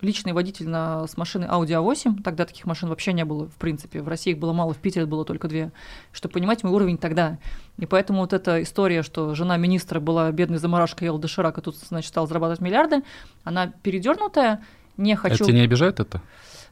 личный 0.00 0.32
водитель 0.32 0.68
на, 0.68 1.06
с 1.06 1.16
машины 1.16 1.44
Audi 1.44 1.70
A8. 1.70 2.22
Тогда 2.22 2.44
таких 2.44 2.66
машин 2.66 2.88
вообще 2.88 3.12
не 3.12 3.24
было, 3.24 3.46
в 3.46 3.54
принципе. 3.54 4.00
В 4.00 4.08
России 4.08 4.32
их 4.32 4.38
было 4.38 4.52
мало, 4.52 4.72
в 4.72 4.78
Питере 4.78 5.06
было 5.06 5.24
только 5.24 5.48
две. 5.48 5.72
Чтобы 6.12 6.34
понимать 6.34 6.62
мой 6.62 6.72
уровень 6.72 6.98
тогда. 6.98 7.38
И 7.78 7.86
поэтому 7.86 8.20
вот 8.20 8.32
эта 8.32 8.62
история, 8.62 9.02
что 9.02 9.34
жена 9.34 9.56
министра 9.56 10.00
была 10.00 10.30
бедной 10.30 10.58
заморашкой, 10.58 11.06
ела 11.06 11.18
доширак, 11.18 11.58
и 11.58 11.60
тут, 11.60 11.76
значит, 11.76 12.08
стала 12.08 12.26
зарабатывать 12.26 12.60
миллиарды, 12.60 13.02
она 13.44 13.72
передернутая. 13.82 14.62
Не 14.96 15.14
хочу... 15.14 15.44
Это 15.44 15.52
не 15.52 15.60
обижает 15.60 16.00
это? 16.00 16.22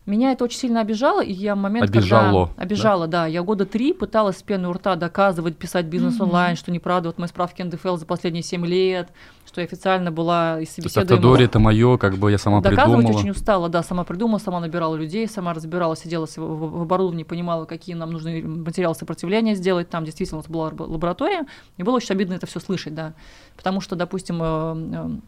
Меня 0.06 0.30
это 0.30 0.44
очень 0.44 0.58
сильно 0.58 0.80
обижало, 0.80 1.20
и 1.20 1.32
я 1.32 1.56
в 1.56 1.58
момент, 1.58 1.90
Обижало, 1.90 2.46
когда... 2.46 2.62
Обижало, 2.62 3.06
да? 3.08 3.26
Я 3.26 3.42
года 3.42 3.66
три 3.66 3.92
пыталась 3.92 4.38
с 4.38 4.42
пены 4.42 4.68
у 4.68 4.72
рта 4.72 4.94
доказывать, 4.94 5.56
писать 5.56 5.86
бизнес 5.86 6.14
Мгм. 6.14 6.28
онлайн, 6.28 6.56
что 6.56 6.70
неправда. 6.70 7.08
Вот 7.08 7.18
мои 7.18 7.26
справки 7.26 7.60
НДФЛ 7.62 7.96
за 7.96 8.06
последние 8.06 8.44
7 8.44 8.64
лет, 8.64 9.08
что 9.56 9.62
я 9.62 9.66
официально 9.66 10.12
была 10.12 10.60
из 10.60 10.68
То 10.68 10.82
есть 10.82 10.92
собеседуемого. 10.92 11.14
автодори 11.14 11.44
это 11.46 11.58
мое, 11.58 11.96
как 11.96 12.16
бы 12.18 12.30
я 12.30 12.36
сама 12.36 12.60
Доказывать 12.60 12.98
придумала. 13.06 13.18
очень 13.20 13.30
устала, 13.30 13.68
да, 13.70 13.82
сама 13.82 14.04
придумала, 14.04 14.38
сама 14.38 14.60
набирала 14.60 14.94
людей, 14.96 15.26
сама 15.26 15.54
разбиралась, 15.54 16.00
сидела 16.00 16.26
в, 16.26 16.82
оборудовании, 16.82 17.24
понимала, 17.24 17.64
какие 17.64 17.94
нам 17.94 18.10
нужны 18.10 18.42
материалы 18.42 18.94
сопротивления 18.94 19.54
сделать. 19.54 19.88
Там 19.88 20.04
действительно 20.04 20.40
у 20.40 20.42
нас 20.42 20.50
была 20.50 20.64
лаб- 20.66 20.80
лаборатория, 20.80 21.46
и 21.78 21.82
было 21.82 21.96
очень 21.96 22.14
обидно 22.14 22.34
это 22.34 22.46
все 22.46 22.60
слышать, 22.60 22.94
да. 22.94 23.14
Потому 23.56 23.80
что, 23.80 23.96
допустим, 23.96 24.42
э, 24.42 25.18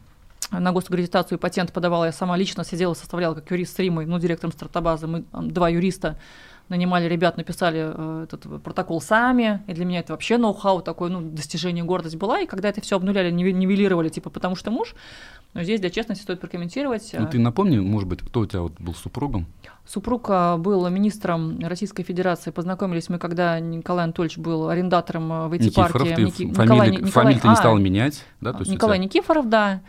э, 0.53 0.59
на 0.59 0.73
госаккредитацию 0.73 1.39
и 1.39 1.41
патент 1.41 1.73
подавала, 1.73 2.05
я 2.05 2.13
сама 2.13 2.37
лично 2.37 2.65
сидела, 2.65 2.93
составляла 2.93 3.35
как 3.35 3.51
юрист 3.51 3.77
с 3.77 3.79
Римой, 3.79 4.05
ну, 4.05 4.19
директором 4.19 4.53
стартабазы, 4.53 5.07
мы 5.07 5.25
два 5.33 5.71
юриста 5.71 6.19
нанимали 6.69 7.07
ребят, 7.07 7.37
написали 7.37 7.93
э, 7.95 8.25
этот 8.25 8.63
протокол 8.63 9.01
сами, 9.01 9.63
и 9.67 9.73
для 9.73 9.85
меня 9.85 10.01
это 10.01 10.13
вообще 10.13 10.39
ноу-хау 10.39 10.83
такое, 10.83 11.11
ну, 11.11 11.21
достижение, 11.21 11.85
гордость 11.85 12.17
была, 12.17 12.41
и 12.41 12.47
когда 12.47 12.69
это 12.69 12.81
все 12.81 12.97
обнуляли, 12.97 13.31
нивелировали, 13.31 14.09
типа, 14.09 14.31
потому 14.31 14.57
что 14.57 14.71
муж, 14.71 14.95
но 15.55 15.63
здесь 15.63 15.81
для 15.81 15.91
честности 15.91 16.23
стоит 16.23 16.41
прокомментировать. 16.41 17.11
Ну, 17.19 17.27
ты 17.27 17.39
напомни, 17.39 17.79
может 17.79 18.09
быть, 18.09 18.21
кто 18.21 18.41
у 18.41 18.47
тебя 18.47 18.61
вот 18.61 18.75
был 18.79 18.95
супругом? 18.95 19.47
Супруг 19.87 20.27
а, 20.29 20.59
был 20.59 20.87
министром 20.91 21.59
Российской 21.61 22.03
Федерации. 22.03 22.51
Познакомились 22.51 23.09
мы, 23.09 23.19
когда 23.19 23.59
Николай 23.59 24.05
Анатольевич 24.05 24.37
был 24.37 24.69
арендатором 24.69 25.33
э, 25.33 25.49
в 25.49 25.53
эти 25.55 25.71
парке. 25.71 26.15
Ты 26.15 26.23
Ники... 26.25 26.53
фамилию, 26.53 26.93
Николай... 26.93 27.11
фамилию 27.11 27.41
ты 27.41 27.49
не 27.49 27.55
а, 27.55 27.57
стал 27.57 27.79
менять, 27.79 28.25
да? 28.43 28.53
То 28.53 28.59
есть 28.61 28.71
Николай 28.71 28.99
тебя... 28.99 29.05
Никифоров, 29.07 29.49
да. 29.49 29.81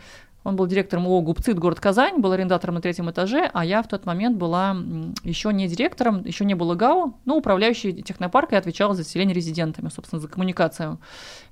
Он 0.42 0.56
был 0.56 0.66
директором 0.66 1.06
ООО 1.06 1.20
«Губцит», 1.20 1.58
город 1.58 1.80
Казань, 1.80 2.18
был 2.20 2.32
арендатором 2.32 2.76
на 2.76 2.80
третьем 2.80 3.10
этаже, 3.10 3.50
а 3.52 3.64
я 3.64 3.82
в 3.82 3.88
тот 3.88 4.06
момент 4.06 4.38
была 4.38 4.76
еще 5.22 5.52
не 5.52 5.68
директором, 5.68 6.24
еще 6.24 6.44
не 6.44 6.54
было 6.54 6.74
ГАУ, 6.74 7.14
но 7.26 7.36
управляющий 7.36 8.02
технопарка 8.02 8.54
и 8.54 8.58
отвечала 8.58 8.94
за 8.94 9.02
заселение 9.02 9.34
резидентами, 9.34 9.90
собственно, 9.90 10.20
за 10.20 10.28
коммуникацию 10.28 10.98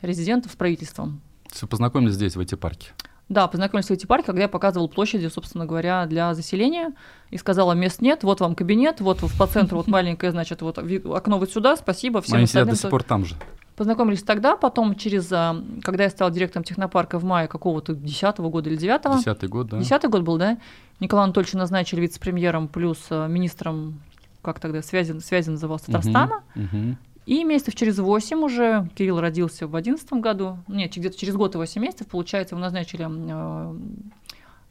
резидентов 0.00 0.52
с 0.52 0.56
правительством. 0.56 1.20
Все 1.50 1.66
познакомились 1.66 2.14
здесь, 2.14 2.36
в 2.36 2.40
эти 2.40 2.54
парке? 2.54 2.88
Да, 3.28 3.46
познакомились 3.46 3.88
в 3.88 3.92
эти 3.92 4.06
парке, 4.06 4.26
когда 4.26 4.42
я 4.42 4.48
показывала 4.48 4.88
площади, 4.88 5.26
собственно 5.26 5.66
говоря, 5.66 6.06
для 6.06 6.34
заселения, 6.34 6.94
и 7.30 7.36
сказала, 7.36 7.72
мест 7.74 8.00
нет, 8.00 8.22
вот 8.22 8.40
вам 8.40 8.54
кабинет, 8.54 9.00
вот 9.00 9.20
по 9.38 9.46
центру 9.46 9.78
вот 9.78 9.86
маленькое, 9.88 10.32
значит, 10.32 10.62
вот 10.62 10.78
окно 10.78 11.38
вот 11.38 11.50
сюда, 11.50 11.76
спасибо 11.76 12.22
всем 12.22 12.36
Они 12.36 12.44
остальным. 12.44 12.74
до 12.74 12.80
сих 12.80 12.90
пор 12.90 13.02
там 13.02 13.26
же. 13.26 13.34
Познакомились 13.78 14.24
тогда, 14.24 14.56
потом 14.56 14.96
через, 14.96 15.30
а, 15.30 15.56
когда 15.84 16.02
я 16.02 16.10
стала 16.10 16.32
директором 16.32 16.64
технопарка 16.64 17.20
в 17.20 17.22
мае 17.22 17.46
какого-то 17.46 17.94
десятого 17.94 18.50
года 18.50 18.68
или 18.68 18.76
девятого. 18.76 19.18
Десятый 19.18 19.48
год, 19.48 19.68
да. 19.68 19.78
Десятый 19.78 20.10
год 20.10 20.22
был, 20.22 20.36
да. 20.36 20.58
Николай 20.98 21.24
Анатольевич 21.24 21.54
назначили 21.54 22.00
вице-премьером 22.00 22.66
плюс 22.66 22.98
а, 23.10 23.28
министром, 23.28 24.00
как 24.42 24.58
тогда, 24.58 24.82
связи, 24.82 25.16
связи 25.20 25.50
назывался, 25.50 25.86
Татарстана. 25.86 26.42
Угу, 26.56 26.64
угу. 26.64 26.96
И 27.26 27.44
месяцев 27.44 27.76
через 27.76 28.00
восемь 28.00 28.38
уже, 28.38 28.88
Кирилл 28.96 29.20
родился 29.20 29.68
в 29.68 29.76
одиннадцатом 29.76 30.22
году, 30.22 30.58
нет, 30.66 30.96
где-то 30.96 31.16
через 31.16 31.36
год 31.36 31.54
и 31.54 31.58
восемь 31.58 31.80
месяцев, 31.80 32.08
получается, 32.08 32.56
его 32.56 32.60
назначили 32.60 33.04
э, 33.04 33.74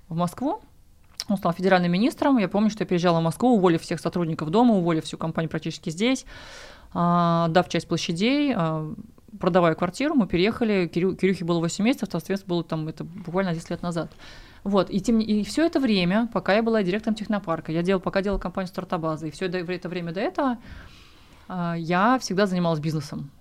в 0.10 0.16
Москву. 0.18 0.60
Он 1.30 1.38
стал 1.38 1.54
федеральным 1.54 1.92
министром. 1.94 2.40
Я 2.40 2.50
помню, 2.50 2.70
что 2.70 2.84
я 2.84 2.86
переезжала 2.86 3.20
в 3.20 3.24
Москву, 3.24 3.56
уволив 3.56 3.82
всех 3.82 4.02
сотрудников 4.02 4.50
дома, 4.50 4.76
уволив 4.76 5.06
всю 5.06 5.18
компанию 5.18 5.50
практически 5.50 5.92
здесь. 5.92 6.26
А, 6.94 7.48
дав 7.50 7.68
часть 7.70 7.88
площадей, 7.88 8.54
а, 8.56 8.94
продавая 9.40 9.76
квартиру, 9.76 10.16
мы 10.16 10.28
переехали, 10.28 10.88
Кирю, 10.88 11.16
Кирюхе 11.16 11.46
было 11.46 11.60
8 11.60 11.84
месяцев, 11.84 12.10
соответственно, 12.12 12.56
было 12.56 12.64
там, 12.64 12.88
это 12.88 13.04
буквально 13.04 13.54
10 13.54 13.70
лет 13.70 13.82
назад. 13.82 14.12
Вот, 14.64 14.90
и, 14.90 15.00
тем, 15.00 15.20
и 15.20 15.44
все 15.44 15.66
это 15.66 15.80
время, 15.80 16.30
пока 16.34 16.56
я 16.56 16.64
была 16.64 16.84
директором 16.84 17.16
технопарка, 17.16 17.72
я 17.72 17.84
делала, 17.84 18.02
пока 18.02 18.22
делала 18.22 18.40
компанию 18.40 18.68
стартабазы, 18.68 19.30
и 19.30 19.32
все 19.32 19.46
это, 19.46 19.90
время 19.90 20.12
до 20.12 20.20
этого 20.20 20.58
а, 21.48 21.76
я 21.76 22.18
всегда 22.20 22.46
занималась 22.46 22.80
бизнесом. 22.80 23.32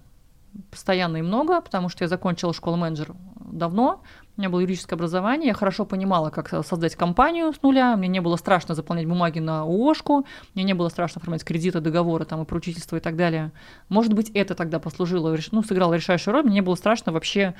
Постоянно 0.70 1.18
и 1.18 1.22
много, 1.22 1.61
потому 1.61 1.88
что 1.88 2.05
я 2.05 2.09
закончила 2.09 2.55
школу 2.55 2.76
менеджер 2.76 3.14
давно, 3.40 4.03
у 4.37 4.41
меня 4.41 4.51
было 4.51 4.61
юридическое 4.61 4.97
образование, 4.97 5.49
я 5.49 5.55
хорошо 5.55 5.84
понимала, 5.84 6.30
как 6.30 6.49
создать 6.64 6.95
компанию 6.95 7.53
с 7.53 7.62
нуля, 7.62 7.97
мне 7.97 8.09
не 8.09 8.20
было 8.20 8.37
страшно 8.37 8.74
заполнять 8.74 9.07
бумаги 9.07 9.39
на 9.39 9.62
ООшку, 9.62 10.26
мне 10.55 10.64
не 10.64 10.74
было 10.74 10.89
страшно 10.89 11.20
оформлять 11.20 11.45
кредиты, 11.45 11.80
договоры 11.80 12.24
там, 12.24 12.43
и 12.43 12.45
поручительство 12.45 12.97
и 12.97 13.01
так 13.01 13.16
далее. 13.16 13.53
Может 13.89 14.12
быть, 14.12 14.30
это 14.30 14.55
тогда 14.55 14.78
послужило, 14.78 15.37
ну, 15.53 15.62
сыграло 15.62 15.95
решающую 15.95 16.34
роль, 16.34 16.45
мне 16.45 16.55
не 16.55 16.61
было 16.61 16.74
страшно 16.74 17.12
вообще 17.12 17.55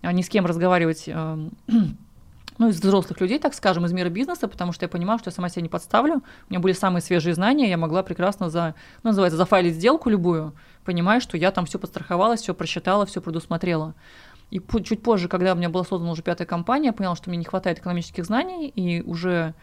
а, 0.00 0.12
ни 0.12 0.22
с 0.22 0.28
кем 0.28 0.46
разговаривать 0.46 1.04
эм, 1.06 1.50
ну, 2.58 2.68
из 2.68 2.80
взрослых 2.80 3.20
людей, 3.20 3.38
так 3.38 3.54
скажем, 3.54 3.84
из 3.84 3.92
мира 3.92 4.08
бизнеса, 4.08 4.48
потому 4.48 4.72
что 4.72 4.84
я 4.84 4.88
понимала, 4.88 5.18
что 5.18 5.28
я 5.28 5.34
сама 5.34 5.48
себя 5.48 5.62
не 5.62 5.68
подставлю. 5.68 6.22
У 6.48 6.52
меня 6.52 6.60
были 6.60 6.72
самые 6.72 7.02
свежие 7.02 7.34
знания, 7.34 7.68
я 7.68 7.76
могла 7.76 8.02
прекрасно 8.02 8.50
за, 8.50 8.74
ну, 9.02 9.10
называется, 9.10 9.36
зафайлить 9.36 9.74
сделку 9.74 10.08
любую, 10.08 10.54
понимая, 10.84 11.20
что 11.20 11.36
я 11.36 11.50
там 11.50 11.66
все 11.66 11.78
подстраховалась, 11.78 12.40
все 12.40 12.54
просчитала, 12.54 13.04
все 13.06 13.20
предусмотрела. 13.20 13.94
И 14.52 14.60
чуть 14.84 15.02
позже, 15.02 15.28
когда 15.28 15.54
у 15.54 15.56
меня 15.56 15.70
была 15.70 15.82
создана 15.82 16.12
уже 16.12 16.22
пятая 16.22 16.46
компания, 16.46 16.88
я 16.88 16.92
поняла, 16.92 17.16
что 17.16 17.30
мне 17.30 17.38
не 17.38 17.44
хватает 17.46 17.78
экономических 17.78 18.26
знаний, 18.26 18.68
и 18.68 19.00
уже 19.00 19.54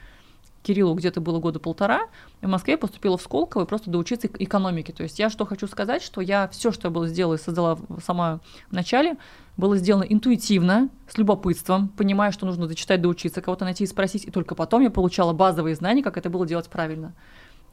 Кириллу 0.64 0.96
где-то 0.96 1.22
было 1.22 1.38
года 1.38 1.60
полтора, 1.60 2.08
в 2.42 2.48
Москве 2.48 2.76
поступила 2.76 3.16
в 3.16 3.22
Сколково 3.22 3.66
просто 3.66 3.92
доучиться 3.92 4.28
экономике. 4.28 4.92
То 4.92 5.04
есть 5.04 5.20
я 5.20 5.30
что 5.30 5.46
хочу 5.46 5.68
сказать, 5.68 6.02
что 6.02 6.22
я 6.22 6.48
все, 6.48 6.72
что 6.72 6.88
я 6.88 6.92
была 6.92 7.06
сделала 7.06 7.36
и 7.36 7.38
создала 7.38 7.78
сама 8.04 8.40
в 8.72 8.74
начале, 8.74 9.18
было 9.58 9.78
сделано 9.78 10.06
интуитивно, 10.06 10.90
с 11.08 11.20
любопытством, 11.20 11.90
понимая, 11.90 12.32
что 12.32 12.48
нужно 12.48 12.68
дочитать, 12.68 13.00
доучиться, 13.00 13.44
кого-то 13.44 13.66
найти 13.66 13.84
и 13.84 13.88
спросить, 13.88 14.26
и 14.26 14.32
только 14.32 14.56
потом 14.56 14.82
я 14.82 14.90
получала 14.90 15.34
базовые 15.34 15.76
знания, 15.76 16.02
как 16.02 16.18
это 16.18 16.32
было 16.32 16.48
делать 16.48 16.68
правильно. 16.68 17.14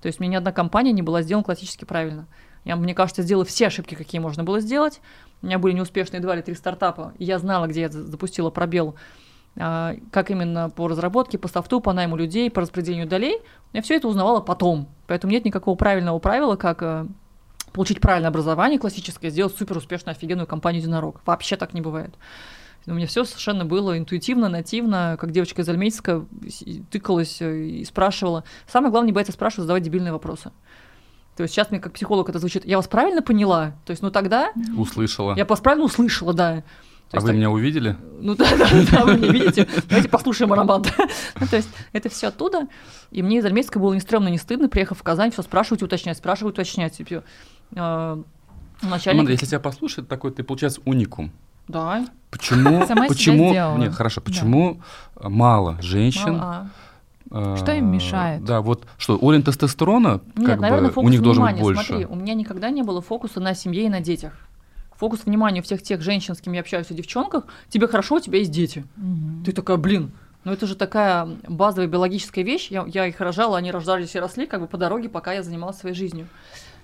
То 0.03 0.09
есть 0.09 0.21
мне 0.21 0.29
ни 0.29 0.35
одна 0.35 0.53
компания 0.53 0.93
не 0.93 1.01
была 1.01 1.23
сделана 1.23 1.45
классически 1.45 1.87
правильно. 1.87 2.27
Я, 2.67 2.75
мне 2.75 2.95
кажется, 2.95 3.23
сделала 3.23 3.45
все 3.45 3.69
ошибки, 3.69 3.95
какие 3.95 4.21
можно 4.21 4.43
было 4.43 4.59
сделать. 4.59 5.01
У 5.41 5.47
меня 5.47 5.61
были 5.61 5.73
неуспешные 5.73 6.21
два 6.21 6.35
или 6.35 6.43
три 6.43 6.55
стартапа, 6.55 7.14
и 7.17 7.25
я 7.25 7.39
знала, 7.39 7.67
где 7.69 7.83
я 7.83 7.89
запустила 7.89 8.51
пробел, 8.51 8.97
а, 9.57 9.95
как 10.11 10.33
именно 10.33 10.69
по 10.69 10.89
разработке, 10.89 11.39
по 11.39 11.47
софту, 11.47 11.81
по 11.81 11.93
найму 11.93 12.17
людей, 12.17 12.51
по 12.51 12.61
распределению 12.61 13.07
долей. 13.07 13.39
Я 13.73 13.83
все 13.83 13.95
это 13.95 14.09
узнавала 14.09 14.41
потом. 14.41 14.89
Поэтому 15.07 15.33
нет 15.33 15.45
никакого 15.45 15.77
правильного 15.77 16.19
правила, 16.19 16.57
как 16.57 16.83
э, 16.83 17.07
получить 17.73 18.01
правильное 18.01 18.31
образование 18.31 18.81
классическое, 18.81 19.31
сделать 19.31 19.57
супер 19.57 19.77
успешную, 19.77 20.17
офигенную 20.17 20.49
компанию 20.49 20.83
единорог. 20.83 21.21
Вообще 21.25 21.57
так 21.57 21.73
не 21.73 21.81
бывает. 21.81 22.17
У 22.89 22.95
меня 22.95 23.07
все 23.07 23.23
совершенно 23.23 23.64
было 23.64 23.97
интуитивно, 23.97 24.49
нативно, 24.49 25.17
как 25.21 25.31
девочка 25.31 25.62
из 25.62 25.69
Альмейска 25.69 26.27
тыкалась 26.91 27.41
э, 27.41 27.59
и 27.59 27.85
спрашивала. 27.85 28.43
Самое 28.67 28.91
главное, 28.91 29.07
не 29.07 29.12
бояться 29.12 29.33
спрашивать, 29.33 29.62
задавать 29.62 29.85
дебильные 29.85 30.12
вопросы. 30.12 30.51
То 31.37 31.43
есть 31.43 31.55
сейчас 31.55 31.70
мне 31.70 31.80
как 31.80 31.93
психолог 31.93 32.28
это 32.28 32.39
звучит, 32.39 32.64
я 32.64 32.76
вас 32.78 32.89
правильно 32.89 33.20
поняла? 33.20 33.72
То 33.84 33.91
есть, 33.91 34.03
ну 34.03 34.11
тогда... 34.11 34.53
Услышала. 34.76 35.37
Я 35.37 35.45
вас 35.45 35.61
правильно 35.61 35.84
услышала, 35.84 36.32
да. 36.32 36.62
То 37.11 37.18
а 37.18 37.20
вы 37.20 37.28
так... 37.28 37.37
меня 37.37 37.51
увидели? 37.51 37.97
Ну 38.20 38.34
да, 38.34 38.47
да, 38.57 38.68
да, 38.91 39.05
вы 39.05 39.16
меня 39.16 39.30
видите. 39.30 39.68
Давайте 39.89 40.09
послушаем 40.09 40.53
аромат. 40.53 40.93
ну, 41.41 41.47
то 41.47 41.57
есть 41.57 41.68
это 41.93 42.09
все 42.09 42.28
оттуда. 42.28 42.66
И 43.11 43.22
мне 43.22 43.39
из 43.39 43.45
Армейска 43.45 43.78
было 43.78 43.93
не 43.93 44.01
стрёмно, 44.01 44.28
не 44.28 44.39
стыдно, 44.39 44.68
приехав 44.68 44.99
в 44.99 45.03
Казань, 45.03 45.30
все 45.30 45.43
спрашивать, 45.43 45.82
уточнять, 45.82 46.16
спрашивать, 46.16 46.55
уточнять. 46.55 46.97
Типа, 46.97 47.22
э, 47.74 48.22
начальник... 48.82 49.20
Смотри, 49.20 49.34
если 49.34 49.47
тебя 49.47 49.61
послушать, 49.61 50.09
такой 50.09 50.32
ты, 50.32 50.43
получается, 50.43 50.80
уникум. 50.84 51.30
Да. 51.68 52.07
Почему? 52.30 52.87
Сама 52.87 53.07
почему? 53.09 53.53
Нет, 53.76 53.95
хорошо. 53.95 54.20
Почему 54.20 54.80
да. 55.20 55.28
мало 55.28 55.80
женщин? 55.82 56.39
Мало. 56.39 56.43
А. 56.43 56.66
Что 57.29 57.72
им 57.72 57.91
мешает? 57.91 58.45
Да, 58.45 58.61
вот 58.61 58.87
что, 58.99 59.18
уровень 59.18 59.43
тестостерона, 59.43 60.20
Нет, 60.37 60.47
как 60.47 60.61
наверное, 60.61 60.91
бы, 60.91 61.03
у 61.03 61.09
них 61.09 61.22
должен 61.22 61.45
быть 61.45 61.61
больше. 61.61 61.85
Смотри, 61.85 62.07
у 62.07 62.14
меня 62.14 62.35
никогда 62.35 62.70
не 62.70 62.83
было 62.83 63.03
фокуса 63.03 63.41
на 63.41 63.55
семье 63.55 63.87
и 63.87 63.89
на 63.89 64.01
детях. 64.01 64.33
Фокус 64.97 65.27
внимания 65.27 65.61
у 65.61 65.62
всех 65.62 65.83
тех 65.83 66.01
женщин, 66.01 66.35
с 66.35 66.41
кем 66.41 66.53
я 66.53 66.61
общаюсь, 66.61 66.91
о 66.91 66.95
девчонках, 66.95 67.45
тебе 67.68 67.87
хорошо, 67.87 68.16
у 68.16 68.20
тебя 68.20 68.39
есть 68.39 68.51
дети. 68.51 68.85
Угу. 68.97 69.45
Ты 69.45 69.53
такая, 69.53 69.77
блин, 69.77 70.12
ну 70.45 70.53
это 70.53 70.66
же 70.66 70.77
такая 70.77 71.29
базовая 71.49 71.89
биологическая 71.89 72.45
вещь. 72.45 72.68
Я, 72.70 72.87
я 72.87 73.07
их 73.07 73.20
рожала, 73.20 73.59
они 73.59 73.72
рождались 73.72 74.14
и 74.14 74.20
росли 74.20 74.47
как 74.47 74.61
бы 74.61 74.68
по 74.68 74.79
дороге, 74.79 75.09
пока 75.09 75.33
я 75.33 75.43
занималась 75.43 75.77
своей 75.77 75.97
жизнью. 75.97 76.29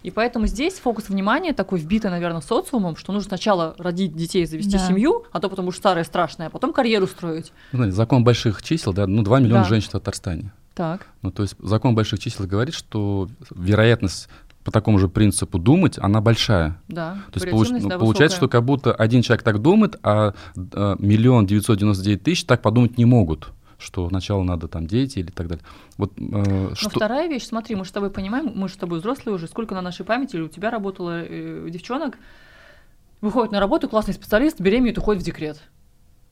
И 0.03 0.11
поэтому 0.11 0.46
здесь 0.46 0.74
фокус 0.74 1.09
внимания 1.09 1.53
такой 1.53 1.78
вбитый, 1.78 2.11
наверное, 2.11 2.40
социумом, 2.40 2.96
что 2.96 3.12
нужно 3.12 3.28
сначала 3.28 3.74
родить 3.78 4.14
детей, 4.14 4.46
завести 4.46 4.72
да. 4.72 4.86
семью, 4.86 5.24
а 5.32 5.40
то 5.40 5.48
потому 5.48 5.70
что 5.70 5.80
старое 5.80 6.05
страшное, 6.05 6.48
а 6.48 6.50
потом 6.50 6.72
карьеру 6.72 7.07
строить. 7.07 7.53
Ну, 7.72 7.78
знаете, 7.78 7.96
закон 7.96 8.24
больших 8.24 8.62
чисел, 8.62 8.92
да, 8.92 9.07
ну 9.07 9.22
2 9.22 9.40
миллиона 9.40 9.62
да. 9.62 9.68
женщин 9.68 9.88
в 9.88 9.92
Татарстане. 9.92 10.53
Так. 10.74 11.07
Ну, 11.20 11.30
то 11.30 11.42
есть 11.42 11.55
закон 11.61 11.94
больших 11.94 12.18
чисел 12.18 12.46
говорит, 12.46 12.74
что 12.74 13.28
вероятность 13.50 14.28
по 14.64 14.70
такому 14.70 14.98
же 14.98 15.09
принципу 15.09 15.59
думать, 15.59 15.98
она 15.98 16.20
большая. 16.20 16.78
Да. 16.88 17.18
То 17.32 17.40
есть 17.40 17.50
получ, 17.50 17.68
да, 17.70 17.98
получается, 17.98 18.36
что 18.36 18.48
как 18.48 18.64
будто 18.64 18.92
один 18.94 19.22
человек 19.22 19.42
так 19.42 19.61
думает, 19.61 19.98
а, 20.03 20.34
а 20.72 20.96
миллион 20.98 21.46
девятьсот 21.46 21.78
девяносто 21.78 22.05
девять 22.05 22.22
тысяч 22.22 22.44
так 22.44 22.62
подумать 22.62 22.96
не 22.96 23.05
могут 23.05 23.50
что 23.83 24.09
сначала 24.09 24.43
надо 24.43 24.68
там 24.68 24.87
дети 24.87 25.18
или 25.18 25.30
так 25.30 25.49
далее. 25.49 25.64
Вот, 25.99 26.12
э, 26.16 26.20
Но 26.20 26.74
что... 26.74 26.91
вторая 26.91 27.28
вещь, 27.28 27.45
смотри, 27.45 27.74
мы 27.76 27.85
же 27.85 27.91
с 27.91 27.93
тобой 27.93 28.11
понимаем, 28.11 28.53
мы 28.55 28.68
же 28.68 28.74
с 28.74 28.76
тобой 28.76 29.01
взрослые 29.01 29.35
уже, 29.35 29.47
сколько 29.47 29.74
на 29.74 29.83
нашей 29.83 30.07
памяти 30.07 30.37
или 30.37 30.43
у 30.43 30.49
тебя 30.49 30.70
работало 30.70 31.24
э, 31.24 31.68
девчонок, 31.70 32.18
выходит 33.20 33.53
на 33.53 33.61
работу, 33.61 33.89
классный 33.89 34.14
специалист, 34.14 34.61
беременеет, 34.61 34.99
уходит 34.99 35.22
в 35.22 35.26
декрет. 35.26 35.62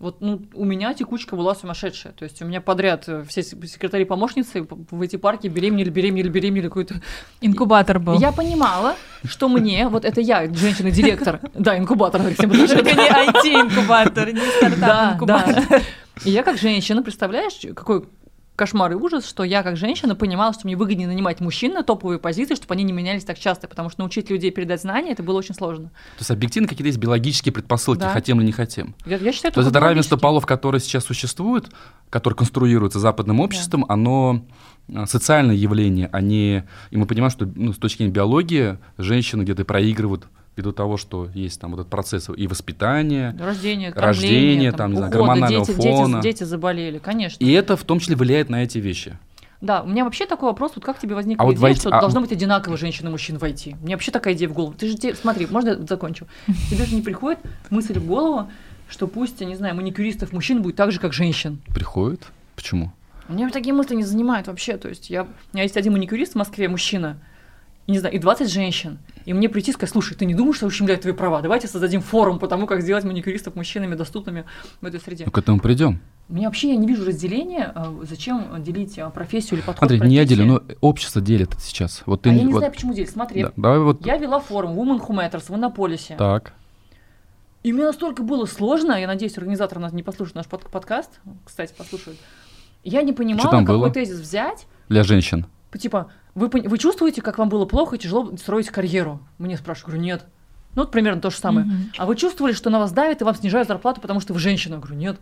Вот 0.01 0.23
ну, 0.23 0.41
у 0.55 0.65
меня 0.65 0.95
текучка 0.95 1.37
была 1.37 1.55
сумасшедшая. 1.55 2.15
То 2.15 2.25
есть 2.25 2.41
у 2.41 2.47
меня 2.47 2.63
подряд 2.63 3.05
э, 3.07 3.23
все 3.29 3.43
секретари-помощницы 3.43 4.67
в 4.67 5.03
эти 5.03 5.17
парки 5.17 5.47
беременели, 5.47 5.91
беременели, 5.91 6.31
беременели. 6.31 6.69
Какой-то... 6.69 7.03
Инкубатор 7.43 7.99
был. 7.99 8.19
Я 8.19 8.33
понимала, 8.33 8.97
что 9.25 9.51
мне, 9.51 9.89
вот 9.89 10.07
это 10.07 10.23
я, 10.23 10.51
женщина-директор, 10.53 11.41
да, 11.53 11.77
инкубатор. 11.77 12.23
Только 12.23 12.47
не 12.47 12.65
IT-инкубатор, 12.65 14.33
не 14.33 14.41
стартап-инкубатор. 14.41 15.83
И 16.25 16.31
я 16.31 16.45
как 16.45 16.57
женщина, 16.57 17.03
представляешь, 17.03 17.61
какой 17.75 18.07
кошмар 18.61 18.93
и 18.93 18.95
ужас, 18.95 19.27
что 19.27 19.43
я 19.43 19.63
как 19.63 19.79
женщина 19.79 20.15
понимала, 20.15 20.53
что 20.53 20.67
мне 20.67 20.77
выгоднее 20.77 21.09
нанимать 21.09 21.41
мужчин 21.41 21.73
на 21.73 21.83
топовые 21.83 22.19
позиции, 22.19 22.55
чтобы 22.55 22.75
они 22.75 22.85
не 22.85 22.93
менялись 22.93 23.25
так 23.25 23.39
часто, 23.39 23.69
потому 23.69 23.89
что 23.89 24.01
научить 24.01 24.29
людей 24.29 24.51
передать 24.51 24.83
знания, 24.83 25.13
это 25.13 25.23
было 25.23 25.39
очень 25.39 25.55
сложно. 25.55 25.87
То 25.87 26.21
есть 26.21 26.31
объективно 26.31 26.69
какие-то 26.69 26.89
есть 26.89 26.99
биологические 26.99 27.55
предпосылки, 27.55 28.01
Да. 28.01 28.11
хотим 28.11 28.39
или 28.39 28.49
не 28.49 28.53
хотим. 28.53 28.95
Я, 29.07 29.17
я 29.17 29.33
считаю, 29.33 29.55
То 29.55 29.61
есть 29.61 29.71
это 29.71 29.81
равенство 29.81 30.19
полов, 30.19 30.45
которое 30.45 30.79
сейчас 30.79 31.07
существует, 31.07 31.71
которое 32.11 32.37
конструируется 32.37 32.99
западным 32.99 33.41
обществом, 33.41 33.87
оно 33.89 34.45
а, 34.95 35.07
социальное 35.07 35.55
явление, 35.57 36.11
а 36.13 36.21
не... 36.21 36.67
И 36.91 36.99
мы 36.99 37.07
понимаем, 37.07 37.31
что 37.31 37.47
ну, 37.47 37.73
с 37.73 37.79
точки 37.79 37.99
зрения 37.99 38.13
биологии 38.13 38.77
женщины 38.99 39.43
где-то 39.43 39.65
проигрывают 39.65 40.27
ввиду 40.57 40.73
того, 40.73 40.97
что 40.97 41.29
есть 41.35 41.61
там 41.61 41.71
вот 41.73 41.81
этот 41.81 41.91
процесс 41.91 42.29
и 42.35 42.47
воспитания, 42.47 43.37
Рождение, 43.39 43.93
Рождение, 43.93 43.93
кормление, 43.93 44.73
там, 44.73 44.91
не 44.91 44.97
знаю, 44.97 45.13
гормонального 45.13 45.65
дети, 45.65 45.77
фона. 45.77 46.21
Дети, 46.21 46.39
дети 46.39 46.45
заболели, 46.45 46.99
конечно. 46.99 47.43
и 47.45 47.51
это 47.53 47.77
в 47.77 47.85
том 47.85 48.01
числе 48.01 48.17
влияет 48.17 48.49
на 48.51 48.63
эти 48.63 48.79
вещи. 48.79 49.19
Да, 49.61 49.83
у 49.83 49.87
меня 49.87 50.05
вообще 50.05 50.25
такой 50.27 50.49
вопрос, 50.49 50.73
вот 50.75 50.85
как 50.85 50.99
тебе 50.99 51.15
возникла 51.15 51.43
А 51.43 51.47
вот 51.47 51.53
идея, 51.53 51.63
войти- 51.63 51.81
что 51.81 51.91
а- 51.91 52.01
должно 52.01 52.23
быть 52.23 52.33
одинаково 52.33 52.79
женщин 52.79 53.07
и 53.09 53.11
мужчин 53.11 53.37
войти? 53.37 53.77
У 53.83 53.85
меня 53.85 53.97
вообще 53.97 54.11
такая 54.11 54.33
идея 54.35 54.49
в 54.49 54.55
голову. 54.55 54.73
Ты 54.73 54.89
же, 54.89 54.97
те- 54.97 55.15
смотри, 55.15 55.47
можно 55.51 55.71
я 55.71 55.77
закончу? 55.87 56.27
Тебе 56.71 56.87
же 56.87 56.95
не 56.95 57.03
приходит 57.03 57.41
мысль 57.69 57.99
в 57.99 58.07
голову, 58.07 58.51
что 58.89 59.07
пусть, 59.07 59.41
я 59.41 59.47
не 59.47 59.57
знаю, 59.57 59.77
маникюристов 59.77 60.33
мужчин 60.33 60.63
будет 60.63 60.77
так 60.77 60.93
же, 60.93 60.99
как 60.99 61.13
женщин. 61.13 61.61
Приходит? 61.75 62.27
Почему? 62.57 62.93
Меня 63.29 63.51
такие 63.51 63.75
мысли 63.75 63.95
не 63.95 64.03
занимают 64.03 64.47
вообще. 64.49 64.79
То 64.79 64.89
есть 64.89 65.11
я, 65.11 65.23
у 65.25 65.27
меня 65.53 65.63
есть 65.65 65.77
один 65.77 65.93
маникюрист 65.93 66.33
в 66.33 66.37
Москве, 66.37 66.67
мужчина, 66.69 67.19
не 67.87 67.99
знаю, 67.99 68.14
и 68.14 68.18
20 68.18 68.51
женщин. 68.51 68.99
И 69.26 69.33
мне 69.33 69.49
прийти 69.49 69.70
и 69.70 69.74
сказать, 69.74 69.91
слушай, 69.91 70.16
ты 70.16 70.24
не 70.24 70.35
думаешь, 70.35 70.57
что 70.57 70.66
ущемляет 70.66 71.01
твои 71.03 71.12
права? 71.12 71.43
Давайте 71.43 71.66
создадим 71.66 72.01
форум 72.01 72.39
по 72.39 72.47
тому, 72.47 72.66
как 72.66 72.83
сделать 72.83 73.05
маникюристов 73.05 73.57
мужчинами 73.57 73.95
доступными 73.95 74.45
в 74.81 74.87
этой 74.87 75.01
среде. 75.01 75.24
Ну, 75.26 75.33
к 75.33 75.39
этому 75.39 75.59
придем. 75.61 76.01
Мне 76.28 76.47
вообще 76.47 76.70
я 76.70 76.76
не 76.76 76.87
вижу 76.87 77.05
разделения, 77.05 77.72
а, 77.74 77.93
зачем 78.09 78.62
делить 78.62 78.97
а, 78.99 79.11
профессию 79.11 79.59
или 79.59 79.66
подход 79.66 79.91
Андрей, 79.91 80.09
не 80.09 80.14
я 80.14 80.24
делю, 80.24 80.47
но 80.47 80.62
общество 80.81 81.20
делит 81.20 81.51
сейчас. 81.59 82.03
Вот 82.07 82.22
ты 82.22 82.31
а 82.31 82.33
не- 82.33 82.39
я 82.39 82.45
не 82.45 82.53
вот- 82.53 82.59
знаю, 82.61 82.72
почему 82.72 82.95
делить. 82.95 83.11
Смотри, 83.11 83.43
да, 83.43 83.53
давай 83.57 83.81
вот 83.81 84.07
я 84.07 84.16
вела 84.16 84.39
форум 84.39 84.78
Women 84.78 85.01
Who 85.05 85.09
Matters 85.11 85.47
в 85.49 85.55
Иннополисе. 85.57 86.14
так. 86.16 86.53
И 87.62 87.72
мне 87.74 87.83
настолько 87.85 88.22
было 88.22 88.47
сложно, 88.47 88.93
я 88.93 89.07
надеюсь, 89.07 89.37
организатор 89.37 89.78
нас 89.81 89.93
не 89.93 90.03
послушает 90.03 90.37
наш 90.37 90.47
под- 90.47 90.70
подкаст, 90.70 91.20
кстати, 91.45 91.74
послушают. 91.76 92.18
Я 92.85 93.03
не 93.03 93.12
понимала, 93.12 93.51
там 93.51 93.66
какой 93.66 93.81
было? 93.81 93.91
тезис 93.91 94.18
взять. 94.18 94.66
Для 94.89 95.03
женщин. 95.03 95.45
Типа, 95.78 96.11
вы, 96.49 96.62
вы 96.62 96.78
чувствуете, 96.78 97.22
как 97.22 97.38
вам 97.38 97.49
было 97.49 97.64
плохо 97.66 97.97
и 97.97 97.99
тяжело 97.99 98.36
строить 98.36 98.68
карьеру? 98.70 99.20
Мне 99.38 99.57
спрашивают, 99.57 99.95
говорю, 99.95 100.03
нет. 100.03 100.26
Ну, 100.74 100.82
вот 100.82 100.93
примерно 100.93 101.20
то 101.20 101.30
же 101.30 101.36
самое. 101.36 101.66
Мгм. 101.66 101.93
А 101.99 102.07
вы 102.07 102.16
чувствовали, 102.16 102.53
что 102.53 102.70
на 102.70 102.78
вас 102.78 102.93
давят 102.93 103.20
и 103.20 103.24
вам 103.24 103.34
снижают 103.34 103.66
зарплату, 103.68 104.01
потому 104.01 104.20
что 104.20 104.32
вы 104.32 104.38
женщина? 104.38 104.74
Я 104.74 104.80
говорю, 104.80 104.97
нет. 104.97 105.18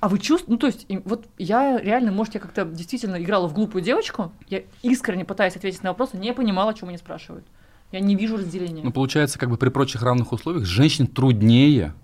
А 0.00 0.08
вы 0.08 0.18
чувствуете, 0.18 0.52
ну 0.52 0.58
то 0.58 0.66
есть, 0.68 0.86
вот 1.04 1.26
я 1.38 1.78
реально, 1.78 2.12
может, 2.12 2.34
я 2.34 2.40
как-то 2.40 2.64
действительно 2.64 3.20
играла 3.20 3.48
в 3.48 3.54
глупую 3.54 3.82
девочку, 3.82 4.32
я 4.48 4.62
искренне 4.82 5.24
пытаясь 5.24 5.56
ответить 5.56 5.82
на 5.82 5.90
вопросы, 5.90 6.16
не 6.16 6.32
понимала, 6.32 6.70
о 6.70 6.74
чем 6.74 6.88
они 6.88 6.98
спрашивают. 6.98 7.44
Я 7.90 8.00
не 8.00 8.14
вижу 8.14 8.36
разделения. 8.36 8.82
Ну, 8.84 8.92
получается, 8.92 9.38
как 9.38 9.50
бы 9.50 9.56
при 9.56 9.70
прочих 9.70 10.02
равных 10.02 10.30
условиях 10.32 10.66
женщине 10.66 11.08
труднее. 11.08 11.94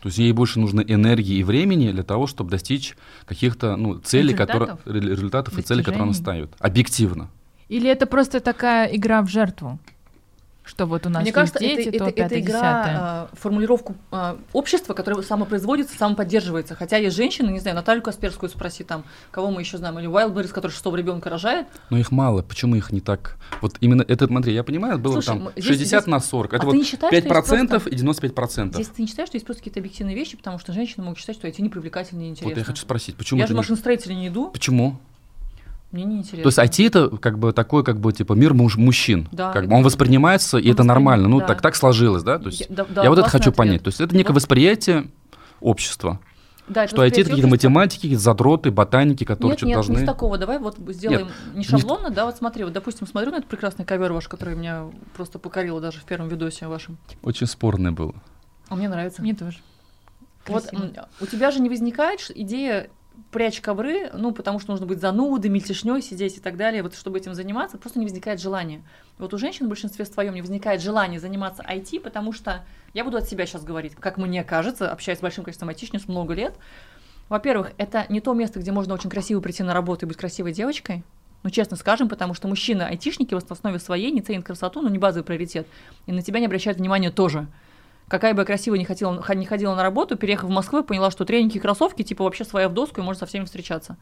То 0.00 0.08
есть 0.08 0.18
ей 0.18 0.30
больше 0.32 0.60
нужно 0.60 0.82
энергии 0.82 1.36
и 1.36 1.42
времени 1.42 1.90
для 1.90 2.04
того, 2.04 2.26
чтобы 2.26 2.50
достичь 2.50 2.96
каких-то 3.24 3.76
ну, 3.76 3.98
целей, 3.98 4.34
которые, 4.34 4.68
Результатов? 4.68 4.94
ре- 4.94 5.10
результатов 5.10 5.58
и 5.58 5.62
целей, 5.62 5.82
которые 5.82 6.02
она 6.04 6.12
ставит. 6.12 6.52
Объективно. 6.60 7.28
Или 7.68 7.90
это 7.90 8.06
просто 8.06 8.40
такая 8.40 8.86
игра 8.94 9.22
в 9.22 9.28
жертву? 9.28 9.78
Что 10.66 10.84
вот 10.86 11.06
у 11.06 11.08
нас 11.08 11.20
Мне 11.22 11.26
есть 11.28 11.34
кажется, 11.34 11.60
дети, 11.60 11.88
это, 11.90 11.98
то 11.98 12.04
это, 12.06 12.22
это 12.22 12.40
игра, 12.40 12.60
а, 12.88 13.28
формулировку 13.34 13.94
а, 14.10 14.36
общества, 14.52 14.94
которое 14.94 15.22
самопроизводится, 15.22 15.96
самоподдерживается. 15.96 16.74
Хотя 16.74 16.96
есть 16.96 17.14
женщины, 17.14 17.52
не 17.52 17.60
знаю, 17.60 17.76
Наталью 17.76 18.02
Касперскую 18.02 18.50
спроси 18.50 18.82
там, 18.82 19.04
кого 19.30 19.52
мы 19.52 19.60
еще 19.60 19.78
знаем, 19.78 19.96
или 20.00 20.08
Уайлдберрис, 20.08 20.50
который 20.50 20.72
шестого 20.72 20.96
ребенка 20.96 21.30
рожает. 21.30 21.68
Но 21.88 21.98
их 21.98 22.10
мало. 22.10 22.42
Почему 22.42 22.74
их 22.74 22.90
не 22.90 23.00
так? 23.00 23.36
Вот 23.60 23.76
именно 23.80 24.02
этот, 24.02 24.28
смотри, 24.28 24.54
я 24.54 24.64
понимаю, 24.64 24.98
было 24.98 25.12
Слушай, 25.12 25.26
там 25.26 25.50
здесь- 25.54 25.64
60 25.66 26.02
здесь- 26.02 26.10
на 26.10 26.18
40. 26.18 26.54
Это 26.54 26.62
а 26.64 26.66
вот 26.66 26.72
ты 26.72 26.78
не 26.78 26.84
считаешь, 26.84 27.10
что 27.10 27.14
есть 27.14 27.28
5% 27.28 27.68
просто- 27.84 27.90
и 27.90 27.94
95%. 27.94 28.74
Здесь 28.74 28.88
ты 28.88 29.02
не 29.02 29.06
считаешь, 29.08 29.28
что 29.28 29.36
есть 29.36 29.46
просто 29.46 29.60
какие-то 29.62 29.78
объективные 29.78 30.16
вещи, 30.16 30.36
потому 30.36 30.58
что 30.58 30.72
женщины 30.72 31.04
могут 31.04 31.20
считать, 31.20 31.36
что 31.36 31.46
эти 31.46 31.60
непривлекательные 31.60 32.26
и 32.26 32.30
Вот 32.30 32.38
интересны. 32.38 32.58
я 32.58 32.64
хочу 32.64 32.82
спросить, 32.82 33.14
почему 33.14 33.38
Я 33.38 33.46
же 33.46 33.52
не- 33.52 33.58
машиностроителя 33.58 34.14
не 34.14 34.26
иду, 34.26 34.50
Почему? 34.50 34.98
Мне 35.96 36.04
не 36.04 36.18
интересно. 36.18 36.50
То 36.50 36.60
есть 36.62 36.80
IT 36.80 36.86
это 36.86 37.16
как 37.16 37.38
бы 37.38 37.52
такой, 37.52 37.82
как 37.84 37.98
бы, 38.00 38.12
типа, 38.12 38.34
мир 38.34 38.54
муж- 38.54 38.76
мужчин. 38.76 39.28
Да, 39.32 39.52
как 39.52 39.66
бы 39.68 39.74
он 39.74 39.82
воспринимается, 39.82 40.58
и 40.58 40.68
Он 40.68 40.74
это 40.74 40.82
нормально. 40.84 41.28
Ну, 41.28 41.40
да. 41.40 41.46
так, 41.46 41.62
так 41.62 41.74
сложилось, 41.76 42.22
да? 42.22 42.38
То 42.38 42.46
есть 42.48 42.60
Я- 42.60 42.66
да- 42.70 42.86
да, 42.88 43.02
я 43.02 43.10
вот 43.10 43.18
это 43.18 43.28
хочу 43.28 43.44
ответ. 43.50 43.56
понять. 43.56 43.82
То 43.82 43.88
есть 43.88 44.00
это 44.00 44.14
некое 44.16 44.32
Вот. 44.32 44.36
восприятие 44.36 45.06
общества. 45.60 46.20
Да, 46.68 46.82
это 46.84 46.92
Что 46.94 47.04
IT 47.04 47.20
это 47.20 47.30
какие-то 47.30 47.48
математики, 47.48 48.00
какие-то 48.02 48.22
задроты, 48.22 48.72
ботаники, 48.72 49.22
которые 49.24 49.52
Нет, 49.52 49.58
что-то 49.58 49.68
нет, 49.68 49.76
не 49.78 49.86
должны. 49.86 50.02
с 50.04 50.04
такого. 50.04 50.36
Давай 50.36 50.58
вот 50.58 50.76
сделаем 50.88 51.28
не 51.54 51.58
не 51.58 51.64
шаблонно, 51.64 52.10
да, 52.10 52.24
вот 52.26 52.36
смотри, 52.36 52.64
вот, 52.64 52.72
допустим, 52.72 53.06
смотрю 53.06 53.30
на 53.30 53.36
этот 53.36 53.48
прекрасный 53.48 53.84
ковер 53.84 54.12
ваш, 54.12 54.26
который 54.26 54.56
меня 54.56 54.86
просто 55.16 55.38
покорил 55.38 55.78
даже 55.80 56.00
в 56.00 56.04
первом 56.04 56.28
видосе 56.28 56.66
вашем. 56.66 56.98
Очень 57.22 57.46
спорное 57.46 57.92
было. 57.92 58.14
А 58.68 58.74
мне 58.74 58.88
нравится. 58.88 59.22
Мне 59.22 59.34
тоже. 59.34 59.58
Вот 60.48 60.64
Красиво. 60.64 60.82
м, 60.86 60.92
у 61.20 61.26
тебя 61.26 61.50
же 61.52 61.60
не 61.60 61.68
возникает 61.68 62.30
идея 62.34 62.88
прячь 63.36 63.60
ковры, 63.60 64.08
ну, 64.14 64.32
потому 64.32 64.58
что 64.58 64.70
нужно 64.70 64.86
быть 64.86 64.98
занудой, 64.98 65.50
мельтешней 65.50 66.00
сидеть 66.00 66.38
и 66.38 66.40
так 66.40 66.56
далее, 66.56 66.82
вот 66.82 66.94
чтобы 66.94 67.18
этим 67.18 67.34
заниматься, 67.34 67.76
просто 67.76 67.98
не 67.98 68.06
возникает 68.06 68.40
желания. 68.40 68.82
Вот 69.18 69.34
у 69.34 69.36
женщин 69.36 69.66
в 69.66 69.68
большинстве 69.68 70.06
своем 70.06 70.32
не 70.32 70.40
возникает 70.40 70.80
желания 70.80 71.20
заниматься 71.20 71.62
IT, 71.62 72.00
потому 72.00 72.32
что, 72.32 72.64
я 72.94 73.04
буду 73.04 73.18
от 73.18 73.28
себя 73.28 73.44
сейчас 73.44 73.62
говорить, 73.62 73.94
как 73.94 74.16
мне 74.16 74.42
кажется, 74.42 74.90
общаясь 74.90 75.18
с 75.18 75.20
большим 75.20 75.44
количеством 75.44 75.68
айтишниц 75.68 76.08
много 76.08 76.32
лет, 76.32 76.54
во-первых, 77.28 77.72
это 77.76 78.06
не 78.08 78.22
то 78.22 78.32
место, 78.32 78.58
где 78.58 78.72
можно 78.72 78.94
очень 78.94 79.10
красиво 79.10 79.42
прийти 79.42 79.62
на 79.62 79.74
работу 79.74 80.06
и 80.06 80.08
быть 80.08 80.16
красивой 80.16 80.52
девочкой, 80.52 81.04
ну, 81.42 81.50
честно 81.50 81.76
скажем, 81.76 82.08
потому 82.08 82.32
что 82.32 82.48
мужчины-айтишники 82.48 83.34
в 83.34 83.52
основе 83.52 83.78
своей 83.80 84.12
не 84.12 84.22
ценят 84.22 84.46
красоту, 84.46 84.80
ну, 84.80 84.88
не 84.88 84.96
базовый 84.96 85.24
приоритет, 85.24 85.66
и 86.06 86.12
на 86.12 86.22
тебя 86.22 86.40
не 86.40 86.46
обращают 86.46 86.78
внимания 86.78 87.10
тоже. 87.10 87.48
Какая 88.08 88.34
бы 88.34 88.42
я 88.42 88.46
красиво 88.46 88.76
не, 88.76 88.84
хотела, 88.84 89.20
не 89.34 89.46
ходила 89.46 89.74
на 89.74 89.82
работу, 89.82 90.16
переехав 90.16 90.48
в 90.48 90.52
Москву, 90.52 90.84
поняла, 90.84 91.10
что 91.10 91.24
тренинги 91.24 91.56
и 91.56 91.60
кроссовки, 91.60 92.02
типа, 92.02 92.22
вообще 92.22 92.44
своя 92.44 92.68
в 92.68 92.72
доску, 92.72 93.00
и 93.00 93.04
можно 93.04 93.20
со 93.20 93.26
всеми 93.26 93.44
встречаться. 93.44 93.96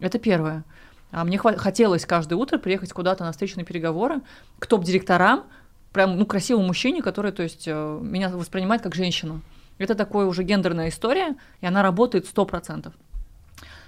Это 0.00 0.18
первое. 0.18 0.64
А 1.10 1.24
мне 1.24 1.38
хва- 1.38 1.56
хотелось 1.56 2.04
каждое 2.04 2.36
утро 2.36 2.58
приехать 2.58 2.92
куда-то 2.92 3.24
на 3.24 3.32
встречу 3.32 3.58
на 3.58 3.64
переговоры 3.64 4.20
к 4.58 4.66
топ-директорам, 4.66 5.44
прям, 5.92 6.18
ну, 6.18 6.26
красивому 6.26 6.66
мужчине, 6.66 7.02
который, 7.02 7.32
то 7.32 7.42
есть, 7.42 7.64
э, 7.66 7.98
меня 8.02 8.28
воспринимает 8.28 8.82
как 8.82 8.94
женщину. 8.94 9.40
Это 9.78 9.94
такое 9.94 10.26
уже 10.26 10.42
гендерная 10.42 10.90
история, 10.90 11.36
и 11.62 11.66
она 11.66 11.82
работает 11.82 12.26
100%. 12.26 12.92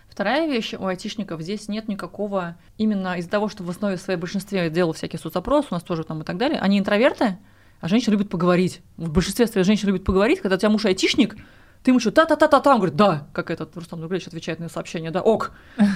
Вторая 0.09 0.49
вещь 0.49 0.75
у 0.75 0.87
айтишников, 0.87 1.41
здесь 1.43 1.69
нет 1.69 1.89
никакого, 1.89 2.57
именно 2.79 3.19
из-за 3.19 3.31
того, 3.31 3.49
что 3.49 3.63
в 3.63 3.71
основе 3.71 3.97
своей 3.97 4.19
большинстве 4.19 4.71
делал 4.71 4.93
всякие 4.93 5.21
соцопросы, 5.21 5.69
у 5.71 5.75
нас 5.75 5.83
тоже 5.83 6.05
там 6.05 6.23
и 6.23 6.25
так 6.25 6.37
далее, 6.37 6.59
они 6.61 6.79
интроверты, 6.79 7.39
а 7.81 7.89
женщины 7.89 8.13
любят 8.13 8.29
поговорить. 8.29 8.81
В 8.97 9.11
большинстве 9.11 9.47
своих 9.47 9.67
женщин 9.67 9.89
любят 9.89 10.05
поговорить, 10.05 10.41
когда 10.41 10.57
у 10.57 10.59
тебя 10.59 10.71
муж 10.71 10.85
айтишник, 10.85 11.37
ты 11.83 11.91
ему 11.93 12.01
что, 12.01 12.11
та-та-та-та-та, 12.11 12.71
он 12.73 12.77
говорит, 12.77 12.97
да, 12.97 13.27
как 13.33 13.51
этот 13.51 13.75
Рустам 13.77 14.01
Нургалевич 14.01 14.27
отвечает 14.27 14.59
на 14.61 14.69
сообщение, 14.69 15.11
да, 15.11 15.23
ок. 15.23 15.53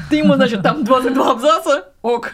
Ты 0.08 0.16
ему, 0.16 0.34
значит, 0.34 0.62
там 0.62 0.82
22 0.84 1.30
абзаца, 1.32 1.88
ок. 2.02 2.32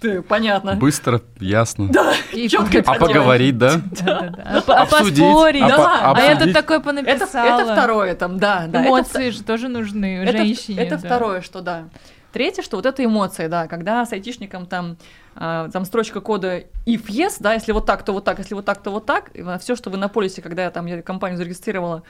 Ты, 0.00 0.22
понятно. 0.22 0.76
Быстро, 0.76 1.20
ясно. 1.40 1.88
Да, 1.92 2.14
И 2.32 2.48
чётко 2.48 2.82
А 2.86 2.94
поговорить, 2.94 3.58
да? 3.58 3.82
Да-да-да. 4.00 4.42
А 4.46 4.60
по- 4.62 4.74
Обсудить, 4.80 5.18
Поспорить. 5.18 5.62
а 5.62 5.76
по- 5.76 5.84
А 5.84 6.10
обсудить. 6.12 6.36
этот 6.40 6.52
такой 6.54 6.76
это, 6.76 6.84
понаписала. 6.86 7.60
это 7.60 7.72
второе 7.74 8.14
там, 8.14 8.38
да, 8.38 8.66
да. 8.66 8.80
это 8.80 8.88
Эмоции 8.88 9.28
же 9.30 9.42
тоже 9.42 9.68
нужны 9.68 10.22
Это, 10.22 10.38
женщине. 10.38 10.80
это 10.80 10.96
да. 10.96 11.06
второе, 11.06 11.42
что 11.42 11.60
да. 11.60 11.84
Третье, 12.32 12.62
что 12.62 12.76
вот 12.76 12.86
это 12.86 13.04
эмоции, 13.04 13.48
да, 13.48 13.66
когда 13.66 14.06
с 14.06 14.12
айтишником 14.12 14.64
там, 14.66 14.96
а, 15.29 15.29
там 15.40 15.86
строчка 15.86 16.20
кода 16.20 16.58
if 16.84 17.06
yes, 17.06 17.38
да, 17.40 17.54
если 17.54 17.72
вот 17.72 17.86
так, 17.86 18.04
то 18.04 18.12
вот 18.12 18.24
так, 18.24 18.38
если 18.38 18.54
вот 18.54 18.66
так, 18.66 18.82
то 18.82 18.90
вот 18.90 19.06
так, 19.06 19.30
все, 19.60 19.74
что 19.74 19.88
вы 19.88 19.96
на 19.96 20.08
полисе, 20.08 20.42
когда 20.42 20.64
я 20.64 20.70
там 20.70 20.84
я 20.84 21.00
компанию 21.00 21.38
зарегистрировала, 21.38 22.02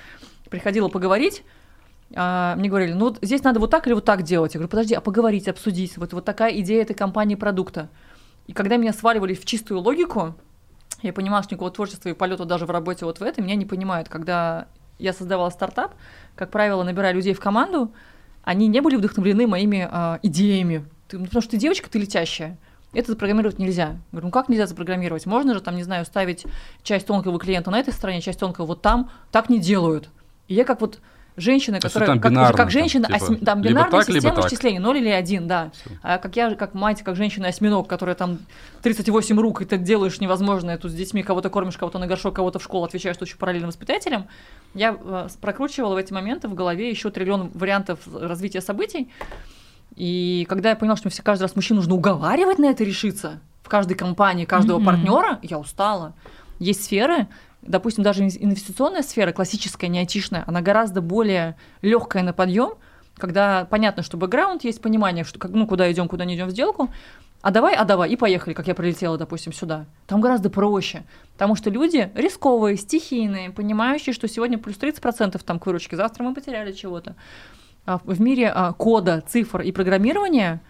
приходила 0.50 0.88
поговорить, 0.88 1.44
а, 2.14 2.56
мне 2.56 2.68
говорили, 2.68 2.92
ну 2.92 3.06
вот 3.06 3.18
здесь 3.22 3.44
надо 3.44 3.60
вот 3.60 3.70
так 3.70 3.86
или 3.86 3.94
вот 3.94 4.04
так 4.04 4.22
делать. 4.22 4.54
Я 4.54 4.58
говорю, 4.58 4.68
подожди, 4.68 4.94
а 4.94 5.00
поговорить, 5.00 5.46
обсудить, 5.46 5.96
вот, 5.96 6.12
вот 6.12 6.24
такая 6.24 6.58
идея 6.58 6.82
этой 6.82 6.94
компании 6.94 7.36
продукта. 7.36 7.88
И 8.48 8.52
когда 8.52 8.76
меня 8.76 8.92
сваливали 8.92 9.34
в 9.34 9.44
чистую 9.44 9.80
логику, 9.80 10.34
я 11.02 11.12
понимала, 11.12 11.42
что 11.44 11.54
никакого 11.54 11.70
творчества 11.70 12.08
и 12.08 12.14
полета 12.14 12.44
даже 12.44 12.66
в 12.66 12.70
работе 12.70 13.04
вот 13.04 13.20
в 13.20 13.22
этом 13.22 13.44
меня 13.44 13.54
не 13.54 13.64
понимают. 13.64 14.08
Когда 14.08 14.66
я 14.98 15.12
создавала 15.12 15.50
стартап, 15.50 15.94
как 16.34 16.50
правило, 16.50 16.82
набирая 16.82 17.12
людей 17.12 17.32
в 17.32 17.40
команду, 17.40 17.92
они 18.42 18.66
не 18.66 18.80
были 18.80 18.96
вдохновлены 18.96 19.46
моими 19.46 19.88
а, 19.88 20.18
идеями. 20.22 20.84
Ты- 21.06 21.18
ну, 21.18 21.26
потому 21.26 21.42
что 21.42 21.52
ты 21.52 21.58
девочка, 21.58 21.88
ты 21.88 22.00
летящая. 22.00 22.58
Это 22.92 23.12
запрограммировать 23.12 23.58
нельзя. 23.58 23.88
Я 23.88 23.98
говорю, 24.12 24.26
ну 24.26 24.30
как 24.32 24.48
нельзя 24.48 24.66
запрограммировать? 24.66 25.26
Можно 25.26 25.54
же 25.54 25.60
там, 25.60 25.76
не 25.76 25.84
знаю, 25.84 26.04
ставить 26.04 26.44
часть 26.82 27.06
тонкого 27.06 27.38
клиента 27.38 27.70
на 27.70 27.78
этой 27.78 27.92
стороне, 27.92 28.20
часть 28.20 28.40
тонкого 28.40 28.66
вот 28.66 28.82
там. 28.82 29.10
Так 29.30 29.48
не 29.48 29.60
делают. 29.60 30.08
И 30.48 30.54
я 30.54 30.64
как 30.64 30.80
вот 30.80 30.98
женщина, 31.36 31.76
есть 31.76 31.86
которая 31.86 32.08
там 32.08 32.20
как, 32.20 32.32
как 32.32 32.56
там, 32.56 32.70
женщина, 32.70 33.06
типа, 33.06 33.16
осьми- 33.16 33.44
там 33.44 33.62
бинарная 33.62 34.02
так, 34.02 34.12
система 34.12 34.36
так. 34.36 34.46
исчисления, 34.46 34.80
0 34.80 34.98
или 34.98 35.08
1, 35.08 35.46
да. 35.46 35.70
А 36.02 36.18
как 36.18 36.36
я, 36.36 36.54
как 36.54 36.74
мать, 36.74 37.02
как 37.02 37.16
женщина-осьминог, 37.16 37.88
которая 37.88 38.14
там 38.14 38.38
38 38.82 39.38
рук, 39.40 39.62
и 39.62 39.64
ты 39.64 39.78
делаешь 39.78 40.20
невозможное, 40.20 40.76
тут 40.78 40.90
с 40.90 40.94
детьми 40.94 41.22
кого-то 41.22 41.50
кормишь, 41.50 41.76
кого-то 41.76 41.98
на 41.98 42.06
горшок, 42.06 42.34
кого-то 42.34 42.58
в 42.58 42.62
школу, 42.62 42.84
отвечаешь 42.84 43.16
тут 43.16 43.28
еще 43.28 43.36
параллельно 43.36 43.68
воспитателем, 43.68 44.26
я 44.74 44.96
э, 45.00 45.28
прокручивала 45.40 45.94
в 45.94 45.96
эти 45.96 46.12
моменты 46.12 46.48
в 46.48 46.54
голове 46.54 46.90
еще 46.90 47.10
триллион 47.10 47.50
вариантов 47.54 48.00
развития 48.12 48.60
событий, 48.60 49.08
И 49.96 50.46
когда 50.48 50.70
я 50.70 50.76
поняла, 50.76 50.96
что 50.96 51.10
все 51.10 51.22
каждый 51.22 51.42
раз 51.42 51.56
мужчин 51.56 51.76
нужно 51.76 51.94
уговаривать 51.94 52.58
на 52.58 52.66
это 52.66 52.84
решиться, 52.84 53.40
в 53.62 53.68
каждой 53.68 53.94
компании, 53.94 54.44
каждого 54.44 54.78
Мгм. 54.78 54.86
партнера, 54.86 55.38
я 55.42 55.58
устала. 55.58 56.14
Есть 56.58 56.84
сферы, 56.84 57.28
допустим, 57.62 58.02
даже 58.04 58.22
инвес- 58.24 58.38
инвестиционная 58.40 59.02
сфера, 59.02 59.32
классическая, 59.32 59.88
не 59.88 59.98
айтишная, 59.98 60.44
она 60.46 60.60
гораздо 60.60 61.00
более 61.00 61.56
легкая 61.82 62.22
на 62.22 62.32
подъем, 62.32 62.74
когда 63.16 63.66
понятно, 63.66 64.02
что 64.02 64.16
бэкграунд 64.16 64.64
есть, 64.64 64.80
понимание, 64.80 65.24
что, 65.24 65.38
ну, 65.48 65.66
куда 65.66 65.90
идем, 65.92 66.08
куда 66.08 66.24
не 66.24 66.36
идем 66.36 66.46
в 66.46 66.50
сделку, 66.50 66.90
а 67.42 67.50
давай, 67.50 67.74
а 67.74 67.84
давай, 67.84 68.10
и 68.10 68.16
поехали, 68.16 68.54
как 68.54 68.66
я 68.66 68.74
прилетела, 68.74 69.16
допустим, 69.18 69.52
сюда. 69.52 69.86
Там 70.06 70.20
гораздо 70.20 70.50
проще, 70.50 71.04
потому 71.34 71.54
что 71.54 71.70
люди 71.70 72.10
рисковые, 72.14 72.76
стихийные, 72.76 73.50
понимающие, 73.50 74.12
что 74.14 74.28
сегодня 74.28 74.58
плюс 74.58 74.76
30% 74.76 75.42
там 75.42 75.58
к 75.58 75.66
выручке, 75.66 75.96
завтра 75.96 76.22
мы 76.22 76.34
потеряли 76.34 76.72
чего-то. 76.72 77.14
А 77.86 77.98
в- 78.04 78.20
мире 78.20 78.50
а, 78.54 78.72
кода, 78.72 79.22
цифр 79.26 79.62
и 79.62 79.72
программирования 79.72 80.60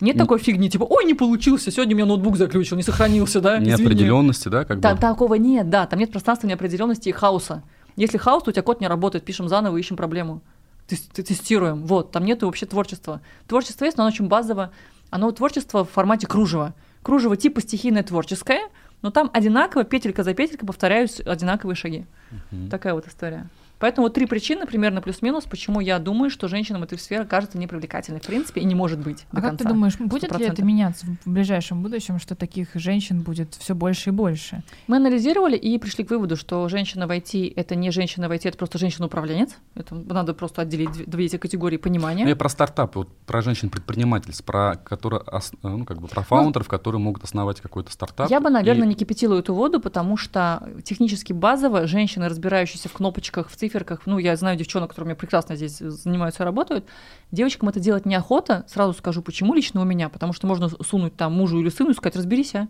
нет 0.00 0.16
Н- 0.16 0.20
такой 0.20 0.38
фигни, 0.38 0.70
типа, 0.70 0.84
ой, 0.88 1.04
не 1.04 1.14
получился, 1.14 1.70
сегодня 1.70 1.94
у 1.94 1.98
меня 1.98 2.06
ноутбук 2.06 2.36
заключил, 2.36 2.76
не 2.76 2.82
сохранился, 2.82 3.40
да, 3.40 3.58
извини». 3.58 3.70
Неопределенности, 3.82 4.48
да, 4.48 4.64
как 4.64 4.80
Та- 4.80 4.94
бы. 4.94 5.00
Такого 5.00 5.34
нет, 5.34 5.70
да, 5.70 5.86
там 5.86 5.98
нет 5.98 6.10
пространства 6.12 6.46
неопределенности 6.46 7.08
и 7.08 7.12
хаоса. 7.12 7.62
Если 7.96 8.16
хаос, 8.18 8.44
то 8.44 8.50
у 8.50 8.52
тебя 8.52 8.62
код 8.62 8.80
не 8.80 8.86
работает, 8.86 9.24
пишем 9.24 9.48
заново, 9.48 9.76
ищем 9.76 9.96
проблему. 9.96 10.40
Тестируем. 10.86 11.84
Вот, 11.84 12.12
там 12.12 12.24
нету 12.24 12.46
вообще 12.46 12.64
творчества. 12.64 13.20
Творчество 13.46 13.84
есть, 13.84 13.96
но 13.98 14.04
оно 14.04 14.12
очень 14.12 14.28
базово. 14.28 14.70
Оно 15.10 15.30
творчество 15.32 15.84
в 15.84 15.90
формате 15.90 16.26
кружева. 16.26 16.74
Кружево 17.02 17.36
типа 17.36 17.60
стихийное 17.60 18.02
творческое, 18.02 18.60
но 19.02 19.10
там 19.10 19.30
одинаково, 19.32 19.84
петелька 19.84 20.22
за 20.22 20.32
петелькой 20.34 20.66
повторяюсь 20.66 21.20
одинаковые 21.20 21.76
шаги. 21.76 22.06
Мгм. 22.50 22.68
Такая 22.70 22.94
вот 22.94 23.06
история. 23.06 23.48
Поэтому 23.78 24.06
вот 24.06 24.14
три 24.14 24.26
причины, 24.26 24.66
примерно 24.66 25.00
плюс-минус, 25.00 25.44
почему 25.44 25.80
я 25.80 25.98
думаю, 25.98 26.30
что 26.30 26.48
женщинам 26.48 26.82
эта 26.82 26.98
сфера 26.98 27.24
кажется 27.24 27.58
непривлекательной, 27.58 28.20
в 28.20 28.26
принципе, 28.26 28.60
и 28.60 28.64
не 28.64 28.74
может 28.74 28.98
быть 28.98 29.18
до 29.32 29.38
А 29.38 29.40
как 29.40 29.50
конца. 29.50 29.64
ты 29.64 29.68
думаешь, 29.70 29.96
будет 29.98 30.32
ли 30.36 30.46
100%. 30.46 30.52
это 30.52 30.64
меняться 30.64 31.06
в 31.24 31.30
ближайшем 31.30 31.82
будущем, 31.82 32.18
что 32.18 32.34
таких 32.34 32.70
женщин 32.74 33.22
будет 33.22 33.54
все 33.54 33.74
больше 33.74 34.10
и 34.10 34.12
больше? 34.12 34.62
Мы 34.86 34.96
анализировали 34.96 35.56
и 35.56 35.78
пришли 35.78 36.04
к 36.04 36.10
выводу, 36.10 36.36
что 36.36 36.68
женщина 36.68 37.06
в 37.06 37.10
IT— 37.10 37.52
это 37.56 37.74
не 37.76 37.90
женщина 37.90 38.28
в 38.28 38.32
IT, 38.32 38.48
это 38.48 38.58
просто 38.58 38.78
женщина-управленец. 38.78 39.56
Это 39.74 39.94
надо 39.94 40.34
просто 40.34 40.62
отделить 40.62 41.08
две- 41.08 41.26
эти 41.26 41.36
категории 41.36 41.76
понимания. 41.76 42.24
Ну, 42.24 42.30
я 42.30 42.36
про 42.36 42.48
стартапы, 42.48 43.00
вот 43.00 43.16
про 43.26 43.42
женщин-предпринимательств, 43.42 44.44
про, 44.44 44.76
которые, 44.76 45.22
ну, 45.62 45.84
как 45.84 46.00
бы 46.00 46.08
про 46.08 46.22
фаундеров, 46.22 46.68
которые 46.68 47.00
могут 47.00 47.24
основать 47.24 47.60
какой-то 47.60 47.92
стартап. 47.92 48.30
Я 48.30 48.40
бы, 48.40 48.50
наверное, 48.50 48.84
и- 48.86 48.88
не 48.88 48.94
кипятила 48.94 49.38
эту 49.38 49.54
воду, 49.54 49.80
потому 49.80 50.16
что 50.16 50.68
технически 50.82 51.32
базово 51.32 51.86
женщины, 51.86 52.28
разбирающиеся 52.28 52.88
в 52.88 52.92
кнопочках, 52.92 53.48
в 53.50 53.56
циферках, 53.68 54.00
ну, 54.06 54.18
я 54.18 54.36
знаю 54.36 54.56
девчонок, 54.56 54.90
которые 54.90 55.06
у 55.06 55.08
меня 55.08 55.16
прекрасно 55.16 55.56
здесь 55.56 55.78
занимаются 55.78 56.44
работают, 56.44 56.86
девочкам 57.30 57.68
это 57.68 57.80
делать 57.80 58.06
неохота, 58.06 58.64
сразу 58.68 58.92
скажу, 58.94 59.22
почему 59.22 59.54
лично 59.54 59.80
у 59.80 59.84
меня, 59.84 60.08
потому 60.08 60.32
что 60.32 60.46
можно 60.46 60.68
сунуть 60.68 61.16
там 61.16 61.34
мужу 61.34 61.60
или 61.60 61.68
сыну 61.68 61.90
и 61.90 61.94
сказать, 61.94 62.16
разберись, 62.16 62.54
а. 62.54 62.68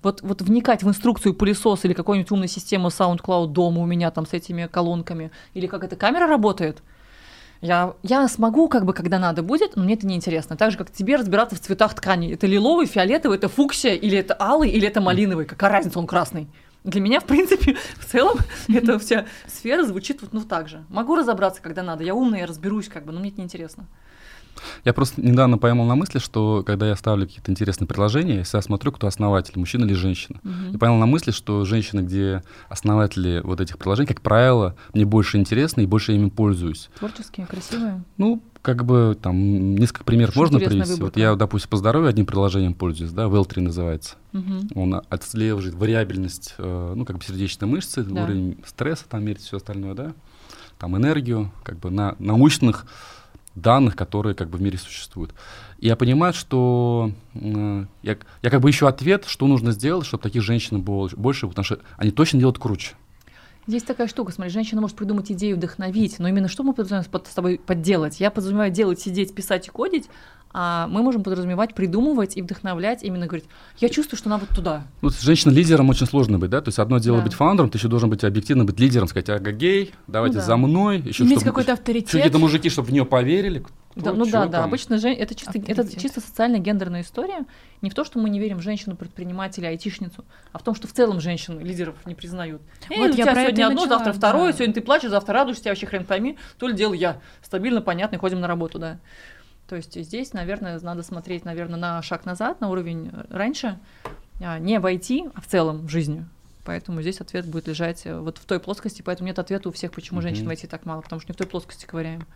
Вот, 0.00 0.22
вот 0.22 0.42
вникать 0.42 0.84
в 0.84 0.88
инструкцию 0.88 1.34
пылесос 1.34 1.84
или 1.84 1.92
какой-нибудь 1.92 2.30
умной 2.30 2.46
системы 2.46 2.88
SoundCloud 2.90 3.48
дома 3.48 3.82
у 3.82 3.86
меня 3.86 4.12
там 4.12 4.26
с 4.26 4.32
этими 4.32 4.66
колонками, 4.66 5.32
или 5.54 5.66
как 5.66 5.82
эта 5.82 5.96
камера 5.96 6.28
работает, 6.28 6.82
я, 7.60 7.94
я 8.04 8.28
смогу, 8.28 8.68
как 8.68 8.84
бы, 8.84 8.92
когда 8.92 9.18
надо 9.18 9.42
будет, 9.42 9.74
но 9.74 9.82
мне 9.82 9.94
это 9.94 10.06
неинтересно. 10.06 10.56
Так 10.56 10.70
же, 10.70 10.78
как 10.78 10.92
тебе 10.92 11.16
разбираться 11.16 11.56
в 11.56 11.60
цветах 11.60 11.94
ткани. 11.94 12.32
Это 12.32 12.46
лиловый, 12.46 12.86
фиолетовый, 12.86 13.36
это 13.36 13.48
фуксия, 13.48 13.94
или 13.94 14.16
это 14.16 14.36
алый, 14.38 14.70
или 14.70 14.86
это 14.86 15.00
малиновый. 15.00 15.44
Какая 15.44 15.72
разница, 15.72 15.98
он 15.98 16.06
красный. 16.06 16.46
Для 16.84 17.00
меня, 17.00 17.20
в 17.20 17.24
принципе, 17.24 17.76
в 17.98 18.04
целом, 18.04 18.38
эта 18.68 18.98
вся 18.98 19.26
сфера 19.46 19.84
звучит 19.84 20.22
вот 20.22 20.32
ну 20.32 20.42
так 20.42 20.68
же. 20.68 20.84
Могу 20.88 21.16
разобраться, 21.16 21.60
когда 21.62 21.82
надо. 21.82 22.04
Я 22.04 22.14
умная, 22.14 22.40
я 22.40 22.46
разберусь, 22.46 22.88
как 22.88 23.04
бы, 23.04 23.12
но 23.12 23.20
мне 23.20 23.30
это 23.30 23.40
неинтересно. 23.40 23.86
Я 24.84 24.92
просто 24.92 25.20
недавно 25.20 25.58
поймал 25.58 25.86
на 25.86 25.94
мысли, 25.94 26.18
что 26.18 26.62
когда 26.66 26.88
я 26.88 26.96
ставлю 26.96 27.26
какие-то 27.26 27.50
интересные 27.50 27.86
приложения, 27.86 28.36
я 28.36 28.42
всегда 28.42 28.62
смотрю, 28.62 28.92
кто 28.92 29.06
основатель, 29.06 29.54
мужчина 29.56 29.84
или 29.84 29.94
женщина. 29.94 30.40
Мгм. 30.42 30.74
И 30.74 30.78
поймал 30.78 30.98
на 30.98 31.06
мысли, 31.06 31.30
что 31.30 31.64
женщины, 31.64 32.00
где 32.00 32.42
основатели 32.68 33.40
вот 33.42 33.60
этих 33.60 33.78
приложений, 33.78 34.08
как 34.08 34.20
правило, 34.20 34.76
мне 34.94 35.04
больше 35.04 35.36
интересны 35.38 35.82
и 35.82 35.86
больше 35.86 36.12
ими 36.12 36.28
пользуюсь. 36.28 36.90
Творческие, 36.98 37.46
красивые. 37.46 38.02
Ну, 38.16 38.42
как 38.62 38.84
бы 38.84 39.16
там 39.20 39.74
несколько 39.76 40.04
примеров 40.04 40.32
Что 40.32 40.40
можно 40.40 40.58
привести. 40.58 40.92
Вот 40.92 40.98
выборка. 40.98 41.20
я, 41.20 41.34
допустим, 41.34 41.70
по 41.70 41.76
здоровью 41.76 42.08
одним 42.08 42.26
приложением 42.26 42.74
пользуюсь, 42.74 43.12
да, 43.12 43.24
Well3 43.24 43.60
называется. 43.60 44.16
Мгм. 44.32 44.68
Он 44.74 45.02
отслеживает 45.08 45.74
вариабельность, 45.74 46.54
э, 46.58 46.92
ну, 46.96 47.04
как 47.04 47.18
бы 47.18 47.24
сердечной 47.24 47.68
мышцы, 47.68 48.02
Да. 48.02 48.24
уровень 48.24 48.58
стресса, 48.66 49.04
там 49.08 49.24
мерить 49.24 49.40
все 49.42 49.56
остальное, 49.58 49.94
да, 49.94 50.12
там 50.78 50.96
энергию, 50.96 51.50
как 51.62 51.78
бы 51.78 51.90
на 51.90 52.14
научных 52.18 52.86
данных, 53.54 53.96
которые 53.96 54.34
как 54.34 54.50
бы 54.50 54.58
в 54.58 54.62
мире 54.62 54.78
существуют. 54.78 55.32
И 55.78 55.86
я 55.88 55.96
понимаю, 55.96 56.32
что 56.32 57.10
э, 57.34 57.84
я, 58.02 58.16
я 58.42 58.50
как 58.50 58.60
бы 58.60 58.70
ищу 58.70 58.86
ответ, 58.86 59.24
что 59.26 59.46
нужно 59.46 59.72
сделать, 59.72 60.06
чтобы 60.06 60.22
таких 60.22 60.42
женщин 60.42 60.80
было 60.80 61.08
больше, 61.16 61.48
потому 61.48 61.64
что 61.64 61.78
они 61.96 62.10
точно 62.10 62.38
делают 62.38 62.58
круче. 62.58 62.92
Есть 63.68 63.86
такая 63.86 64.06
штука, 64.08 64.32
смотри, 64.32 64.50
женщина 64.50 64.80
может 64.80 64.96
придумать 64.96 65.30
идею, 65.30 65.56
вдохновить, 65.56 66.18
но 66.18 66.26
именно 66.26 66.48
что 66.48 66.62
мы 66.62 66.72
подразумеваем 66.72 67.10
под- 67.10 67.26
с 67.26 67.34
тобой 67.34 67.60
подделать? 67.64 68.18
Я 68.18 68.30
подразумеваю 68.30 68.70
делать, 68.72 68.98
сидеть, 68.98 69.34
писать 69.34 69.68
и 69.68 69.70
кодить, 69.70 70.06
а 70.54 70.86
мы 70.88 71.02
можем 71.02 71.22
подразумевать 71.22 71.74
придумывать 71.74 72.38
и 72.38 72.40
вдохновлять, 72.40 73.02
именно 73.02 73.26
говорить, 73.26 73.44
я 73.78 73.90
чувствую, 73.90 74.16
что 74.16 74.30
надо 74.30 74.46
вот 74.48 74.56
туда. 74.56 74.84
Ну, 75.02 75.10
с 75.10 75.20
женщиной-лидером 75.20 75.90
очень 75.90 76.06
сложно 76.06 76.38
быть, 76.38 76.48
да, 76.48 76.62
то 76.62 76.68
есть 76.70 76.78
одно 76.78 76.98
дело 76.98 77.18
Да. 77.18 77.24
быть 77.24 77.34
фаундером, 77.34 77.68
ты 77.68 77.76
еще 77.76 77.88
должен 77.88 78.08
быть 78.08 78.24
объективно 78.24 78.64
быть 78.64 78.80
лидером, 78.80 79.06
сказать, 79.06 79.28
ага, 79.28 79.52
гей, 79.52 79.92
давайте 80.06 80.36
Ну 80.36 80.40
да. 80.40 80.46
за 80.46 80.56
мной, 80.56 81.00
еще 81.00 81.24
Иметь 81.24 81.44
какой-то 81.44 81.72
еще 81.72 81.78
авторитет. 81.78 82.10
какие-то 82.10 82.38
мужики, 82.38 82.70
чтобы 82.70 82.88
в 82.88 82.92
нее 82.92 83.04
поверили. 83.04 83.66
Да, 84.02 84.12
ну 84.12 84.24
да, 84.24 84.46
да, 84.46 84.58
там. 84.58 84.64
обычно 84.64 84.98
жен- 84.98 85.16
это 85.18 85.34
чисто, 85.34 85.58
это 85.58 86.00
чисто 86.00 86.20
социальная 86.20 86.60
гендерная 86.60 87.02
история. 87.02 87.44
Не 87.82 87.90
в 87.90 87.94
то, 87.94 88.04
что 88.04 88.18
мы 88.18 88.30
не 88.30 88.38
верим 88.38 88.58
в 88.58 88.62
женщину-предпринимателя, 88.62 89.68
айтишницу, 89.68 90.24
а 90.52 90.58
в 90.58 90.62
том, 90.62 90.74
что 90.74 90.86
в 90.86 90.92
целом 90.92 91.20
женщин 91.20 91.58
лидеров 91.60 91.94
не 92.06 92.14
признают. 92.14 92.62
Эй, 92.90 92.98
Вот 92.98 93.10
у 93.10 93.14
я 93.14 93.24
тебя 93.24 93.34
сегодня 93.34 93.66
одно, 93.66 93.80
начала, 93.82 93.98
завтра 93.98 94.12
второе, 94.12 94.52
да. 94.52 94.56
сегодня 94.56 94.74
ты 94.74 94.80
плачешь, 94.80 95.10
завтра 95.10 95.34
радуешься, 95.34 95.62
тебя 95.62 95.72
вообще 95.72 95.86
хрен 95.86 96.04
пойми, 96.04 96.38
то 96.58 96.68
ли 96.68 96.74
дело 96.74 96.94
я. 96.94 97.20
Стабильно, 97.42 97.82
понятно, 97.82 98.18
ходим 98.18 98.40
на 98.40 98.46
работу, 98.46 98.78
да. 98.78 98.98
То 99.68 99.76
есть 99.76 100.02
здесь, 100.02 100.32
наверное, 100.32 100.80
надо 100.80 101.02
смотреть, 101.02 101.44
наверное, 101.44 101.78
на 101.78 102.02
шаг 102.02 102.24
назад, 102.24 102.60
на 102.60 102.70
уровень 102.70 103.12
раньше, 103.30 103.78
а, 104.40 104.58
не 104.58 104.78
войти, 104.78 105.26
а 105.34 105.40
в 105.40 105.46
целом 105.46 105.86
в 105.86 105.90
жизни. 105.90 106.24
Поэтому 106.64 107.00
здесь 107.00 107.20
ответ 107.20 107.46
будет 107.46 107.66
лежать 107.66 108.04
э, 108.04 108.18
вот 108.18 108.36
в 108.36 108.44
той 108.44 108.60
плоскости, 108.60 109.00
поэтому 109.00 109.26
нет 109.26 109.38
ответа 109.38 109.70
у 109.70 109.72
всех, 109.72 109.90
почему 109.92 110.20
женщин 110.20 110.46
войти 110.46 110.66
так 110.66 110.84
мало, 110.84 111.00
потому 111.00 111.20
что 111.20 111.30
не 111.30 111.34
в 111.34 111.36
той 111.36 111.46
плоскости 111.46 111.86
ковыряем. 111.86 112.26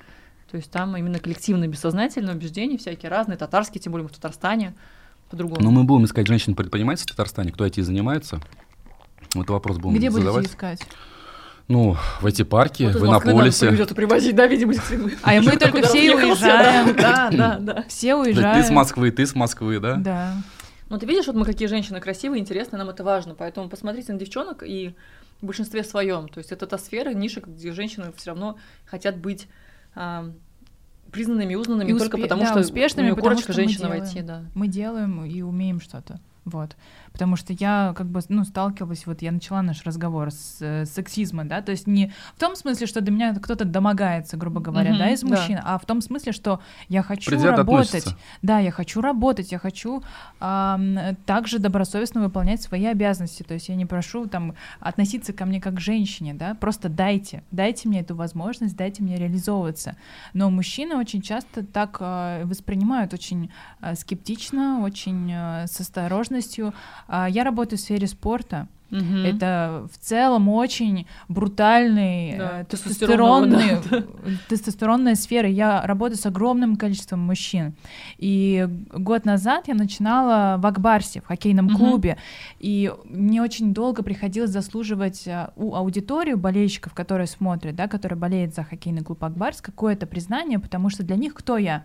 То 0.52 0.58
есть 0.58 0.70
там 0.70 0.94
именно 0.98 1.18
коллективное 1.18 1.66
бессознательное 1.66 2.34
убеждения 2.34 2.76
всякие 2.76 3.10
разные, 3.10 3.38
татарские, 3.38 3.80
тем 3.80 3.92
более 3.92 4.02
мы 4.04 4.10
в 4.10 4.12
Татарстане, 4.12 4.74
по-другому. 5.30 5.62
Но 5.62 5.70
мы 5.70 5.84
будем 5.84 6.04
искать 6.04 6.26
женщин-предпринимателей 6.26 7.06
в 7.06 7.10
Татарстане, 7.10 7.52
кто 7.52 7.64
IT 7.64 7.80
занимается. 7.80 8.38
Вот 9.34 9.48
вопрос 9.48 9.78
будем 9.78 9.96
Где 9.96 10.10
будете 10.10 10.26
задавать. 10.26 10.46
искать? 10.50 10.82
Ну, 11.68 11.96
в 12.20 12.26
IT-парке, 12.26 12.88
Вот 12.88 12.96
из 12.96 13.00
в 13.00 13.06
Иннополисе. 13.06 13.74
и 13.74 13.94
привозить, 13.94 14.36
да, 14.36 14.46
видимо, 14.46 14.74
А 15.22 15.40
мы 15.40 15.56
только 15.56 15.80
все 15.84 16.14
уезжаем. 16.14 16.94
Да, 16.96 17.30
да, 17.30 17.58
да. 17.58 17.84
Все 17.88 18.08
Да, 18.08 18.18
уезжают. 18.18 18.58
Ты 18.58 18.68
с 18.68 18.70
Москвы, 18.70 19.10
ты 19.10 19.26
с 19.26 19.34
Москвы, 19.34 19.80
да? 19.80 19.96
Да. 19.96 20.34
Ну, 20.90 20.98
ты 20.98 21.06
видишь, 21.06 21.28
вот 21.28 21.36
мы 21.36 21.46
какие 21.46 21.66
женщины 21.66 21.98
красивые, 21.98 22.42
интересные, 22.42 22.78
нам 22.78 22.90
это 22.90 23.02
важно. 23.04 23.34
Поэтому 23.34 23.70
посмотрите 23.70 24.12
на 24.12 24.18
девчонок 24.18 24.62
и 24.62 24.94
в 25.40 25.46
большинстве 25.46 25.82
своем. 25.82 26.28
То 26.28 26.38
есть 26.40 26.52
это 26.52 26.66
та 26.66 26.76
сфера, 26.76 27.14
ниша, 27.14 27.40
где 27.40 27.72
женщины 27.72 28.12
все 28.18 28.32
равно 28.32 28.58
хотят 28.84 29.16
быть 29.16 29.48
признанными, 31.10 31.54
узнанными 31.54 31.90
И 31.90 31.98
только 31.98 32.16
успе- 32.16 32.22
потому, 32.22 32.42
да, 32.42 32.50
что 32.50 32.60
успешными, 32.60 33.10
у 33.10 33.14
потому 33.16 33.34
корочка 33.34 33.52
что 33.52 33.60
мы 33.60 33.66
женщина 33.66 33.84
делаем. 33.84 34.02
войти, 34.02 34.22
да. 34.22 34.42
Мы 34.54 34.68
делаем 34.68 35.24
и 35.24 35.42
умеем 35.42 35.80
что-то. 35.80 36.20
Вот. 36.44 36.76
Потому 37.12 37.36
что 37.36 37.52
я 37.52 37.94
как 37.96 38.06
бы, 38.06 38.20
ну, 38.28 38.44
сталкивалась, 38.44 39.06
вот 39.06 39.22
я 39.22 39.32
начала 39.32 39.62
наш 39.62 39.84
разговор 39.84 40.30
с 40.30 40.56
э, 40.60 40.86
сексизма, 40.86 41.44
да, 41.44 41.62
то 41.62 41.72
есть 41.72 41.86
не 41.86 42.12
в 42.36 42.40
том 42.40 42.56
смысле, 42.56 42.86
что 42.86 43.00
до 43.00 43.10
меня 43.10 43.34
кто-то 43.34 43.64
домогается, 43.64 44.36
грубо 44.36 44.60
говоря, 44.60 44.90
Мгм, 44.90 44.98
да, 44.98 45.10
из 45.10 45.20
да. 45.20 45.28
мужчин, 45.28 45.60
а 45.62 45.78
в 45.78 45.84
том 45.84 46.00
смысле, 46.00 46.32
что 46.32 46.60
я 46.88 47.02
хочу 47.02 47.30
Предвзято 47.30 47.56
работать, 47.56 47.88
относятся. 47.88 48.16
да, 48.42 48.58
я 48.58 48.70
хочу 48.70 49.00
работать, 49.00 49.52
я 49.52 49.58
хочу 49.58 50.02
ам, 50.40 50.98
также 51.26 51.58
добросовестно 51.58 52.22
выполнять 52.22 52.62
свои 52.62 52.86
обязанности, 52.86 53.42
то 53.42 53.54
есть 53.54 53.68
я 53.68 53.74
не 53.76 53.86
прошу 53.86 54.26
там 54.26 54.54
относиться 54.80 55.32
ко 55.32 55.44
мне 55.44 55.60
как 55.60 55.74
к 55.74 55.80
женщине, 55.80 56.34
да, 56.34 56.54
просто 56.54 56.88
дайте, 56.88 57.42
дайте 57.50 57.88
мне 57.88 58.00
эту 58.00 58.14
возможность, 58.14 58.76
дайте 58.76 59.02
мне 59.02 59.16
реализовываться. 59.16 59.96
Но 60.34 60.50
мужчины 60.50 60.96
очень 60.96 61.22
часто 61.22 61.64
так 61.64 61.96
э, 62.00 62.44
воспринимают 62.44 63.14
очень 63.14 63.50
э, 63.80 63.94
скептично, 63.94 64.80
очень 64.82 65.30
э, 65.32 65.66
с 65.66 65.80
осторожностью. 65.80 66.74
А, 67.08 67.28
Я 67.28 67.44
работаю 67.44 67.78
в 67.78 67.82
сфере 67.82 68.06
спорта, 68.06 68.68
Мгм. 68.92 69.24
Это 69.24 69.88
в 69.92 69.98
целом 69.98 70.48
очень 70.48 71.06
брутальный, 71.28 72.36
Да, 72.38 72.60
э, 72.60 72.64
тестостероновый, 72.66 73.50
тестостеронный, 73.50 74.38
тестостеронная 74.48 75.14
сфера. 75.14 75.48
Я 75.48 75.82
работаю 75.86 76.18
с 76.18 76.26
огромным 76.26 76.76
количеством 76.76 77.20
мужчин. 77.20 77.74
И 78.18 78.68
год 78.92 79.24
назад 79.24 79.68
я 79.68 79.74
начинала 79.74 80.56
в 80.58 80.66
Акбарсе, 80.66 81.20
в 81.20 81.26
хоккейном 81.26 81.66
Мгм. 81.66 81.76
клубе. 81.76 82.16
И 82.60 82.92
мне 83.06 83.42
очень 83.42 83.72
долго 83.74 84.02
приходилось 84.02 84.50
заслуживать 84.50 85.26
э, 85.26 85.48
у 85.56 85.74
аудитории, 85.74 86.34
у 86.34 86.38
болельщиков, 86.38 86.92
которые 86.94 87.26
смотрят, 87.26 87.74
да, 87.74 87.88
которые 87.88 88.18
болеют 88.18 88.54
за 88.54 88.62
хоккейный 88.62 89.02
клуб 89.02 89.24
Акбарс, 89.24 89.60
какое-то 89.60 90.06
признание, 90.06 90.58
потому 90.58 90.90
что 90.90 91.02
для 91.02 91.16
них 91.16 91.34
кто 91.34 91.56
я? 91.56 91.84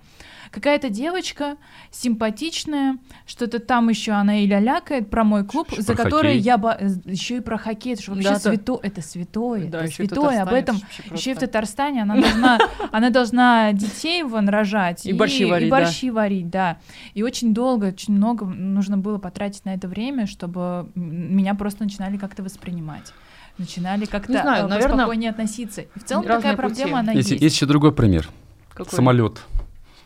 Какая-то 0.51 0.89
девочка, 0.89 1.55
симпатичная, 1.91 2.97
что-то 3.25 3.59
там 3.59 3.89
еще 3.89 4.11
она 4.13 4.39
и 4.41 4.47
лялякает 4.47 5.09
про 5.09 5.23
мой 5.23 5.43
клуб, 5.45 5.71
Ещё 5.71 5.81
за 5.81 5.95
который 5.95 6.34
хоккей. 6.35 6.41
я 6.41 6.57
еще 7.06 7.38
и 7.38 7.40
про 7.40 7.57
хоккей, 7.57 7.94
это 7.94 8.03
же 8.03 8.11
вообще 8.11 8.28
Да, 8.30 8.34
да. 8.36 8.40
свято, 8.40 8.80
это 8.82 9.02
святое, 9.02 9.68
Да, 9.69 9.80
это 9.80 9.88
ещё 9.88 10.03
и 10.03 10.07
святое, 10.07 10.41
об 10.41 10.53
этом 10.53 10.78
это 10.78 11.15
еще 11.15 11.32
и 11.32 11.34
в. 11.34 11.40
Татарстане 11.40 12.02
она 12.03 12.15
должна, 12.15 12.60
она 12.91 13.10
должна 13.10 13.74
детей 13.74 14.24
вон 14.24 14.49
рожать 14.49 15.06
И 15.06 15.14
борщи 15.14 15.45
варить, 15.45 15.68
и 15.68 15.72
да. 15.72 15.78
борщи 15.80 16.10
варить, 16.10 16.49
да. 16.49 16.78
И 17.14 17.24
очень 17.24 17.53
долго, 17.53 17.86
очень 17.86 18.14
много 18.14 18.45
нужно 18.45 18.98
было 18.98 19.18
потратить 19.18 19.65
на 19.65 19.74
это 19.74 19.88
время, 19.88 20.28
чтобы 20.28 20.90
меня 20.95 21.56
просто 21.56 21.84
начинали 21.84 22.18
как-то 22.18 22.44
воспринимать. 22.44 23.14
Начинали 23.57 24.06
как-то 24.06 24.34
Не 24.34 24.41
знаю, 24.41 24.65
э, 24.65 24.68
наверное, 24.68 24.98
спокойнее 24.99 25.32
относиться. 25.32 25.82
И 25.82 25.99
в 25.99 26.03
целом 26.03 26.24
такая 26.24 26.56
пути. 26.56 26.57
проблема, 26.57 26.99
она 26.99 27.14
Есть, 27.14 27.32
есть. 27.32 27.41
есть 27.41 27.56
еще 27.56 27.65
другой 27.65 27.91
пример. 27.91 28.30
Какой? 28.74 28.95
Самолет. 28.95 29.41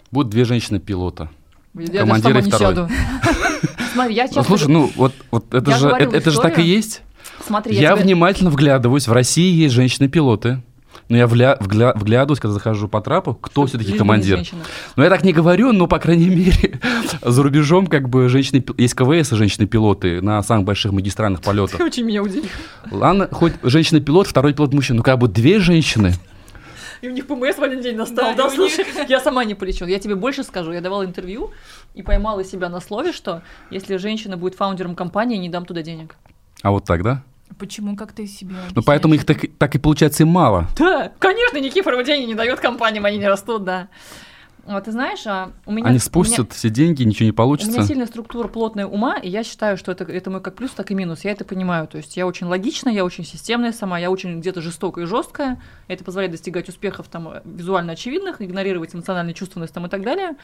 Будут 0.09 0.31
две 0.31 0.45
женщины-пилота. 0.45 1.29
Я 1.73 2.01
командир 2.01 2.37
и 2.37 2.41
не 2.43 2.51
второй. 2.51 2.87
Смотри, 3.93 4.15
я 4.15 4.27
часто... 4.27 4.43
слушай, 4.43 4.67
ну 4.67 4.91
вот, 4.95 5.13
вот 5.31 5.53
это 5.53 5.71
Я 5.71 5.77
же 5.77 5.89
это, 5.89 6.15
это 6.15 6.31
же 6.31 6.39
так 6.39 6.59
и 6.59 6.63
есть. 6.63 7.01
Смотри, 7.45 7.75
Я, 7.75 7.93
тебе- 7.93 8.03
внимательно 8.03 8.49
вглядываюсь. 8.49 9.07
В 9.07 9.11
России 9.11 9.51
есть 9.53 9.73
женщины-пилоты. 9.73 10.61
Но 11.09 11.17
я 11.17 11.25
вля- 11.25 11.59
вгля- 11.59 11.97
вглядываюсь, 11.97 12.39
когда 12.39 12.53
захожу 12.53 12.87
по 12.87 13.01
трапу, 13.01 13.33
кто 13.33 13.65
все-таки 13.65 13.93
командир. 13.93 14.37
женщина. 14.37 14.61
Ну, 14.95 15.03
я 15.03 15.09
так 15.09 15.23
не 15.25 15.33
говорю, 15.33 15.73
но, 15.73 15.87
по 15.87 15.99
крайней 15.99 16.29
мере, 16.29 16.79
за 17.21 17.43
рубежом 17.43 17.87
как 17.87 18.07
бы 18.07 18.29
женщины... 18.29 18.63
Есть 18.77 18.93
КВС 18.93 19.33
и 19.33 19.35
женщины-пилоты 19.35 20.21
на 20.21 20.41
самых 20.41 20.65
больших 20.65 20.93
магистральных 20.93 21.41
полетах. 21.41 21.77
Ты 21.77 21.83
очень 21.83 22.05
меня 22.05 22.23
удивил. 22.23 22.45
Ладно, 22.91 23.27
хоть 23.29 23.53
женщина-пилот, 23.61 24.27
второй 24.27 24.53
пилот 24.53 24.73
мужчина. 24.73 24.97
Ну, 24.97 25.03
как 25.03 25.19
бы 25.19 25.27
две 25.27 25.59
женщины. 25.59 26.13
И 27.01 27.07
у 27.09 27.11
них 27.11 27.27
ПМС 27.27 27.57
в 27.57 27.63
один 27.63 27.81
день 27.81 27.95
настал, 27.95 28.35
Да, 28.35 28.43
них- 28.43 28.53
слушай, 28.53 28.85
я 29.07 29.19
сама 29.19 29.43
не 29.43 29.55
полечу. 29.55 29.85
Я 29.85 29.99
тебе 29.99 30.15
больше 30.15 30.43
скажу, 30.43 30.71
я 30.71 30.81
давала 30.81 31.03
интервью 31.03 31.51
и 31.95 32.03
поймала 32.03 32.43
себя 32.43 32.69
на 32.69 32.79
слове, 32.79 33.11
что 33.11 33.41
если 33.71 33.97
женщина 33.97 34.37
будет 34.37 34.55
фаундером 34.55 34.95
компании, 34.95 35.37
не 35.37 35.49
дам 35.49 35.65
туда 35.65 35.81
денег. 35.81 36.15
А 36.61 36.71
вот 36.71 36.85
так, 36.85 37.01
да? 37.03 37.23
Почему, 37.57 37.95
как 37.95 38.13
ты 38.13 38.27
себе 38.27 38.55
Ну, 38.75 38.81
поэтому 38.83 39.13
их 39.13 39.25
так, 39.25 39.39
так 39.57 39.75
и 39.75 39.79
получается 39.79 40.23
и 40.23 40.25
мало. 40.25 40.67
Да, 40.77 41.11
конечно, 41.19 41.57
Никифорова 41.57 42.03
деньги 42.03 42.25
не 42.27 42.35
дает 42.35 42.59
компаниям, 42.59 43.05
они 43.05 43.17
не 43.17 43.27
растут, 43.27 43.63
да. 43.63 43.87
Вот 44.65 44.83
ты 44.83 44.91
знаешь, 44.91 45.25
а 45.25 45.51
у 45.65 45.71
меня... 45.71 45.85
Они 45.85 45.93
у 45.93 45.97
меня- 45.97 45.99
спустят 45.99 46.53
все 46.53 46.69
деньги, 46.69 47.03
ничего 47.03 47.25
не 47.25 47.31
У 47.31 47.33
меня 47.33 47.37
получится. 47.37 47.83
сильная 47.83 48.05
структура 48.05 48.47
плотная 48.47 48.85
ума, 48.85 49.17
и 49.17 49.29
я 49.29 49.43
считаю, 49.43 49.75
что 49.75 49.91
это, 49.91 50.03
это 50.03 50.29
мой 50.29 50.41
как 50.41 50.55
плюс, 50.55 50.71
так 50.71 50.91
и 50.91 50.93
минус. 50.93 51.23
Я 51.23 51.31
это 51.31 51.45
понимаю. 51.45 51.87
То 51.87 51.97
есть 51.97 52.15
я 52.15 52.27
очень 52.27 52.47
логичная, 52.47 52.93
я 52.93 53.03
очень 53.03 53.25
системная 53.25 53.71
сама, 53.71 53.97
я 53.97 54.11
очень 54.11 54.39
где-то 54.39 54.61
жестокая 54.61 55.05
и 55.05 55.07
жесткая. 55.07 55.61
Это 55.87 56.03
позволяет 56.03 56.31
достигать 56.31 56.69
успехов 56.69 57.07
там 57.07 57.27
э, 57.29 57.41
визуально 57.43 57.93
очевидных, 57.93 58.41
игнорировать 58.41 58.93
эмоциональную 58.93 59.33
чувственность 59.33 59.73
там 59.73 59.87
и 59.87 59.89
так 59.89 60.03
далее, 60.03 60.35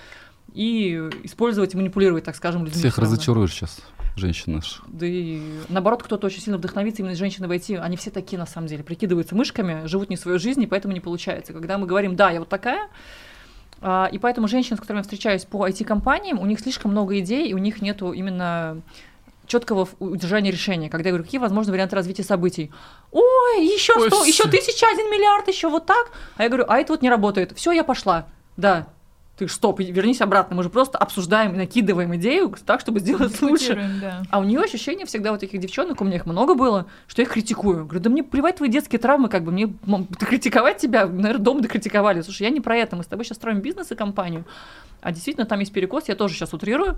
и 0.53 1.09
использовать 1.23 1.73
и 1.73 1.77
манипулировать, 1.77 2.23
так 2.23 2.35
скажем, 2.35 2.65
людьми. 2.65 2.79
Всех 2.79 2.97
разочаруешь 2.97 3.51
сейчас, 3.51 3.79
женщин 4.15 4.55
наш. 4.55 4.81
Да 4.87 5.05
и 5.05 5.41
наоборот, 5.69 6.01
кто-то 6.01 6.25
очень 6.27 6.41
сильно 6.41 6.57
вдохновится 6.57 7.01
именно 7.03 7.15
женщины 7.15 7.47
войти. 7.47 7.75
Они 7.75 7.97
все 7.97 8.09
такие 8.09 8.39
на 8.39 8.47
самом 8.47 8.67
деле, 8.67 8.83
прикидываются 8.83 9.35
мышками, 9.35 9.85
живут 9.85 10.09
не 10.09 10.17
свою 10.17 10.39
жизнь, 10.39 10.63
и 10.63 10.67
поэтому 10.67 10.93
не 10.93 11.01
получается. 11.01 11.53
Когда 11.53 11.77
мы 11.77 11.85
говорим, 11.85 12.15
да, 12.15 12.31
я 12.31 12.39
вот 12.39 12.49
такая, 12.49 12.83
а, 12.83 12.89
и 13.81 14.17
поэтому 14.19 14.47
женщины, 14.47 14.77
с 14.77 14.79
которыми 14.79 14.99
я 14.99 15.03
встречаюсь 15.03 15.45
по 15.45 15.67
IT-компаниям, 15.67 16.39
у 16.39 16.45
них 16.45 16.59
слишком 16.59 16.91
много 16.91 17.19
идей, 17.19 17.47
и 17.47 17.53
у 17.53 17.57
них 17.57 17.81
нету 17.81 18.11
именно 18.11 18.81
четкого 19.47 19.87
удержания 19.99 20.51
решения. 20.51 20.89
Когда 20.89 21.09
я 21.09 21.13
говорю, 21.13 21.23
какие 21.23 21.39
возможны 21.39 21.71
варианты 21.71 21.95
развития 21.95 22.23
событий? 22.23 22.71
Ой, 23.11 23.65
еще 23.65 23.93
сто, 24.07 24.23
еще 24.25 24.43
тысяча, 24.49 24.87
один 24.91 25.09
миллиард, 25.09 25.47
еще 25.47 25.69
вот 25.69 25.85
так. 25.85 26.11
А 26.35 26.43
я 26.43 26.49
говорю, 26.49 26.65
а 26.67 26.77
это 26.79 26.93
вот 26.93 27.01
не 27.01 27.09
работает. 27.09 27.53
Все, 27.55 27.71
я 27.71 27.83
пошла. 27.83 28.25
Да. 28.57 28.87
Ты 29.37 29.47
стоп, 29.47 29.79
вернись 29.79 30.19
обратно. 30.21 30.55
Мы 30.55 30.63
же 30.63 30.69
просто 30.69 30.97
обсуждаем 30.97 31.53
и 31.53 31.57
накидываем 31.57 32.15
идею 32.15 32.53
так, 32.65 32.79
чтобы 32.81 32.99
сделать 32.99 33.39
лучше. 33.41 33.75
Да. 34.01 34.23
А 34.31 34.39
у 34.39 34.43
нее 34.43 34.59
ощущение 34.61 35.05
всегда 35.05 35.31
вот 35.31 35.39
таких 35.41 35.59
девчонок, 35.61 36.01
у 36.01 36.03
меня 36.05 36.15
их 36.15 36.25
много 36.25 36.55
было, 36.55 36.87
что 37.07 37.21
я 37.21 37.27
их 37.27 37.33
критикую. 37.33 37.85
Говорю, 37.85 37.99
да 37.99 38.09
мне 38.09 38.23
плевать 38.23 38.55
твои 38.55 38.69
детские 38.69 38.97
травмы, 38.99 39.29
как 39.29 39.43
бы 39.43 39.51
мне 39.51 39.71
м, 39.85 40.07
критиковать 40.07 40.77
тебя, 40.77 41.05
наверное, 41.05 41.37
дома 41.43 41.61
докритиковали. 41.61 42.21
Слушай, 42.21 42.43
я 42.43 42.49
не 42.49 42.61
про 42.61 42.75
это, 42.77 42.95
мы 42.95 43.03
с 43.03 43.07
тобой 43.07 43.25
сейчас 43.25 43.37
строим 43.37 43.59
бизнес 43.59 43.91
и 43.91 43.95
компанию. 43.95 44.43
А 45.01 45.11
действительно, 45.11 45.45
там 45.45 45.59
есть 45.59 45.71
перекос, 45.71 46.05
я 46.07 46.15
тоже 46.15 46.33
сейчас 46.33 46.53
утрирую. 46.53 46.97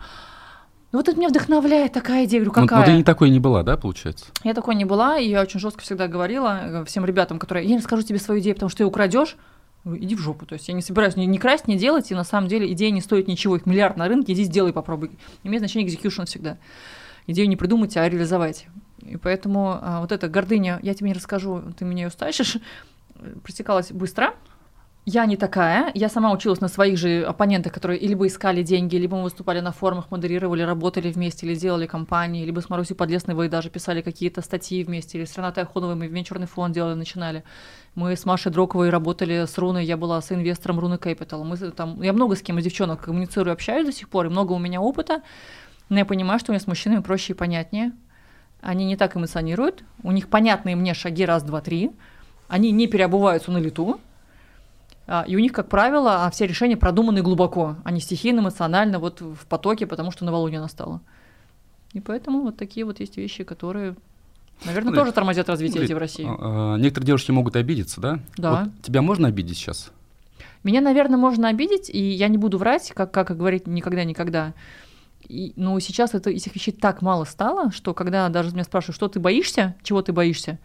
Ну 0.91 0.97
вот 0.99 1.07
это 1.09 1.17
меня 1.19 1.29
вдохновляет 1.29 1.91
такая 1.93 2.23
идея. 2.25 2.39
Говорю, 2.41 2.61
Ну, 2.61 2.67
какая? 2.67 2.79
ну, 2.79 2.85
ты 2.85 2.97
не 2.97 3.03
такой 3.03 3.29
не 3.29 3.39
была, 3.39 3.63
да, 3.63 3.75
получается? 3.77 4.25
Я 4.45 4.53
такой 4.53 4.73
не 4.75 4.85
была, 4.85 5.19
и 5.19 5.29
я 5.29 5.41
очень 5.41 5.59
жестко 5.59 5.81
всегда 5.81 6.07
говорила 6.07 6.59
э, 6.63 6.85
всем 6.85 7.05
ребятам, 7.05 7.37
которые, 7.37 7.65
я 7.65 7.71
не 7.73 7.77
расскажу 7.77 8.01
тебе 8.01 8.17
свою 8.17 8.39
идею, 8.39 8.55
потому 8.55 8.69
что 8.69 8.79
ты 8.79 8.85
украдешь, 8.85 9.35
иди 9.85 10.15
в 10.15 10.19
жопу. 10.19 10.45
То 10.45 10.53
есть 10.53 10.67
я 10.67 10.73
не 10.73 10.81
собираюсь 10.81 11.15
ни, 11.15 11.25
ни 11.25 11.37
красть, 11.37 11.67
ни 11.67 11.75
делать, 11.75 12.11
и 12.11 12.15
на 12.15 12.23
самом 12.23 12.47
деле 12.47 12.71
идея 12.73 12.91
не 12.91 13.01
стоит 13.01 13.27
ничего, 13.27 13.55
их 13.55 13.65
миллиард 13.65 13.97
на 13.97 14.07
рынке, 14.07 14.33
иди 14.33 14.43
сделай, 14.43 14.73
попробуй. 14.73 15.11
Имеет 15.43 15.61
значение 15.61 15.89
execution 15.89 16.25
всегда. 16.25 16.57
Идею 17.27 17.47
не 17.47 17.55
придумать, 17.55 17.95
а 17.97 18.07
реализовать. 18.07 18.67
И 19.01 19.17
поэтому 19.17 19.77
а, 19.81 20.01
вот 20.01 20.11
эта 20.11 20.27
гордыня, 20.27 20.79
я 20.81 20.93
тебе 20.93 21.09
не 21.09 21.13
расскажу, 21.13 21.61
ты 21.77 21.85
меня 21.85 22.05
ее 22.05 22.09
стащишь, 22.09 22.57
э, 23.15 23.35
пресекалась 23.43 23.91
быстро. 23.91 24.33
Я 25.05 25.25
не 25.25 25.37
такая. 25.37 25.91
Я 25.95 26.07
сама 26.07 26.31
училась 26.31 26.61
на 26.61 26.67
своих 26.67 26.97
же 26.97 27.23
оппонентах, 27.23 27.73
которые 27.73 27.99
либо 27.99 28.27
искали 28.27 28.61
деньги, 28.61 28.95
либо 28.95 29.17
мы 29.17 29.23
выступали 29.23 29.59
на 29.59 29.71
форумах, 29.71 30.11
модерировали, 30.11 30.61
работали 30.61 31.11
вместе, 31.11 31.47
или 31.47 31.55
делали 31.55 31.87
компании, 31.87 32.45
либо 32.45 32.59
с 32.59 32.69
Марусей 32.69 32.95
Подлесновой 32.95 33.49
даже 33.49 33.69
писали 33.69 34.01
какие-то 34.01 34.41
статьи 34.41 34.83
вместе, 34.83 35.17
или 35.17 35.25
с 35.25 35.35
Ренатой 35.35 35.63
Ахуновой 35.63 35.95
мы 35.95 36.07
венчурный 36.07 36.45
фонд 36.45 36.75
делали, 36.75 36.93
начинали. 36.93 37.43
Мы 37.95 38.15
с 38.15 38.25
Машей 38.25 38.51
Дроковой 38.51 38.91
работали 38.91 39.45
с 39.45 39.57
Руной, 39.57 39.83
я 39.85 39.97
была 39.97 40.21
с 40.21 40.31
инвестором 40.31 40.79
Руны 40.79 40.95
Capital. 40.95 41.43
Мы 41.43 41.57
там, 41.71 42.01
я 42.03 42.13
много 42.13 42.35
с 42.35 42.41
кем 42.41 42.59
из 42.59 42.65
девчонок 42.65 43.01
коммуницирую, 43.01 43.53
общаюсь 43.53 43.87
до 43.87 43.91
сих 43.91 44.09
пор, 44.09 44.27
и 44.27 44.29
много 44.29 44.51
у 44.51 44.59
меня 44.59 44.79
опыта. 44.79 45.23
Но 45.87 45.97
я 45.97 46.05
понимаю, 46.05 46.39
что 46.39 46.51
у 46.51 46.53
меня 46.53 46.59
с 46.59 46.67
мужчинами 46.67 47.01
проще 47.01 47.33
и 47.33 47.35
понятнее. 47.35 47.93
Они 48.61 48.85
не 48.85 48.95
так 48.95 49.17
эмоционируют, 49.17 49.83
у 50.03 50.11
них 50.11 50.27
понятные 50.27 50.75
мне 50.75 50.93
шаги 50.93 51.25
раз, 51.25 51.41
два, 51.41 51.61
три. 51.61 51.91
Они 52.47 52.71
не 52.71 52.87
переобуваются 52.87 53.51
на 53.51 53.57
лету. 53.57 53.99
А, 55.11 55.25
И 55.27 55.35
у 55.35 55.39
них, 55.39 55.53
как 55.53 55.69
правило, 55.69 56.25
а, 56.25 56.29
все 56.29 56.45
решения 56.45 56.77
продуманы 56.77 57.23
глубоко, 57.23 57.77
а 57.83 57.91
не 57.91 57.99
стихийно, 57.99 58.41
эмоционально, 58.41 58.99
вот 58.99 59.21
в 59.21 59.47
потоке, 59.47 59.87
потому 59.87 60.11
что 60.11 60.23
новолуние 60.23 60.59
настало. 60.59 61.01
И 61.93 61.99
поэтому 61.99 62.41
вот 62.41 62.57
такие 62.57 62.85
вот 62.85 62.99
есть 62.99 63.17
вещи, 63.17 63.43
которые, 63.43 63.95
наверное, 64.65 64.89
Смотри, 64.89 64.99
тоже 64.99 65.11
тормозят 65.11 65.49
развитие 65.49 65.83
эти 65.83 65.93
в 65.93 65.97
России. 65.97 66.27
А, 66.29 66.75
Некоторые 66.75 67.07
девушки 67.07 67.31
могут 67.31 67.55
обидеться, 67.55 67.99
да? 67.99 68.19
Да. 68.37 68.51
Вот 68.51 68.83
тебя 68.83 69.01
можно 69.01 69.27
обидеть 69.27 69.57
сейчас? 69.57 69.91
Меня, 70.63 70.79
наверное, 70.79 71.17
можно 71.17 71.47
обидеть, 71.47 71.89
и 71.89 71.99
я 71.99 72.27
не 72.27 72.37
буду 72.37 72.59
врать, 72.59 72.91
как, 72.93 73.09
как 73.11 73.35
говорить 73.35 73.65
никогда-никогда. 73.65 74.53
И, 75.27 75.53
но 75.55 75.79
сейчас 75.79 76.13
это, 76.13 76.29
этих 76.29 76.53
вещей 76.53 76.71
так 76.71 77.01
мало 77.01 77.23
стало, 77.23 77.71
что 77.71 77.95
когда 77.95 78.29
даже 78.29 78.51
меня 78.51 78.63
спрашивают, 78.63 78.95
что 78.95 79.07
ты 79.07 79.19
боишься, 79.19 79.75
чего 79.81 80.03
ты 80.03 80.13
боишься, 80.13 80.59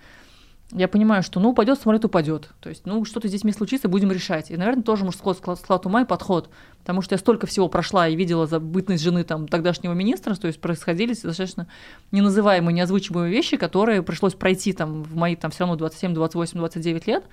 я 0.74 0.88
понимаю, 0.88 1.22
что 1.22 1.38
ну 1.38 1.50
упадет, 1.50 1.80
самолет 1.80 2.04
упадет. 2.04 2.50
То 2.60 2.68
есть, 2.68 2.84
ну 2.84 3.04
что-то 3.04 3.28
здесь 3.28 3.44
мне 3.44 3.52
случится, 3.52 3.88
будем 3.88 4.10
решать. 4.10 4.50
И, 4.50 4.56
наверное, 4.56 4.82
тоже 4.82 5.04
мужской 5.04 5.34
склад, 5.34 5.58
склад 5.60 5.86
ума 5.86 6.02
и 6.02 6.04
подход. 6.04 6.50
Потому 6.80 7.00
что 7.00 7.14
я 7.14 7.18
столько 7.18 7.46
всего 7.46 7.68
прошла 7.68 8.08
и 8.08 8.16
видела 8.16 8.46
за 8.46 8.58
бытность 8.58 9.02
жены 9.02 9.22
там 9.22 9.46
тогдашнего 9.46 9.92
министра, 9.92 10.34
то 10.34 10.48
есть 10.48 10.60
происходили 10.60 11.14
достаточно 11.14 11.68
неназываемые, 12.10 12.74
неозвучиваемые 12.74 13.32
вещи, 13.32 13.56
которые 13.56 14.02
пришлось 14.02 14.34
пройти 14.34 14.72
там 14.72 15.04
в 15.04 15.14
мои 15.14 15.36
там 15.36 15.52
все 15.52 15.60
равно 15.60 15.76
27, 15.76 16.12
28, 16.12 16.58
29 16.58 17.06
лет. 17.06 17.24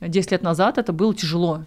10 0.00 0.32
лет 0.32 0.42
назад 0.42 0.78
это 0.78 0.92
было 0.92 1.14
тяжело. 1.14 1.64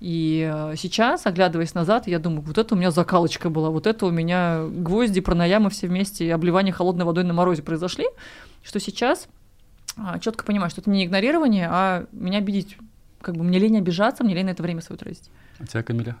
И 0.00 0.48
э, 0.52 0.74
сейчас, 0.76 1.26
оглядываясь 1.26 1.74
назад, 1.74 2.06
я 2.06 2.18
думаю, 2.18 2.42
вот 2.42 2.58
это 2.58 2.74
у 2.74 2.78
меня 2.78 2.90
закалочка 2.90 3.50
была, 3.50 3.70
вот 3.70 3.86
это 3.86 4.06
у 4.06 4.10
меня 4.10 4.64
гвозди, 4.68 5.20
пранаямы 5.20 5.70
все 5.70 5.88
вместе 5.88 6.26
и 6.26 6.30
обливание 6.30 6.72
холодной 6.72 7.04
водой 7.04 7.24
на 7.24 7.32
морозе 7.32 7.62
произошли, 7.62 8.06
что 8.62 8.80
сейчас 8.80 9.28
четко 10.20 10.44
понимаю, 10.44 10.70
что 10.70 10.80
это 10.80 10.90
не 10.90 11.04
игнорирование, 11.04 11.68
а 11.70 12.06
меня 12.12 12.38
обидеть 12.38 12.76
как 13.20 13.36
бы 13.36 13.44
мне 13.44 13.58
лень 13.58 13.78
обижаться, 13.78 14.22
мне 14.22 14.34
лень 14.34 14.46
на 14.46 14.50
это 14.50 14.62
время 14.62 14.82
свое 14.82 14.98
тратить. 14.98 15.30
А 15.58 15.66
тебя, 15.66 15.82
Камиля? 15.82 16.16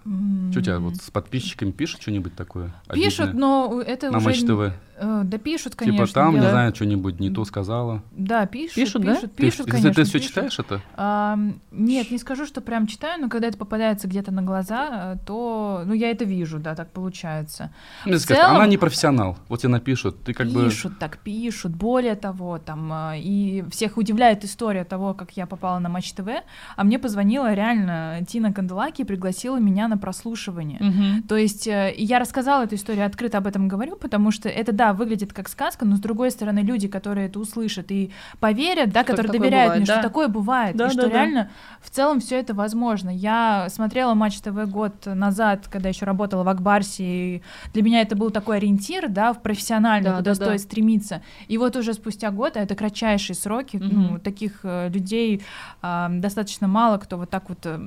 Что 0.50 0.60
у 0.60 0.62
тебя 0.62 0.78
вот 0.78 0.96
с 0.96 1.10
подписчиками 1.10 1.70
пишут 1.72 2.02
что-нибудь 2.02 2.34
такое? 2.36 2.72
Пишут, 2.92 3.20
обидное? 3.30 3.40
но 3.40 3.82
это 3.84 4.10
На 4.10 4.18
уже... 4.18 4.26
Матч 4.28 4.40
ТВ. 4.42 4.72
э, 4.96 5.22
Да 5.24 5.38
пишут, 5.38 5.74
конечно. 5.74 6.06
Типа 6.06 6.14
там, 6.14 6.36
я- 6.36 6.40
не 6.42 6.48
знаю, 6.50 6.74
что-нибудь 6.74 7.18
не 7.20 7.30
то 7.30 7.44
сказала. 7.44 8.02
Да, 8.12 8.46
пишут, 8.46 8.74
Пишут, 8.76 9.02
да? 9.02 9.14
пишут, 9.14 9.34
Ты- 9.34 9.42
пишут, 9.42 9.66
ты, 9.66 9.72
конечно. 9.72 9.94
ты 9.94 10.04
все 10.04 10.12
пишут. 10.18 10.28
читаешь 10.28 10.58
это? 10.58 10.80
А, 10.96 11.36
нет, 11.72 12.10
не 12.12 12.18
скажу, 12.18 12.46
что 12.46 12.60
прям 12.60 12.86
читаю, 12.86 13.20
но 13.20 13.28
когда 13.28 13.48
это 13.48 13.58
попадается 13.58 14.06
где-то 14.06 14.30
на 14.30 14.42
глаза, 14.42 15.14
э, 15.14 15.16
то, 15.26 15.82
ну, 15.84 15.94
я 15.94 16.10
это 16.10 16.24
вижу, 16.24 16.58
да, 16.60 16.74
так 16.76 16.90
получается. 16.92 17.72
Мне 18.06 18.18
скажут, 18.18 18.44
целом- 18.44 18.56
она 18.56 18.66
не 18.68 18.76
профессионал. 18.78 19.36
Вот 19.48 19.60
тебе 19.60 19.70
напишут, 19.70 20.22
ты 20.22 20.32
как 20.32 20.46
бы... 20.48 20.64
пишут, 20.64 20.98
так 21.00 21.18
пишут. 21.18 21.72
Более 21.72 22.14
того, 22.14 22.58
там 22.58 22.88
а, 22.92 23.14
и 23.16 23.64
всех 23.70 23.96
удивляет 23.96 24.44
история 24.44 24.84
того, 24.84 25.12
как 25.14 25.32
я 25.32 25.46
попала 25.46 25.80
на 25.80 25.88
Матч 25.88 26.12
ТВ, 26.12 26.28
а 26.76 26.84
мне 26.84 26.98
позвонила 27.00 27.52
реально 27.52 28.20
Тина 28.28 28.52
Канделаки 28.52 29.02
и 29.02 29.04
пригласила 29.24 29.56
меня 29.56 29.88
на 29.88 29.96
прослушивание. 29.96 31.22
То 31.28 31.36
есть 31.36 31.66
э, 31.66 31.94
я 31.96 32.18
рассказала 32.18 32.64
эту 32.64 32.74
историю, 32.74 33.06
открыто 33.06 33.38
об 33.38 33.46
этом 33.46 33.68
говорю, 33.68 33.96
потому 33.96 34.30
что 34.30 34.48
это, 34.50 34.72
да, 34.72 34.92
выглядит 34.92 35.32
как 35.32 35.48
сказка, 35.48 35.86
но 35.86 35.96
с 35.96 36.00
другой 36.00 36.30
стороны, 36.30 36.58
люди, 36.58 36.88
которые 36.88 37.28
это 37.28 37.38
услышат 37.40 37.90
и 37.90 38.10
поверят, 38.38 38.90
да, 38.92 39.02
Что 39.02 39.12
которые 39.12 39.32
доверяют 39.32 39.68
бывает, 39.68 39.78
мне, 39.78 39.86
да. 39.86 39.92
что 39.94 40.02
такое 40.02 40.28
бывает, 40.28 40.76
Да, 40.76 40.84
и 40.84 40.88
да, 40.88 40.92
что 40.92 41.02
да. 41.02 41.08
реально 41.08 41.50
в 41.80 41.88
целом 41.88 42.20
все 42.20 42.38
это 42.38 42.52
возможно. 42.52 43.08
Я 43.08 43.68
смотрела 43.70 44.12
Матч 44.14 44.40
ТВ 44.40 44.68
год 44.68 45.06
назад, 45.06 45.68
когда 45.70 45.88
еще 45.88 46.04
работала 46.04 46.42
в 46.42 46.48
Акбарсе, 46.48 47.04
и 47.04 47.42
для 47.72 47.82
меня 47.82 48.02
это 48.02 48.14
был 48.16 48.30
такой 48.30 48.58
ориентир, 48.58 49.08
да, 49.08 49.32
в 49.32 49.40
профессиональный, 49.40 50.10
Да, 50.10 50.16
куда 50.18 50.30
да, 50.32 50.34
стоит 50.34 50.50
да. 50.52 50.58
стремиться. 50.58 51.22
И 51.48 51.56
вот 51.56 51.76
уже 51.76 51.94
спустя 51.94 52.30
год, 52.30 52.56
а 52.58 52.60
это 52.60 52.74
кратчайшие 52.74 53.34
сроки, 53.36 53.78
ну, 53.78 54.00
Мгм. 54.00 54.20
таких 54.20 54.60
э, 54.64 54.90
людей 54.90 55.42
а, 55.80 56.08
достаточно 56.10 56.68
мало, 56.68 56.98
кто 56.98 57.16
вот 57.16 57.30
так 57.30 57.48
вот 57.48 57.58
э, 57.64 57.78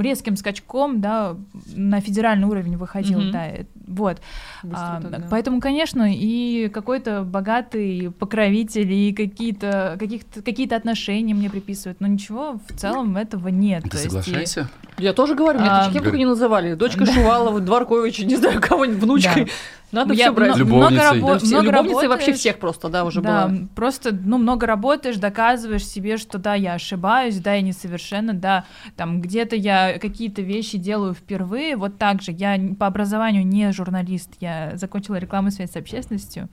резким 0.00 0.36
скачком, 0.36 0.57
да, 1.00 1.36
на 1.74 2.00
федеральный 2.00 2.46
уровень 2.48 2.76
выходил, 2.76 3.20
Мгм. 3.20 3.30
да, 3.32 3.46
э, 3.48 3.64
вот. 3.86 4.20
Быстро 4.62 4.78
А, 4.96 5.00
так, 5.00 5.10
да. 5.10 5.26
Поэтому, 5.30 5.60
конечно, 5.60 6.06
и 6.12 6.68
какой-то 6.68 7.22
богатый 7.22 8.10
покровитель, 8.18 8.92
и 8.92 9.12
какие-то 9.12 9.96
каких-то 9.98 10.42
какие-то 10.42 10.76
отношения 10.76 11.34
мне 11.34 11.48
приписывают, 11.50 12.00
но 12.00 12.06
ничего 12.06 12.60
в 12.68 12.76
целом 12.78 13.16
этого 13.16 13.48
нет. 13.48 13.84
Ты 13.84 13.90
То 13.90 13.96
есть 13.96 14.06
и- 14.06 14.08
соглашайся? 14.10 14.68
Я 14.98 15.12
тоже 15.12 15.34
говорю, 15.34 15.60
меня 15.60 15.82
А, 15.82 15.86
таким 15.86 16.02
только 16.02 16.18
не 16.18 16.26
называли. 16.26 16.74
Дочка 16.74 17.06
Шувалова, 17.12 17.60
Дворковича, 17.60 18.24
не 18.26 18.36
знаю, 18.36 18.60
кого-нибудь, 18.60 19.02
внучкой. 19.02 19.44
Да. 19.44 19.50
Надо 19.90 20.12
Я 20.12 20.26
все 20.26 20.32
брать. 20.32 20.56
Любовницей. 20.56 20.90
много 20.92 21.16
рабо- 21.26 21.32
Да, 21.32 21.38
все- 21.38 21.46
много 21.54 21.66
любовницей 21.70 22.08
вообще 22.08 22.32
всех 22.34 22.58
просто, 22.58 22.88
да, 22.88 23.04
уже 23.04 23.22
да, 23.22 23.46
была. 23.46 23.56
м, 23.56 23.68
просто, 23.68 24.12
ну, 24.12 24.36
много 24.38 24.66
работаешь, 24.66 25.16
доказываешь 25.16 25.86
себе, 25.86 26.16
что 26.18 26.36
да, 26.38 26.54
я 26.54 26.74
ошибаюсь, 26.74 27.38
да, 27.38 27.54
я 27.54 27.62
несовершенна, 27.62 28.34
да, 28.34 28.64
там 28.96 29.20
где-то 29.22 29.56
я 29.56 29.98
какие-то 29.98 30.42
вещи 30.42 30.76
делаю 30.76 31.14
впервые, 31.14 31.76
вот 31.76 31.96
так 31.98 32.20
же, 32.22 32.32
я 32.32 32.58
по 32.78 32.86
образованию 32.86 33.46
не 33.46 33.72
журналист, 33.72 34.30
я 34.40 34.72
закончила 34.74 35.16
рекламу 35.16 35.48
и 35.48 35.50
связь 35.52 35.72
с 35.72 35.76
общественностью, 35.76 36.48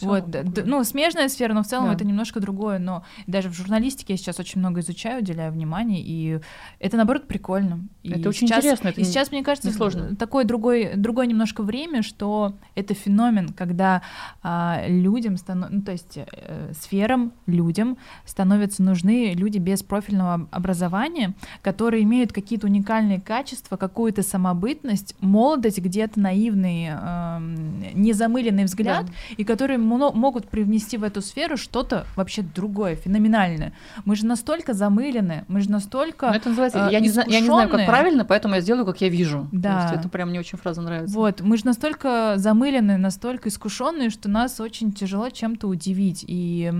вот, 0.00 0.30
д- 0.30 0.42
д- 0.44 0.64
ну, 0.64 0.82
смежная 0.84 1.28
сфера, 1.28 1.52
но 1.52 1.62
в 1.62 1.66
целом 1.66 1.88
Да. 1.88 1.94
это 1.94 2.04
немножко 2.06 2.40
другое, 2.40 2.78
но 2.78 3.04
даже 3.26 3.50
в 3.50 3.52
журналистике 3.52 4.14
я 4.14 4.16
сейчас 4.16 4.38
очень 4.40 4.58
много 4.60 4.80
изучаю, 4.80 5.20
уделяю 5.20 5.52
внимание, 5.52 6.00
и 6.02 6.40
это, 6.78 6.96
наоборот, 6.96 7.26
прикольно. 7.28 7.80
И 8.02 8.12
Это 8.12 8.28
очень 8.30 8.48
сейчас- 8.48 8.58
интересно, 8.60 8.88
это 8.88 9.00
и 9.00 9.04
не- 9.04 9.10
сейчас, 9.10 9.30
мне 9.30 9.42
кажется, 9.42 9.68
несложно. 9.68 10.16
такое 10.16 10.44
другое, 10.44 10.96
другое 10.96 11.26
немножко 11.26 11.62
время, 11.62 12.02
что 12.02 12.54
это 12.80 12.94
феномен, 12.94 13.50
когда 13.50 14.02
а, 14.42 14.82
людям, 14.86 15.34
стано- 15.36 15.68
ну, 15.70 15.82
то 15.82 15.92
есть 15.92 16.16
э, 16.18 16.72
сферам, 16.78 17.32
людям 17.46 17.96
становятся 18.24 18.82
нужны 18.82 19.34
люди 19.34 19.58
без 19.58 19.82
профильного 19.82 20.34
об- 20.34 20.48
образования, 20.50 21.34
которые 21.62 22.02
имеют 22.04 22.32
какие-то 22.32 22.66
уникальные 22.66 23.20
качества, 23.20 23.76
какую-то 23.76 24.22
самобытность, 24.22 25.14
молодость, 25.20 25.78
где-то 25.78 26.20
наивный, 26.20 26.88
эм, 26.90 27.80
незамыленный 27.94 28.64
взгляд, 28.64 29.06
и 29.36 29.44
которые 29.44 29.78
могут 29.78 30.48
привнести 30.48 30.96
в 30.96 31.04
эту 31.04 31.20
сферу 31.20 31.56
что-то 31.56 32.06
вообще 32.16 32.42
другое, 32.42 32.96
феноменальное. 32.96 33.72
Мы 34.04 34.16
же 34.16 34.26
настолько 34.26 34.74
замылены, 34.74 35.44
мы 35.48 35.60
же 35.60 35.70
настолько... 35.70 36.28
Ну, 36.28 36.34
это 36.34 36.48
называется, 36.48 36.88
э, 36.88 36.92
я, 36.92 37.00
не 37.00 37.08
знаю, 37.08 37.28
я 37.30 37.40
не 37.40 37.46
знаю, 37.46 37.68
как 37.68 37.86
правильно, 37.86 38.24
поэтому 38.24 38.54
я 38.54 38.60
сделаю, 38.60 38.86
как 38.86 39.00
я 39.00 39.08
вижу. 39.08 39.48
Да. 39.52 39.92
Это 39.94 40.08
прям 40.08 40.30
мне 40.30 40.40
очень 40.40 40.58
фраза 40.58 40.80
нравится. 40.80 41.14
Вот, 41.14 41.40
мы 41.40 41.56
же 41.56 41.66
настолько 41.66 42.34
замылены, 42.36 42.69
настолько 42.78 43.48
искушенные, 43.48 44.10
что 44.10 44.28
нас 44.28 44.60
очень 44.60 44.92
тяжело 44.92 45.30
чем-то 45.30 45.66
удивить. 45.66 46.24
И 46.26 46.72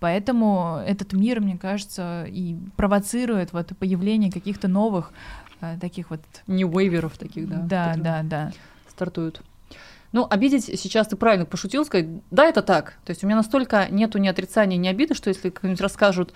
поэтому 0.00 0.82
этот 0.86 1.12
мир, 1.12 1.40
мне 1.40 1.58
кажется, 1.58 2.24
и 2.28 2.56
провоцирует 2.76 3.52
вот 3.52 3.72
появление 3.78 4.32
каких-то 4.32 4.68
новых 4.68 5.12
э, 5.60 5.76
таких 5.80 6.10
вот... 6.10 6.20
Не 6.46 6.64
вейверов 6.64 7.18
таких, 7.18 7.48
да. 7.48 7.56
Да, 7.56 7.94
да, 7.96 8.22
да. 8.22 8.52
Стартуют. 8.88 9.42
Ну, 10.12 10.26
обидеть 10.28 10.64
сейчас 10.64 11.08
ты 11.08 11.16
правильно 11.16 11.44
пошутил, 11.44 11.84
сказать, 11.84 12.06
да, 12.30 12.46
это 12.46 12.62
так. 12.62 12.94
То 13.04 13.10
есть 13.10 13.22
у 13.22 13.26
меня 13.26 13.36
настолько 13.36 13.86
нету 13.90 14.18
ни 14.18 14.28
отрицания, 14.28 14.78
ни 14.78 14.88
обиды, 14.88 15.14
что 15.14 15.28
если 15.28 15.50
как-нибудь 15.50 15.80
расскажут 15.80 16.32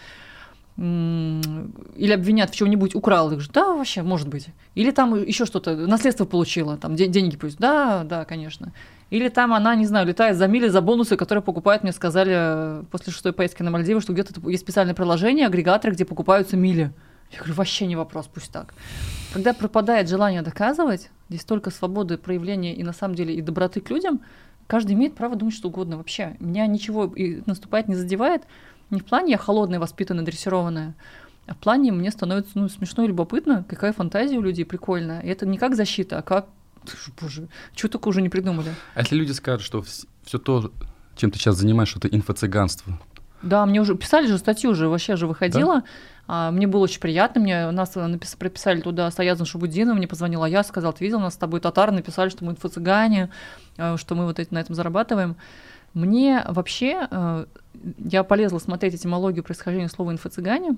или 0.80 2.12
обвинят 2.12 2.48
в 2.48 2.54
чем-нибудь, 2.54 2.94
украл 2.94 3.30
их 3.32 3.40
же, 3.40 3.50
да, 3.52 3.74
вообще, 3.74 4.00
может 4.00 4.28
быть. 4.28 4.48
Или 4.74 4.92
там 4.92 5.14
еще 5.14 5.44
что-то, 5.44 5.76
наследство 5.76 6.24
получила, 6.24 6.78
там 6.78 6.96
де- 6.96 7.06
деньги 7.06 7.36
пусть, 7.36 7.58
да, 7.58 8.02
да, 8.04 8.24
конечно. 8.24 8.72
Или 9.10 9.28
там 9.28 9.52
она, 9.52 9.74
не 9.74 9.84
знаю, 9.84 10.06
летает 10.06 10.38
за 10.38 10.46
мили, 10.46 10.68
за 10.68 10.80
бонусы, 10.80 11.18
которые 11.18 11.42
покупают, 11.42 11.82
мне 11.82 11.92
сказали 11.92 12.32
э, 12.34 12.84
после 12.90 13.12
шестой 13.12 13.34
поездки 13.34 13.62
на 13.62 13.70
Мальдивы, 13.70 14.00
что 14.00 14.14
где-то 14.14 14.48
есть 14.48 14.62
специальное 14.62 14.94
приложение, 14.94 15.46
агрегаторы, 15.46 15.92
где 15.92 16.06
покупаются 16.06 16.56
мили. 16.56 16.94
Я 17.30 17.38
говорю, 17.38 17.54
вообще 17.54 17.86
не 17.86 17.96
вопрос, 17.96 18.30
пусть 18.32 18.50
так. 18.50 18.72
Когда 19.34 19.52
пропадает 19.52 20.08
желание 20.08 20.40
доказывать, 20.40 21.10
здесь 21.28 21.42
столько 21.42 21.70
свободы 21.70 22.16
проявления 22.16 22.74
и 22.74 22.82
на 22.82 22.94
самом 22.94 23.16
деле 23.16 23.34
и 23.34 23.42
доброты 23.42 23.82
к 23.82 23.90
людям, 23.90 24.22
каждый 24.66 24.92
имеет 24.92 25.14
право 25.14 25.36
думать 25.36 25.54
что 25.54 25.68
угодно 25.68 25.98
вообще. 25.98 26.36
Меня 26.40 26.66
ничего 26.66 27.04
и 27.04 27.42
наступает 27.44 27.86
не 27.88 27.96
задевает. 27.96 28.44
Не 28.90 29.00
в 29.00 29.04
плане 29.04 29.32
я 29.32 29.38
холодная, 29.38 29.78
воспитанная, 29.78 30.24
дрессированная, 30.24 30.94
а 31.46 31.54
в 31.54 31.58
плане 31.58 31.92
мне 31.92 32.10
становится 32.10 32.52
ну, 32.58 32.68
смешно 32.68 33.04
и 33.04 33.08
любопытно, 33.08 33.64
какая 33.68 33.92
фантазия 33.92 34.36
у 34.38 34.42
людей 34.42 34.64
прикольная. 34.64 35.20
И 35.20 35.28
это 35.28 35.46
не 35.46 35.58
как 35.58 35.74
защита, 35.76 36.18
а 36.18 36.22
как, 36.22 36.46
боже, 37.20 37.48
что 37.74 37.88
только 37.88 38.08
уже 38.08 38.22
не 38.22 38.28
придумали. 38.28 38.74
А 38.94 39.00
если 39.00 39.16
люди 39.16 39.32
скажут, 39.32 39.62
что 39.62 39.82
все 40.24 40.38
то, 40.38 40.72
чем 41.16 41.30
ты 41.30 41.38
сейчас 41.38 41.56
занимаешься, 41.56 41.98
это 41.98 42.08
инфо-цыганство, 42.08 42.98
Да, 43.42 43.64
мне 43.66 43.80
уже 43.80 43.94
писали 43.94 44.26
же 44.26 44.38
статью, 44.38 44.70
уже 44.72 44.88
вообще 44.88 45.16
же 45.16 45.26
выходила. 45.26 45.82
А, 46.26 46.50
мне 46.50 46.66
было 46.66 46.82
очень 46.82 47.00
приятно. 47.00 47.40
Мне 47.40 47.70
нас 47.70 47.96
напис- 47.96 48.36
прописали 48.36 48.80
туда 48.82 49.10
Саязан 49.10 49.46
Шабудинов, 49.46 49.96
мне 49.96 50.06
позвонила 50.06 50.44
я, 50.44 50.62
сказал, 50.62 50.92
ты 50.92 51.04
видел, 51.04 51.18
нас 51.20 51.34
с 51.34 51.36
тобой 51.38 51.60
татары 51.60 51.90
написали, 51.92 52.28
что 52.28 52.44
мы 52.44 52.52
инфо-цыгане, 52.52 53.30
э, 53.78 53.96
что 53.96 54.14
мы 54.14 54.26
вот 54.26 54.38
эти- 54.38 54.52
на 54.54 54.58
этом 54.58 54.74
зарабатываем. 54.74 55.36
Мне 55.94 56.44
вообще, 56.48 57.06
э, 57.10 57.46
я 57.98 58.22
полезла 58.24 58.58
смотреть 58.58 58.94
этимологию 58.94 59.42
происхождения 59.44 59.88
слова 59.88 60.12
инфо-цыгане. 60.12 60.76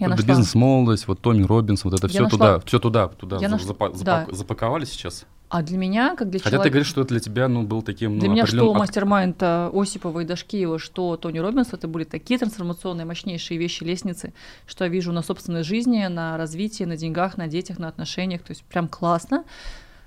Я 0.00 0.08
нашла- 0.08 0.26
бизнес-молодость, 0.26 1.06
вот 1.06 1.20
Тони 1.20 1.44
Робинс, 1.44 1.84
вот 1.84 1.94
это 1.94 2.06
Я 2.06 2.08
все 2.08 2.22
нашла- 2.24 2.30
туда, 2.30 2.60
все 2.66 2.78
туда, 2.78 3.08
туда 3.08 3.36
Я 3.36 3.48
за- 3.48 3.54
наш- 3.54 3.62
запа- 3.64 3.90
да. 4.02 4.24
запак- 4.26 4.34
запаковали 4.34 4.84
сейчас. 4.84 5.24
А 5.50 5.62
для 5.62 5.78
меня, 5.78 6.16
как 6.16 6.30
для 6.30 6.40
Хотя 6.40 6.50
ты 6.50 6.56
человека... 6.56 6.70
говоришь, 6.72 6.88
что 6.88 7.02
это 7.02 7.10
для 7.10 7.20
тебя, 7.20 7.46
ну, 7.48 7.62
был 7.62 7.80
таким, 7.82 8.14
ну, 8.14 8.20
Для 8.20 8.28
меня 8.28 8.44
что 8.44 8.72
ак- 8.72 8.78
mastermind 8.78 9.40
Осипова 9.40 10.20
и 10.20 10.24
Дашкиева, 10.24 10.80
что 10.80 11.16
Тони 11.16 11.38
Робинс, 11.38 11.72
это 11.72 11.86
были 11.86 12.02
такие 12.04 12.38
трансформационные, 12.40 13.04
мощнейшие 13.04 13.56
вещи, 13.56 13.84
лестницы, 13.84 14.32
что 14.66 14.84
я 14.84 14.90
вижу 14.90 15.12
на 15.12 15.22
собственной 15.22 15.62
жизни, 15.62 16.04
на 16.06 16.36
развитии, 16.38 16.82
на 16.84 16.96
деньгах, 16.96 17.36
на 17.36 17.46
детях, 17.46 17.78
на 17.78 17.86
отношениях. 17.86 18.42
То 18.42 18.50
есть 18.50 18.64
прям 18.64 18.88
классно, 18.88 19.44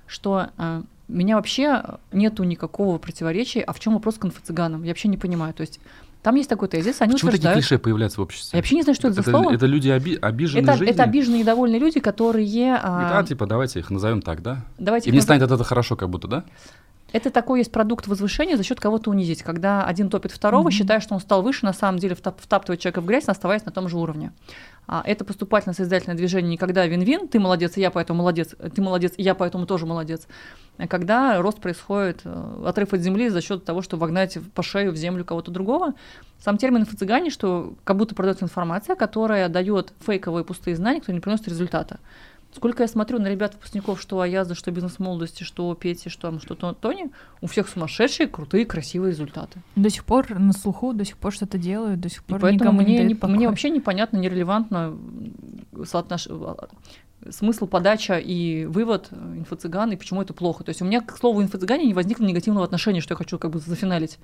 что 0.06 0.48
э, 0.58 0.82
меня 1.08 1.36
вообще 1.36 1.82
нету 2.12 2.44
никакого 2.44 2.98
противоречия. 2.98 3.60
А 3.62 3.72
в 3.72 3.80
чем 3.80 3.94
вопрос 3.94 4.16
к 4.16 4.24
инфо-цыганам? 4.24 4.82
Я 4.82 4.88
вообще 4.90 5.08
не 5.08 5.16
понимаю. 5.16 5.54
То 5.54 5.62
есть 5.62 5.80
там 6.22 6.34
есть 6.34 6.48
такой 6.50 6.68
тезис, 6.68 7.00
они 7.00 7.12
Почему 7.14 7.30
такие 7.30 7.42
утверждают... 7.48 7.58
клише 7.66 7.78
появляются 7.78 8.16
в 8.16 8.18
Я 8.20 8.24
обществе? 8.24 8.58
вообще 8.58 8.74
не 8.74 8.82
знаю, 8.82 8.94
что 8.96 9.08
это, 9.08 9.14
за 9.14 9.20
это, 9.22 9.30
слово. 9.30 9.52
это 9.54 9.66
люди 9.66 9.88
оби- 9.88 10.18
обиженные 10.20 10.62
Это, 10.64 10.72
жизнью? 10.72 10.90
это 10.94 11.02
обиженные 11.04 11.40
и 11.40 11.44
довольные 11.44 11.78
люди, 11.78 12.00
которые... 12.00 12.74
А, 12.74 13.18
А, 13.20 13.24
типа, 13.24 13.46
давайте 13.46 13.78
их 13.78 13.90
назовем 13.90 14.20
так, 14.20 14.42
да? 14.42 14.64
давайте 14.78 15.08
И 15.08 15.12
мне 15.12 15.18
назовем- 15.20 15.22
станет 15.22 15.42
от 15.44 15.50
этого 15.52 15.64
хорошо, 15.64 15.96
как 15.96 16.10
будто, 16.10 16.26
да? 16.28 16.44
Это 17.12 17.30
такой 17.30 17.60
есть 17.60 17.72
продукт 17.72 18.06
возвышения 18.06 18.56
за 18.58 18.62
счет 18.62 18.80
кого-то 18.80 19.10
унизить, 19.10 19.42
когда 19.42 19.84
один 19.84 20.10
топит 20.10 20.30
второго, 20.30 20.64
Мгм. 20.64 20.70
считая, 20.72 21.00
что 21.00 21.14
он 21.14 21.20
стал 21.20 21.42
выше, 21.42 21.64
на 21.64 21.72
самом 21.72 21.98
деле 21.98 22.14
втап- 22.14 22.38
втаптывает 22.38 22.80
человека 22.80 23.00
в 23.00 23.06
грязь, 23.06 23.24
оставаясь 23.28 23.64
на 23.64 23.72
том 23.72 23.88
же 23.88 23.96
уровне. 23.96 24.32
А 24.86 25.02
это 25.06 25.24
поступательно-созидательное 25.24 26.16
движение 26.16 26.52
никогда 26.52 26.86
вин-вин, 26.86 27.28
ты 27.28 27.40
молодец, 27.40 27.76
и 27.76 27.80
я 27.80 27.90
поэтому 27.90 28.18
молодец, 28.18 28.54
ты 28.74 28.82
молодец, 28.82 29.12
и 29.16 29.22
я 29.22 29.34
поэтому 29.34 29.66
тоже 29.66 29.86
молодец. 29.86 30.26
Когда 30.88 31.40
рост 31.42 31.60
происходит, 31.60 32.20
э, 32.24 32.62
отрыв 32.66 32.92
от 32.92 33.00
земли 33.00 33.28
за 33.30 33.40
счет 33.40 33.64
того, 33.64 33.82
что 33.82 33.96
вогнать 33.96 34.38
по 34.54 34.62
шею 34.62 34.92
в 34.92 34.96
землю 34.96 35.24
кого-то 35.24 35.50
другого. 35.50 35.94
Сам 36.38 36.56
термин 36.56 36.82
инфо-цыгане, 36.82 37.30
что 37.30 37.74
как 37.84 37.96
будто 37.96 38.14
продается 38.14 38.44
информация, 38.44 38.96
которая 38.96 39.48
дает 39.48 39.92
фейковые 40.00 40.44
пустые 40.44 40.76
знания, 40.76 41.00
которые 41.00 41.16
не 41.16 41.20
приносят 41.22 41.48
результата. 41.48 41.98
Сколько 42.52 42.82
я 42.82 42.88
смотрю 42.88 43.18
на 43.18 43.26
ребят 43.28 43.54
выпускников, 43.54 44.00
что 44.00 44.20
Аяза, 44.20 44.54
что 44.54 44.70
бизнес 44.70 44.98
молодости, 44.98 45.42
что 45.44 45.72
Пети, 45.74 46.08
что, 46.08 46.22
там, 46.22 46.40
что 46.40 46.54
То- 46.54 46.72
Тони, 46.72 47.10
у 47.42 47.46
всех 47.46 47.68
сумасшедшие, 47.68 48.26
крутые, 48.26 48.64
красивые 48.64 49.10
результаты. 49.12 49.60
До 49.76 49.90
сих 49.90 50.04
пор 50.04 50.30
на 50.38 50.52
слуху, 50.52 50.92
до 50.94 51.04
сих 51.04 51.18
пор 51.18 51.32
что-то 51.32 51.58
делают, 51.58 52.00
до 52.00 52.08
сих 52.08 52.20
И 52.20 52.24
пор 52.24 52.40
поэтому 52.40 52.70
никому 52.72 52.80
не 52.80 52.98
мне, 52.98 53.04
не- 53.08 53.14
покоя. 53.14 53.36
мне 53.36 53.48
вообще 53.48 53.70
непонятно, 53.70 54.16
нерелевантно, 54.16 54.96
соотнош... 55.84 56.26
смысл, 57.30 57.66
подача 57.66 58.16
и 58.18 58.64
вывод 58.64 59.10
инфо-цыган, 59.12 59.92
и 59.92 59.96
почему 59.96 60.22
это 60.22 60.32
плохо. 60.32 60.64
То 60.64 60.70
есть 60.70 60.80
у 60.80 60.84
меня, 60.86 61.00
к 61.02 61.16
слову, 61.18 61.42
инфо-цыгане 61.42 61.84
не 61.84 61.94
возникло 61.94 62.24
негативного 62.24 62.64
отношения, 62.64 63.00
что 63.02 63.12
я 63.12 63.16
хочу 63.18 63.38
как 63.38 63.50
бы 63.50 63.58
зафиналить. 63.58 64.18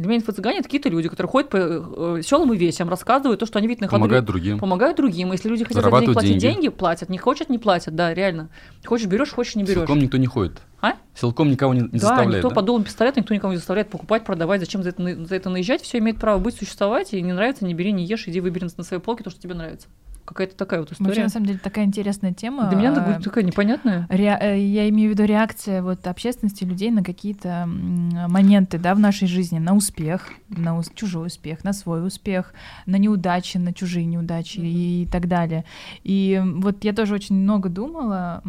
Для 0.00 0.08
меня 0.08 0.20
инфо-цыгане 0.20 0.60
это 0.60 0.64
какие-то 0.64 0.88
люди, 0.88 1.10
которые 1.10 1.30
ходят 1.30 1.50
по 1.50 1.58
э, 1.58 2.22
селам 2.22 2.54
и 2.54 2.56
весям, 2.56 2.88
рассказывают 2.88 3.38
то, 3.38 3.44
что 3.44 3.58
они 3.58 3.68
видят 3.68 3.82
на 3.82 3.88
ходу. 3.88 4.00
Помогают 4.00 4.24
другим. 4.24 4.58
Помогают 4.58 4.96
другим. 4.96 5.30
Если 5.32 5.48
люди 5.50 5.64
хотят 5.64 5.84
за 5.84 5.90
деньги 5.90 6.12
платить 6.12 6.30
деньги. 6.38 6.40
деньги, 6.40 6.68
платят. 6.68 7.10
Не 7.10 7.18
хочет, 7.18 7.50
не 7.50 7.58
платят, 7.58 7.94
да, 7.94 8.14
реально. 8.14 8.48
Хочешь, 8.86 9.06
берешь, 9.06 9.30
хочешь, 9.30 9.56
не 9.56 9.62
берешь. 9.62 9.76
Силком 9.76 9.98
никто 9.98 10.16
не 10.16 10.26
ходит. 10.26 10.62
А? 10.80 10.94
Силком 11.14 11.50
никого 11.50 11.74
не, 11.74 11.82
не 11.82 11.88
да, 11.88 11.98
заставляет. 11.98 12.36
Никто 12.36 12.48
да? 12.48 12.54
под 12.54 12.64
дулом 12.64 12.84
пистолета, 12.84 13.20
никто 13.20 13.34
никого 13.34 13.52
не 13.52 13.58
заставляет 13.58 13.90
покупать, 13.90 14.24
продавать. 14.24 14.60
Зачем 14.60 14.82
за 14.82 14.88
это, 14.88 15.26
за 15.26 15.36
это 15.36 15.50
наезжать? 15.50 15.82
Все 15.82 15.98
имеет 15.98 16.18
право 16.18 16.38
быть, 16.38 16.54
существовать. 16.56 17.12
И 17.12 17.20
не 17.20 17.34
нравится, 17.34 17.66
не 17.66 17.74
бери, 17.74 17.92
не 17.92 18.06
ешь, 18.06 18.26
иди 18.26 18.40
выбери 18.40 18.70
на 18.74 18.82
своей 18.82 19.02
полке 19.02 19.22
то, 19.22 19.28
что 19.28 19.38
тебе 19.38 19.52
нравится 19.52 19.86
какая-то 20.24 20.56
такая 20.56 20.80
вот 20.80 20.92
история. 20.92 21.08
Вообще, 21.08 21.22
на 21.22 21.28
самом 21.28 21.46
деле, 21.46 21.58
такая 21.58 21.84
интересная 21.84 22.32
тема. 22.32 22.68
Для 22.68 22.78
меня 22.78 22.92
это 22.92 23.20
такая 23.22 23.44
непонятная. 23.44 24.06
Ре- 24.08 24.38
э, 24.40 24.58
я 24.60 24.88
имею 24.88 25.10
в 25.10 25.12
виду 25.14 25.24
реакция 25.24 25.82
вот 25.82 26.06
общественности 26.06 26.64
людей 26.64 26.90
на 26.90 27.02
какие-то 27.02 27.66
моменты, 27.66 28.78
да, 28.78 28.94
в 28.94 28.98
нашей 28.98 29.28
жизни, 29.28 29.58
на 29.58 29.74
успех, 29.74 30.28
на 30.48 30.78
ус- 30.78 30.90
чужой 30.94 31.28
успех, 31.28 31.64
на 31.64 31.72
свой 31.72 32.06
успех, 32.06 32.54
на 32.86 32.96
неудачи, 32.96 33.56
на 33.58 33.72
чужие 33.72 34.06
неудачи 34.06 34.58
mm-hmm. 34.58 34.66
и 34.66 35.08
так 35.10 35.28
далее. 35.28 35.64
И 36.04 36.42
вот 36.44 36.84
я 36.84 36.92
тоже 36.92 37.14
очень 37.14 37.36
много 37.36 37.68
думала, 37.68 38.42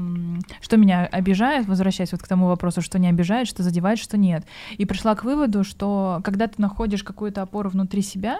что 0.61 0.77
меня 0.77 1.05
обижает, 1.05 1.67
возвращаясь 1.67 2.11
вот 2.11 2.21
к 2.21 2.27
тому 2.27 2.47
вопросу, 2.47 2.81
что 2.81 2.99
не 2.99 3.09
обижает, 3.09 3.47
что 3.47 3.63
задевает, 3.63 3.99
что 3.99 4.17
нет. 4.17 4.45
И 4.77 4.85
пришла 4.85 5.15
к 5.15 5.23
выводу, 5.23 5.63
что 5.63 6.21
когда 6.23 6.47
ты 6.47 6.61
находишь 6.61 7.03
какую-то 7.03 7.41
опору 7.41 7.69
внутри 7.69 8.01
себя, 8.01 8.39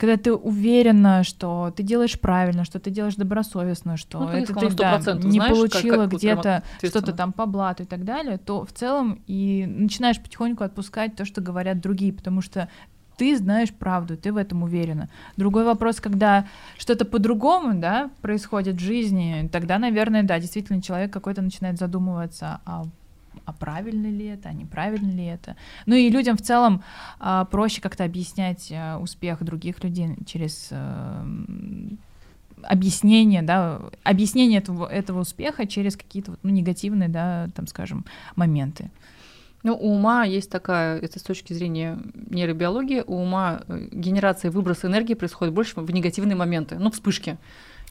когда 0.00 0.16
ты 0.16 0.32
уверена, 0.32 1.24
что 1.24 1.74
ты 1.76 1.82
делаешь 1.82 2.18
правильно, 2.18 2.64
что 2.64 2.80
ты 2.80 2.88
делаешь 2.90 3.16
добросовестно, 3.16 3.98
что 3.98 4.20
ну, 4.20 4.28
это 4.30 4.54
ты 4.54 4.70
да, 4.70 4.96
не 4.96 5.32
знаешь, 5.32 5.54
получила 5.54 6.06
где-то 6.06 6.62
что-то 6.82 7.12
там 7.12 7.34
по 7.34 7.44
блату 7.44 7.82
и 7.82 7.86
так 7.86 8.04
далее, 8.04 8.38
то 8.38 8.64
в 8.64 8.72
целом 8.72 9.22
и 9.26 9.66
начинаешь 9.68 10.18
потихоньку 10.18 10.64
отпускать 10.64 11.16
то, 11.16 11.26
что 11.26 11.42
говорят 11.42 11.80
другие, 11.80 12.14
потому 12.14 12.40
что 12.40 12.70
ты 13.18 13.36
знаешь 13.36 13.74
правду, 13.74 14.16
ты 14.16 14.32
в 14.32 14.38
этом 14.38 14.62
уверена. 14.62 15.10
Другой 15.36 15.64
вопрос, 15.64 16.00
когда 16.00 16.46
что-то 16.78 17.04
по-другому, 17.04 17.78
да, 17.78 18.10
происходит 18.22 18.76
в 18.76 18.80
жизни, 18.80 19.50
тогда, 19.52 19.78
наверное, 19.78 20.22
да, 20.22 20.38
действительно 20.38 20.80
человек 20.80 21.12
какой-то 21.12 21.42
начинает 21.42 21.78
задумываться, 21.78 22.62
а 22.64 22.84
а 23.44 23.52
правильно 23.52 24.06
ли 24.06 24.26
это, 24.26 24.48
а 24.48 24.52
неправильно 24.52 25.10
ли 25.10 25.24
это. 25.24 25.56
Ну 25.86 25.94
и 25.94 26.10
людям 26.10 26.36
в 26.36 26.42
целом 26.42 26.82
а, 27.18 27.44
проще 27.44 27.80
как-то 27.80 28.04
объяснять 28.04 28.70
а, 28.72 28.98
успех 28.98 29.42
других 29.42 29.82
людей 29.82 30.16
через 30.26 30.68
а, 30.70 31.26
объяснение, 32.62 33.42
да, 33.42 33.80
объяснение 34.02 34.58
этого, 34.58 34.86
этого 34.86 35.20
успеха 35.20 35.66
через 35.66 35.96
какие-то 35.96 36.36
ну, 36.42 36.50
негативные, 36.50 37.08
да, 37.08 37.48
там, 37.54 37.66
скажем, 37.66 38.04
моменты. 38.36 38.90
Ну, 39.62 39.74
у 39.74 39.92
ума 39.92 40.24
есть 40.24 40.50
такая, 40.50 40.98
это 40.98 41.18
с 41.18 41.22
точки 41.22 41.52
зрения 41.52 41.98
нейробиологии, 42.14 43.04
у 43.06 43.16
ума 43.16 43.60
э, 43.68 43.88
генерация 43.92 44.50
и 44.50 44.54
выброс 44.54 44.84
энергии 44.84 45.14
происходит 45.14 45.52
больше 45.52 45.78
в 45.80 45.90
негативные 45.90 46.36
моменты, 46.36 46.76
ну, 46.78 46.90
вспышки. 46.90 47.36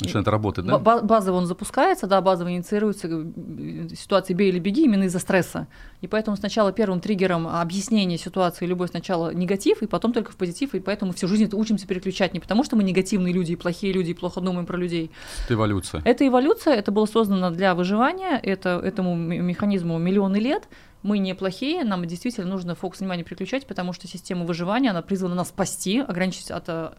Начинает 0.02 0.28
работать, 0.30 0.66
да? 0.66 0.78
Базово 0.78 1.38
он 1.38 1.46
запускается, 1.46 2.08
да, 2.08 2.22
базово 2.22 2.52
инициируется 2.52 3.08
э, 3.12 3.88
ситуация 3.96 4.34
«бей 4.34 4.50
или 4.50 4.60
беги» 4.60 4.86
именно 4.86 5.04
из-за 5.04 5.20
стресса. 5.20 5.68
И 6.00 6.08
поэтому 6.08 6.38
сначала 6.38 6.72
первым 6.72 7.02
триггером 7.02 7.48
объяснения 7.48 8.18
ситуации 8.18 8.66
любой 8.66 8.88
сначала 8.88 9.34
негатив, 9.34 9.82
и 9.82 9.88
потом 9.88 10.14
только 10.14 10.32
в 10.32 10.38
позитив, 10.38 10.74
и 10.74 10.80
поэтому 10.80 11.12
всю 11.12 11.28
жизнь 11.28 11.44
это 11.44 11.58
учимся 11.58 11.86
переключать 11.86 12.34
не 12.34 12.40
потому, 12.40 12.64
что 12.64 12.78
мы 12.78 12.84
негативные 12.84 13.34
люди 13.34 13.54
и 13.54 13.56
плохие 13.58 13.92
люди, 13.92 14.12
и 14.12 14.14
плохо 14.14 14.40
думаем 14.40 14.66
про 14.66 14.78
людей. 14.78 15.12
Это 15.46 15.56
эволюция. 15.56 16.02
Это 16.06 16.26
эволюция, 16.26 16.76
это 16.76 16.92
было 16.92 17.06
создано 17.06 17.52
для 17.52 17.76
выживания, 17.76 18.40
это, 18.42 18.82
этому 18.84 19.16
механизму 19.16 19.98
миллионы 19.98 20.38
лет, 20.38 20.70
мы 21.02 21.18
не 21.20 21.34
плохие, 21.34 21.84
нам 21.84 22.06
действительно 22.06 22.48
нужно 22.48 22.76
фокус 22.76 23.00
внимания 23.00 23.24
переключать, 23.24 23.66
потому 23.66 23.94
что 23.94 24.08
система 24.08 24.46
выживания, 24.46 24.92
она 24.92 25.02
призвана 25.02 25.36
нас 25.36 25.50
спасти, 25.50 26.00
ограничить 26.00 26.52
от 26.52 26.66
э, 26.68 26.92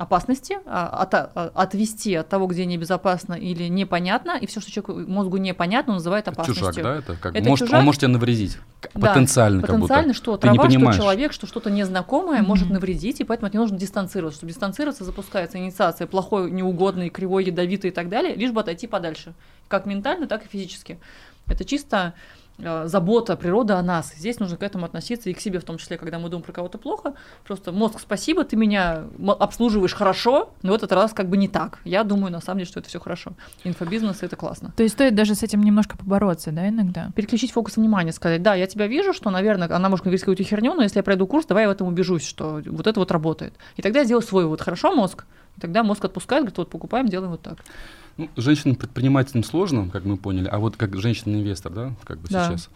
опасности, 0.00 0.56
а, 0.64 0.86
от, 1.02 1.12
а, 1.12 1.52
отвести 1.54 2.14
от 2.14 2.26
того, 2.26 2.46
где 2.46 2.64
небезопасно 2.64 3.34
или 3.34 3.64
непонятно, 3.68 4.38
и 4.40 4.46
все, 4.46 4.62
что 4.62 4.70
человеку 4.70 5.10
мозгу 5.10 5.36
непонятно, 5.36 5.92
он 5.92 5.96
называет 5.98 6.26
опасностью. 6.26 6.68
Чужак, 6.68 6.82
да, 6.82 6.96
это 6.96 7.16
как 7.16 7.36
это 7.36 7.46
может, 7.46 7.66
чужак? 7.66 7.80
он 7.80 7.84
может 7.84 8.00
тебе 8.00 8.08
навредить 8.08 8.56
потенциально, 8.94 9.60
да, 9.60 9.66
как 9.66 9.76
потенциально, 9.76 10.08
будто. 10.08 10.16
что 10.16 10.36
Ты 10.38 10.42
трава, 10.42 10.54
не 10.54 10.70
что 10.70 10.78
понимаешь. 10.78 10.96
человек, 10.96 11.32
что 11.34 11.46
что-то 11.46 11.70
незнакомое 11.70 12.40
mm-hmm. 12.40 12.46
может 12.46 12.70
навредить, 12.70 13.20
и 13.20 13.24
поэтому 13.24 13.48
от 13.48 13.52
него 13.52 13.64
нужно 13.64 13.76
дистанцироваться. 13.76 14.38
Чтобы 14.38 14.52
дистанцироваться, 14.52 15.04
запускается 15.04 15.58
инициация 15.58 16.06
плохой, 16.06 16.50
неугодный, 16.50 17.10
кривой, 17.10 17.44
ядовитый 17.44 17.90
и 17.90 17.92
так 17.92 18.08
далее, 18.08 18.34
лишь 18.34 18.52
бы 18.52 18.62
отойти 18.62 18.86
подальше, 18.86 19.34
как 19.68 19.84
ментально, 19.84 20.26
так 20.26 20.46
и 20.46 20.48
физически. 20.48 20.98
Это 21.46 21.66
чисто 21.66 22.14
забота 22.84 23.36
природы 23.36 23.74
о 23.74 23.82
нас. 23.82 24.12
Здесь 24.16 24.38
нужно 24.38 24.56
к 24.56 24.62
этому 24.62 24.84
относиться 24.86 25.30
и 25.30 25.34
к 25.34 25.40
себе 25.40 25.58
в 25.58 25.64
том 25.64 25.78
числе, 25.78 25.98
когда 25.98 26.18
мы 26.18 26.28
думаем 26.28 26.44
про 26.44 26.52
кого-то 26.52 26.78
плохо. 26.78 27.14
Просто 27.44 27.72
мозг, 27.72 28.00
спасибо, 28.00 28.44
ты 28.44 28.56
меня 28.56 29.04
обслуживаешь 29.38 29.94
хорошо, 29.94 30.50
но 30.62 30.72
в 30.72 30.74
этот 30.74 30.92
раз 30.92 31.12
как 31.12 31.28
бы 31.28 31.36
не 31.36 31.48
так. 31.48 31.78
Я 31.84 32.04
думаю, 32.04 32.32
на 32.32 32.40
самом 32.40 32.58
деле, 32.58 32.68
что 32.68 32.80
это 32.80 32.88
все 32.88 33.00
хорошо. 33.00 33.32
Инфобизнес— 33.64 34.18
это 34.22 34.36
классно. 34.36 34.72
То 34.76 34.82
есть 34.82 34.94
стоит 34.94 35.14
даже 35.14 35.34
с 35.34 35.42
этим 35.42 35.62
немножко 35.62 35.96
побороться, 35.96 36.52
да, 36.52 36.68
иногда? 36.68 37.10
Переключить 37.14 37.52
фокус 37.52 37.76
внимания, 37.76 38.12
сказать, 38.12 38.42
да, 38.42 38.54
я 38.54 38.66
тебя 38.66 38.86
вижу, 38.86 39.12
что, 39.12 39.30
наверное, 39.30 39.68
она 39.74 39.88
может 39.88 40.04
говорить 40.04 40.20
какую-то 40.20 40.42
херню, 40.42 40.74
но 40.74 40.82
если 40.82 40.98
я 40.98 41.02
пройду 41.02 41.26
курс, 41.26 41.46
давай 41.46 41.64
я 41.64 41.68
в 41.68 41.72
этом 41.72 41.88
убежусь, 41.88 42.26
что 42.26 42.62
вот 42.66 42.86
это 42.86 43.00
вот 43.00 43.10
работает. 43.10 43.54
И 43.76 43.82
тогда 43.82 44.00
я 44.00 44.04
сделаю 44.04 44.22
свой 44.22 44.44
вывод. 44.44 44.60
Хорошо, 44.60 44.94
мозг? 44.94 45.24
И 45.56 45.60
тогда 45.60 45.82
мозг 45.82 46.04
отпускает, 46.04 46.42
говорит, 46.42 46.58
вот 46.58 46.70
покупаем, 46.70 47.08
делаем 47.08 47.32
вот 47.32 47.42
так. 47.42 47.58
Ну, 48.20 48.28
женщинам-предпринимателям 48.36 49.42
сложно, 49.44 49.88
как 49.90 50.04
мы 50.04 50.18
поняли, 50.18 50.46
а 50.46 50.58
вот 50.58 50.76
как 50.76 50.94
женщина-инвестор, 50.98 51.72
да, 51.72 51.92
как 52.04 52.18
бы 52.18 52.28
да. 52.28 52.48
сейчас. 52.48 52.68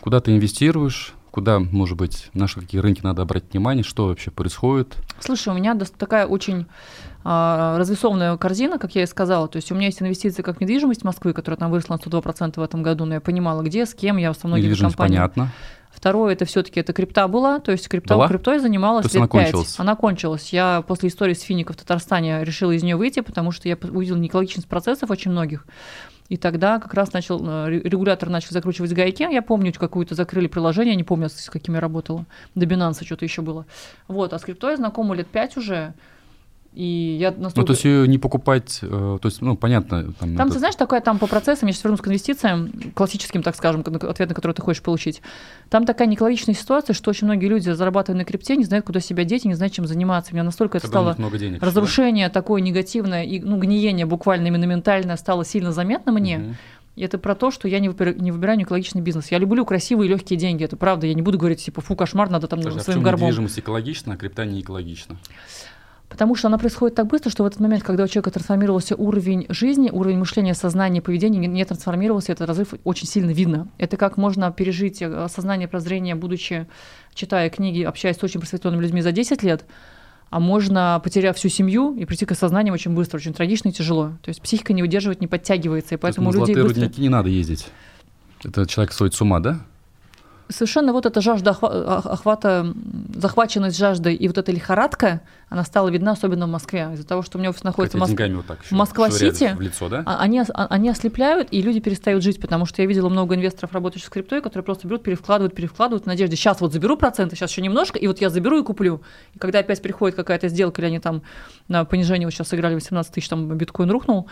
Куда 0.00 0.18
ты 0.20 0.32
инвестируешь, 0.32 1.14
куда, 1.30 1.60
может 1.60 1.96
быть, 1.96 2.28
наши 2.34 2.58
какие 2.58 2.80
рынки 2.80 3.00
надо 3.02 3.22
обратить 3.22 3.52
внимание, 3.52 3.84
что 3.84 4.06
вообще 4.06 4.32
происходит? 4.32 4.96
Слушай, 5.20 5.50
у 5.50 5.56
меня 5.56 5.78
такая 5.96 6.26
очень 6.26 6.66
а, 7.22 7.78
развесованная 7.78 8.36
корзина, 8.36 8.78
как 8.78 8.96
я 8.96 9.04
и 9.04 9.06
сказала. 9.06 9.46
То 9.46 9.56
есть 9.56 9.70
у 9.70 9.76
меня 9.76 9.86
есть 9.86 10.02
инвестиции 10.02 10.42
как 10.42 10.60
недвижимость 10.60 11.04
Москвы, 11.04 11.34
которая 11.34 11.58
там 11.58 11.70
выросла 11.70 11.94
на 11.94 11.98
102% 11.98 12.58
в 12.58 12.62
этом 12.62 12.82
году, 12.82 13.04
но 13.04 13.14
я 13.14 13.20
понимала, 13.20 13.62
где, 13.62 13.86
с 13.86 13.94
кем, 13.94 14.16
я 14.16 14.34
со 14.34 14.48
многими 14.48 14.74
компаниями. 14.74 14.96
понятно. 14.96 15.52
Второе, 15.90 16.32
это 16.32 16.44
все-таки 16.44 16.80
это 16.80 16.92
крипта 16.92 17.26
была, 17.26 17.58
то 17.58 17.72
есть 17.72 17.88
крипта, 17.88 18.14
была? 18.14 18.28
криптой 18.28 18.60
занималась 18.60 19.10
то 19.10 19.18
лет 19.18 19.22
она 19.22 19.28
5. 19.28 19.30
Кончилась. 19.30 19.74
Она 19.78 19.96
кончилась. 19.96 20.52
Я 20.52 20.82
после 20.86 21.08
истории 21.08 21.34
с 21.34 21.42
Фиником 21.42 21.74
в 21.74 21.78
Татарстане 21.78 22.44
решила 22.44 22.70
из 22.70 22.82
нее 22.82 22.96
выйти, 22.96 23.20
потому 23.20 23.50
что 23.50 23.68
я 23.68 23.76
увидела 23.76 24.16
неэкологичность 24.16 24.68
процессов 24.68 25.10
очень 25.10 25.32
многих. 25.32 25.66
И 26.30 26.36
тогда 26.36 26.78
как 26.78 26.94
раз 26.94 27.12
начал, 27.12 27.40
э, 27.44 27.70
регулятор 27.70 28.28
начал 28.28 28.50
закручивать 28.52 28.92
гайки. 28.92 29.24
Я 29.24 29.42
помню, 29.42 29.72
какую-то 29.72 30.14
закрыли 30.14 30.46
приложение, 30.46 30.94
не 30.94 31.02
помню, 31.02 31.28
с 31.28 31.50
какими 31.50 31.74
я 31.74 31.80
работала. 31.80 32.24
До 32.54 32.66
Binance 32.66 33.04
что-то 33.04 33.24
еще 33.24 33.42
было. 33.42 33.66
Вот, 34.06 34.32
а 34.32 34.38
с 34.38 34.42
криптой 34.42 34.70
я 34.70 34.76
знакома 34.76 35.16
лет 35.16 35.26
пять 35.26 35.56
уже. 35.56 35.92
И 36.72 37.18
я 37.20 37.32
настолько... 37.32 37.60
Ну, 37.60 37.66
то 37.66 37.72
есть 37.72 37.84
ее 37.84 38.06
не 38.06 38.18
покупать, 38.18 38.78
э, 38.82 39.18
то 39.20 39.26
есть, 39.26 39.42
ну, 39.42 39.56
понятно. 39.56 40.12
Там, 40.20 40.36
там 40.36 40.46
это... 40.46 40.52
ты 40.52 40.58
знаешь, 40.60 40.76
такое 40.76 41.00
там 41.00 41.18
по 41.18 41.26
процессам, 41.26 41.66
я 41.66 41.72
сейчас 41.72 41.82
вернусь 41.82 42.00
к 42.00 42.06
инвестициям, 42.06 42.70
классическим, 42.94 43.42
так 43.42 43.56
скажем, 43.56 43.80
ответ 43.80 44.28
на 44.28 44.34
который 44.34 44.52
ты 44.52 44.62
хочешь 44.62 44.82
получить. 44.82 45.20
Там 45.68 45.84
такая 45.84 46.06
неэкологичная 46.06 46.54
ситуация, 46.54 46.94
что 46.94 47.10
очень 47.10 47.26
многие 47.26 47.46
люди, 47.46 47.70
зарабатывая 47.70 48.18
на 48.18 48.24
крипте, 48.24 48.56
не 48.56 48.64
знают, 48.64 48.86
куда 48.86 49.00
себя 49.00 49.24
деть 49.24 49.44
и 49.44 49.48
не 49.48 49.54
знают, 49.54 49.74
чем 49.74 49.86
заниматься. 49.86 50.30
У 50.30 50.34
меня 50.34 50.44
настолько 50.44 50.78
это 50.78 50.86
стало 50.86 51.16
много 51.18 51.38
денег, 51.38 51.60
разрушение 51.60 52.28
да? 52.28 52.34
такое 52.34 52.60
негативное, 52.60 53.24
и, 53.24 53.40
ну, 53.40 53.58
гниение 53.58 54.06
буквально 54.06 54.46
именно 54.46 54.64
ментальное 54.64 55.16
стало 55.16 55.44
сильно 55.44 55.72
заметно 55.72 56.12
мне. 56.12 56.38
Угу. 56.38 56.54
И 56.96 57.02
это 57.02 57.18
про 57.18 57.34
то, 57.34 57.50
что 57.50 57.66
я 57.66 57.78
не 57.78 57.88
выбираю, 57.88 58.20
не 58.20 58.30
выбираю 58.30 58.62
экологичный 58.62 59.00
бизнес. 59.00 59.30
Я 59.30 59.38
люблю 59.38 59.64
красивые 59.64 60.08
и 60.08 60.10
легкие 60.10 60.38
деньги. 60.38 60.64
Это 60.64 60.76
правда. 60.76 61.06
Я 61.06 61.14
не 61.14 61.22
буду 61.22 61.38
говорить, 61.38 61.64
типа, 61.64 61.80
фу, 61.80 61.96
кошмар, 61.96 62.28
надо 62.30 62.46
там 62.46 62.60
Скажи, 62.60 62.80
своим 62.80 63.00
а 63.00 63.02
горбом. 63.02 63.28
недвижимость 63.28 63.58
экологична, 63.58 64.14
а 64.14 64.16
крипта 64.16 64.44
не 64.44 64.60
экологична? 64.60 65.16
Потому 66.10 66.34
что 66.34 66.48
она 66.48 66.58
происходит 66.58 66.96
так 66.96 67.06
быстро, 67.06 67.30
что 67.30 67.44
в 67.44 67.46
этот 67.46 67.60
момент, 67.60 67.84
когда 67.84 68.02
у 68.02 68.08
человека 68.08 68.32
трансформировался 68.32 68.96
уровень 68.96 69.46
жизни, 69.48 69.90
уровень 69.90 70.18
мышления, 70.18 70.54
сознания, 70.54 71.00
поведения 71.00 71.38
не 71.38 71.64
трансформировался, 71.64 72.32
этот 72.32 72.48
разрыв 72.48 72.74
очень 72.82 73.06
сильно 73.06 73.30
видно. 73.30 73.68
Это 73.78 73.96
как 73.96 74.16
можно 74.16 74.50
пережить 74.50 75.00
э, 75.00 75.28
сознание, 75.30 75.68
прозрение, 75.68 76.16
будучи, 76.16 76.66
читая 77.14 77.48
книги, 77.48 77.82
общаясь 77.82 78.18
с 78.18 78.24
очень 78.24 78.40
просветленными 78.40 78.82
людьми 78.82 79.02
за 79.02 79.12
10 79.12 79.44
лет, 79.44 79.64
а 80.30 80.40
можно, 80.40 81.00
потеряв 81.02 81.36
всю 81.36 81.48
семью, 81.48 81.94
и 81.96 82.04
прийти 82.04 82.26
к 82.26 82.32
осознанию 82.32 82.74
очень 82.74 82.92
быстро, 82.92 83.18
очень 83.18 83.32
трагично 83.32 83.68
и 83.68 83.72
тяжело. 83.72 84.10
То 84.22 84.30
есть 84.30 84.42
психика 84.42 84.72
не 84.72 84.82
выдерживает, 84.82 85.20
не 85.20 85.28
подтягивается, 85.28 85.94
и 85.94 85.98
поэтому 85.98 86.32
людей 86.32 86.56
на 86.56 86.64
быстро... 86.64 86.82
рудники 86.82 87.00
не 87.00 87.08
надо 87.08 87.28
ездить. 87.28 87.68
Это 88.42 88.66
человек 88.66 88.92
сходит 88.92 89.14
с 89.14 89.20
ума, 89.20 89.38
да? 89.38 89.60
Совершенно 90.50 90.92
вот 90.92 91.06
эта 91.06 91.20
жажда 91.20 91.50
охвата, 91.50 92.74
захваченность 93.14 93.78
жаждой 93.78 94.14
и 94.14 94.28
вот 94.28 94.38
эта 94.38 94.52
лихорадка, 94.52 95.22
она 95.48 95.64
стала 95.64 95.88
видна 95.88 96.12
особенно 96.12 96.46
в 96.46 96.50
Москве, 96.50 96.90
из-за 96.94 97.06
того, 97.06 97.22
что 97.22 97.38
у 97.38 97.40
меня 97.40 97.50
офис 97.50 97.64
находится 97.64 97.96
в, 97.96 98.00
Моск... 98.00 98.12
вот 98.18 98.46
так 98.46 98.58
Москва-Сити. 98.70 99.54
В 99.56 99.60
лицо, 99.60 99.88
да? 99.88 100.02
А, 100.06 100.20
они, 100.20 100.40
а, 100.40 100.66
они 100.66 100.88
ослепляют, 100.88 101.48
и 101.50 101.60
люди 101.62 101.80
перестают 101.80 102.22
жить, 102.22 102.40
потому 102.40 102.66
что 102.66 102.82
я 102.82 102.88
видела 102.88 103.08
много 103.08 103.34
инвесторов, 103.34 103.72
работающих 103.72 104.06
с 104.06 104.10
криптой, 104.10 104.42
которые 104.42 104.64
просто 104.64 104.86
берут, 104.86 105.02
перевкладывают, 105.02 105.54
перевкладывают 105.54 106.04
в 106.04 106.06
надежде, 106.06 106.36
сейчас 106.36 106.60
вот 106.60 106.72
заберу 106.72 106.96
проценты, 106.96 107.36
сейчас 107.36 107.50
еще 107.50 107.62
немножко, 107.62 107.98
и 107.98 108.06
вот 108.06 108.20
я 108.20 108.30
заберу 108.30 108.60
и 108.60 108.62
куплю. 108.62 109.02
И 109.34 109.38
когда 109.38 109.60
опять 109.60 109.82
приходит 109.82 110.16
какая-то 110.16 110.48
сделка, 110.48 110.82
или 110.82 110.88
они 110.88 110.98
там 111.00 111.22
на 111.68 111.84
понижение 111.84 112.26
вот 112.26 112.32
сейчас 112.32 112.48
сыграли 112.48 112.74
18 112.74 113.12
тысяч, 113.12 113.28
там 113.28 113.48
биткоин 113.56 113.90
рухнул, 113.90 114.28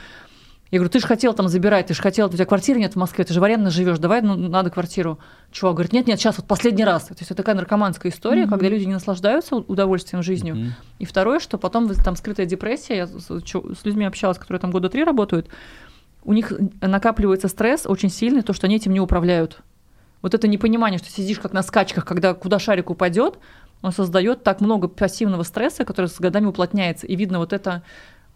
я 0.71 0.79
говорю, 0.79 0.91
ты 0.91 1.01
же 1.01 1.07
хотел 1.07 1.33
там 1.33 1.49
забирать, 1.49 1.87
ты 1.87 1.95
же 1.95 2.03
хотел, 2.03 2.27
у 2.27 2.31
тебя 2.31 2.45
квартиры 2.45 2.79
нет 2.79 2.93
в 2.93 2.97
Москве, 2.97 3.25
ты 3.25 3.33
же 3.33 3.41
в 3.41 3.45
арендно 3.45 3.71
живешь, 3.71 3.99
давай, 3.99 4.21
ну, 4.21 4.37
надо 4.37 4.71
квартиру. 4.71 5.19
Чувак 5.51 5.77
говорит, 5.77 5.93
нет, 5.93 6.07
нет, 6.07 6.21
сейчас 6.21 6.37
вот 6.37 6.47
последний 6.47 6.85
раз. 6.85 7.05
То 7.05 7.13
есть 7.13 7.23
это 7.23 7.37
такая 7.37 7.55
наркоманская 7.55 8.13
история, 8.13 8.43
mm-hmm. 8.43 8.51
когда 8.51 8.69
люди 8.69 8.85
не 8.85 8.93
наслаждаются 8.93 9.57
удовольствием 9.57 10.23
жизнью. 10.23 10.57
Mm-hmm. 10.57 10.71
И 10.99 11.05
второе, 11.07 11.41
что 11.41 11.57
потом 11.57 11.89
там 11.95 12.17
скрытая 12.17 12.45
депрессия, 12.45 12.97
я 12.97 13.07
с, 13.07 13.29
с 13.29 13.85
людьми 13.85 14.05
общалась, 14.05 14.39
которые 14.39 14.61
там 14.61 14.71
года 14.71 14.91
три 14.91 15.05
работают, 15.05 15.49
у 16.25 16.35
них 16.35 16.53
накапливается 16.83 17.49
стресс 17.49 17.87
очень 17.87 18.11
сильный, 18.11 18.43
то, 18.43 18.53
что 18.53 18.67
они 18.67 18.77
этим 18.77 18.93
не 18.93 19.01
управляют. 19.01 19.63
Вот 20.21 20.35
это 20.35 20.49
непонимание, 20.49 20.99
что 20.99 21.09
сидишь 21.09 21.39
как 21.39 21.53
на 21.53 21.63
скачках, 21.63 22.05
когда 22.05 22.35
куда 22.35 22.59
шарик 22.59 22.91
упадет, 22.91 23.39
он 23.81 23.93
создает 23.93 24.43
так 24.43 24.61
много 24.61 24.89
пассивного 24.89 25.45
стресса, 25.45 25.85
который 25.85 26.07
с 26.07 26.19
годами 26.19 26.47
уплотняется. 26.47 27.07
И 27.07 27.17
видно 27.17 27.39
вот 27.39 27.53
это 27.53 27.83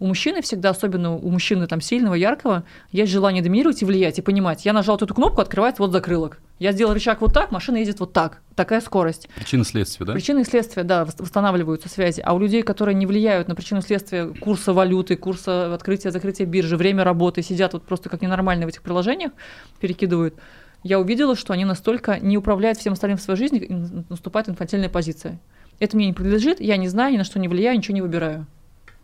у 0.03 0.07
мужчины 0.07 0.43
всегда, 0.43 0.71
особенно 0.71 1.15
у 1.15 1.31
мужчины 1.31 1.69
там 1.69 1.81
сильного, 1.81 2.15
яркого, 2.15 2.65
есть 2.91 3.13
желание 3.13 3.41
доминировать 3.41 3.83
и 3.83 3.85
влиять, 3.85 4.19
и 4.19 4.23
понимать. 4.23 4.65
Я 4.65 4.73
нажал 4.73 4.97
эту 4.97 5.07
кнопку, 5.15 5.41
открывается 5.41 5.81
вот 5.81 5.93
закрылок. 5.93 6.41
Я 6.59 6.73
сделал 6.73 6.93
рычаг 6.93 7.21
вот 7.21 7.33
так, 7.33 7.53
машина 7.53 7.77
едет 7.77 8.01
вот 8.01 8.13
так. 8.13 8.41
Такая 8.57 8.81
скорость. 8.81 9.29
Причины 9.37 9.65
следствия, 9.65 10.05
да? 10.05 10.13
Причины 10.15 10.45
следствия, 10.45 10.83
да, 10.83 11.05
восстанавливаются 11.05 11.89
связи. 11.89 12.21
А 12.21 12.35
у 12.35 12.41
людей, 12.41 12.63
которые 12.63 12.97
не 12.97 13.07
влияют 13.07 13.47
на 13.47 13.55
причину 13.55 13.81
следствия 13.81 14.27
курса 14.27 14.73
валюты, 14.73 15.15
курса 15.15 15.73
открытия, 15.73 16.11
закрытия 16.11 16.47
биржи, 16.47 16.77
время 16.77 17.05
работы, 17.05 17.43
сидят 17.43 17.73
вот 17.73 17.85
просто 17.85 18.09
как 18.09 18.23
ненормальные 18.23 18.67
в 18.67 18.71
этих 18.71 18.83
приложениях, 18.83 19.31
перекидывают, 19.79 20.35
я 20.83 20.99
увидела, 20.99 21.37
что 21.37 21.53
они 21.53 21.65
настолько 21.65 22.19
не 22.19 22.37
управляют 22.37 22.77
всем 22.77 22.95
остальным 22.95 23.19
в 23.19 23.23
своей 23.23 23.39
жизни, 23.39 24.05
наступает 24.09 24.49
инфантильная 24.49 24.89
позиция. 24.89 25.39
Это 25.79 25.97
мне 25.97 26.07
не 26.07 26.13
принадлежит, 26.13 26.61
я 26.61 26.77
не 26.77 26.89
знаю, 26.89 27.13
ни 27.13 27.19
на 27.19 27.25
что 27.25 27.39
не 27.39 27.47
влияю, 27.47 27.77
ничего 27.77 27.95
не 27.95 28.03
выбираю. 28.03 28.49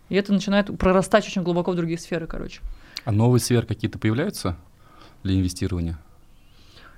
И 0.08 0.14
это 0.16 0.32
начинает 0.32 0.76
прорастать 0.78 1.26
очень 1.26 1.42
глубоко 1.42 1.72
в 1.72 1.76
другие 1.76 1.98
сферы, 1.98 2.26
короче. 2.26 2.60
А 3.04 3.12
новые 3.12 3.40
сферы 3.40 3.66
какие-то 3.66 3.98
появляются 3.98 4.56
для 5.22 5.34
инвестирования? 5.34 5.98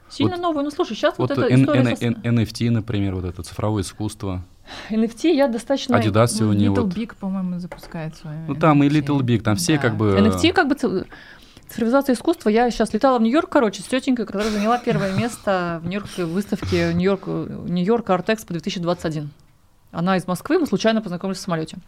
Сильно 0.09 0.37
вот, 0.37 0.43
новые. 0.43 0.65
Ну, 0.65 0.71
слушай, 0.71 0.95
сейчас 0.97 1.17
вот, 1.19 1.31
вот 1.31 1.39
эта 1.39 1.53
N- 1.53 1.63
история... 1.63 1.97
N- 2.01 2.21
N- 2.23 2.39
NFT, 2.39 2.71
например, 2.71 3.15
вот 3.15 3.25
это 3.25 3.43
цифровое 3.43 3.83
искусство. 3.83 4.43
NFT 4.91 5.33
я 5.33 5.49
достаточно... 5.49 5.97
Adidas 5.97 6.29
сегодня 6.29 6.69
Little 6.69 6.83
вот... 6.83 6.95
Big, 6.95 7.15
по-моему, 7.19 7.59
запускает 7.59 8.17
свой 8.17 8.35
Ну, 8.49 8.55
там 8.55 8.83
и 8.83 8.89
Little 8.89 9.21
Big, 9.21 9.43
там 9.43 9.57
все 9.57 9.77
да. 9.77 9.83
как 9.83 9.97
бы... 9.97 10.17
NFT 10.19 10.53
как 10.53 10.69
бы 10.69 11.07
цифровизация 11.69 12.15
искусства. 12.15 12.51
Я 12.51 12.71
сейчас 12.71 12.93
летала 12.93 13.19
в 13.19 13.23
Нью-Йорк, 13.23 13.49
короче, 13.49 13.83
с 13.83 13.87
тетенькой, 13.87 14.27
которая 14.27 14.51
заняла 14.51 14.79
первое 14.79 15.17
место 15.17 15.81
в 15.83 15.87
Нью-Йоркской 15.87 16.25
выставке 16.25 16.93
Нью-Йорк, 16.93 17.27
Нью-Йорк 17.27 18.09
Art 18.11 18.27
Expo 18.27 18.49
2021. 18.49 19.31
Она 19.93 20.17
из 20.17 20.27
Москвы, 20.27 20.59
мы 20.59 20.67
случайно 20.67 21.01
познакомились 21.03 21.39
в 21.39 21.43
самолете. 21.43 21.79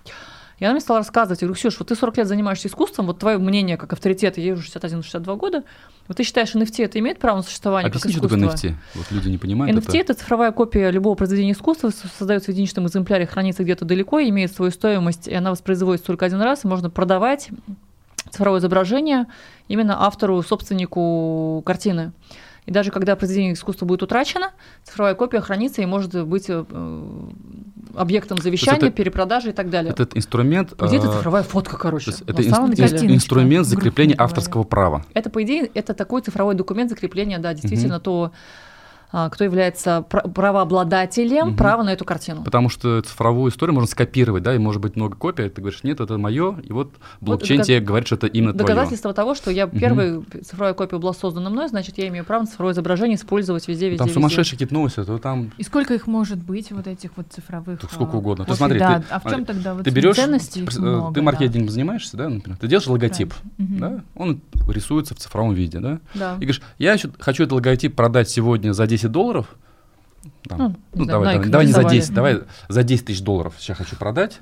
И 0.63 0.65
она 0.65 0.75
мне 0.75 0.81
стала 0.81 1.01
рассказывать, 1.01 1.43
я 1.43 1.49
говорю, 1.49 1.59
Ксюш, 1.59 1.77
вот 1.81 1.89
ты 1.89 1.97
40 1.97 2.19
лет 2.19 2.29
занимаешься 2.29 2.69
искусством, 2.69 3.07
вот 3.07 3.19
твое 3.19 3.37
мнение 3.37 3.77
как 3.77 3.93
авторитет, 3.93 4.39
я 4.39 4.53
уже 4.53 4.63
61-62 4.69 5.37
года, 5.37 5.65
вот 6.07 6.17
ты 6.17 6.23
считаешь, 6.23 6.55
NFT 6.55 6.85
это 6.85 7.01
имеет 7.01 7.19
право 7.19 7.39
на 7.39 7.43
существование 7.43 7.89
Объясни, 7.89 8.13
как 8.13 8.21
искусство? 8.21 8.39
что 8.39 8.59
такое 8.59 8.71
NFT? 8.71 8.75
Вот 8.95 9.11
люди 9.11 9.29
не 9.29 9.39
понимают 9.39 9.77
NFT 9.77 9.89
это. 9.89 10.13
это 10.13 10.15
цифровая 10.15 10.53
копия 10.53 10.93
любого 10.93 11.17
произведения 11.17 11.51
искусства, 11.51 11.91
создается 11.91 12.53
в 12.53 12.55
единичном 12.55 12.87
экземпляре, 12.87 13.27
хранится 13.27 13.65
где-то 13.65 13.85
далеко, 13.85 14.21
имеет 14.21 14.53
свою 14.53 14.71
стоимость, 14.71 15.27
и 15.27 15.35
она 15.35 15.51
воспроизводится 15.51 16.07
только 16.07 16.27
один 16.27 16.41
раз, 16.41 16.65
и 16.65 16.69
можно 16.69 16.91
продавать 16.91 17.49
цифровое 18.31 18.61
изображение 18.61 19.27
именно 19.67 20.07
автору, 20.07 20.45
собственнику 20.45 21.61
картины. 21.67 22.13
И 22.65 22.71
даже 22.71 22.91
когда 22.93 23.17
произведение 23.17 23.55
искусства 23.55 23.87
будет 23.87 24.03
утрачено, 24.03 24.53
цифровая 24.85 25.15
копия 25.15 25.41
хранится 25.41 25.83
и 25.83 25.87
может 25.87 26.25
быть 26.25 26.47
э, 26.49 26.65
объектом 27.95 28.39
завещания, 28.39 28.79
это, 28.79 28.91
перепродажи 28.91 29.51
и 29.51 29.53
так 29.53 29.69
далее. 29.69 29.93
Этот 29.93 30.17
инструмент... 30.17 30.73
Где 30.81 30.99
это 30.99 31.09
а, 31.09 31.13
цифровая 31.13 31.43
фотка, 31.43 31.77
короче. 31.77 32.13
Это 32.27 32.43
ин- 32.43 32.73
деле. 32.73 33.15
инструмент 33.15 33.67
закрепления 33.67 34.15
авторского 34.17 34.63
права. 34.63 35.05
Это, 35.13 35.29
по 35.29 35.43
идее, 35.43 35.71
это 35.75 35.93
такой 35.93 36.23
цифровой 36.23 36.55
документ 36.55 36.91
закрепления, 36.91 37.39
да, 37.39 37.53
действительно, 37.53 37.97
угу. 37.97 38.05
то 38.05 38.33
кто 39.13 39.45
является 39.45 40.03
правообладателем 40.03 41.49
угу. 41.49 41.57
права 41.57 41.83
на 41.83 41.93
эту 41.93 42.05
картину. 42.05 42.43
Потому 42.43 42.69
что 42.71 43.01
цифровую 43.03 43.53
историю 43.53 43.75
можно 43.75 43.89
скопировать, 43.89 44.43
да, 44.43 44.55
и 44.55 44.59
может 44.59 44.81
быть 44.81 44.97
много 44.97 45.17
копий, 45.17 45.45
а 45.45 45.51
ты 45.51 45.61
говоришь, 45.61 45.83
нет, 45.83 46.01
это 46.01 46.17
мое, 46.17 46.57
и 46.63 46.73
вот 46.73 46.95
блокчейн 47.21 47.61
вот, 47.61 47.67
тебе 47.67 47.81
говорит, 47.81 48.07
что 48.07 48.17
это 48.17 48.27
именно 48.27 48.53
твое. 48.55 48.67
Доказательство 48.67 49.13
того, 49.13 49.35
что 49.35 49.51
я 49.51 49.67
угу. 49.67 49.79
первая 49.79 50.23
цифровая 50.45 50.75
копия 50.75 50.99
была 50.99 51.13
создана 51.13 51.51
мной, 51.51 51.69
значит, 51.69 51.99
я 51.99 52.09
имею 52.09 52.25
право 52.25 52.43
на 52.43 52.47
цифровое 52.47 52.73
изображение 52.73 53.17
использовать 53.17 53.69
везде, 53.69 53.89
везде, 53.89 53.99
Там 53.99 54.07
везде. 54.07 54.19
сумасшедшие 54.19 54.57
какие-то 54.57 54.75
новости, 54.75 55.05
то 55.05 55.19
там... 55.19 55.51
И 55.59 55.63
сколько 55.63 55.95
их 55.95 56.07
может 56.07 56.39
быть, 56.39 56.71
вот 56.73 56.87
этих 56.87 57.11
вот 57.17 57.27
цифровых? 57.31 57.81
Так 57.81 57.93
сколько 57.93 58.17
угодно. 58.17 58.45
Ты 58.47 58.55
смотри, 58.55 58.79
да, 58.79 59.01
ты, 59.01 59.05
а 59.11 59.21
в 59.21 59.31
чем 59.31 59.45
тогда 59.45 59.75
вот 59.75 59.85
ты 59.85 59.91
берешь, 59.91 60.17
ценности 60.17 60.65
ты, 60.65 60.81
много, 60.81 61.15
ты 61.15 61.23
маркетингом 61.23 61.67
да. 61.67 61.73
занимаешься, 61.73 62.17
да, 62.17 62.29
например, 62.29 62.59
ты 62.59 62.67
делаешь 62.67 62.87
логотип, 62.87 63.35
угу. 63.59 63.67
да, 63.79 64.01
он 64.15 64.41
рисуется 64.69 65.15
в 65.15 65.19
цифровом 65.19 65.55
виде, 65.55 65.81
да, 65.81 66.01
да. 66.15 66.35
и 66.37 66.45
говоришь, 66.45 66.63
я 66.79 66.97
хочу 67.19 67.45
этот 67.45 67.53
логотип 67.53 67.95
продать 67.95 68.31
сегодня 68.31 68.73
за 68.73 68.87
10 68.87 69.02
долларов, 69.09 69.47
там, 70.49 70.59
ну, 70.59 70.77
ну 70.95 71.05
давай, 71.07 71.35
давай, 71.35 71.49
давай 71.49 71.67
не 71.67 71.73
за 71.73 71.85
10, 71.85 72.15
давай 72.15 72.41
за 72.69 72.83
10 72.83 73.07
тысяч 73.07 73.21
долларов 73.23 73.55
сейчас 73.59 73.79
хочу 73.79 73.97
продать. 73.97 74.39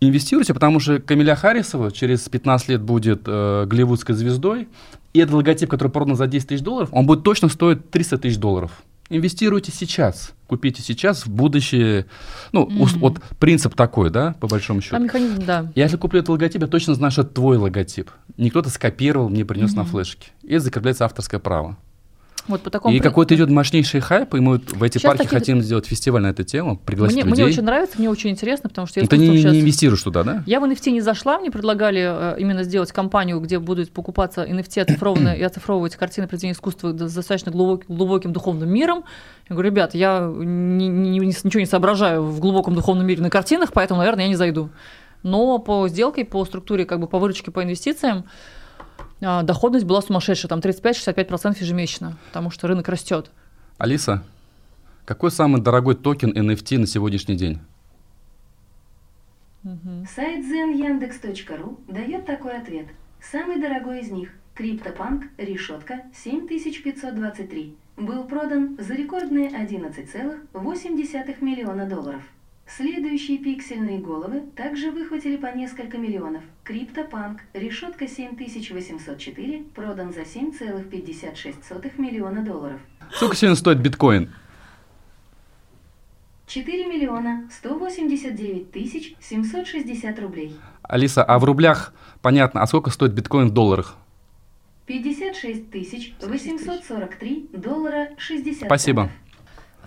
Инвестируйте, 0.00 0.52
потому 0.54 0.80
что 0.80 1.00
Камиля 1.00 1.34
Харрисова 1.34 1.90
через 1.90 2.28
15 2.28 2.68
лет 2.68 2.82
будет 2.82 3.22
э, 3.26 3.64
голливудской 3.66 4.14
звездой, 4.14 4.68
и 5.12 5.18
этот 5.18 5.34
логотип, 5.34 5.70
который 5.70 5.88
продан 5.88 6.16
за 6.16 6.26
10 6.26 6.48
тысяч 6.48 6.62
долларов, 6.62 6.88
он 6.92 7.06
будет 7.06 7.22
точно 7.22 7.48
стоить 7.48 7.90
300 7.90 8.18
тысяч 8.18 8.36
долларов. 8.36 8.72
Инвестируйте 9.10 9.70
сейчас, 9.70 10.32
купите 10.46 10.82
сейчас, 10.82 11.26
в 11.26 11.30
будущее. 11.30 12.06
Ну, 12.52 12.66
mm-hmm. 12.66 12.98
вот 12.98 13.20
принцип 13.38 13.74
такой, 13.74 14.10
да, 14.10 14.34
по 14.40 14.48
большому 14.48 14.80
счету. 14.80 14.96
А 14.96 14.98
механизм, 14.98 15.44
да. 15.44 15.70
Я 15.74 15.84
если 15.84 15.98
куплю 15.98 16.20
этот 16.20 16.30
логотип, 16.30 16.62
я 16.62 16.68
точно 16.68 16.94
знаю, 16.94 17.10
что 17.10 17.22
это 17.22 17.34
твой 17.34 17.58
логотип. 17.58 18.10
Не 18.38 18.50
кто-то 18.50 18.70
скопировал, 18.70 19.28
мне 19.28 19.44
принес 19.44 19.72
mm-hmm. 19.72 19.76
на 19.76 19.84
флешке. 19.84 20.28
И 20.42 20.56
закрепляется 20.56 21.04
авторское 21.04 21.38
право. 21.38 21.76
Вот 22.46 22.60
по 22.60 22.70
такому 22.70 22.94
и 22.94 23.00
какой-то 23.00 23.34
идет 23.34 23.48
мощнейший 23.48 24.00
хайп, 24.00 24.34
и 24.34 24.40
мы 24.40 24.58
вот 24.58 24.72
в 24.72 24.82
эти 24.82 24.98
Сейчас 24.98 25.12
парки 25.12 25.22
такие... 25.22 25.38
хотим 25.38 25.62
сделать 25.62 25.86
фестиваль 25.86 26.22
на 26.22 26.28
эту 26.28 26.44
тему, 26.44 26.76
пригласить 26.76 27.16
мне, 27.16 27.24
людей. 27.24 27.44
Мне 27.44 27.52
очень 27.52 27.62
нравится, 27.62 27.98
мне 27.98 28.10
очень 28.10 28.30
интересно, 28.30 28.68
потому 28.68 28.86
что 28.86 29.00
я... 29.00 29.06
Ты 29.06 29.16
не, 29.16 29.38
сейчас... 29.38 29.52
не 29.52 29.60
инвестируешь 29.60 30.02
туда, 30.02 30.24
да? 30.24 30.42
Я 30.46 30.60
в 30.60 30.64
NFT 30.64 30.90
не 30.90 31.00
зашла, 31.00 31.38
мне 31.38 31.50
предлагали 31.50 32.34
э, 32.34 32.36
именно 32.38 32.62
сделать 32.62 32.92
компанию, 32.92 33.40
где 33.40 33.58
будут 33.58 33.90
покупаться 33.92 34.44
NFT 34.44 34.82
оцифрованные 34.82 35.38
и 35.40 35.42
оцифровывать 35.42 35.96
картины 35.96 36.26
произведения 36.26 36.52
искусства 36.52 36.92
с 36.92 37.14
достаточно 37.14 37.50
глубоким, 37.50 37.96
глубоким 37.96 38.32
духовным 38.34 38.68
миром. 38.68 39.04
Я 39.48 39.54
говорю, 39.54 39.70
ребят, 39.70 39.94
я 39.94 40.30
не, 40.36 40.88
не, 40.88 41.18
ничего 41.18 41.60
не 41.60 41.66
соображаю 41.66 42.22
в 42.24 42.40
глубоком 42.40 42.74
духовном 42.74 43.06
мире 43.06 43.22
на 43.22 43.30
картинах, 43.30 43.72
поэтому, 43.72 43.98
наверное, 43.98 44.24
я 44.24 44.28
не 44.28 44.36
зайду. 44.36 44.68
Но 45.22 45.58
по 45.58 45.88
сделке, 45.88 46.26
по 46.26 46.44
структуре, 46.44 46.84
как 46.84 47.00
бы 47.00 47.06
по 47.06 47.18
выручке, 47.18 47.50
по 47.50 47.62
инвестициям, 47.62 48.24
доходность 49.42 49.86
была 49.86 50.02
сумасшедшая, 50.02 50.48
там 50.48 50.60
35-65% 50.60 51.56
ежемесячно, 51.60 52.16
потому 52.28 52.50
что 52.50 52.68
рынок 52.68 52.88
растет. 52.88 53.30
Алиса, 53.78 54.22
какой 55.04 55.30
самый 55.30 55.60
дорогой 55.60 55.94
токен 55.94 56.30
NFT 56.30 56.78
на 56.78 56.86
сегодняшний 56.86 57.36
день? 57.36 57.60
Угу. 59.64 60.06
Сайт 60.14 60.44
zenyandex.ru 60.44 61.78
дает 61.88 62.26
такой 62.26 62.58
ответ. 62.58 62.86
Самый 63.20 63.60
дорогой 63.60 64.00
из 64.00 64.10
них– 64.10 64.30
CryptoPunk 64.56 65.24
решетка 65.36 66.02
7523 66.14 67.76
был 67.96 68.24
продан 68.24 68.76
за 68.78 68.94
рекордные 68.94 69.48
11,8 69.48 71.44
миллиона 71.44 71.86
долларов. 71.86 72.22
Следующие 72.66 73.38
пиксельные 73.38 73.98
головы 73.98 74.42
также 74.56 74.90
выхватили 74.90 75.36
по 75.36 75.46
несколько 75.46 75.98
миллионов. 75.98 76.42
Криптопанк, 76.64 77.42
решетка 77.52 78.08
7804, 78.08 79.64
продан 79.74 80.12
за 80.12 80.22
7,56 80.22 82.00
миллиона 82.00 82.42
долларов. 82.42 82.80
Сколько 83.12 83.36
сегодня 83.36 83.56
стоит 83.56 83.78
биткоин? 83.78 84.32
4 86.46 86.86
миллиона 86.86 87.48
189 87.52 88.70
тысяч 88.70 89.14
760 89.20 90.18
рублей. 90.20 90.56
Алиса, 90.82 91.22
а 91.22 91.38
в 91.38 91.44
рублях 91.44 91.92
понятно, 92.22 92.62
а 92.62 92.66
сколько 92.66 92.90
стоит 92.90 93.12
биткоин 93.12 93.48
в 93.48 93.52
долларах? 93.52 93.96
56 94.86 95.70
тысяч 95.70 96.14
843 96.20 97.50
доллара 97.52 98.10
60 98.18 98.66
Спасибо. 98.66 99.02
центов. 99.04 99.23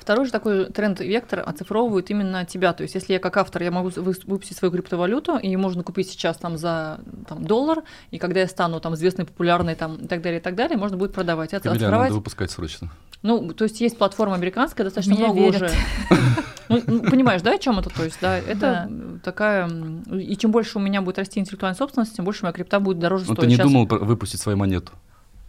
Второй 0.08 0.26
же 0.26 0.32
такой 0.32 0.68
тренд-вектор 0.68 1.44
оцифровывает 1.46 2.10
именно 2.12 2.46
тебя. 2.46 2.72
То 2.72 2.84
есть, 2.84 2.96
если 2.96 3.12
я 3.12 3.20
как 3.20 3.36
автор, 3.36 3.62
я 3.62 3.72
могу 3.72 3.90
выпустить 3.98 4.56
свою 4.56 4.72
криптовалюту, 4.72 5.36
и 5.38 5.54
можно 5.58 5.84
купить 5.84 6.10
сейчас 6.10 6.38
там 6.38 6.58
за 6.58 7.02
там, 7.28 7.44
доллар, 7.44 7.84
и 8.12 8.18
когда 8.18 8.40
я 8.40 8.48
стану 8.48 8.80
там 8.80 8.94
известной, 8.94 9.26
популярной 9.26 9.76
там, 9.76 9.96
и 9.96 10.08
так 10.08 10.22
далее, 10.22 10.40
и 10.40 10.42
так 10.42 10.56
далее, 10.56 10.78
можно 10.78 10.96
будет 10.96 11.12
продавать. 11.12 11.50
Камиля, 11.50 11.72
оцифровать... 11.72 12.08
надо 12.08 12.16
выпускать 12.16 12.52
срочно. 12.52 12.90
Ну, 13.22 13.52
то 13.52 13.66
есть 13.66 13.82
есть 13.82 13.98
платформа 13.98 14.36
американская, 14.36 14.86
достаточно 14.86 15.12
меня 15.12 15.34
много 15.34 15.42
верят. 15.42 15.62
уже. 15.64 15.72
Ну, 16.70 16.84
ну, 16.86 17.02
понимаешь, 17.02 17.42
да, 17.42 17.54
о 17.56 17.58
чем 17.58 17.80
это? 17.80 17.90
То 17.90 18.04
есть, 18.04 18.18
да, 18.22 18.38
это 18.38 18.88
Да. 18.90 19.20
такая... 19.24 19.70
И 20.12 20.36
чем 20.38 20.52
больше 20.52 20.78
у 20.78 20.82
меня 20.82 21.02
будет 21.02 21.18
расти 21.18 21.40
интеллектуальная 21.40 21.78
собственность, 21.78 22.16
тем 22.16 22.26
больше 22.26 22.44
моя 22.44 22.52
крипта 22.54 22.80
будет 22.82 23.00
дороже 23.00 23.26
Ну, 23.28 23.34
стоить. 23.36 23.40
ты 23.40 23.48
не 23.48 23.56
Щас 23.56 23.66
думал 23.66 23.86
выпустить 23.88 24.42
свою 24.42 24.58
монету? 24.58 24.92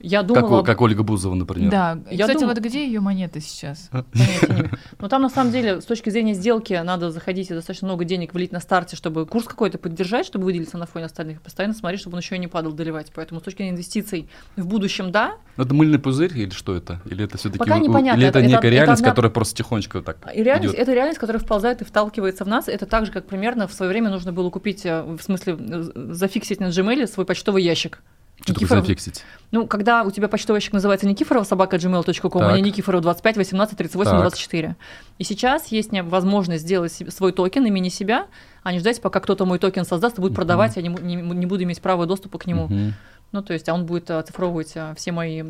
Я 0.00 0.18
Как, 0.20 0.28
думала... 0.28 0.60
у- 0.60 0.64
как 0.64 0.80
Ольга 0.80 1.02
Бузова, 1.02 1.34
например. 1.34 1.70
Да, 1.70 1.98
Я 2.10 2.26
кстати, 2.26 2.38
думаю- 2.40 2.54
вот 2.54 2.64
где 2.64 2.86
ее 2.86 3.00
монеты 3.00 3.40
сейчас? 3.40 3.90
Имею. 4.14 4.70
Но 5.00 5.08
там 5.08 5.22
на 5.22 5.28
самом 5.28 5.50
деле 5.50 5.80
с 5.80 5.84
точки 5.84 6.08
зрения 6.10 6.34
сделки 6.34 6.80
надо 6.84 7.10
заходить 7.10 7.50
и 7.50 7.54
достаточно 7.54 7.88
много 7.88 8.04
денег 8.04 8.32
влить 8.32 8.52
на 8.52 8.60
старте, 8.60 8.94
чтобы 8.94 9.26
курс 9.26 9.46
какой-то 9.46 9.76
поддержать, 9.78 10.24
чтобы 10.26 10.44
выделиться 10.44 10.78
на 10.78 10.86
фоне 10.86 11.06
остальных, 11.06 11.38
и 11.38 11.40
постоянно 11.40 11.74
смотреть, 11.74 12.00
чтобы 12.00 12.14
он 12.14 12.20
еще 12.20 12.36
и 12.36 12.38
не 12.38 12.46
падал, 12.46 12.72
доливать. 12.72 13.10
Поэтому 13.14 13.40
с 13.40 13.42
точки 13.42 13.58
зрения 13.58 13.72
инвестиций 13.72 14.28
в 14.56 14.66
будущем, 14.68 15.10
да. 15.10 15.34
Ну, 15.56 15.64
Это 15.64 15.74
мыльный 15.74 15.98
пузырь 15.98 16.30
или 16.38 16.50
что 16.50 16.76
это? 16.76 17.00
Или 17.06 17.24
это 17.24 17.36
все-таки 17.36 17.58
Пока 17.58 17.78
непонятно. 17.78 18.20
Или 18.20 18.28
это, 18.28 18.38
Это- 18.38 18.46
это- 18.46 18.54
некая 18.56 18.68
это 18.68 18.74
реальность, 18.76 19.00
одна- 19.02 19.10
которая 19.10 19.32
просто 19.32 19.56
тихонечко 19.56 20.00
так 20.02 20.18
И 20.32 20.42
реальность, 20.44 20.74
идет? 20.74 20.82
это 20.82 20.92
реальность, 20.94 21.18
которая 21.18 21.42
вползает 21.42 21.82
и 21.82 21.84
вталкивается 21.84 22.44
в 22.44 22.48
нас. 22.48 22.68
Это 22.68 22.86
так 22.86 23.04
же, 23.06 23.10
как 23.10 23.26
примерно 23.26 23.66
в 23.66 23.72
свое 23.72 23.90
время 23.90 24.10
нужно 24.10 24.32
было 24.32 24.48
купить, 24.50 24.86
э, 24.86 25.02
в 25.02 25.20
смысле, 25.20 25.56
э, 25.58 25.82
зафиксить 26.12 26.60
на 26.60 26.66
Gmail 26.66 27.06
свой 27.08 27.26
почтовый 27.26 27.64
ящик. 27.64 28.00
Что 28.40 28.54
такое 28.54 28.66
Никифоров- 28.68 28.80
зафиксить? 28.86 29.24
Ну, 29.50 29.66
когда 29.66 30.02
у 30.04 30.10
тебя 30.10 30.28
почтовый 30.28 30.58
ящик 30.58 30.72
называется 30.72 31.06
Никифорова 31.06 31.44
собака 31.44 31.76
gmail.com, 31.76 32.42
а 32.42 32.48
Так. 32.48 32.56
не 32.56 32.62
Никифоров 32.62 33.00
25 33.02 33.36
18 33.36 33.76
38 33.76 34.10
Так. 34.12 34.20
24. 34.20 34.76
И 35.18 35.24
сейчас 35.24 35.66
есть 35.68 35.90
не- 35.92 36.02
возможность 36.02 36.62
сделать 36.64 36.92
свой 36.92 37.32
токен 37.32 37.66
имени 37.66 37.88
себя, 37.88 38.26
а 38.62 38.72
не 38.72 38.78
ждать, 38.78 39.00
пока 39.02 39.20
кто-то 39.20 39.44
мой 39.44 39.58
токен 39.58 39.84
создаст 39.84 40.18
и 40.18 40.20
будет 40.20 40.30
Мгм. 40.32 40.36
продавать, 40.36 40.76
я 40.76 40.82
не, 40.82 40.88
му- 40.90 40.98
не- 40.98 41.16
не 41.16 41.46
буду 41.46 41.64
иметь 41.64 41.80
права 41.82 42.06
доступа 42.06 42.38
к 42.38 42.46
нему. 42.46 42.66
Мгм. 42.66 42.94
Ну, 43.32 43.42
то 43.42 43.52
есть, 43.52 43.68
а 43.68 43.74
он 43.74 43.84
будет 43.84 44.10
оцифровывать 44.10 44.72
э, 44.74 44.94
все 44.96 45.12
мои 45.12 45.42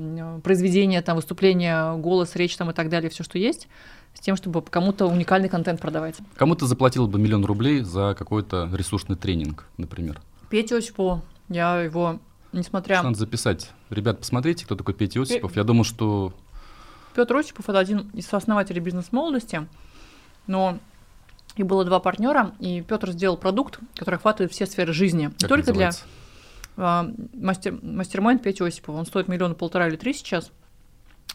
произведения, 0.42 1.00
там, 1.02 1.16
выступления, 1.16 1.94
голос, 1.96 2.34
речь 2.34 2.56
там 2.56 2.70
и 2.70 2.74
так 2.74 2.88
далее, 2.88 3.08
все, 3.10 3.22
что 3.22 3.38
есть, 3.38 3.68
с 4.14 4.20
тем, 4.20 4.34
чтобы 4.36 4.62
кому-то 4.62 5.06
уникальный 5.06 5.48
контент 5.48 5.80
продавать. 5.80 6.16
Кому 6.36 6.56
ты 6.56 6.66
заплатил 6.66 7.06
бы 7.06 7.18
миллион 7.20 7.44
рублей 7.44 7.82
за 7.82 8.16
какой-то 8.18 8.68
ресурсный 8.72 9.14
тренинг, 9.16 9.66
например? 9.76 10.20
Петя 10.50 10.76
Осипова, 10.78 11.22
я 11.50 11.80
его, 11.80 12.18
несмотря... 12.52 13.02
Надо 13.02 13.18
записать. 13.18 13.70
Ребят, 13.90 14.20
посмотрите, 14.20 14.64
кто 14.64 14.74
такой 14.74 14.94
Петя 14.94 15.22
Осипов. 15.22 15.56
Я 15.56 15.64
думаю, 15.64 15.84
что 15.84 16.34
Петр 17.14 17.36
Осипов 17.36 17.68
это 17.68 17.78
один 17.78 18.10
из 18.12 18.32
основателей 18.32 18.80
бизнес-молодости, 18.80 19.66
но 20.46 20.78
и 21.56 21.62
было 21.62 21.84
два 21.84 21.98
партнера, 21.98 22.52
и 22.60 22.80
Петр 22.82 23.10
сделал 23.10 23.36
продукт, 23.36 23.80
который 23.96 24.16
охватывает 24.16 24.52
все 24.52 24.66
сферы 24.66 24.92
жизни. 24.92 25.24
Не 25.24 25.28
как 25.30 25.48
только 25.48 25.72
для 25.72 25.86
называется? 25.86 26.04
а, 26.76 27.10
мастер, 27.34 27.78
мастер-майнд 27.82 28.42
Петя 28.42 28.64
Осипова. 28.64 28.96
Он 28.96 29.06
стоит 29.06 29.28
миллиона 29.28 29.54
полтора 29.54 29.88
или 29.88 29.96
три 29.96 30.14
сейчас. 30.14 30.52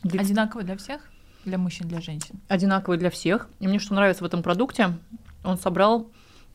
Для- 0.03 0.22
Одинаково 0.22 0.64
для 0.64 0.77
всех? 0.77 1.10
Для 1.45 1.57
мужчин, 1.57 1.88
для 1.90 1.99
женщин? 1.99 2.40
одинаковый 2.48 2.98
для 2.98 3.10
всех. 3.10 3.49
И 3.60 3.68
мне 3.68 3.80
что 3.80 3.94
нравится 3.94 4.23
в 4.23 4.27
этом 4.27 4.41
продукте, 4.44 4.94
он 5.44 5.57
собрал 5.57 6.10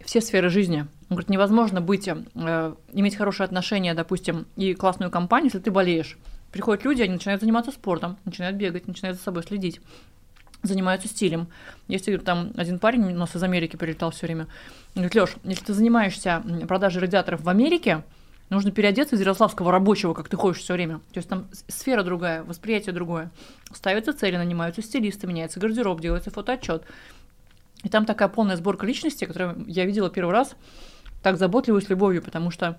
все 0.04 0.20
сферы 0.20 0.48
жизни. 0.48 0.80
Он 1.10 1.16
говорит, 1.16 1.28
невозможно 1.28 1.80
быть, 1.80 2.08
э, 2.08 2.74
иметь 2.92 3.16
хорошие 3.16 3.44
отношения, 3.44 3.94
допустим, 3.94 4.46
и 4.56 4.74
классную 4.74 5.10
компанию, 5.10 5.46
если 5.46 5.60
ты 5.60 5.70
болеешь. 5.70 6.18
Приходят 6.52 6.84
люди, 6.84 7.02
они 7.02 7.14
начинают 7.14 7.42
заниматься 7.42 7.72
спортом, 7.72 8.16
начинают 8.24 8.56
бегать, 8.56 8.86
начинают 8.86 9.18
за 9.18 9.24
собой 9.24 9.42
следить, 9.42 9.80
занимаются 10.62 11.08
стилем. 11.08 11.48
Если 11.88 12.16
там 12.16 12.52
один 12.56 12.78
парень 12.78 13.04
у 13.04 13.16
нас 13.16 13.34
из 13.36 13.42
Америки 13.42 13.76
прилетал 13.76 14.10
все 14.10 14.26
время, 14.26 14.44
он 14.94 15.02
говорит, 15.02 15.14
Леш, 15.14 15.36
если 15.44 15.64
ты 15.64 15.74
занимаешься 15.74 16.42
продажей 16.66 17.02
радиаторов 17.02 17.42
в 17.42 17.48
Америке, 17.48 18.02
нужно 18.50 18.70
переодеться 18.70 19.16
из 19.16 19.20
ярославского 19.20 19.70
рабочего, 19.70 20.14
как 20.14 20.28
ты 20.28 20.36
ходишь 20.36 20.60
все 20.62 20.74
время. 20.74 20.98
То 21.12 21.18
есть 21.18 21.28
там 21.28 21.48
сфера 21.68 22.02
другая, 22.02 22.42
восприятие 22.42 22.94
другое. 22.94 23.30
Ставятся 23.72 24.12
цели, 24.12 24.36
нанимаются 24.36 24.82
стилисты, 24.82 25.26
меняется 25.26 25.60
гардероб, 25.60 26.00
делается 26.00 26.30
фотоотчет. 26.30 26.84
И 27.84 27.88
там 27.88 28.04
такая 28.04 28.28
полная 28.28 28.56
сборка 28.56 28.86
личности, 28.86 29.24
которую 29.24 29.64
я 29.66 29.84
видела 29.84 30.10
первый 30.10 30.32
раз 30.32 30.56
так 31.22 31.36
заботливо 31.36 31.78
и 31.78 31.80
с 31.80 31.88
любовью, 31.88 32.22
потому 32.22 32.50
что 32.50 32.78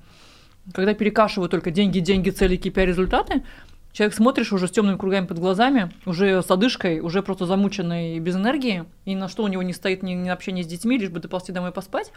когда 0.74 0.94
перекашивают 0.94 1.52
только 1.52 1.72
деньги, 1.72 2.00
деньги, 2.00 2.30
цели, 2.30 2.58
KPI, 2.58 2.86
результаты, 2.86 3.44
человек 3.92 4.16
смотришь 4.16 4.52
уже 4.54 4.68
с 4.68 4.72
темными 4.72 4.98
кругами 4.98 5.26
под 5.26 5.40
глазами, 5.40 5.92
уже 6.06 6.42
с 6.42 6.52
одышкой, 6.52 7.00
уже 7.00 7.24
просто 7.24 7.46
замученный 7.46 8.20
без 8.20 8.36
энергии, 8.36 8.86
и 9.06 9.16
на 9.16 9.28
что 9.28 9.44
у 9.44 9.48
него 9.48 9.64
не 9.64 9.74
стоит 9.74 10.04
ни, 10.04 10.14
ни 10.14 10.30
общение 10.30 10.64
с 10.64 10.68
детьми, 10.68 10.98
лишь 10.98 11.10
бы 11.10 11.20
доползти 11.20 11.52
домой 11.52 11.72
поспать, 11.72 12.12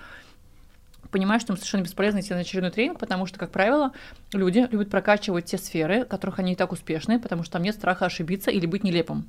понимаешь, 1.13 1.43
что 1.43 1.53
им 1.53 1.57
совершенно 1.57 1.83
бесполезно 1.83 2.21
идти 2.21 2.35
на 2.35 2.41
очередной 2.41 2.73
тренинг, 2.73 2.99
потому 2.99 3.27
что, 3.27 3.39
как 3.39 3.53
правило, 3.53 3.93
люди 4.33 4.67
любят 4.73 4.91
прокачивать 4.91 5.45
те 5.45 5.59
сферы, 5.59 6.05
в 6.05 6.09
которых 6.09 6.41
они 6.41 6.55
и 6.55 6.57
так 6.57 6.73
успешны, 6.73 7.21
потому 7.21 7.45
что 7.45 7.53
там 7.53 7.63
нет 7.63 7.77
страха 7.77 8.07
ошибиться 8.07 8.51
или 8.51 8.67
быть 8.67 8.83
нелепым. 8.83 9.27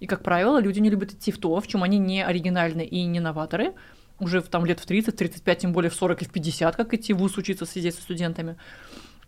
И, 0.00 0.06
как 0.06 0.22
правило, 0.22 0.60
люди 0.60 0.80
не 0.80 0.90
любят 0.90 1.12
идти 1.12 1.30
в 1.30 1.38
то, 1.38 1.60
в 1.60 1.66
чем 1.68 1.82
они 1.84 1.98
не 1.98 2.24
оригинальны 2.24 2.84
и 2.84 3.04
не 3.04 3.20
новаторы, 3.20 3.74
уже 4.18 4.40
в, 4.40 4.48
там 4.48 4.64
лет 4.64 4.80
в 4.80 4.86
30, 4.86 5.14
35, 5.14 5.58
тем 5.58 5.72
более 5.72 5.90
в 5.90 5.94
40 5.94 6.22
и 6.22 6.24
в 6.24 6.30
50, 6.30 6.74
как 6.74 6.94
идти 6.94 7.12
в 7.12 7.18
ВУЗ 7.18 7.36
учиться, 7.36 7.66
сидеть 7.66 7.94
со 7.94 8.02
студентами. 8.02 8.56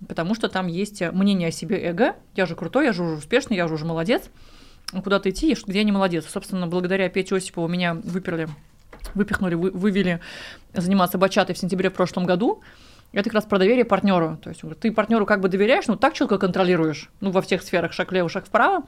Потому 0.09 0.35
что 0.35 0.49
там 0.49 0.67
есть 0.67 1.03
мнение 1.13 1.49
о 1.49 1.53
себе 1.53 1.79
эго. 1.79 2.17
Я 2.35 2.47
же 2.47 2.57
крутой, 2.57 2.87
я 2.87 2.93
же 2.93 3.05
уже 3.05 3.17
успешный, 3.17 3.57
я 3.57 3.69
же 3.69 3.75
уже 3.75 3.85
молодец. 3.85 4.31
Куда-то 4.91 5.31
идти, 5.31 5.55
где 5.67 5.79
я 5.79 5.85
не 5.85 5.93
молодец. 5.93 6.27
Собственно, 6.29 6.67
благодаря 6.67 7.09
Пете 7.11 7.37
Осипову 7.37 7.69
меня 7.69 7.95
выперли, 7.95 8.49
выпихнули, 9.15 9.55
вы- 9.55 9.71
вывели 9.71 10.21
заниматься 10.75 11.19
бачатой 11.19 11.55
в 11.55 11.59
сентябре 11.59 11.91
в 11.91 11.95
прошлом 11.95 12.25
году. 12.27 12.63
Это 13.13 13.25
как 13.25 13.35
раз 13.35 13.45
про 13.45 13.59
доверие 13.59 13.85
партнеру. 13.85 14.39
То 14.43 14.51
есть 14.51 14.63
ты 14.81 14.93
партнеру 14.93 15.27
как 15.27 15.41
бы 15.41 15.49
доверяешь, 15.49 15.87
но 15.89 15.97
так 15.97 16.15
четко 16.15 16.39
контролируешь, 16.39 17.11
ну, 17.21 17.31
во 17.31 17.43
всех 17.43 17.63
сферах, 17.63 17.93
шаг 17.93 18.13
влево, 18.13 18.29
шаг 18.29 18.47
вправо, 18.47 18.85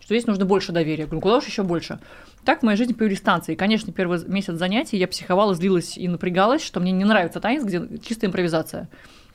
что 0.00 0.14
здесь 0.14 0.26
нужно 0.26 0.44
больше 0.44 0.72
доверия. 0.72 1.02
Я 1.02 1.06
говорю, 1.06 1.20
куда 1.20 1.36
уж 1.36 1.46
еще 1.46 1.62
больше. 1.62 2.00
Так 2.44 2.60
в 2.60 2.62
моей 2.64 2.76
жизни 2.76 2.94
появились 2.94 3.20
танцы. 3.20 3.52
И, 3.52 3.56
конечно, 3.56 3.92
первый 3.92 4.18
месяц 4.26 4.54
занятий 4.54 4.96
я 4.96 5.06
психовала, 5.06 5.54
злилась 5.54 5.96
и 5.96 6.08
напрягалась, 6.08 6.62
что 6.62 6.80
мне 6.80 6.90
не 6.90 7.04
нравится 7.04 7.38
танец, 7.38 7.62
где 7.62 7.82
чистая 8.04 8.28
импровизация. 8.28 8.88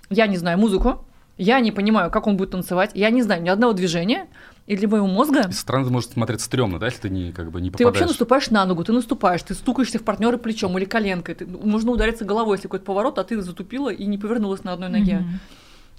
Я 0.09 0.27
не 0.27 0.37
знаю 0.37 0.57
музыку, 0.59 1.05
я 1.37 1.59
не 1.59 1.71
понимаю, 1.71 2.11
как 2.11 2.27
он 2.27 2.35
будет 2.35 2.51
танцевать, 2.51 2.91
я 2.93 3.09
не 3.09 3.21
знаю 3.21 3.41
ни 3.41 3.49
одного 3.49 3.73
движения, 3.73 4.27
и 4.67 4.75
для 4.75 4.87
моего 4.87 5.05
мозга 5.05 5.43
Со 5.43 5.59
стороны 5.59 5.89
может 5.91 6.11
смотреться 6.11 6.47
стрёмно, 6.47 6.79
да, 6.79 6.87
если 6.87 7.01
ты 7.01 7.09
не, 7.09 7.31
как 7.31 7.51
бы, 7.51 7.61
не 7.61 7.69
ты 7.69 7.85
вообще 7.85 7.99
попадаешь. 7.99 8.09
наступаешь 8.09 8.49
на 8.49 8.65
ногу, 8.65 8.83
ты 8.83 8.93
наступаешь, 8.93 9.43
ты 9.43 9.53
стукаешься 9.53 9.99
в 9.99 10.03
партнера 10.03 10.37
плечом 10.37 10.77
или 10.77 10.85
коленкой. 10.85 11.35
Ты, 11.35 11.45
можно 11.45 11.91
удариться 11.91 12.25
головой, 12.25 12.57
если 12.57 12.67
какой-то 12.67 12.85
поворот, 12.85 13.19
а 13.19 13.23
ты 13.23 13.39
затупила 13.41 13.89
и 13.89 14.05
не 14.05 14.17
повернулась 14.17 14.63
на 14.63 14.73
одной 14.73 14.89
ноге. 14.89 15.19
Мгм. 15.19 15.39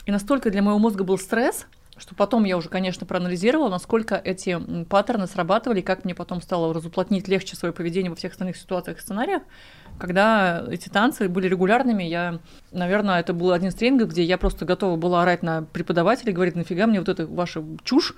И 0.07 0.11
настолько 0.11 0.51
для 0.51 0.63
моего 0.63 0.79
мозга 0.79 1.05
был 1.05 1.17
стресс, 1.17 1.67
что 1.97 2.15
потом 2.15 2.45
я 2.45 2.57
уже, 2.57 2.69
конечно, 2.69 3.07
проанализировала, 3.07 3.69
насколько 3.69 4.17
эти 4.17 4.59
паттерны 4.85 5.27
срабатывали, 5.27 5.81
как 5.81 6.05
мне 6.05 6.15
потом 6.15 6.43
стало 6.43 6.75
разуплотнить 6.75 7.29
легче 7.29 7.57
свое 7.57 7.73
поведение 7.73 8.11
во 8.11 8.17
всех 8.17 8.33
остальных 8.33 8.57
ситуациях 8.57 8.99
и 8.99 9.01
сценариях. 9.01 9.43
Когда 9.99 10.65
эти 10.69 10.89
танцы 10.89 11.29
были 11.29 11.49
регулярными, 11.49 12.03
я, 12.03 12.41
наверное, 12.71 13.21
это 13.21 13.33
был 13.33 13.53
один 13.53 13.69
из 13.69 13.75
тренингов, 13.75 14.11
где 14.11 14.25
я 14.25 14.37
просто 14.37 14.65
готова 14.65 14.97
была 14.97 15.23
орать 15.23 15.43
на 15.43 15.63
преподавателя 15.63 16.33
и 16.33 16.35
говорить, 16.35 16.55
нафига 16.55 16.87
мне 16.87 16.99
вот 16.99 17.09
эта 17.09 17.27
ваша 17.27 17.65
чушь, 17.83 18.15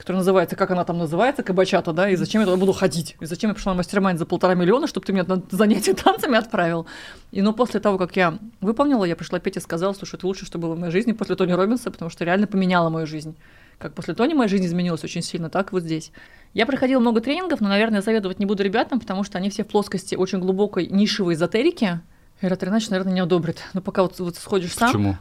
которая 0.00 0.20
называется, 0.20 0.56
как 0.56 0.70
она 0.70 0.82
там 0.84 0.96
называется, 0.96 1.42
кабачата, 1.42 1.92
да, 1.92 2.08
и 2.08 2.16
зачем 2.16 2.40
я 2.40 2.46
туда 2.46 2.56
буду 2.56 2.72
ходить, 2.72 3.16
и 3.20 3.26
зачем 3.26 3.50
я 3.50 3.54
пришла 3.54 3.74
на 3.74 3.76
мастер 3.76 4.00
за 4.16 4.24
полтора 4.24 4.54
миллиона, 4.54 4.86
чтобы 4.86 5.04
ты 5.04 5.12
меня 5.12 5.24
на 5.24 5.42
занятия 5.50 5.92
танцами 5.92 6.38
отправил. 6.38 6.86
И 7.32 7.42
ну, 7.42 7.52
после 7.52 7.80
того, 7.80 7.98
как 7.98 8.16
я 8.16 8.38
выполнила, 8.62 9.04
я 9.04 9.14
пришла 9.14 9.40
Пете 9.40 9.60
и 9.60 9.62
сказала, 9.62 9.92
слушай, 9.92 10.16
это 10.16 10.26
лучшее, 10.26 10.46
что 10.46 10.56
было 10.56 10.74
в 10.74 10.78
моей 10.78 10.90
жизни 10.90 11.12
после 11.12 11.36
Тони 11.36 11.52
Робинса, 11.52 11.90
потому 11.90 12.10
что 12.10 12.24
реально 12.24 12.46
поменяла 12.46 12.88
мою 12.88 13.06
жизнь. 13.06 13.36
Как 13.76 13.92
после 13.92 14.14
Тони 14.14 14.32
моя 14.32 14.48
жизнь 14.48 14.64
изменилась 14.64 15.04
очень 15.04 15.20
сильно, 15.20 15.50
так 15.50 15.70
вот 15.70 15.82
здесь. 15.82 16.12
Я 16.54 16.64
проходила 16.64 16.98
много 16.98 17.20
тренингов, 17.20 17.60
но, 17.60 17.68
наверное, 17.68 18.00
советовать 18.00 18.38
не 18.38 18.46
буду 18.46 18.62
ребятам, 18.62 19.00
потому 19.00 19.22
что 19.22 19.36
они 19.36 19.50
все 19.50 19.64
в 19.64 19.66
плоскости 19.66 20.14
очень 20.14 20.38
глубокой 20.38 20.86
нишевой 20.86 21.34
эзотерики. 21.34 22.00
Ират 22.40 22.64
Иначе, 22.64 22.86
наверное, 22.88 23.12
не 23.12 23.20
одобрит. 23.20 23.58
Но 23.74 23.82
пока 23.82 24.00
вот, 24.00 24.18
вот 24.18 24.36
сходишь 24.36 24.72
сам, 24.72 24.88
Почему? 24.88 25.16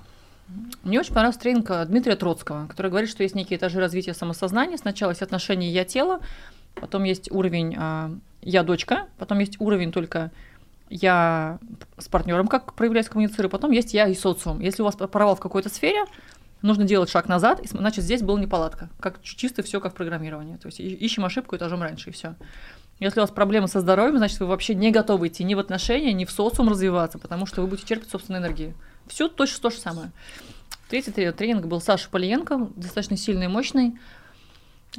Мне 0.83 0.99
очень 0.99 1.13
понравился 1.13 1.39
тренинг 1.39 1.69
э, 1.69 1.85
Дмитрия 1.85 2.15
Троцкого, 2.15 2.67
который 2.67 2.89
говорит, 2.89 3.09
что 3.09 3.23
есть 3.23 3.35
некие 3.35 3.57
этажи 3.57 3.79
развития 3.79 4.13
самосознания. 4.13 4.77
Сначала 4.77 5.11
есть 5.11 5.21
отношение 5.21 5.71
я-тело, 5.71 6.21
потом 6.75 7.03
есть 7.03 7.31
уровень 7.31 7.75
а, 7.77 8.11
я-дочка, 8.41 9.07
потом 9.17 9.39
есть 9.39 9.59
уровень 9.59 9.91
только 9.91 10.31
я 10.89 11.59
с 11.97 12.07
партнером, 12.07 12.47
как 12.47 12.73
проявляюсь, 12.73 13.07
коммуницирую, 13.07 13.49
потом 13.49 13.71
есть 13.71 13.93
я 13.93 14.07
и 14.07 14.15
социум. 14.15 14.59
Если 14.59 14.81
у 14.81 14.85
вас 14.85 14.95
провал 14.95 15.35
в 15.35 15.39
какой-то 15.39 15.69
сфере, 15.69 16.05
нужно 16.61 16.83
делать 16.83 17.09
шаг 17.09 17.27
назад, 17.27 17.59
и 17.59 17.67
значит, 17.67 18.03
здесь 18.03 18.21
была 18.21 18.39
неполадка. 18.39 18.89
Как 18.99 19.21
чисто 19.21 19.61
все 19.61 19.79
как 19.79 19.93
программирование. 19.93 20.57
То 20.57 20.67
есть 20.67 20.79
ищем 20.79 21.25
ошибку 21.25 21.55
этажом 21.55 21.83
раньше, 21.83 22.09
и 22.09 22.13
все. 22.13 22.35
Если 22.99 23.19
у 23.19 23.23
вас 23.23 23.29
проблемы 23.29 23.67
со 23.67 23.79
здоровьем, 23.79 24.17
значит, 24.17 24.39
вы 24.39 24.47
вообще 24.47 24.75
не 24.75 24.91
готовы 24.91 25.27
идти 25.27 25.43
ни 25.43 25.53
в 25.53 25.59
отношения, 25.59 26.11
ни 26.11 26.25
в 26.25 26.31
социум 26.31 26.69
развиваться, 26.69 27.17
потому 27.17 27.45
что 27.45 27.61
вы 27.61 27.67
будете 27.67 27.87
черпать 27.87 28.09
собственную 28.09 28.41
энергию. 28.41 28.73
Все 29.09 29.27
точно 29.27 29.61
то 29.61 29.69
же 29.69 29.77
самое. 29.77 30.11
Третий 30.89 31.11
тре- 31.11 31.31
тренинг 31.31 31.65
был 31.65 31.81
Саша 31.81 32.09
Полиенко, 32.09 32.69
достаточно 32.75 33.17
сильный 33.17 33.45
и 33.45 33.49
мощный, 33.49 33.99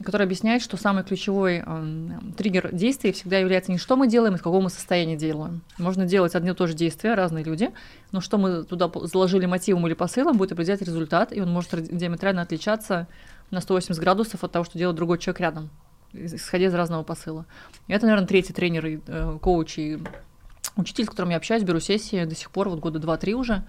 который 0.04 0.24
объясняет, 0.24 0.62
что 0.62 0.76
самый 0.76 1.02
ключевой 1.02 1.58
эм, 1.58 2.32
триггер 2.36 2.72
действия 2.72 3.12
всегда 3.12 3.38
является 3.38 3.72
не 3.72 3.78
что 3.78 3.96
мы 3.96 4.06
делаем, 4.06 4.34
а 4.34 4.38
в 4.38 4.42
каком 4.42 4.64
мы 4.64 4.70
состоянии 4.70 5.16
делаем. 5.16 5.62
Можно 5.78 6.06
делать 6.06 6.34
одно 6.34 6.52
и 6.52 6.54
то 6.54 6.66
же 6.66 6.74
действие, 6.74 7.14
разные 7.14 7.44
люди, 7.44 7.70
но 8.12 8.20
что 8.20 8.38
мы 8.38 8.62
туда 8.62 8.90
заложили 9.02 9.46
мотивом 9.46 9.86
или 9.86 9.94
посылом, 9.94 10.36
будет 10.36 10.52
определять 10.52 10.82
результат, 10.82 11.32
и 11.32 11.40
он 11.40 11.50
может 11.50 11.72
диаметрально 11.96 12.42
отличаться 12.42 13.08
на 13.50 13.60
180 13.60 14.00
градусов 14.00 14.44
от 14.44 14.52
того, 14.52 14.64
что 14.64 14.78
делает 14.78 14.96
другой 14.96 15.18
человек 15.18 15.40
рядом. 15.40 15.70
исходя 16.12 16.66
из 16.66 16.74
разного 16.74 17.04
посыла. 17.04 17.46
И 17.86 17.92
это, 17.92 18.04
наверное, 18.06 18.26
третий 18.26 18.52
тренер, 18.52 18.86
и, 18.86 19.00
э, 19.06 19.38
коуч 19.40 19.78
и 19.78 19.98
учитель, 20.76 21.04
с 21.04 21.08
которым 21.08 21.30
я 21.30 21.36
общаюсь, 21.36 21.62
беру 21.62 21.78
сессии 21.78 22.24
до 22.24 22.34
сих 22.34 22.50
пор, 22.50 22.68
вот 22.68 22.80
года 22.80 22.98
два-три 22.98 23.34
уже 23.34 23.64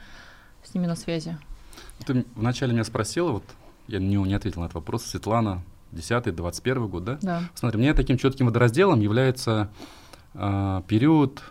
с 0.64 0.74
ними 0.74 0.86
на 0.88 0.96
связи. 0.96 1.38
Ты 2.06 2.26
вначале 2.36 2.74
меня 2.74 2.84
спросила, 2.84 3.32
вот 3.32 3.44
я 3.88 4.00
не, 4.00 4.16
не 4.16 4.34
ответил 4.34 4.62
на 4.62 4.66
этот 4.66 4.76
вопрос, 4.76 5.04
Светлана, 5.06 5.64
10-21 5.92 6.88
год, 6.88 7.04
да? 7.04 7.18
Да. 7.22 7.42
Смотри, 7.54 7.80
мне 7.80 7.94
таким 7.94 8.18
четким 8.18 8.48
водоразделом 8.48 9.00
является 9.02 9.70
э, 10.34 10.82
период 10.88 11.42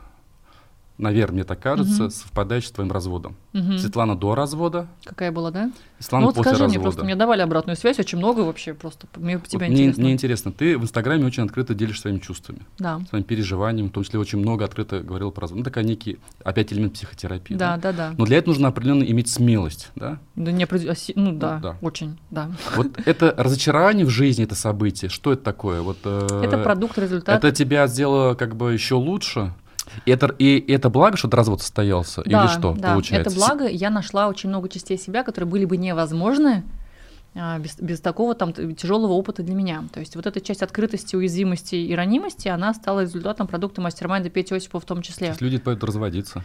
наверное, 1.00 1.34
мне 1.34 1.44
так 1.44 1.60
кажется, 1.60 2.02
Мгм. 2.04 2.10
совпадающий 2.10 2.68
с 2.68 2.72
твоим 2.72 2.92
разводом. 2.92 3.36
Мгм. 3.52 3.78
Светлана 3.78 4.16
до 4.16 4.34
развода, 4.34 4.86
Какая 5.04 5.32
была, 5.32 5.50
да? 5.50 5.70
Светлана 5.98 6.22
ну 6.22 6.26
вот 6.28 6.36
после 6.36 6.50
скажи 6.52 6.64
развода. 6.64 6.78
мне 6.78 6.82
просто, 6.82 7.04
мне 7.04 7.16
давали 7.16 7.40
обратную 7.42 7.76
связь, 7.76 7.98
очень 7.98 8.18
много 8.18 8.40
вообще 8.40 8.74
просто. 8.74 9.06
Мне 9.16 9.38
Вот 9.38 9.48
тебя 9.48 9.66
мне, 9.66 9.76
интересно. 9.82 10.02
мне 10.04 10.12
интересно, 10.12 10.52
ты 10.52 10.78
в 10.78 10.82
Инстаграме 10.82 11.24
очень 11.26 11.42
открыто 11.44 11.74
делишь 11.74 12.00
своими 12.00 12.18
чувствами, 12.18 12.60
Да. 12.78 13.00
своими 13.08 13.24
переживаниями, 13.24 13.88
в 13.88 13.92
том 13.92 14.04
числе 14.04 14.18
очень 14.20 14.38
много 14.38 14.64
открыто 14.64 15.00
говорил 15.00 15.30
про 15.32 15.42
развод. 15.42 15.58
Ну, 15.58 15.64
такая 15.64 15.84
некий, 15.84 16.18
опять 16.44 16.72
элемент 16.72 16.94
психотерапии. 16.94 17.54
Да, 17.54 17.76
да, 17.76 17.92
да. 17.92 18.14
Но 18.16 18.24
для 18.24 18.38
этого 18.38 18.50
нужно 18.54 18.68
определенно 18.68 19.02
иметь 19.04 19.28
смелость, 19.28 19.90
да? 19.96 20.18
Да 20.36 20.52
не 20.52 20.64
определ- 20.64 20.90
оси- 20.92 21.12
Ну 21.16 21.32
да, 21.32 21.58
да. 21.58 21.76
очень, 21.80 22.18
да. 22.30 22.50
Вот 22.76 22.86
это 23.04 23.34
разочарование 23.36 24.06
в 24.06 24.10
жизни, 24.10 24.44
это 24.44 24.54
событие, 24.54 25.08
что 25.08 25.32
это 25.32 25.42
такое? 25.42 25.82
Вот, 25.82 25.98
э, 26.04 26.42
Это 26.44 26.58
продукт, 26.58 26.98
результат. 26.98 27.36
Это 27.42 27.52
тебя 27.54 27.86
сделало 27.86 28.34
как 28.34 28.56
бы 28.56 28.72
еще 28.72 28.94
лучше? 28.94 29.52
И 30.06 30.10
это, 30.10 30.26
и 30.38 30.72
это 30.72 30.90
благо, 30.90 31.16
что 31.16 31.30
развод 31.30 31.60
состоялся? 31.60 32.22
Да, 32.24 32.44
Или 32.44 32.48
что 32.48 32.72
да, 32.72 32.92
получается? 32.92 33.30
это 33.30 33.38
благо. 33.38 33.66
Я 33.66 33.90
нашла 33.90 34.28
очень 34.28 34.48
много 34.48 34.68
частей 34.68 34.98
себя, 34.98 35.22
которые 35.22 35.48
были 35.48 35.64
бы 35.64 35.76
невозможны 35.76 36.64
а, 37.34 37.58
без, 37.58 37.78
без 37.78 38.00
такого 38.00 38.34
там 38.34 38.52
тяжелого 38.52 39.12
опыта 39.12 39.42
для 39.42 39.54
меня. 39.54 39.84
То 39.92 40.00
есть 40.00 40.16
вот 40.16 40.26
эта 40.26 40.40
часть 40.40 40.62
открытости, 40.62 41.14
уязвимости 41.14 41.76
и 41.76 41.94
ранимости, 41.94 42.48
она 42.48 42.74
стала 42.74 43.00
результатом 43.00 43.46
продукта 43.46 43.80
мастер-майнда 43.80 44.30
Пети 44.30 44.54
Осипова 44.54 44.80
в 44.80 44.84
том 44.84 44.98
То 44.98 45.04
числе. 45.04 45.28
есть 45.28 45.40
люди 45.40 45.58
пойдут 45.58 45.84
разводиться. 45.84 46.44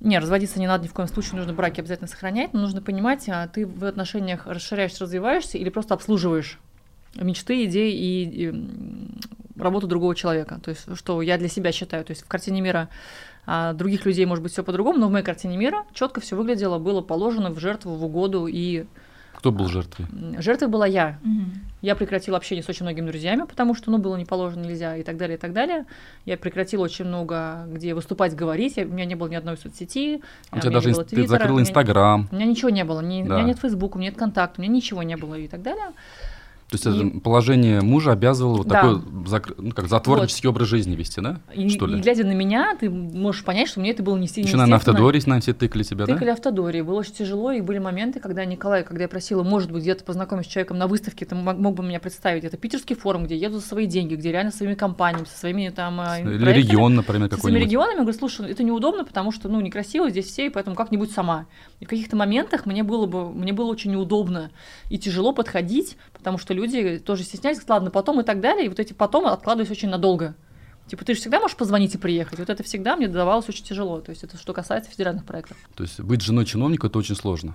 Не, 0.00 0.18
разводиться 0.18 0.58
не 0.58 0.66
надо 0.66 0.84
ни 0.84 0.88
в 0.88 0.92
коем 0.92 1.08
случае, 1.08 1.36
нужно 1.36 1.52
браки 1.52 1.78
обязательно 1.80 2.08
сохранять, 2.08 2.52
но 2.52 2.60
нужно 2.60 2.82
понимать, 2.82 3.28
а 3.28 3.46
ты 3.46 3.64
в 3.64 3.84
отношениях 3.84 4.46
расширяешься, 4.46 5.04
развиваешься 5.04 5.56
или 5.56 5.68
просто 5.68 5.94
обслуживаешь 5.94 6.58
мечты, 7.14 7.64
идеи 7.66 7.92
и, 7.92 8.48
и, 8.48 8.54
работу 9.56 9.86
другого 9.86 10.14
человека. 10.14 10.60
То 10.62 10.70
есть, 10.70 10.86
что 10.96 11.22
я 11.22 11.38
для 11.38 11.48
себя 11.48 11.72
считаю. 11.72 12.04
То 12.04 12.10
есть 12.12 12.22
в 12.24 12.28
картине 12.28 12.60
мира 12.60 12.88
а, 13.46 13.72
других 13.74 14.06
людей 14.06 14.24
может 14.26 14.42
быть 14.42 14.52
все 14.52 14.62
по-другому, 14.64 14.98
но 14.98 15.08
в 15.08 15.10
моей 15.12 15.24
картине 15.24 15.56
мира 15.56 15.84
четко 15.92 16.20
все 16.20 16.34
выглядело, 16.36 16.78
было 16.78 17.00
положено 17.02 17.50
в 17.50 17.58
жертву, 17.58 17.94
в 17.94 18.04
угоду, 18.04 18.46
и 18.46 18.86
Кто 19.34 19.52
был 19.52 19.66
жертвой? 19.68 20.06
жертвой 20.40 20.68
была 20.68 20.86
я. 20.86 21.18
Мгм. 21.22 21.52
Я 21.82 21.94
прекратила 21.94 22.38
общение 22.38 22.62
с 22.62 22.68
очень 22.70 22.84
многими 22.86 23.06
друзьями, 23.10 23.42
потому 23.46 23.74
что, 23.74 23.90
ну, 23.90 23.98
было 23.98 24.16
не 24.16 24.24
положено, 24.24 24.62
нельзя, 24.64 24.96
и 24.96 25.02
так 25.02 25.18
далее, 25.18 25.36
и 25.36 25.38
так 25.38 25.52
далее. 25.52 25.84
Я 26.24 26.38
прекратила 26.38 26.82
очень 26.84 27.04
много, 27.04 27.66
где 27.68 27.92
выступать, 27.94 28.34
говорить. 28.34 28.78
Я- 28.78 28.84
у 28.86 28.88
меня 28.88 29.04
не 29.04 29.14
было 29.16 29.28
ни 29.28 29.34
одной 29.34 29.58
соцсети. 29.58 30.22
У 30.50 30.56
а, 30.56 30.60
тебя 30.60 30.70
меня 30.70 30.78
даже 30.78 30.88
не 30.88 30.94
было 30.94 31.04
ты 31.04 31.10
Твиттера, 31.16 31.28
закрыла 31.28 31.56
у 31.56 31.58
меня- 31.58 31.68
Инстаграм. 31.68 32.28
У 32.32 32.34
меня 32.34 32.46
ничего 32.46 32.70
не 32.70 32.84
было. 32.84 33.02
Ни, 33.02 33.22
У 33.22 33.26
Да. 33.26 33.34
меня 33.34 33.48
нет 33.48 33.58
Фейсбука, 33.58 33.96
у 33.96 34.00
меня 34.00 34.08
нет 34.10 34.18
контакта, 34.18 34.62
у 34.62 34.64
меня 34.64 34.72
ничего 34.74 35.02
не 35.02 35.18
было 35.18 35.34
и 35.34 35.46
так 35.48 35.60
далее. 35.60 35.92
То 36.78 36.88
есть 36.90 37.02
И- 37.02 37.08
это 37.08 37.20
положение 37.20 37.80
мужа 37.80 38.12
обязывало 38.12 38.58
вот 38.58 38.66
Да. 38.68 38.80
такой 38.82 38.94
закры- 39.26 39.54
ну, 39.58 39.70
как 39.72 39.88
затворнический 39.88 40.48
образ 40.48 40.68
жизни 40.68 40.94
вести, 40.96 41.20
да? 41.20 41.40
И, 41.54 41.68
Что 41.68 41.86
ли? 41.86 41.98
и 41.98 42.00
глядя 42.00 42.24
на 42.24 42.32
меня, 42.32 42.76
ты 42.78 42.90
можешь 42.90 43.44
понять, 43.44 43.68
что 43.68 43.80
мне 43.80 43.90
это 43.90 44.02
было 44.02 44.16
не 44.16 44.26
сильно 44.28 44.46
Еще, 44.48 44.56
наверное, 44.56 44.70
на 44.72 44.76
автодоре, 44.76 45.18
наверное, 45.20 45.40
все 45.40 45.52
тыкали 45.54 45.82
тебя, 45.82 46.06
Тыкали 46.06 46.26
да? 46.26 46.32
автодоре, 46.32 46.82
было 46.82 46.98
очень 47.00 47.12
тяжело, 47.14 47.52
и 47.52 47.60
были 47.60 47.78
моменты, 47.78 48.20
когда 48.20 48.44
Николай, 48.44 48.84
когда 48.84 49.02
я 49.02 49.08
просила, 49.08 49.42
может 49.42 49.70
быть, 49.70 49.82
где-то 49.82 50.04
познакомиться 50.04 50.50
с 50.50 50.52
человеком 50.52 50.78
на 50.78 50.86
выставке, 50.86 51.24
ты 51.24 51.34
мог, 51.34 51.56
мог 51.58 51.74
бы 51.74 51.82
меня 51.84 52.00
представить, 52.00 52.44
это 52.44 52.56
питерский 52.56 52.96
форум, 52.96 53.24
где 53.24 53.36
я 53.36 53.48
еду 53.48 53.58
за 53.58 53.66
свои 53.66 53.86
деньги, 53.86 54.14
где 54.14 54.32
реально 54.32 54.50
со 54.50 54.58
своими 54.58 54.74
компаниями, 54.74 55.26
со 55.26 55.38
своими 55.38 55.68
там 55.68 56.00
а, 56.00 56.18
Или 56.20 56.52
регион, 56.52 56.94
например, 56.94 57.28
Со 57.30 57.36
своими 57.36 57.58
какой-нибудь. 57.58 57.62
регионами, 57.68 57.96
я 57.96 58.02
говорю, 58.02 58.18
слушай, 58.18 58.50
это 58.50 58.62
неудобно, 58.62 59.04
потому 59.04 59.30
что, 59.32 59.48
ну, 59.48 59.60
некрасиво 59.60 60.08
здесь 60.10 60.26
все, 60.26 60.46
и 60.46 60.48
поэтому 60.48 60.74
как-нибудь 60.76 61.10
сама. 61.10 61.46
И 61.80 61.84
в 61.84 61.88
каких-то 61.88 62.16
моментах 62.16 62.64
мне 62.66 62.82
было 62.82 63.06
бы, 63.06 63.30
мне 63.30 63.52
было 63.52 63.66
очень 63.66 63.90
неудобно 63.92 64.50
и 64.88 64.98
тяжело 64.98 65.32
подходить, 65.32 65.96
потому 66.16 66.38
что 66.38 66.54
люди 66.54 66.63
тоже 66.98 67.22
стеснялись, 67.22 67.60
ладно, 67.68 67.90
потом 67.90 68.20
и 68.20 68.24
так 68.24 68.40
далее, 68.40 68.66
и 68.66 68.68
вот 68.68 68.78
эти 68.78 68.92
потом 68.92 69.26
откладывались 69.26 69.70
очень 69.70 69.88
надолго. 69.88 70.34
Типа, 70.86 71.04
ты 71.04 71.14
же 71.14 71.20
всегда 71.20 71.40
можешь 71.40 71.56
позвонить 71.56 71.94
и 71.94 71.98
приехать. 71.98 72.38
Вот 72.38 72.50
это 72.50 72.62
всегда 72.62 72.96
мне 72.96 73.08
давалось 73.08 73.48
очень 73.48 73.64
тяжело. 73.64 74.00
То 74.00 74.10
есть 74.10 74.22
это 74.22 74.36
что 74.36 74.52
касается 74.52 74.90
федеральных 74.90 75.24
проектов. 75.24 75.56
То 75.74 75.82
есть 75.82 75.98
быть 76.00 76.20
женой 76.20 76.44
чиновника 76.44 76.88
это 76.88 76.98
очень 76.98 77.16
сложно. 77.16 77.54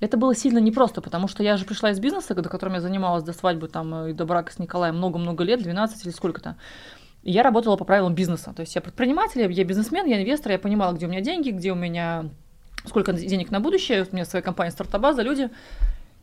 Это 0.00 0.16
было 0.16 0.34
сильно 0.34 0.58
непросто, 0.58 1.00
потому 1.00 1.28
что 1.28 1.42
я 1.42 1.56
же 1.56 1.64
пришла 1.64 1.90
из 1.90 2.00
бизнеса, 2.00 2.34
до 2.34 2.48
которым 2.48 2.74
я 2.74 2.80
занималась 2.80 3.22
до 3.22 3.32
свадьбы 3.32 3.68
там, 3.68 4.06
и 4.06 4.12
до 4.12 4.24
брака 4.24 4.52
с 4.52 4.58
Николаем 4.58 4.96
много-много 4.96 5.44
лет, 5.44 5.62
12 5.62 6.06
или 6.06 6.12
сколько-то. 6.12 6.56
И 7.22 7.30
я 7.30 7.42
работала 7.42 7.76
по 7.76 7.84
правилам 7.84 8.14
бизнеса. 8.14 8.52
То 8.56 8.62
есть 8.62 8.74
я 8.74 8.80
предприниматель, 8.80 9.40
я 9.40 9.64
бизнесмен, 9.64 10.06
я 10.06 10.20
инвестор, 10.20 10.52
я 10.52 10.58
понимала, 10.58 10.94
где 10.94 11.06
у 11.06 11.08
меня 11.08 11.20
деньги, 11.20 11.50
где 11.50 11.70
у 11.70 11.76
меня 11.76 12.30
сколько 12.86 13.12
денег 13.12 13.50
на 13.50 13.60
будущее, 13.60 14.06
у 14.10 14.14
меня 14.14 14.24
своя 14.24 14.42
компания 14.42 14.72
стартабаза, 14.72 15.22
люди. 15.22 15.50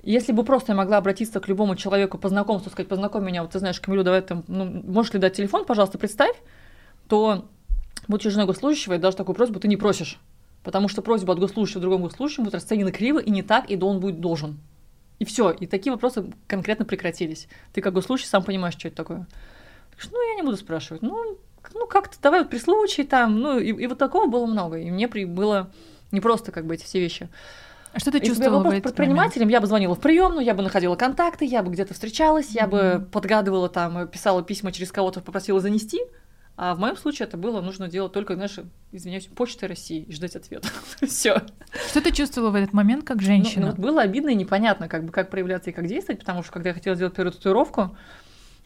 Если 0.02 0.32
бы 0.32 0.44
просто 0.44 0.72
я 0.72 0.78
могла 0.78 0.98
обратиться 0.98 1.40
к 1.40 1.48
любому 1.48 1.76
человеку 1.76 2.18
по 2.18 2.30
знакомству, 2.30 2.72
сказать, 2.72 2.88
познакомь 2.88 3.24
меня, 3.24 3.42
вот 3.42 3.52
ты 3.52 3.60
знаешь, 3.60 3.80
Камилю, 3.82 4.04
давай 4.04 4.22
там, 4.22 4.44
ну, 4.48 4.66
можешь 4.66 5.14
ли 5.14 5.20
дать 5.20 5.36
телефон, 5.36 5.66
пожалуйста, 5.66 5.98
представь, 5.98 6.36
то, 7.08 7.46
будучи 8.08 8.30
женой 8.30 8.48
госслужащего, 8.48 8.94
и 8.94 8.98
даже 8.98 9.18
такую 9.18 9.36
просьбу 9.36 9.60
ты 9.60 9.68
не 9.68 9.78
просишь. 9.78 10.20
Потому 10.64 10.88
что 10.88 11.02
просьба 11.02 11.34
от 11.34 11.40
госслужащего 11.40 11.82
другому 11.82 12.06
госслужащему 12.06 12.46
будет 12.46 12.56
расценена 12.56 12.92
криво 12.92 13.20
и 13.20 13.30
не 13.30 13.44
так, 13.44 13.70
и 13.70 13.78
он 13.82 14.00
будет 14.00 14.20
должен. 14.20 14.60
И 15.20 15.26
все. 15.26 15.52
И 15.52 15.68
такие 15.68 15.92
вопросы 15.92 16.32
конкретно 16.48 16.86
прекратились. 16.86 17.48
Ты 17.74 17.82
как 17.82 17.94
госслужащий 17.94 18.30
сам 18.30 18.44
понимаешь, 18.44 18.76
что 18.76 18.88
это 18.88 18.98
такое. 18.98 19.28
Так 19.92 20.02
что, 20.02 20.14
ну, 20.14 20.30
я 20.30 20.36
не 20.36 20.44
буду 20.44 20.58
спрашивать. 20.58 21.02
Ну, 21.02 21.38
ну 21.74 21.88
как-то 21.88 22.18
давай 22.22 22.42
вот 22.42 22.50
при 22.50 22.58
случае 22.58 23.06
там. 23.06 23.40
Ну, 23.40 23.60
и, 23.60 23.68
и 23.68 23.88
вот 23.88 23.98
такого 23.98 24.28
было 24.28 24.46
много. 24.46 24.78
И 24.78 24.90
мне 24.92 25.08
при, 25.08 25.26
было 25.26 25.72
непросто 26.12 26.52
как 26.52 26.66
бы 26.66 26.76
эти 26.76 26.84
все 26.86 27.00
вещи. 27.00 27.30
А 27.92 28.00
что 28.00 28.12
ты 28.12 28.18
Если 28.18 28.20
бы 28.20 28.26
я 28.26 28.30
чувствовала 28.36 28.60
была 28.60 28.70
момент? 28.70 28.84
предпринимателем, 28.84 29.48
я 29.48 29.62
бы 29.62 29.68
звонила 29.68 29.96
в 29.96 30.00
приемную, 30.00 30.46
я 30.46 30.54
бы 30.54 30.62
находила 30.62 30.96
контакты, 30.96 31.46
я 31.46 31.64
бы 31.64 31.72
где-то 31.72 31.94
встречалась, 31.94 32.50
я 32.52 32.68
бы 32.68 33.08
подгадывала 33.12 33.68
там, 33.70 34.08
писала 34.08 34.44
письма 34.44 34.72
через 34.72 34.92
кого-то, 34.92 35.22
попросила 35.22 35.60
занести. 35.60 36.00
А 36.62 36.76
в 36.76 36.80
моем 36.80 36.98
случае 36.98 37.26
это 37.26 37.38
было 37.38 37.62
нужно 37.62 37.88
делать 37.88 38.12
только, 38.12 38.36
знаешь, 38.36 38.60
извиняюсь, 38.92 39.28
почтой 39.28 39.70
России 39.70 40.02
и 40.02 40.12
ждать 40.12 40.36
ответа. 40.36 40.68
Все. 41.08 41.42
Что 41.88 42.02
ты 42.02 42.12
чувствовала 42.12 42.52
в 42.52 42.56
этот 42.56 42.74
момент 42.74 43.06
как 43.06 43.22
женщина? 43.22 43.68
Ну, 43.68 43.72
вот 43.72 43.80
было 43.80 44.02
обидно 44.02 44.32
и 44.32 44.36
непонятно, 44.36 44.90
как 44.90 45.06
бы 45.06 45.14
как 45.14 45.30
проявляться 45.30 45.70
и 45.70 45.74
как 45.74 45.88
действовать, 45.88 46.20
потому 46.20 46.44
что 46.44 46.52
когда 46.52 46.70
я 46.70 46.74
хотела 46.74 46.98
сделать 46.98 47.16
первую 47.16 47.32
татуировку, 47.32 47.96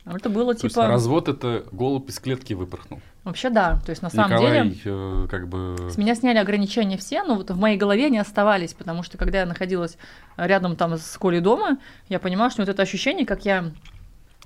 это 0.05 0.29
было 0.29 0.53
То 0.53 0.65
есть 0.65 0.75
типа 0.75 0.87
развод 0.87 1.29
это 1.29 1.65
голубь 1.71 2.09
из 2.09 2.19
клетки 2.19 2.53
выпорхнул. 2.53 2.99
вообще 3.23 3.49
да, 3.49 3.79
то 3.85 3.91
есть 3.91 4.01
на 4.01 4.09
самом 4.09 4.31
Николай 4.31 4.69
деле 4.69 4.77
э, 4.83 5.27
как 5.29 5.47
бы... 5.47 5.89
с 5.89 5.97
меня 5.97 6.13
сняли 6.15 6.37
ограничения 6.37 6.97
все, 6.97 7.23
но 7.23 7.35
вот 7.35 7.49
в 7.51 7.57
моей 7.57 7.77
голове 7.77 8.07
они 8.07 8.17
оставались, 8.17 8.73
потому 8.73 9.03
что 9.03 9.17
когда 9.17 9.39
я 9.39 9.45
находилась 9.45 9.97
рядом 10.35 10.75
там 10.75 10.97
с 10.97 11.17
Колей 11.17 11.39
дома, 11.39 11.77
я 12.09 12.19
понимала, 12.19 12.49
что 12.51 12.61
вот 12.61 12.69
это 12.69 12.81
ощущение, 12.81 13.25
как 13.25 13.45
я 13.45 13.71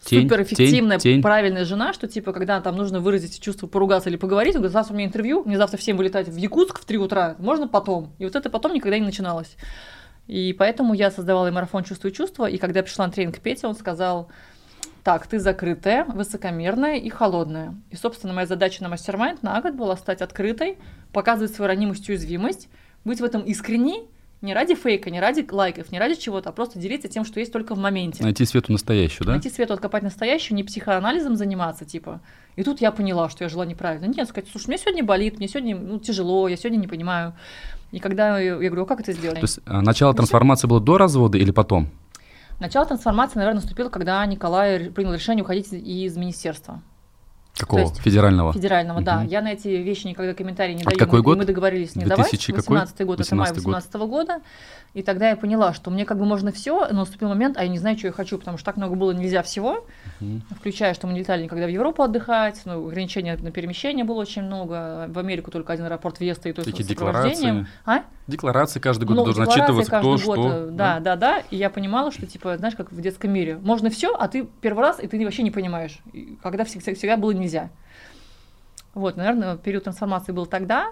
Тень, 0.04 0.24
суперэффективная, 0.24 1.00
тень, 1.00 1.16
тень. 1.16 1.22
правильная 1.22 1.66
жена, 1.66 1.92
что 1.92 2.08
типа, 2.08 2.32
когда 2.32 2.62
там 2.62 2.76
нужно 2.76 3.00
выразить 3.00 3.42
чувство, 3.42 3.68
поругаться 3.68 4.10
или 4.10 4.18
поговорить, 4.18 4.56
он 4.56 4.62
говорит, 4.62 4.74
завтра 4.74 4.94
у 4.94 4.98
меня 4.98 5.08
интервью, 5.08 5.44
мне 5.44 5.58
завтра 5.58 5.78
всем 5.78 5.98
вылетать 5.98 6.28
в 6.28 6.36
Якутск 6.36 6.80
в 6.80 6.86
3 6.86 6.98
утра, 6.98 7.36
можно 7.40 7.68
потом. 7.68 8.14
И 8.20 8.24
вот 8.24 8.36
это 8.36 8.50
потом 8.50 8.74
никогда 8.74 9.00
не 9.00 9.06
начиналось. 9.06 9.56
И 10.28 10.54
поэтому 10.54 10.94
я 10.94 11.10
создавала 11.10 11.48
и 11.48 11.52
марафон 11.52 11.84
«Чувствую 11.84 12.12
чувства», 12.12 12.46
и 12.46 12.58
когда 12.58 12.80
я 12.80 12.84
пришла 12.84 13.08
на 13.08 13.12
тренинг 13.12 13.40
Петя, 13.40 13.68
он 13.68 13.76
сказал, 13.76 14.30
так, 15.08 15.26
ты 15.26 15.40
закрытая, 15.40 16.04
высокомерная 16.04 16.98
и 16.98 17.08
холодная. 17.08 17.74
И, 17.92 17.96
собственно, 17.96 18.34
моя 18.34 18.46
задача 18.46 18.84
на 18.84 18.90
мастер 18.90 19.18
на 19.42 19.62
год 19.62 19.74
была 19.74 19.96
стать 19.96 20.22
открытой, 20.22 20.80
показывать 21.14 21.56
свою 21.56 21.70
ранимость 21.70 22.10
и 22.10 22.12
уязвимость, 22.12 22.68
быть 23.06 23.22
в 23.22 23.24
этом 23.24 23.42
искренней, 23.44 24.10
не 24.42 24.54
ради 24.54 24.76
фейка, 24.76 25.10
не 25.10 25.22
ради 25.22 25.48
лайков, 25.50 25.94
не 25.94 26.00
ради 26.00 26.16
чего-то, 26.16 26.50
а 26.50 26.52
просто 26.52 26.78
делиться 26.78 27.08
тем, 27.08 27.24
что 27.24 27.40
есть 27.40 27.54
только 27.54 27.74
в 27.74 27.78
моменте. 27.78 28.22
Найти 28.22 28.44
свету 28.44 28.74
настоящую, 28.74 29.28
да? 29.28 29.32
Найти 29.32 29.50
свету, 29.50 29.76
откопать 29.76 30.04
настоящую, 30.04 30.58
не 30.58 30.66
психоанализом 30.66 31.38
заниматься, 31.38 31.86
типа. 31.86 32.20
И 32.58 32.64
тут 32.64 32.82
я 32.82 32.92
поняла, 32.92 33.30
что 33.30 33.46
я 33.46 33.50
жила 33.50 33.66
неправильно. 33.66 34.08
Нет, 34.08 34.28
сказать, 34.28 34.50
слушай, 34.52 34.68
мне 34.68 34.78
сегодня 34.78 35.06
болит, 35.06 35.38
мне 35.38 35.48
сегодня 35.48 35.78
ну, 35.78 36.00
тяжело, 36.00 36.50
я 36.50 36.58
сегодня 36.58 36.80
не 36.80 36.88
понимаю. 36.88 37.34
И 37.94 38.00
когда 38.00 38.40
я, 38.40 38.56
я 38.56 38.70
говорю, 38.70 38.84
а 38.84 38.86
как 38.86 39.00
это 39.00 39.14
сделать? 39.14 39.40
То 39.40 39.46
есть 39.46 39.60
а, 39.66 39.82
начало 39.82 40.14
трансформации 40.14 40.68
было 40.68 40.82
до 40.82 40.98
развода 40.98 41.38
или 41.38 41.52
потом? 41.52 41.90
Начало 42.60 42.86
трансформации, 42.86 43.38
наверное, 43.38 43.62
наступило, 43.62 43.90
когда 43.90 44.26
Николай 44.26 44.90
принял 44.90 45.14
решение 45.14 45.44
уходить 45.44 45.72
из 45.72 46.18
министерства 46.18 46.82
Какого? 47.56 47.82
есть 47.82 47.98
Федерального? 48.02 48.52
федерального. 48.54 49.02
Да, 49.02 49.20
Мгм. 49.20 49.28
я 49.28 49.42
на 49.42 49.54
эти 49.54 49.68
вещи 49.68 50.08
никогда 50.08 50.34
комментарий 50.34 50.74
не 50.74 50.82
Это 50.82 50.90
даю. 50.92 51.00
какой 51.00 51.20
мы, 51.20 51.24
год? 51.24 51.38
мы 51.38 51.46
договорились 51.46 51.96
не 51.96 52.04
давать. 52.06 52.30
2000 52.32 52.54
какой? 52.54 52.78
18 52.78 53.06
год, 53.06 53.20
это 53.20 53.36
май 53.36 53.50
18 53.52 53.64
год. 53.64 53.76
18 53.76 54.08
года. 54.08 54.42
И 54.94 55.04
тогда 55.04 55.30
я 55.30 55.36
поняла, 55.36 55.74
что 55.74 55.92
мне 55.92 56.06
как 56.06 56.18
бы 56.18 56.26
можно 56.26 56.52
все, 56.52 56.88
но 56.88 57.00
наступил 57.00 57.30
момент, 57.30 57.58
а 57.58 57.64
я 57.64 57.70
не 57.70 57.78
знаю, 57.78 57.98
что 57.98 58.08
я 58.08 58.14
хочу, 58.14 58.38
потому 58.38 58.58
что 58.58 58.66
так 58.66 58.78
много 58.78 58.96
было 58.96 59.12
нельзя 59.12 59.44
всего. 59.44 59.86
Мгм. 60.20 60.42
включая, 60.58 60.94
что 60.96 61.06
мы 61.06 61.14
не 61.14 61.20
летали 61.20 61.44
никогда 61.44 61.68
в 61.68 61.70
Европу 61.70 62.02
отдыхать, 62.02 62.62
ну, 62.66 62.88
ограничения 62.88 63.38
на 63.38 63.52
перемещение 63.52 64.04
было 64.04 64.22
очень 64.22 64.42
много, 64.42 65.06
в 65.10 65.20
Америку 65.20 65.52
только 65.52 65.74
один 65.74 65.86
аэропорт 65.86 66.20
въезда 66.20 66.50
и 66.50 66.54
то 66.54 66.62
есть 66.64 66.84
с 66.84 66.88
декларации. 66.88 67.68
А? 67.86 68.04
Декларации 68.26 68.80
каждый 68.80 69.06
год 69.06 69.18
Ну, 69.18 69.24
должен 69.26 69.44
отчитываться, 69.44 69.92
кто, 70.00 70.12
год, 70.12 70.20
что. 70.22 70.52
э, 70.52 70.70
Да, 70.72 71.00
да, 71.00 71.16
да. 71.16 71.44
И 71.52 71.56
я 71.56 71.70
понимала, 71.70 72.12
что, 72.12 72.26
типа, 72.26 72.58
знаешь, 72.58 72.76
как 72.76 72.92
в 72.92 73.00
детском 73.00 73.32
мире. 73.32 73.58
Можно 73.58 73.90
все, 73.90 74.16
а 74.16 74.28
ты 74.28 74.48
первый 74.62 74.80
раз, 74.82 75.00
и 75.02 75.08
ты 75.08 75.24
вообще 75.24 75.44
не 75.44 75.52
понимаешь. 75.52 76.00
Когда 76.42 76.66
всегда, 76.66 76.94
всегда 76.96 77.18
было 77.18 77.32
нельзя. 77.32 77.70
Вот, 78.94 79.16
наверное, 79.16 79.58
период 79.58 79.84
трансформации 79.84 80.32
был 80.32 80.48
тогда. 80.48 80.92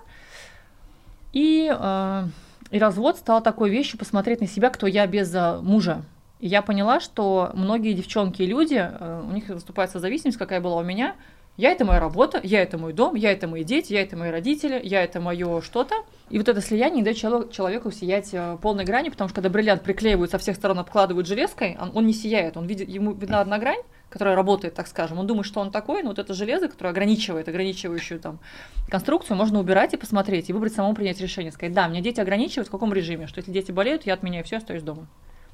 И, 1.34 1.74
э, 1.76 2.24
и 2.72 2.80
развод 2.80 3.18
стал 3.18 3.42
такой 3.42 3.70
вещью 3.70 4.00
посмотреть 4.00 4.42
на 4.42 4.48
себя, 4.48 4.70
кто 4.70 4.88
я 4.88 5.06
без 5.08 5.34
э, 5.34 5.60
мужа. 5.62 6.04
И 6.40 6.48
я 6.48 6.62
поняла, 6.62 7.00
что 7.00 7.52
многие 7.54 7.94
девчонки 7.94 8.42
и 8.42 8.46
люди, 8.46 8.76
э, 8.78 9.24
у 9.28 9.34
них 9.34 9.48
выступает 9.48 9.92
зависимость, 9.92 10.38
какая 10.38 10.62
была 10.62 10.78
у 10.78 10.84
меня. 10.84 11.16
Я 11.58 11.72
это 11.72 11.86
моя 11.86 12.02
работа, 12.02 12.42
я 12.44 12.62
это 12.62 12.78
мой 12.78 12.92
дом, 12.92 13.16
я 13.16 13.32
это 13.32 13.48
мои 13.48 13.64
дети, 13.64 13.94
я 13.94 14.02
это 14.02 14.18
мои 14.18 14.30
родители, 14.30 14.80
я 14.84 15.04
это 15.04 15.22
мое 15.22 15.62
что-то. 15.62 15.96
И 16.30 16.38
вот 16.38 16.50
это 16.50 16.60
слияние 16.60 16.98
не 16.98 17.04
дает 17.04 17.18
чело- 17.18 17.50
человеку 17.50 17.92
сиять 17.92 18.30
э, 18.34 18.58
полной 18.62 18.84
грани, 18.84 19.10
потому 19.10 19.30
что 19.30 19.36
когда 19.36 19.50
бриллиант 19.50 19.84
приклеивают 19.84 20.32
со 20.32 20.38
всех 20.38 20.58
сторон, 20.58 20.80
обкладывают 20.80 21.28
железкой, 21.28 21.78
он, 21.80 21.92
он 21.94 22.06
не 22.06 22.14
сияет, 22.14 22.58
он 22.58 22.66
видит, 22.66 22.90
ему 22.90 23.14
видна 23.14 23.40
одна 23.40 23.58
грань, 23.58 23.82
которая 24.16 24.34
работает, 24.38 24.74
так 24.74 24.88
скажем. 24.88 25.20
Он 25.20 25.28
думает, 25.28 25.46
что 25.46 25.60
он 25.60 25.72
такой, 25.72 26.02
но 26.02 26.08
вот 26.08 26.20
это 26.20 26.34
железо, 26.34 26.70
которое 26.70 26.92
ограничивает, 26.92 27.50
ограничивающую 27.50 28.18
там 28.18 28.40
конструкцию, 28.88 29.36
можно 29.36 29.60
убирать 29.60 29.94
и 29.94 29.98
посмотреть, 29.98 30.50
и 30.50 30.54
выбрать 30.54 30.74
самому 30.74 30.96
принять 30.96 31.20
решение. 31.20 31.52
Сказать, 31.52 31.74
да, 31.74 31.90
меня 31.90 32.00
дети 32.00 32.22
ограничивают, 32.22 32.70
в 32.70 32.72
каком 32.72 32.94
режиме, 32.94 33.28
что 33.28 33.40
если 33.40 33.52
дети 33.52 33.74
болеют, 33.74 34.06
я 34.06 34.14
отменяю 34.14 34.46
все, 34.46 34.56
остаюсь 34.56 34.84
дома. 34.84 35.08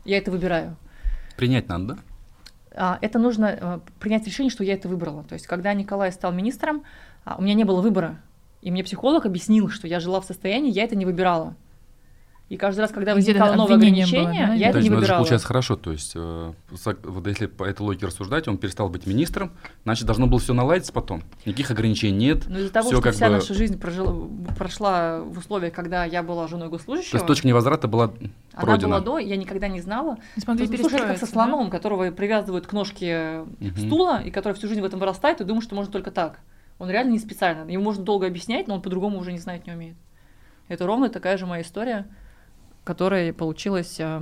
Я 0.06 0.20
это 0.20 0.30
выбираю. 0.30 0.76
Принять 1.38 1.70
надо, 1.70 1.86
да? 1.96 1.98
А, 2.76 3.00
это 3.02 3.18
нужно 3.18 3.46
э, 3.46 3.80
принять 4.00 4.28
решение, 4.28 4.52
что 4.52 4.64
я 4.64 4.76
это 4.76 4.88
выбрала. 4.88 5.24
То 5.24 5.34
есть, 5.34 5.48
когда 5.48 5.74
Николай 5.74 6.12
стал 6.12 6.32
министром, 6.32 6.84
а, 7.26 7.38
у 7.40 7.42
меня 7.42 7.56
не 7.56 7.64
было 7.64 7.82
выбора. 7.82 8.22
И 8.62 8.70
мне 8.70 8.84
психолог 8.84 9.26
объяснил, 9.26 9.70
что 9.70 9.88
я 9.88 10.00
жила 10.00 10.22
в 10.22 10.26
состоянии, 10.26 10.72
я 10.72 10.84
это 10.84 10.96
не 10.96 11.06
выбирала. 11.08 11.56
И 12.52 12.58
каждый 12.58 12.82
раз, 12.82 12.92
когда 12.92 13.14
возникало 13.14 13.56
новое 13.56 13.76
обвинение 13.78 14.06
было, 14.06 14.24
ограничение, 14.24 14.48
да? 14.48 14.54
я 14.56 14.70
это 14.72 14.82
не 14.82 14.90
ну 14.90 14.96
это 14.96 14.96
же 14.96 15.02
выбирала. 15.04 15.18
получается 15.20 15.48
хорошо, 15.48 15.78
то 15.78 15.94
есть, 15.94 16.12
э, 16.16 16.54
вот 17.04 17.28
если 17.28 17.46
по 17.46 17.64
этой 17.64 17.82
логике 17.82 18.08
рассуждать, 18.08 18.46
он 18.50 18.58
перестал 18.58 18.90
быть 18.90 19.08
министром, 19.08 19.54
значит, 19.86 20.06
должно 20.06 20.28
было 20.28 20.38
все 20.42 20.54
наладиться 20.54 20.92
потом. 20.92 21.24
Никаких 21.46 21.72
ограничений 21.72 22.18
нет. 22.18 22.50
Но 22.50 22.60
из-за 22.60 22.74
того, 22.74 22.92
что 22.92 23.02
как 23.02 23.14
вся 23.14 23.28
бы- 23.28 23.36
наша 23.36 23.54
жизнь 23.54 23.80
прожила, 23.80 24.28
прошла 24.58 25.22
в 25.22 25.38
условиях, 25.38 25.72
когда 25.74 26.04
я 26.04 26.24
была 26.24 26.50
женой 26.50 26.68
То 26.68 26.72
госслужащего, 26.72 27.16
есть 27.16 27.26
точка 27.26 27.48
невозврата 27.48 27.88
была 27.88 28.12
она 28.52 28.62
пройдена. 28.62 28.88
была 28.90 29.00
до, 29.00 29.18
я 29.18 29.38
никогда 29.38 29.70
не 29.70 29.80
знала. 29.80 30.18
Не 30.36 30.42
смогли 30.42 30.66
Слушай, 30.68 30.76
это 30.76 30.84
как 30.84 30.92
со 30.92 31.04
перестроиться, 31.06 31.26
да? 31.28 31.32
слоном, 31.32 31.70
которого 31.70 32.12
привязывают 32.12 32.68
к 32.68 32.74
ножке 32.74 33.46
Мгм. 33.62 33.78
стула, 33.78 34.22
и 34.22 34.30
который 34.30 34.56
всю 34.56 34.68
жизнь 34.68 34.82
в 34.82 34.84
этом 34.84 35.00
вырастает, 35.00 35.40
и 35.40 35.46
думает, 35.46 35.64
что 35.64 35.76
можно 35.76 35.90
только 35.90 36.12
так. 36.12 36.40
Он 36.80 36.90
реально 36.90 37.12
не 37.12 37.20
специально. 37.20 37.72
Ему 37.72 37.86
можно 37.86 38.04
долго 38.04 38.28
объяснять, 38.28 38.68
но 38.68 38.76
он 38.76 38.82
по-другому 38.82 39.20
уже 39.20 39.32
не 39.32 39.40
знает, 39.40 39.66
не 39.68 39.72
умеет. 39.72 39.96
Это 40.68 40.86
ровно 40.86 41.08
такая 41.08 41.38
же 41.38 41.46
моя 41.46 41.64
история, 41.64 42.08
которая 42.84 43.34
получилась 43.34 44.00
э, 44.00 44.22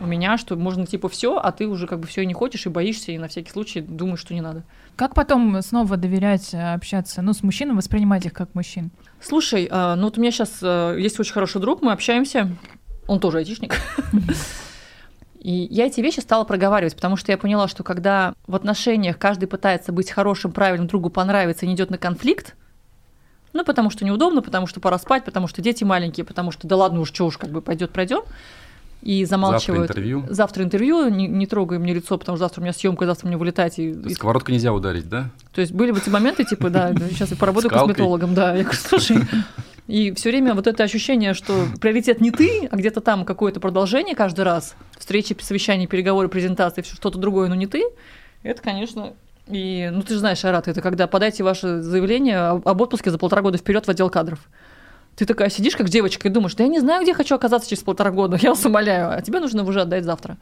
у 0.00 0.06
меня, 0.06 0.38
что 0.38 0.56
можно 0.56 0.86
типа 0.86 1.08
все, 1.08 1.36
а 1.38 1.52
ты 1.52 1.66
уже 1.66 1.86
как 1.86 2.00
бы 2.00 2.06
все 2.06 2.22
и 2.22 2.26
не 2.26 2.34
хочешь, 2.34 2.66
и 2.66 2.68
боишься, 2.68 3.12
и 3.12 3.18
на 3.18 3.28
всякий 3.28 3.50
случай 3.50 3.80
думаешь, 3.80 4.20
что 4.20 4.34
не 4.34 4.40
надо. 4.40 4.64
Как 4.96 5.14
потом 5.14 5.60
снова 5.62 5.96
доверять, 5.96 6.54
э, 6.54 6.74
общаться, 6.74 7.22
ну, 7.22 7.32
с 7.32 7.42
мужчинами, 7.42 7.76
воспринимать 7.76 8.26
их 8.26 8.32
как 8.32 8.54
мужчин? 8.54 8.90
Слушай, 9.20 9.68
а, 9.70 9.96
ну 9.96 10.04
вот 10.04 10.18
у 10.18 10.20
меня 10.20 10.30
сейчас 10.30 10.62
есть 10.98 11.18
очень 11.20 11.32
хороший 11.32 11.60
друг, 11.60 11.82
мы 11.82 11.92
общаемся, 11.92 12.56
он 13.06 13.20
тоже 13.20 13.38
айтишник. 13.38 13.76
И 15.42 15.66
я 15.70 15.86
эти 15.86 16.00
вещи 16.00 16.20
стала 16.20 16.44
проговаривать, 16.44 16.94
потому 16.94 17.16
что 17.16 17.32
я 17.32 17.38
поняла, 17.38 17.66
что 17.66 17.82
когда 17.82 18.34
в 18.46 18.54
отношениях 18.54 19.18
каждый 19.18 19.46
пытается 19.46 19.90
быть 19.90 20.08
хорошим, 20.08 20.52
правильным, 20.52 20.86
другу 20.86 21.10
понравиться 21.10 21.66
и 21.66 21.68
не 21.68 21.74
идет 21.74 21.90
на 21.90 21.98
конфликт, 21.98 22.54
ну, 23.52 23.64
потому 23.64 23.90
что 23.90 24.04
неудобно, 24.04 24.42
потому 24.42 24.66
что 24.66 24.80
пора 24.80 24.98
спать, 24.98 25.24
потому 25.24 25.46
что 25.48 25.62
дети 25.62 25.84
маленькие, 25.84 26.24
потому 26.24 26.50
что 26.52 26.66
да 26.66 26.76
ладно 26.76 27.00
уж, 27.00 27.08
что 27.08 27.26
уж, 27.26 27.38
как 27.38 27.50
бы 27.50 27.60
пойдет, 27.60 27.90
пройдем. 27.90 28.22
И 29.02 29.24
замалчивают. 29.24 29.88
Завтра 29.88 30.00
интервью. 30.02 30.24
Завтра 30.28 30.62
интервью, 30.64 31.08
не, 31.08 31.26
не 31.26 31.46
трогай 31.46 31.80
мне 31.80 31.92
лицо, 31.92 32.16
потому 32.18 32.36
что 32.36 32.44
завтра 32.44 32.60
у 32.60 32.62
меня 32.62 32.72
съемка, 32.72 33.04
завтра 33.04 33.26
мне 33.26 33.36
вылетать. 33.36 33.78
И, 33.80 33.90
и- 33.90 34.14
Сковородку 34.14 34.52
нельзя 34.52 34.72
ударить, 34.72 35.08
да? 35.08 35.30
то 35.52 35.60
есть 35.60 35.72
были 35.72 35.90
вот 35.90 36.02
эти 36.02 36.08
моменты, 36.08 36.44
типа, 36.44 36.70
да, 36.70 36.94
сейчас 37.10 37.32
я 37.32 37.36
поработаю 37.36 37.68
косметологом, 37.70 38.34
да. 38.34 38.54
Я 38.54 38.62
говорю, 38.62 38.78
слушай, 38.80 39.18
и 39.88 40.12
все 40.12 40.30
время 40.30 40.54
вот 40.54 40.68
это 40.68 40.84
ощущение, 40.84 41.34
что 41.34 41.66
приоритет 41.80 42.20
не 42.20 42.30
ты, 42.30 42.68
а 42.70 42.76
где-то 42.76 43.00
там 43.00 43.24
какое-то 43.24 43.58
продолжение 43.58 44.14
каждый 44.14 44.44
раз, 44.44 44.76
встречи, 44.96 45.36
совещания, 45.40 45.88
переговоры, 45.88 46.28
презентации, 46.28 46.82
всё 46.82 46.94
что-то 46.94 47.18
другое, 47.18 47.48
но 47.48 47.56
не 47.56 47.66
ты, 47.66 47.82
это, 48.44 48.62
конечно, 48.62 49.14
и, 49.46 49.90
ну, 49.92 50.02
ты 50.02 50.14
же 50.14 50.20
знаешь, 50.20 50.44
Арат, 50.44 50.68
это 50.68 50.80
когда 50.80 51.06
подайте 51.06 51.42
ваше 51.42 51.80
заявление 51.80 52.38
об 52.38 52.80
отпуске 52.80 53.10
за 53.10 53.18
полтора 53.18 53.42
года 53.42 53.58
вперед 53.58 53.84
в 53.84 53.88
отдел 53.88 54.08
кадров. 54.08 54.40
Ты 55.16 55.26
такая 55.26 55.50
сидишь, 55.50 55.76
как 55.76 55.88
девочка, 55.88 56.28
и 56.28 56.30
думаешь, 56.30 56.54
да 56.54 56.64
я 56.64 56.70
не 56.70 56.80
знаю, 56.80 57.02
где 57.02 57.12
хочу 57.12 57.34
оказаться 57.34 57.68
через 57.68 57.82
полтора 57.82 58.10
года, 58.10 58.36
я 58.40 58.50
вас 58.50 58.64
умоляю, 58.64 59.10
а 59.10 59.20
тебе 59.20 59.40
нужно 59.40 59.64
уже 59.64 59.82
отдать 59.82 60.04
завтра. 60.04 60.38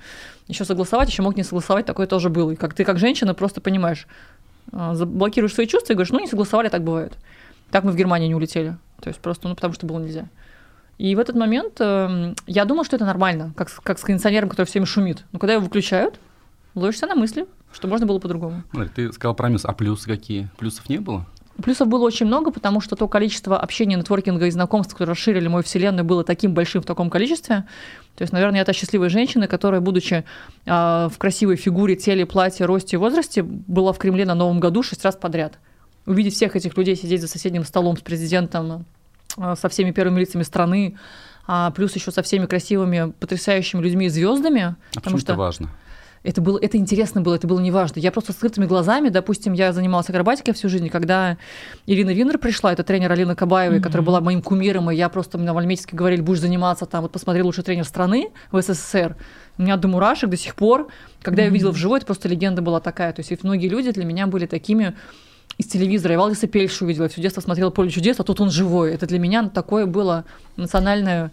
Еще 0.49 0.65
согласовать, 0.65 1.09
еще 1.09 1.23
мог 1.23 1.37
не 1.37 1.43
согласовать, 1.43 1.87
такое 1.87 2.07
тоже 2.07 2.29
было. 2.29 2.53
И 2.53 2.57
как 2.57 2.75
ты, 2.75 2.85
как 2.85 2.99
женщина, 2.99 3.35
просто 3.35 3.61
понимаешь, 3.61 4.07
а, 4.73 4.95
заблокируешь 4.95 5.55
свои 5.55 5.67
чувства 5.67 5.93
и 5.93 5.97
говоришь, 5.97 6.13
ну, 6.13 6.21
не 6.21 6.29
согласовали, 6.29 6.69
так 6.69 6.85
бывает. 6.85 7.15
Так 7.71 7.85
мы 7.85 7.93
в 7.93 7.97
Германию 7.97 8.29
не 8.29 8.35
улетели. 8.35 8.77
То 9.01 9.09
есть 9.09 9.21
просто, 9.21 9.49
ну, 9.49 9.55
потому 9.55 9.75
что 9.75 9.87
было 9.87 9.99
нельзя. 9.99 10.29
И 10.99 11.15
в 11.15 11.19
этот 11.19 11.35
момент 11.35 11.81
эм, 11.81 12.37
я 12.47 12.67
думала, 12.67 12.85
что 12.85 12.97
это 12.97 13.07
нормально, 13.07 13.55
как, 13.57 13.71
как 13.83 13.99
с 13.99 14.03
кондиционером, 14.03 14.51
который 14.51 14.67
всеми 14.67 14.85
шумит. 14.85 15.25
Но 15.33 15.39
когда 15.39 15.55
его 15.55 15.65
выключают, 15.65 16.21
ловишься 16.75 17.07
на 17.07 17.15
мысли, 17.15 17.47
что 17.73 17.89
можно 17.89 18.07
было 18.07 18.19
по-другому. 18.19 18.63
Смотри, 18.73 18.91
ты 18.95 19.13
сказал 19.13 19.35
про 19.35 19.49
минус, 19.49 19.65
а 19.65 19.73
плюсы 19.73 20.07
какие? 20.07 20.49
Плюсов 20.59 20.89
не 20.89 20.99
было? 20.99 21.27
Плюсов 21.63 21.89
было 21.89 22.05
очень 22.05 22.27
много, 22.27 22.51
потому 22.51 22.81
что 22.81 22.97
то 22.97 23.07
количество 23.09 23.59
общения, 23.59 23.97
нетворкинга 23.97 24.47
и 24.47 24.51
знакомств, 24.51 24.95
которые 24.95 25.13
расширили 25.13 25.49
мою 25.49 25.63
вселенную, 25.63 26.05
было 26.05 26.25
таким 26.25 26.55
большим 26.55 26.83
в 26.83 26.87
таком 26.87 27.11
количестве. 27.11 27.65
То 28.17 28.23
есть, 28.23 28.33
наверное, 28.33 28.61
я 28.61 28.65
та 28.65 28.73
счастливая 28.73 29.09
женщина, 29.09 29.47
которая, 29.47 29.81
будучи 29.81 30.25
а, 30.67 31.09
в 31.09 31.19
красивой 31.19 31.57
фигуре, 31.57 31.97
теле, 31.97 32.27
платье, 32.27 32.67
росте 32.67 32.97
и 32.97 32.99
возрасте, 32.99 33.43
была 33.43 33.93
в 33.93 33.99
Кремле 33.99 34.25
на 34.25 34.35
Новом 34.35 34.61
году 34.61 34.83
шесть 34.83 35.05
раз 35.05 35.17
подряд. 35.17 35.59
Увидеть 36.07 36.35
всех 36.35 36.57
этих 36.57 36.77
людей 36.77 36.97
сидеть 36.97 37.21
за 37.21 37.29
соседним 37.29 37.65
столом 37.65 37.97
с 37.97 38.01
президентом, 38.01 38.87
а, 39.37 39.57
со 39.57 39.69
всеми 39.69 39.91
первыми 39.91 40.21
лицами 40.21 40.43
страны, 40.43 40.97
а, 41.47 41.71
плюс 41.73 41.95
еще 41.95 42.11
со 42.11 42.23
всеми 42.23 42.47
красивыми, 42.47 43.13
потрясающими 43.19 43.83
людьми 43.83 44.07
и 44.07 44.09
звездами. 44.09 44.63
А 44.63 44.77
потому 44.95 45.03
почему 45.03 45.19
что 45.19 45.33
это 45.33 45.39
важно? 45.39 45.71
Это 46.23 46.41
было, 46.43 46.59
это 46.61 46.77
интересно 46.77 47.23
было, 47.23 47.35
это 47.35 47.47
было 47.47 47.61
неважно. 47.61 47.99
Я 47.99 48.13
просто 48.13 48.33
с 48.33 48.37
открытыми 48.37 48.67
глазами, 48.67 49.09
допустим, 49.09 49.55
я 49.55 49.73
занималась 49.73 50.09
акробатикой 50.11 50.53
всю 50.53 50.69
жизнь, 50.69 50.87
и 50.87 50.89
когда 50.91 51.39
Ирина 51.87 52.11
Винер 52.11 52.39
пришла, 52.39 52.73
это 52.73 52.83
тренер 52.83 53.13
Алины 53.13 53.35
Кабаевой, 53.35 53.79
Мгм. 53.79 53.85
которая 53.85 54.07
была 54.07 54.21
моим 54.21 54.43
кумиром, 54.43 54.91
и 54.91 54.95
я 54.97 55.09
просто, 55.09 55.39
мне 55.39 55.53
в 55.53 55.59
Альметьевске 55.59 55.97
говорили, 55.97 56.21
будешь 56.21 56.41
заниматься 56.41 56.85
там, 56.85 57.03
вот 57.03 57.13
посмотри, 57.13 57.43
лучший 57.43 57.65
тренер 57.65 57.85
страны 57.85 58.31
в 58.53 58.61
СССР. 58.61 59.17
У 59.57 59.63
меня 59.63 59.77
до 59.77 59.89
мурашек 59.89 60.29
до 60.29 60.37
сих 60.37 60.55
пор, 60.55 60.89
когда 61.23 61.43
я 61.43 61.49
Мгм. 61.49 61.55
видела 61.55 61.71
вживую, 61.71 61.97
это 61.99 62.07
просто 62.07 62.29
легенда 62.29 62.61
была 62.61 62.81
такая. 62.81 63.13
То 63.13 63.21
есть 63.21 63.33
и 63.33 63.39
многие 63.43 63.69
люди 63.69 63.91
для 63.91 64.05
меня 64.05 64.27
были 64.27 64.47
такими 64.47 64.95
из 65.59 65.67
телевизора. 65.67 66.13
Я 66.13 66.19
Валдиса 66.19 66.47
Пельшу 66.47 66.85
увидела, 66.85 67.05
я 67.05 67.09
все 67.11 67.21
детство 67.21 67.41
смотрела 67.43 67.71
«Поле 67.71 67.91
чудес», 67.91 68.19
а 68.21 68.25
тут 68.25 68.41
он 68.41 68.51
живой. 68.51 68.93
Это 68.95 69.07
для 69.07 69.19
меня 69.19 69.49
такое 69.49 69.85
было 69.87 70.25
национальное 70.57 71.33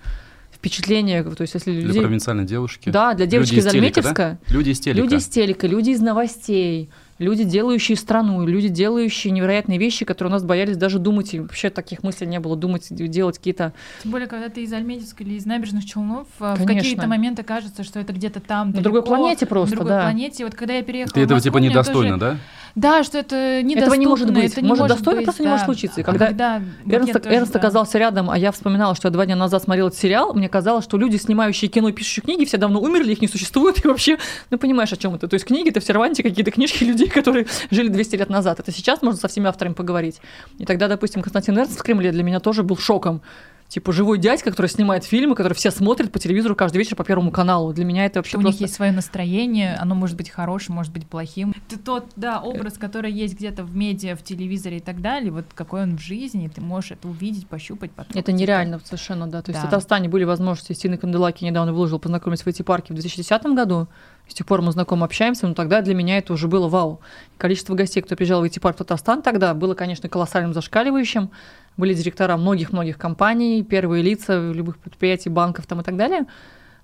впечатление. 0.57 1.23
То 1.23 1.41
есть 1.41 1.53
если 1.53 1.71
Для 1.71 1.81
людей... 1.87 2.01
провинциальной 2.01 2.45
девушки? 2.45 2.89
Да, 2.89 3.13
для 3.13 3.25
девочки 3.25 3.55
Люди 3.55 3.59
из 3.67 3.71
телека, 3.71 4.01
да? 4.01 4.09
Альметьевска. 4.09 4.39
Люди 4.49 4.69
из 4.69 4.79
телека. 4.79 5.01
Люди 5.01 5.15
из 5.15 5.27
телека, 5.27 5.67
люди 5.67 5.89
из 5.91 6.01
новостей, 6.01 6.89
люди, 7.19 7.43
делающие 7.43 7.95
страну, 7.97 8.45
люди, 8.45 8.67
делающие 8.67 9.31
невероятные 9.31 9.79
вещи, 9.79 10.05
которые 10.05 10.31
у 10.31 10.33
нас 10.33 10.43
боялись 10.43 10.77
даже 10.77 10.99
думать, 10.99 11.33
и 11.33 11.39
вообще 11.39 11.69
таких 11.69 12.03
мыслей 12.03 12.27
не 12.27 12.39
было, 12.39 12.55
думать, 12.55 12.87
делать 12.89 13.37
какие-то... 13.37 13.73
Тем 14.03 14.11
более, 14.11 14.27
когда 14.27 14.49
ты 14.49 14.63
из 14.63 14.73
Альметьевска 14.73 15.23
или 15.23 15.35
из 15.35 15.45
набережных 15.45 15.85
Челнов, 15.85 16.27
в 16.39 16.55
Конечно. 16.57 16.75
какие-то 16.75 17.07
моменты 17.07 17.43
кажется, 17.43 17.83
что 17.83 17.99
это 17.99 18.13
где-то 18.13 18.39
там, 18.39 18.71
На 18.71 18.81
другой 18.81 19.03
планете 19.03 19.45
просто, 19.45 19.75
на 19.75 19.81
другой 19.81 19.97
да. 19.97 20.01
планете. 20.03 20.43
Вот 20.43 20.55
когда 20.55 20.73
я 20.75 20.83
переехала 20.83 21.13
Ты 21.13 21.19
в 21.21 21.23
этого 21.23 21.35
Москву, 21.37 21.51
типа 21.51 21.57
недостойно, 21.63 22.19
тоже- 22.19 22.31
да? 22.33 22.37
Да, 22.77 23.03
что 23.03 23.17
это 23.17 23.63
недоступно. 23.63 23.85
Этого 23.85 23.93
не 23.95 24.05
может 24.05 24.31
быть. 24.31 24.51
это 24.51 24.61
не 24.61 24.67
Может, 24.67 24.83
может 24.83 24.97
достойно, 24.97 25.21
быть, 25.21 25.25
просто 25.25 25.41
не 25.41 25.47
да. 25.47 25.51
может 25.53 25.65
случиться. 25.65 25.99
И 25.99 26.03
А 26.03 26.05
когда 26.05 26.27
когда 26.27 26.61
вот 26.83 26.91
Эрнст, 26.91 27.25
Эрнст 27.25 27.53
да. 27.53 27.59
оказался 27.59 27.97
рядом, 27.97 28.29
а 28.29 28.37
я 28.37 28.51
вспоминала, 28.51 28.93
что 28.93 29.07
я 29.07 29.11
два 29.11 29.25
дня 29.25 29.35
назад 29.35 29.63
смотрела 29.63 29.87
этот 29.87 29.99
сериал, 29.99 30.35
мне 30.35 30.47
казалось, 30.47 30.83
что 30.85 30.95
люди, 30.99 31.17
снимающие 31.17 31.71
кино 31.71 31.89
и 31.89 31.91
пишущие 31.91 32.21
книги, 32.21 32.45
все 32.45 32.57
давно 32.57 32.79
умерли, 32.79 33.13
их 33.13 33.21
не 33.21 33.27
существует, 33.27 33.79
и 33.83 33.87
вообще, 33.87 34.19
ну, 34.51 34.59
понимаешь, 34.59 34.93
о 34.93 34.95
чем 34.95 35.15
это. 35.15 35.27
То 35.27 35.33
есть 35.33 35.47
книги— 35.47 35.69
это 35.71 35.79
в 35.79 35.83
серванте 35.85 36.21
какие-то 36.21 36.51
книжки 36.51 36.83
людей, 36.83 37.09
которые 37.09 37.47
жили 37.71 37.87
200 37.87 38.15
лет 38.15 38.29
назад. 38.29 38.59
Это 38.59 38.71
сейчас 38.71 39.01
можно 39.01 39.19
со 39.19 39.27
всеми 39.27 39.47
авторами 39.47 39.73
поговорить. 39.73 40.21
И 40.59 40.65
тогда, 40.65 40.87
допустим, 40.87 41.23
Константин 41.23 41.57
Эрнст 41.57 41.79
в 41.79 41.81
Кремле 41.81 42.11
для 42.11 42.21
меня 42.21 42.39
тоже 42.39 42.61
был 42.61 42.77
шоком. 42.77 43.23
Типа 43.67 43.91
живой 43.91 44.17
дядька, 44.17 44.49
который 44.49 44.67
снимает 44.67 45.03
фильмы, 45.03 45.35
которые 45.35 45.55
все 45.55 45.71
смотрят 45.71 46.11
по 46.11 46.19
телевизору 46.19 46.55
каждый 46.55 46.77
вечер 46.77 46.95
по 46.95 47.03
Первому 47.03 47.31
каналу. 47.31 47.73
Для 47.73 47.83
меня 47.83 48.05
это 48.05 48.19
вообще 48.19 48.37
у 48.37 48.41
них 48.41 48.61
есть 48.61 48.73
свое 48.73 48.93
настроение, 48.93 49.75
оно 49.75 49.93
может 49.93 50.15
быть 50.15 50.29
хорошим, 50.29 50.75
может 50.75 50.93
быть 50.93 51.05
плохим. 51.05 51.53
Это 51.67 51.77
тот, 51.77 52.05
да, 52.15 52.41
образ, 52.41 52.77
который 52.77 53.11
есть 53.11 53.35
где-то 53.35 53.65
в 53.65 53.75
медиа, 53.75 54.15
в 54.15 54.23
телевизоре 54.23 54.77
и 54.77 54.79
так 54.79 55.01
далее, 55.01 55.31
вот 55.31 55.45
какой 55.53 55.83
он 55.83 55.97
в 55.97 56.01
жизни, 56.01 56.49
ты 56.53 56.61
можешь 56.61 56.91
это 56.91 57.09
увидеть, 57.09 57.47
пощупать, 57.47 57.91
потрогать. 57.91 58.15
Это 58.15 58.31
нереально 58.31 58.79
совершенно, 58.83 59.27
да. 59.27 59.41
То 59.41 59.51
есть 59.51 59.61
Да. 59.61 59.67
в 59.67 59.69
Татарстане 59.69 60.07
были 60.07 60.23
возможности. 60.23 60.71
Стивен 60.71 60.97
Канделаки 60.97 61.43
недавно 61.43 61.73
выложил, 61.73 61.99
познакомились 61.99 62.43
в 62.43 62.47
эти 62.47 62.61
парке 62.61 62.93
в 62.93 62.95
2010 62.95 63.53
году. 63.53 63.87
С 64.29 64.33
тех 64.33 64.45
пор 64.45 64.61
мы 64.61 64.71
знакомы, 64.71 65.05
общаемся, 65.05 65.47
но 65.47 65.53
тогда 65.53 65.81
для 65.81 65.93
меня 65.93 66.17
это 66.17 66.33
уже 66.33 66.47
было 66.47 66.67
вау. 66.67 67.01
Количество 67.37 67.75
гостей, 67.75 68.01
кто 68.01 68.15
приезжал 68.15 68.41
в 68.41 68.43
IT-парк 68.45 68.77
Татарстан 68.77 69.21
тогда, 69.21 69.53
было, 69.53 69.73
конечно, 69.73 70.07
колоссальным 70.09 70.53
зашкаливающим. 70.53 71.31
Были 71.77 71.93
директора 71.93 72.35
многих-многих 72.37 72.97
компаний, 72.97 73.63
первые 73.63 74.03
лица 74.03 74.51
любых 74.51 74.77
предприятий, 74.77 75.29
банков 75.29 75.67
там 75.67 75.81
и 75.81 75.83
так 75.83 75.95
далее. 75.95 76.25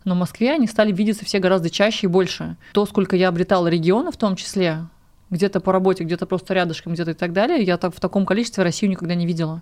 Но 0.06 0.16
в 0.16 0.18
Москве 0.18 0.54
они 0.54 0.68
стали 0.68 0.92
видеться 0.92 1.26
все 1.26 1.40
гораздо 1.40 1.70
чаще 1.70 2.08
и 2.08 2.10
больше. 2.10 2.58
То, 2.74 2.86
сколько 2.86 3.16
я 3.16 3.30
обретала 3.30 3.68
регионы 3.68 4.12
в 4.12 4.18
том 4.18 4.36
числе, 4.36 4.86
где-то 5.30 5.60
по 5.60 5.72
работе, 5.72 6.04
где-то 6.04 6.26
просто 6.26 6.54
рядышком, 6.54 6.94
где-то 6.94 7.12
и 7.12 7.16
так 7.16 7.34
далее, 7.34 7.64
я 7.64 7.78
так 7.78 7.96
в 7.96 8.00
таком 8.00 8.26
количестве 8.26 8.64
Россию 8.64 8.92
никогда 8.92 9.16
не 9.16 9.26
видела. 9.26 9.62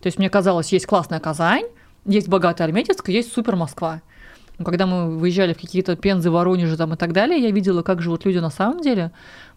То 0.00 0.06
есть 0.06 0.18
мне 0.18 0.28
казалось, 0.28 0.72
есть 0.72 0.86
классная 0.86 1.18
Казань, 1.18 1.64
есть 2.04 2.28
богатая 2.28 2.64
Альметьевск, 2.64 3.08
есть 3.08 3.32
супер 3.32 3.56
Москва. 3.56 4.02
Но 4.58 4.64
когда 4.64 4.86
мы 4.86 5.16
выезжали 5.16 5.54
в 5.54 5.60
какие-то 5.60 5.96
Пензы, 5.96 6.30
Воронежи 6.30 6.76
там 6.76 6.92
и 6.94 6.96
так 6.96 7.12
далее, 7.12 7.40
я 7.40 7.50
видела, 7.50 7.82
как 7.82 8.02
живут 8.02 8.24
люди 8.24 8.38
на 8.38 8.50
самом 8.50 8.80
деле. 8.80 9.12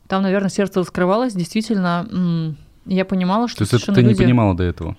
Там, 0.08 0.22
наверное, 0.24 0.50
сердце 0.50 0.80
раскрывалось, 0.80 1.34
действительно, 1.34 2.56
я 2.86 3.06
понимала, 3.06 3.48
что 3.48 3.60
То 3.60 3.64
есть 3.64 3.84
это 3.84 3.94
ты 3.94 4.02
люди... 4.02 4.14
не 4.14 4.24
понимала 4.26 4.56
до 4.56 4.64
этого? 4.64 4.96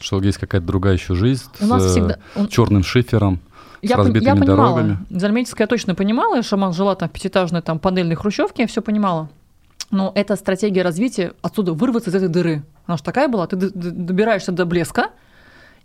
Что 0.00 0.20
есть 0.22 0.38
какая-то 0.38 0.66
другая 0.66 0.94
еще 0.94 1.14
жизнь 1.14 1.44
У 1.60 1.66
нас 1.66 1.82
с 1.82 1.90
всегда... 1.92 2.18
э, 2.36 2.46
черным 2.48 2.84
шифером, 2.84 3.40
Я, 3.82 3.96
с 3.96 3.98
разбитыми 3.98 4.24
я 4.24 4.36
понимала. 4.36 4.56
дорогами? 4.74 4.98
Зарметьевская 5.10 5.64
я 5.64 5.68
точно 5.68 5.94
понимала. 5.94 6.36
Я 6.36 6.42
шаман 6.42 6.72
жила 6.72 6.94
там 6.94 7.08
в 7.08 7.12
пятиэтажной 7.12 7.62
там 7.62 7.78
панельной 7.78 8.14
хрущевке, 8.14 8.62
я 8.62 8.68
все 8.68 8.80
понимала. 8.80 9.28
Но 9.90 10.12
это 10.14 10.36
стратегия 10.36 10.82
развития, 10.82 11.32
отсюда 11.42 11.72
вырваться 11.72 12.10
из 12.10 12.14
этой 12.14 12.28
дыры. 12.28 12.62
Она 12.86 12.96
же 12.96 13.02
такая 13.02 13.26
была, 13.28 13.46
ты 13.46 13.56
добираешься 13.56 14.52
до 14.52 14.66
блеска, 14.66 15.10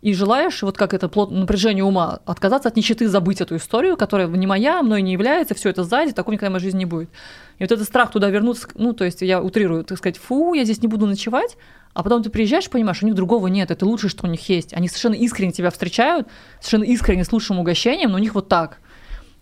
и 0.04 0.14
желаешь, 0.14 0.62
вот 0.64 0.78
как 0.78 0.94
это 0.94 1.08
плод, 1.08 1.32
напряжение 1.32 1.86
ума, 1.86 2.20
отказаться 2.26 2.68
от 2.68 2.76
нищеты, 2.76 3.08
забыть 3.08 3.40
эту 3.40 3.56
историю, 3.56 3.96
которая 3.96 4.28
не 4.28 4.46
моя, 4.46 4.84
мной 4.84 5.02
не 5.02 5.14
является, 5.14 5.56
все 5.56 5.70
это 5.70 5.86
сзади, 5.86 6.12
такого 6.12 6.34
никогда 6.34 6.50
в 6.50 6.54
моей 6.56 6.64
жизни 6.64 6.80
не 6.80 6.86
будет. 6.86 7.10
И 7.58 7.64
вот 7.64 7.72
этот 7.72 7.88
страх 7.88 8.12
туда 8.12 8.30
вернуться, 8.30 8.68
ну, 8.76 8.92
то 8.92 9.06
есть 9.06 9.22
я 9.22 9.42
утрирую, 9.42 9.86
так 9.86 9.98
сказать, 9.98 10.18
фу, 10.18 10.56
я 10.56 10.66
здесь 10.66 10.82
не 10.82 10.90
буду 10.90 11.06
ночевать, 11.06 11.56
а 11.94 12.04
потом 12.04 12.22
ты 12.22 12.30
приезжаешь, 12.30 12.70
понимаешь, 12.70 13.02
у 13.02 13.06
них 13.06 13.16
другого 13.16 13.48
нет, 13.48 13.72
это 13.72 13.86
лучшее, 13.86 14.10
что 14.10 14.28
у 14.28 14.30
них 14.30 14.50
есть. 14.50 14.74
Они 14.74 14.90
совершенно 14.90 15.14
искренне 15.14 15.54
тебя 15.54 15.70
встречают, 15.70 16.28
совершенно 16.60 16.84
искренне 16.84 17.24
с 17.24 17.32
лучшим 17.32 17.60
угощением, 17.60 18.12
но 18.12 18.18
у 18.18 18.20
них 18.20 18.36
вот 18.36 18.50
так. 18.50 18.80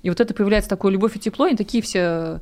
И 0.03 0.09
вот 0.09 0.19
это 0.19 0.31
появляется 0.35 0.69
такое 0.69 0.91
любовь 0.91 1.15
и 1.15 1.19
тепло, 1.19 1.47
и 1.47 1.55
такие 1.55 1.81
все, 1.81 2.39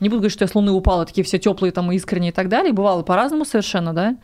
не 0.00 0.10
буду 0.10 0.20
говорить, 0.20 0.34
что 0.34 0.44
я 0.44 0.48
с 0.48 0.54
луны 0.54 0.70
упала, 0.70 1.06
такие 1.06 1.24
все 1.24 1.38
теплые 1.38 1.72
там 1.72 1.90
искренние 1.92 2.30
и 2.30 2.34
так 2.34 2.50
далее. 2.50 2.74
Бывало 2.74 3.02
по-разному 3.02 3.46
совершенно, 3.46 3.94
да. 3.94 4.16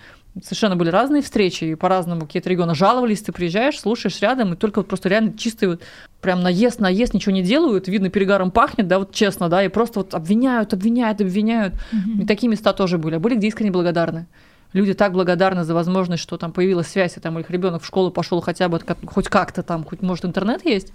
Совершенно 0.42 0.76
были 0.76 0.90
разные 0.90 1.22
встречи, 1.22 1.64
и 1.64 1.74
по-разному 1.74 2.22
какие-то 2.22 2.48
регионы 2.48 2.74
жаловались, 2.76 3.20
ты 3.20 3.32
приезжаешь, 3.32 3.80
слушаешь 3.80 4.20
рядом, 4.20 4.52
и 4.52 4.56
только 4.56 4.78
вот 4.78 4.86
просто 4.88 5.08
реально 5.08 5.36
чистый 5.36 5.68
вот 5.68 5.82
прям 6.20 6.40
наезд, 6.40 6.78
наезд, 6.78 7.14
ничего 7.14 7.32
не 7.32 7.42
делают, 7.42 7.88
видно, 7.88 8.10
перегаром 8.10 8.52
пахнет, 8.52 8.86
да, 8.86 9.00
вот 9.00 9.12
честно, 9.12 9.48
да, 9.48 9.64
и 9.64 9.68
просто 9.68 10.00
вот 10.00 10.14
обвиняют, 10.14 10.72
обвиняют, 10.72 11.20
обвиняют. 11.20 11.74
И 12.20 12.24
такие 12.26 12.48
места 12.48 12.72
тоже 12.72 12.96
были. 12.96 13.16
А 13.16 13.18
были, 13.18 13.34
где 13.34 13.48
искренне 13.48 13.72
благодарны. 13.72 14.26
Люди 14.72 14.94
так 14.94 15.12
благодарны 15.12 15.64
за 15.64 15.74
возможность, 15.74 16.22
что 16.22 16.36
там 16.36 16.52
появилась 16.52 16.86
связь, 16.86 17.16
и 17.16 17.20
там 17.20 17.36
их 17.40 17.50
ребенок 17.50 17.82
в 17.82 17.86
школу 17.86 18.12
пошел 18.12 18.40
хотя 18.40 18.68
бы 18.68 18.80
хоть 19.06 19.28
как-то 19.28 19.64
там, 19.64 19.82
хоть 19.82 20.00
может 20.00 20.24
интернет 20.24 20.64
есть, 20.64 20.92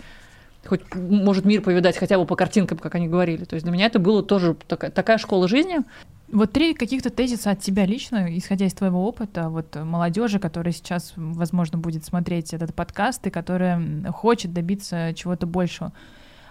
хоть 0.65 0.81
может 0.95 1.43
мир 1.43 1.61
повидать 1.61 1.97
хотя 1.97 2.17
бы 2.17 2.25
по 2.25 2.37
картинкам, 2.37 2.77
как 2.77 2.95
они 2.95 3.09
говорили. 3.09 3.43
То 3.43 3.55
есть 3.55 3.65
для 3.65 3.73
меня 3.73 3.87
это 3.87 3.99
было 3.99 4.23
тоже 4.23 4.55
такая, 4.67 4.91
такая 4.91 5.17
школа 5.17 5.49
жизни. 5.49 5.79
Вот 6.31 6.51
три 6.51 6.73
каких-то 6.73 7.09
тезиса 7.11 7.51
от 7.51 7.59
тебя 7.59 7.85
лично, 7.85 8.35
исходя 8.37 8.65
из 8.65 8.73
твоего 8.73 9.07
опыта, 9.07 9.49
вот 9.49 9.75
молодежи, 9.75 10.39
которая 10.39 10.73
сейчас, 10.73 11.13
возможно, 11.15 11.77
будет 11.77 12.03
смотреть 12.03 12.53
этот 12.53 12.73
подкаст 12.73 13.25
и 13.27 13.29
которая 13.29 13.81
хочет 14.11 14.51
добиться 14.51 15.13
чего-то 15.15 15.45
большего. 15.45 15.93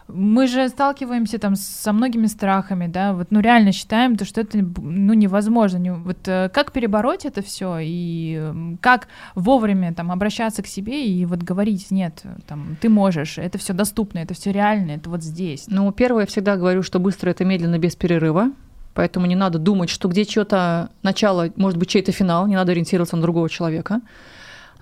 Мы 0.07 0.47
же 0.49 0.69
сталкиваемся 0.69 1.39
там 1.39 1.57
со 1.57 1.93
многими 1.95 2.27
страхами, 2.27 2.87
да, 2.87 3.15
вот, 3.15 3.29
ну, 3.31 3.41
реально 3.41 3.73
считаем, 3.73 4.17
то, 4.17 4.27
что 4.27 4.43
это, 4.43 4.59
ну, 4.59 5.15
невозможно. 5.15 5.79
Не- 5.79 5.93
Вот 5.95 6.29
э, 6.29 6.51
как 6.53 6.73
перебороть 6.73 7.25
это 7.25 7.41
все 7.43 7.79
и 7.81 8.77
как 8.83 9.09
вовремя 9.35 9.95
там 9.95 10.13
обращаться 10.13 10.63
к 10.63 10.67
себе 10.67 11.07
и 11.09 11.25
вот 11.25 11.43
говорить, 11.43 11.91
нет, 11.91 12.23
там, 12.47 12.77
ты 12.83 12.91
можешь, 12.91 13.39
это 13.39 13.57
все 13.57 13.73
доступно, 13.73 14.19
это 14.19 14.35
все 14.35 14.53
реально, 14.53 14.93
это 14.93 15.09
вот 15.09 15.23
здесь. 15.23 15.65
Ну, 15.69 15.91
первое, 15.91 16.25
я 16.25 16.27
всегда 16.27 16.57
говорю, 16.57 16.83
что 16.83 16.99
быстро 16.99 17.31
это 17.31 17.47
медленно, 17.47 17.79
без 17.79 17.97
перерыва. 17.97 18.53
Поэтому 18.95 19.27
не 19.27 19.35
надо 19.35 19.59
думать, 19.59 19.91
что 19.91 20.09
где 20.09 20.25
что-то 20.25 20.91
начало, 21.03 21.51
может 21.57 21.79
быть, 21.79 21.89
чей-то 21.89 22.13
финал, 22.13 22.47
не 22.47 22.55
надо 22.55 22.73
ориентироваться 22.73 23.17
на 23.17 23.23
другого 23.23 23.51
человека. 23.51 24.01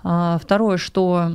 А, 0.04 0.38
второе, 0.38 0.76
что 0.76 1.32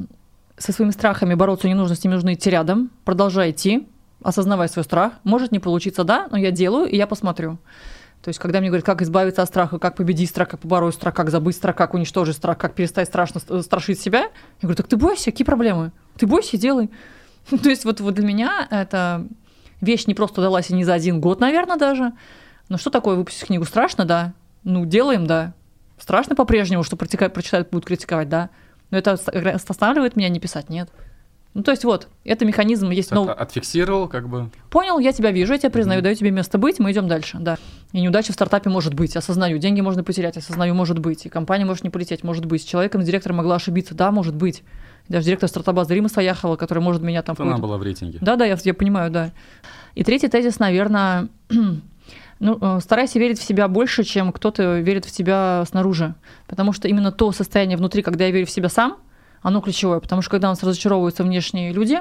со 0.58 0.72
своими 0.72 0.92
страхами 0.92 1.34
бороться 1.34 1.68
не 1.68 1.74
нужно, 1.74 1.96
с 1.96 2.04
ними 2.04 2.14
нужно 2.14 2.34
идти 2.34 2.50
рядом, 2.50 2.92
продолжай 3.04 3.52
идти, 3.52 3.88
осознавай 4.24 4.70
свой 4.70 4.84
страх. 4.84 5.14
Может 5.24 5.52
не 5.52 5.60
получиться, 5.60 6.04
да, 6.04 6.28
но 6.32 6.38
я 6.38 6.52
делаю, 6.52 6.88
и 6.88 6.96
я 6.96 7.08
посмотрю. 7.08 7.58
То 8.24 8.30
есть, 8.30 8.40
когда 8.40 8.60
мне 8.60 8.70
говорят, 8.70 8.86
как 8.86 9.02
избавиться 9.02 9.42
от 9.42 9.48
страха, 9.48 9.80
как 9.80 9.96
победить 9.96 10.30
страх, 10.30 10.50
как 10.50 10.60
побороть 10.60 10.96
страх, 10.96 11.14
как 11.14 11.30
забыть 11.30 11.56
страх, 11.56 11.76
как 11.76 11.94
уничтожить 11.94 12.36
страх, 12.36 12.58
как 12.58 12.74
перестать 12.74 13.08
страшно 13.08 13.40
э, 13.48 13.62
страшить 13.62 14.00
себя, 14.00 14.22
я 14.22 14.30
говорю, 14.64 14.76
так 14.76 14.88
ты 14.88 14.98
бойся, 14.98 15.26
какие 15.26 15.46
проблемы? 15.46 15.92
Ты 16.18 16.28
бойся 16.28 16.58
делай. 16.58 16.90
То 17.50 17.70
есть, 17.70 17.86
вот, 17.86 18.02
вот 18.02 18.16
для 18.16 18.26
меня 18.26 18.68
это 18.70 19.26
вещь 19.82 20.08
не 20.08 20.14
просто 20.14 20.42
далась 20.42 20.70
и 20.72 20.74
не 20.74 20.84
за 20.84 20.94
один 20.94 21.22
год, 21.22 21.40
наверное, 21.40 21.78
даже. 21.78 22.14
Но 22.70 22.78
что 22.78 22.90
такое 22.90 23.16
выпустить 23.16 23.46
книгу? 23.48 23.66
Страшно, 23.66 24.06
да. 24.06 24.34
Ну, 24.64 24.86
делаем, 24.86 25.26
да. 25.28 25.54
Страшно 26.00 26.36
по-прежнему, 26.36 26.84
что 26.84 26.96
протека- 26.96 27.30
прочитают, 27.30 27.70
будут 27.70 27.86
критиковать, 27.86 28.30
да. 28.30 28.50
Но 28.92 28.98
это 28.98 29.14
оста- 29.14 29.32
останавливает 29.70 30.16
меня 30.16 30.30
не 30.30 30.40
писать, 30.40 30.70
нет. 30.70 30.90
Ну, 31.54 31.64
то 31.64 31.72
есть 31.72 31.84
вот, 31.86 32.08
это 32.24 32.46
механизм 32.46 32.92
есть. 32.92 33.10
Но 33.12 33.24
отфиксировал, 33.32 34.08
как 34.08 34.30
бы. 34.30 34.52
понял, 34.70 35.00
я 35.00 35.12
тебя 35.12 35.32
вижу, 35.32 35.54
я 35.54 35.60
тебя 35.60 35.72
признаю, 35.72 36.00
Мгм. 36.00 36.04
даю 36.04 36.16
тебе 36.16 36.30
место 36.30 36.60
быть, 36.60 36.78
мы 36.78 36.92
идем 36.92 37.08
дальше, 37.08 37.38
да. 37.40 37.58
И 37.94 38.02
неудача 38.02 38.32
в 38.32 38.36
стартапе 38.36 38.70
может 38.70 38.94
быть, 38.94 39.16
осознаю. 39.16 39.58
Деньги 39.58 39.82
можно 39.82 40.04
потерять, 40.04 40.38
осознаю, 40.38 40.76
может 40.76 41.00
быть. 41.00 41.26
И 41.26 41.30
компания 41.30 41.66
может 41.66 41.84
не 41.84 41.90
полететь, 41.90 42.24
может 42.24 42.46
быть. 42.46 42.62
С 42.62 42.66
человеком, 42.66 43.02
с 43.02 43.06
директором 43.06 43.38
могла 43.38 43.56
ошибиться, 43.56 43.96
да, 43.96 44.12
может 44.12 44.36
быть. 44.36 44.62
Даже 45.08 45.26
директор 45.26 45.50
стартапа 45.50 45.84
Рима 45.90 46.10
Саяхова, 46.10 46.58
который 46.58 46.80
может 46.84 47.02
меня 47.02 47.24
там... 47.24 47.36
Она 47.40 47.58
была 47.58 47.78
в 47.78 47.82
рейтинге. 47.84 48.20
да, 48.22 48.36
да, 48.36 48.46
я, 48.46 48.56
я 48.64 48.74
понимаю, 48.76 49.10
да. 49.10 49.32
И 49.96 50.04
третий 50.04 50.28
тезис, 50.28 50.60
наверное, 50.60 51.28
ну, 52.40 52.58
э, 52.60 52.80
старайся 52.82 53.20
верить 53.20 53.40
в 53.40 53.44
себя 53.44 53.68
больше, 53.68 54.04
чем 54.04 54.32
кто-то 54.32 54.80
верит 54.80 55.06
в 55.06 55.12
тебя 55.12 55.64
снаружи. 55.68 56.16
Потому 56.48 56.74
что 56.74 56.88
именно 56.88 57.12
то 57.12 57.32
состояние 57.32 57.78
внутри, 57.78 58.02
когда 58.02 58.26
я 58.26 58.32
верю 58.32 58.46
в 58.46 58.52
себя 58.52 58.70
сам, 58.70 58.98
оно 59.42 59.62
ключевое. 59.62 60.00
Потому 60.00 60.22
что 60.22 60.32
когда 60.32 60.50
у 60.50 60.52
нас 60.52 60.64
разочаровываются 60.64 61.24
внешние 61.24 61.74
люди, 61.74 62.00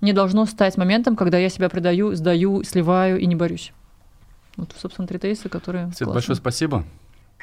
не 0.00 0.12
должно 0.12 0.46
стать 0.46 0.76
моментом, 0.76 1.16
когда 1.16 1.38
я 1.38 1.48
себя 1.48 1.68
предаю, 1.68 2.14
сдаю, 2.14 2.62
сливаю 2.62 3.18
и 3.18 3.26
не 3.26 3.34
борюсь. 3.34 3.72
Вот, 4.56 4.74
собственно, 4.78 5.08
три 5.08 5.18
тезиса, 5.18 5.48
которые... 5.48 5.86
Свет, 5.86 5.96
классные. 5.98 6.14
большое 6.14 6.36
спасибо. 6.36 6.84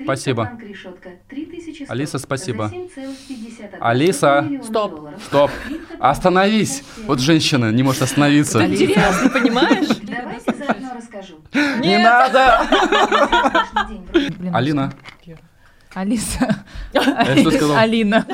Спасибо. 0.03 0.51
Решетка 0.61 1.09
3100 1.29 1.91
Алиса, 1.91 2.17
спасибо. 2.17 2.69
за 2.69 2.75
7,51 2.75 3.77
Алиса, 3.79 4.49
стоп, 4.63 4.91
долларов. 4.91 5.21
Стоп. 5.25 5.51
Остановись. 5.99 6.79
57. 6.79 7.05
Вот 7.07 7.19
женщина 7.19 7.71
не 7.71 7.83
может 7.83 8.01
остановиться. 8.01 8.59
Это 8.61 8.73
интересно, 8.73 9.29
понимаешь? 9.29 9.87
Не 11.53 11.97
надо! 11.97 12.67
Алина, 14.53 14.93
Алиса. 15.93 16.63
я 16.93 17.01
что 17.37 17.51
сказал? 17.51 17.77
Алина. 17.77 18.25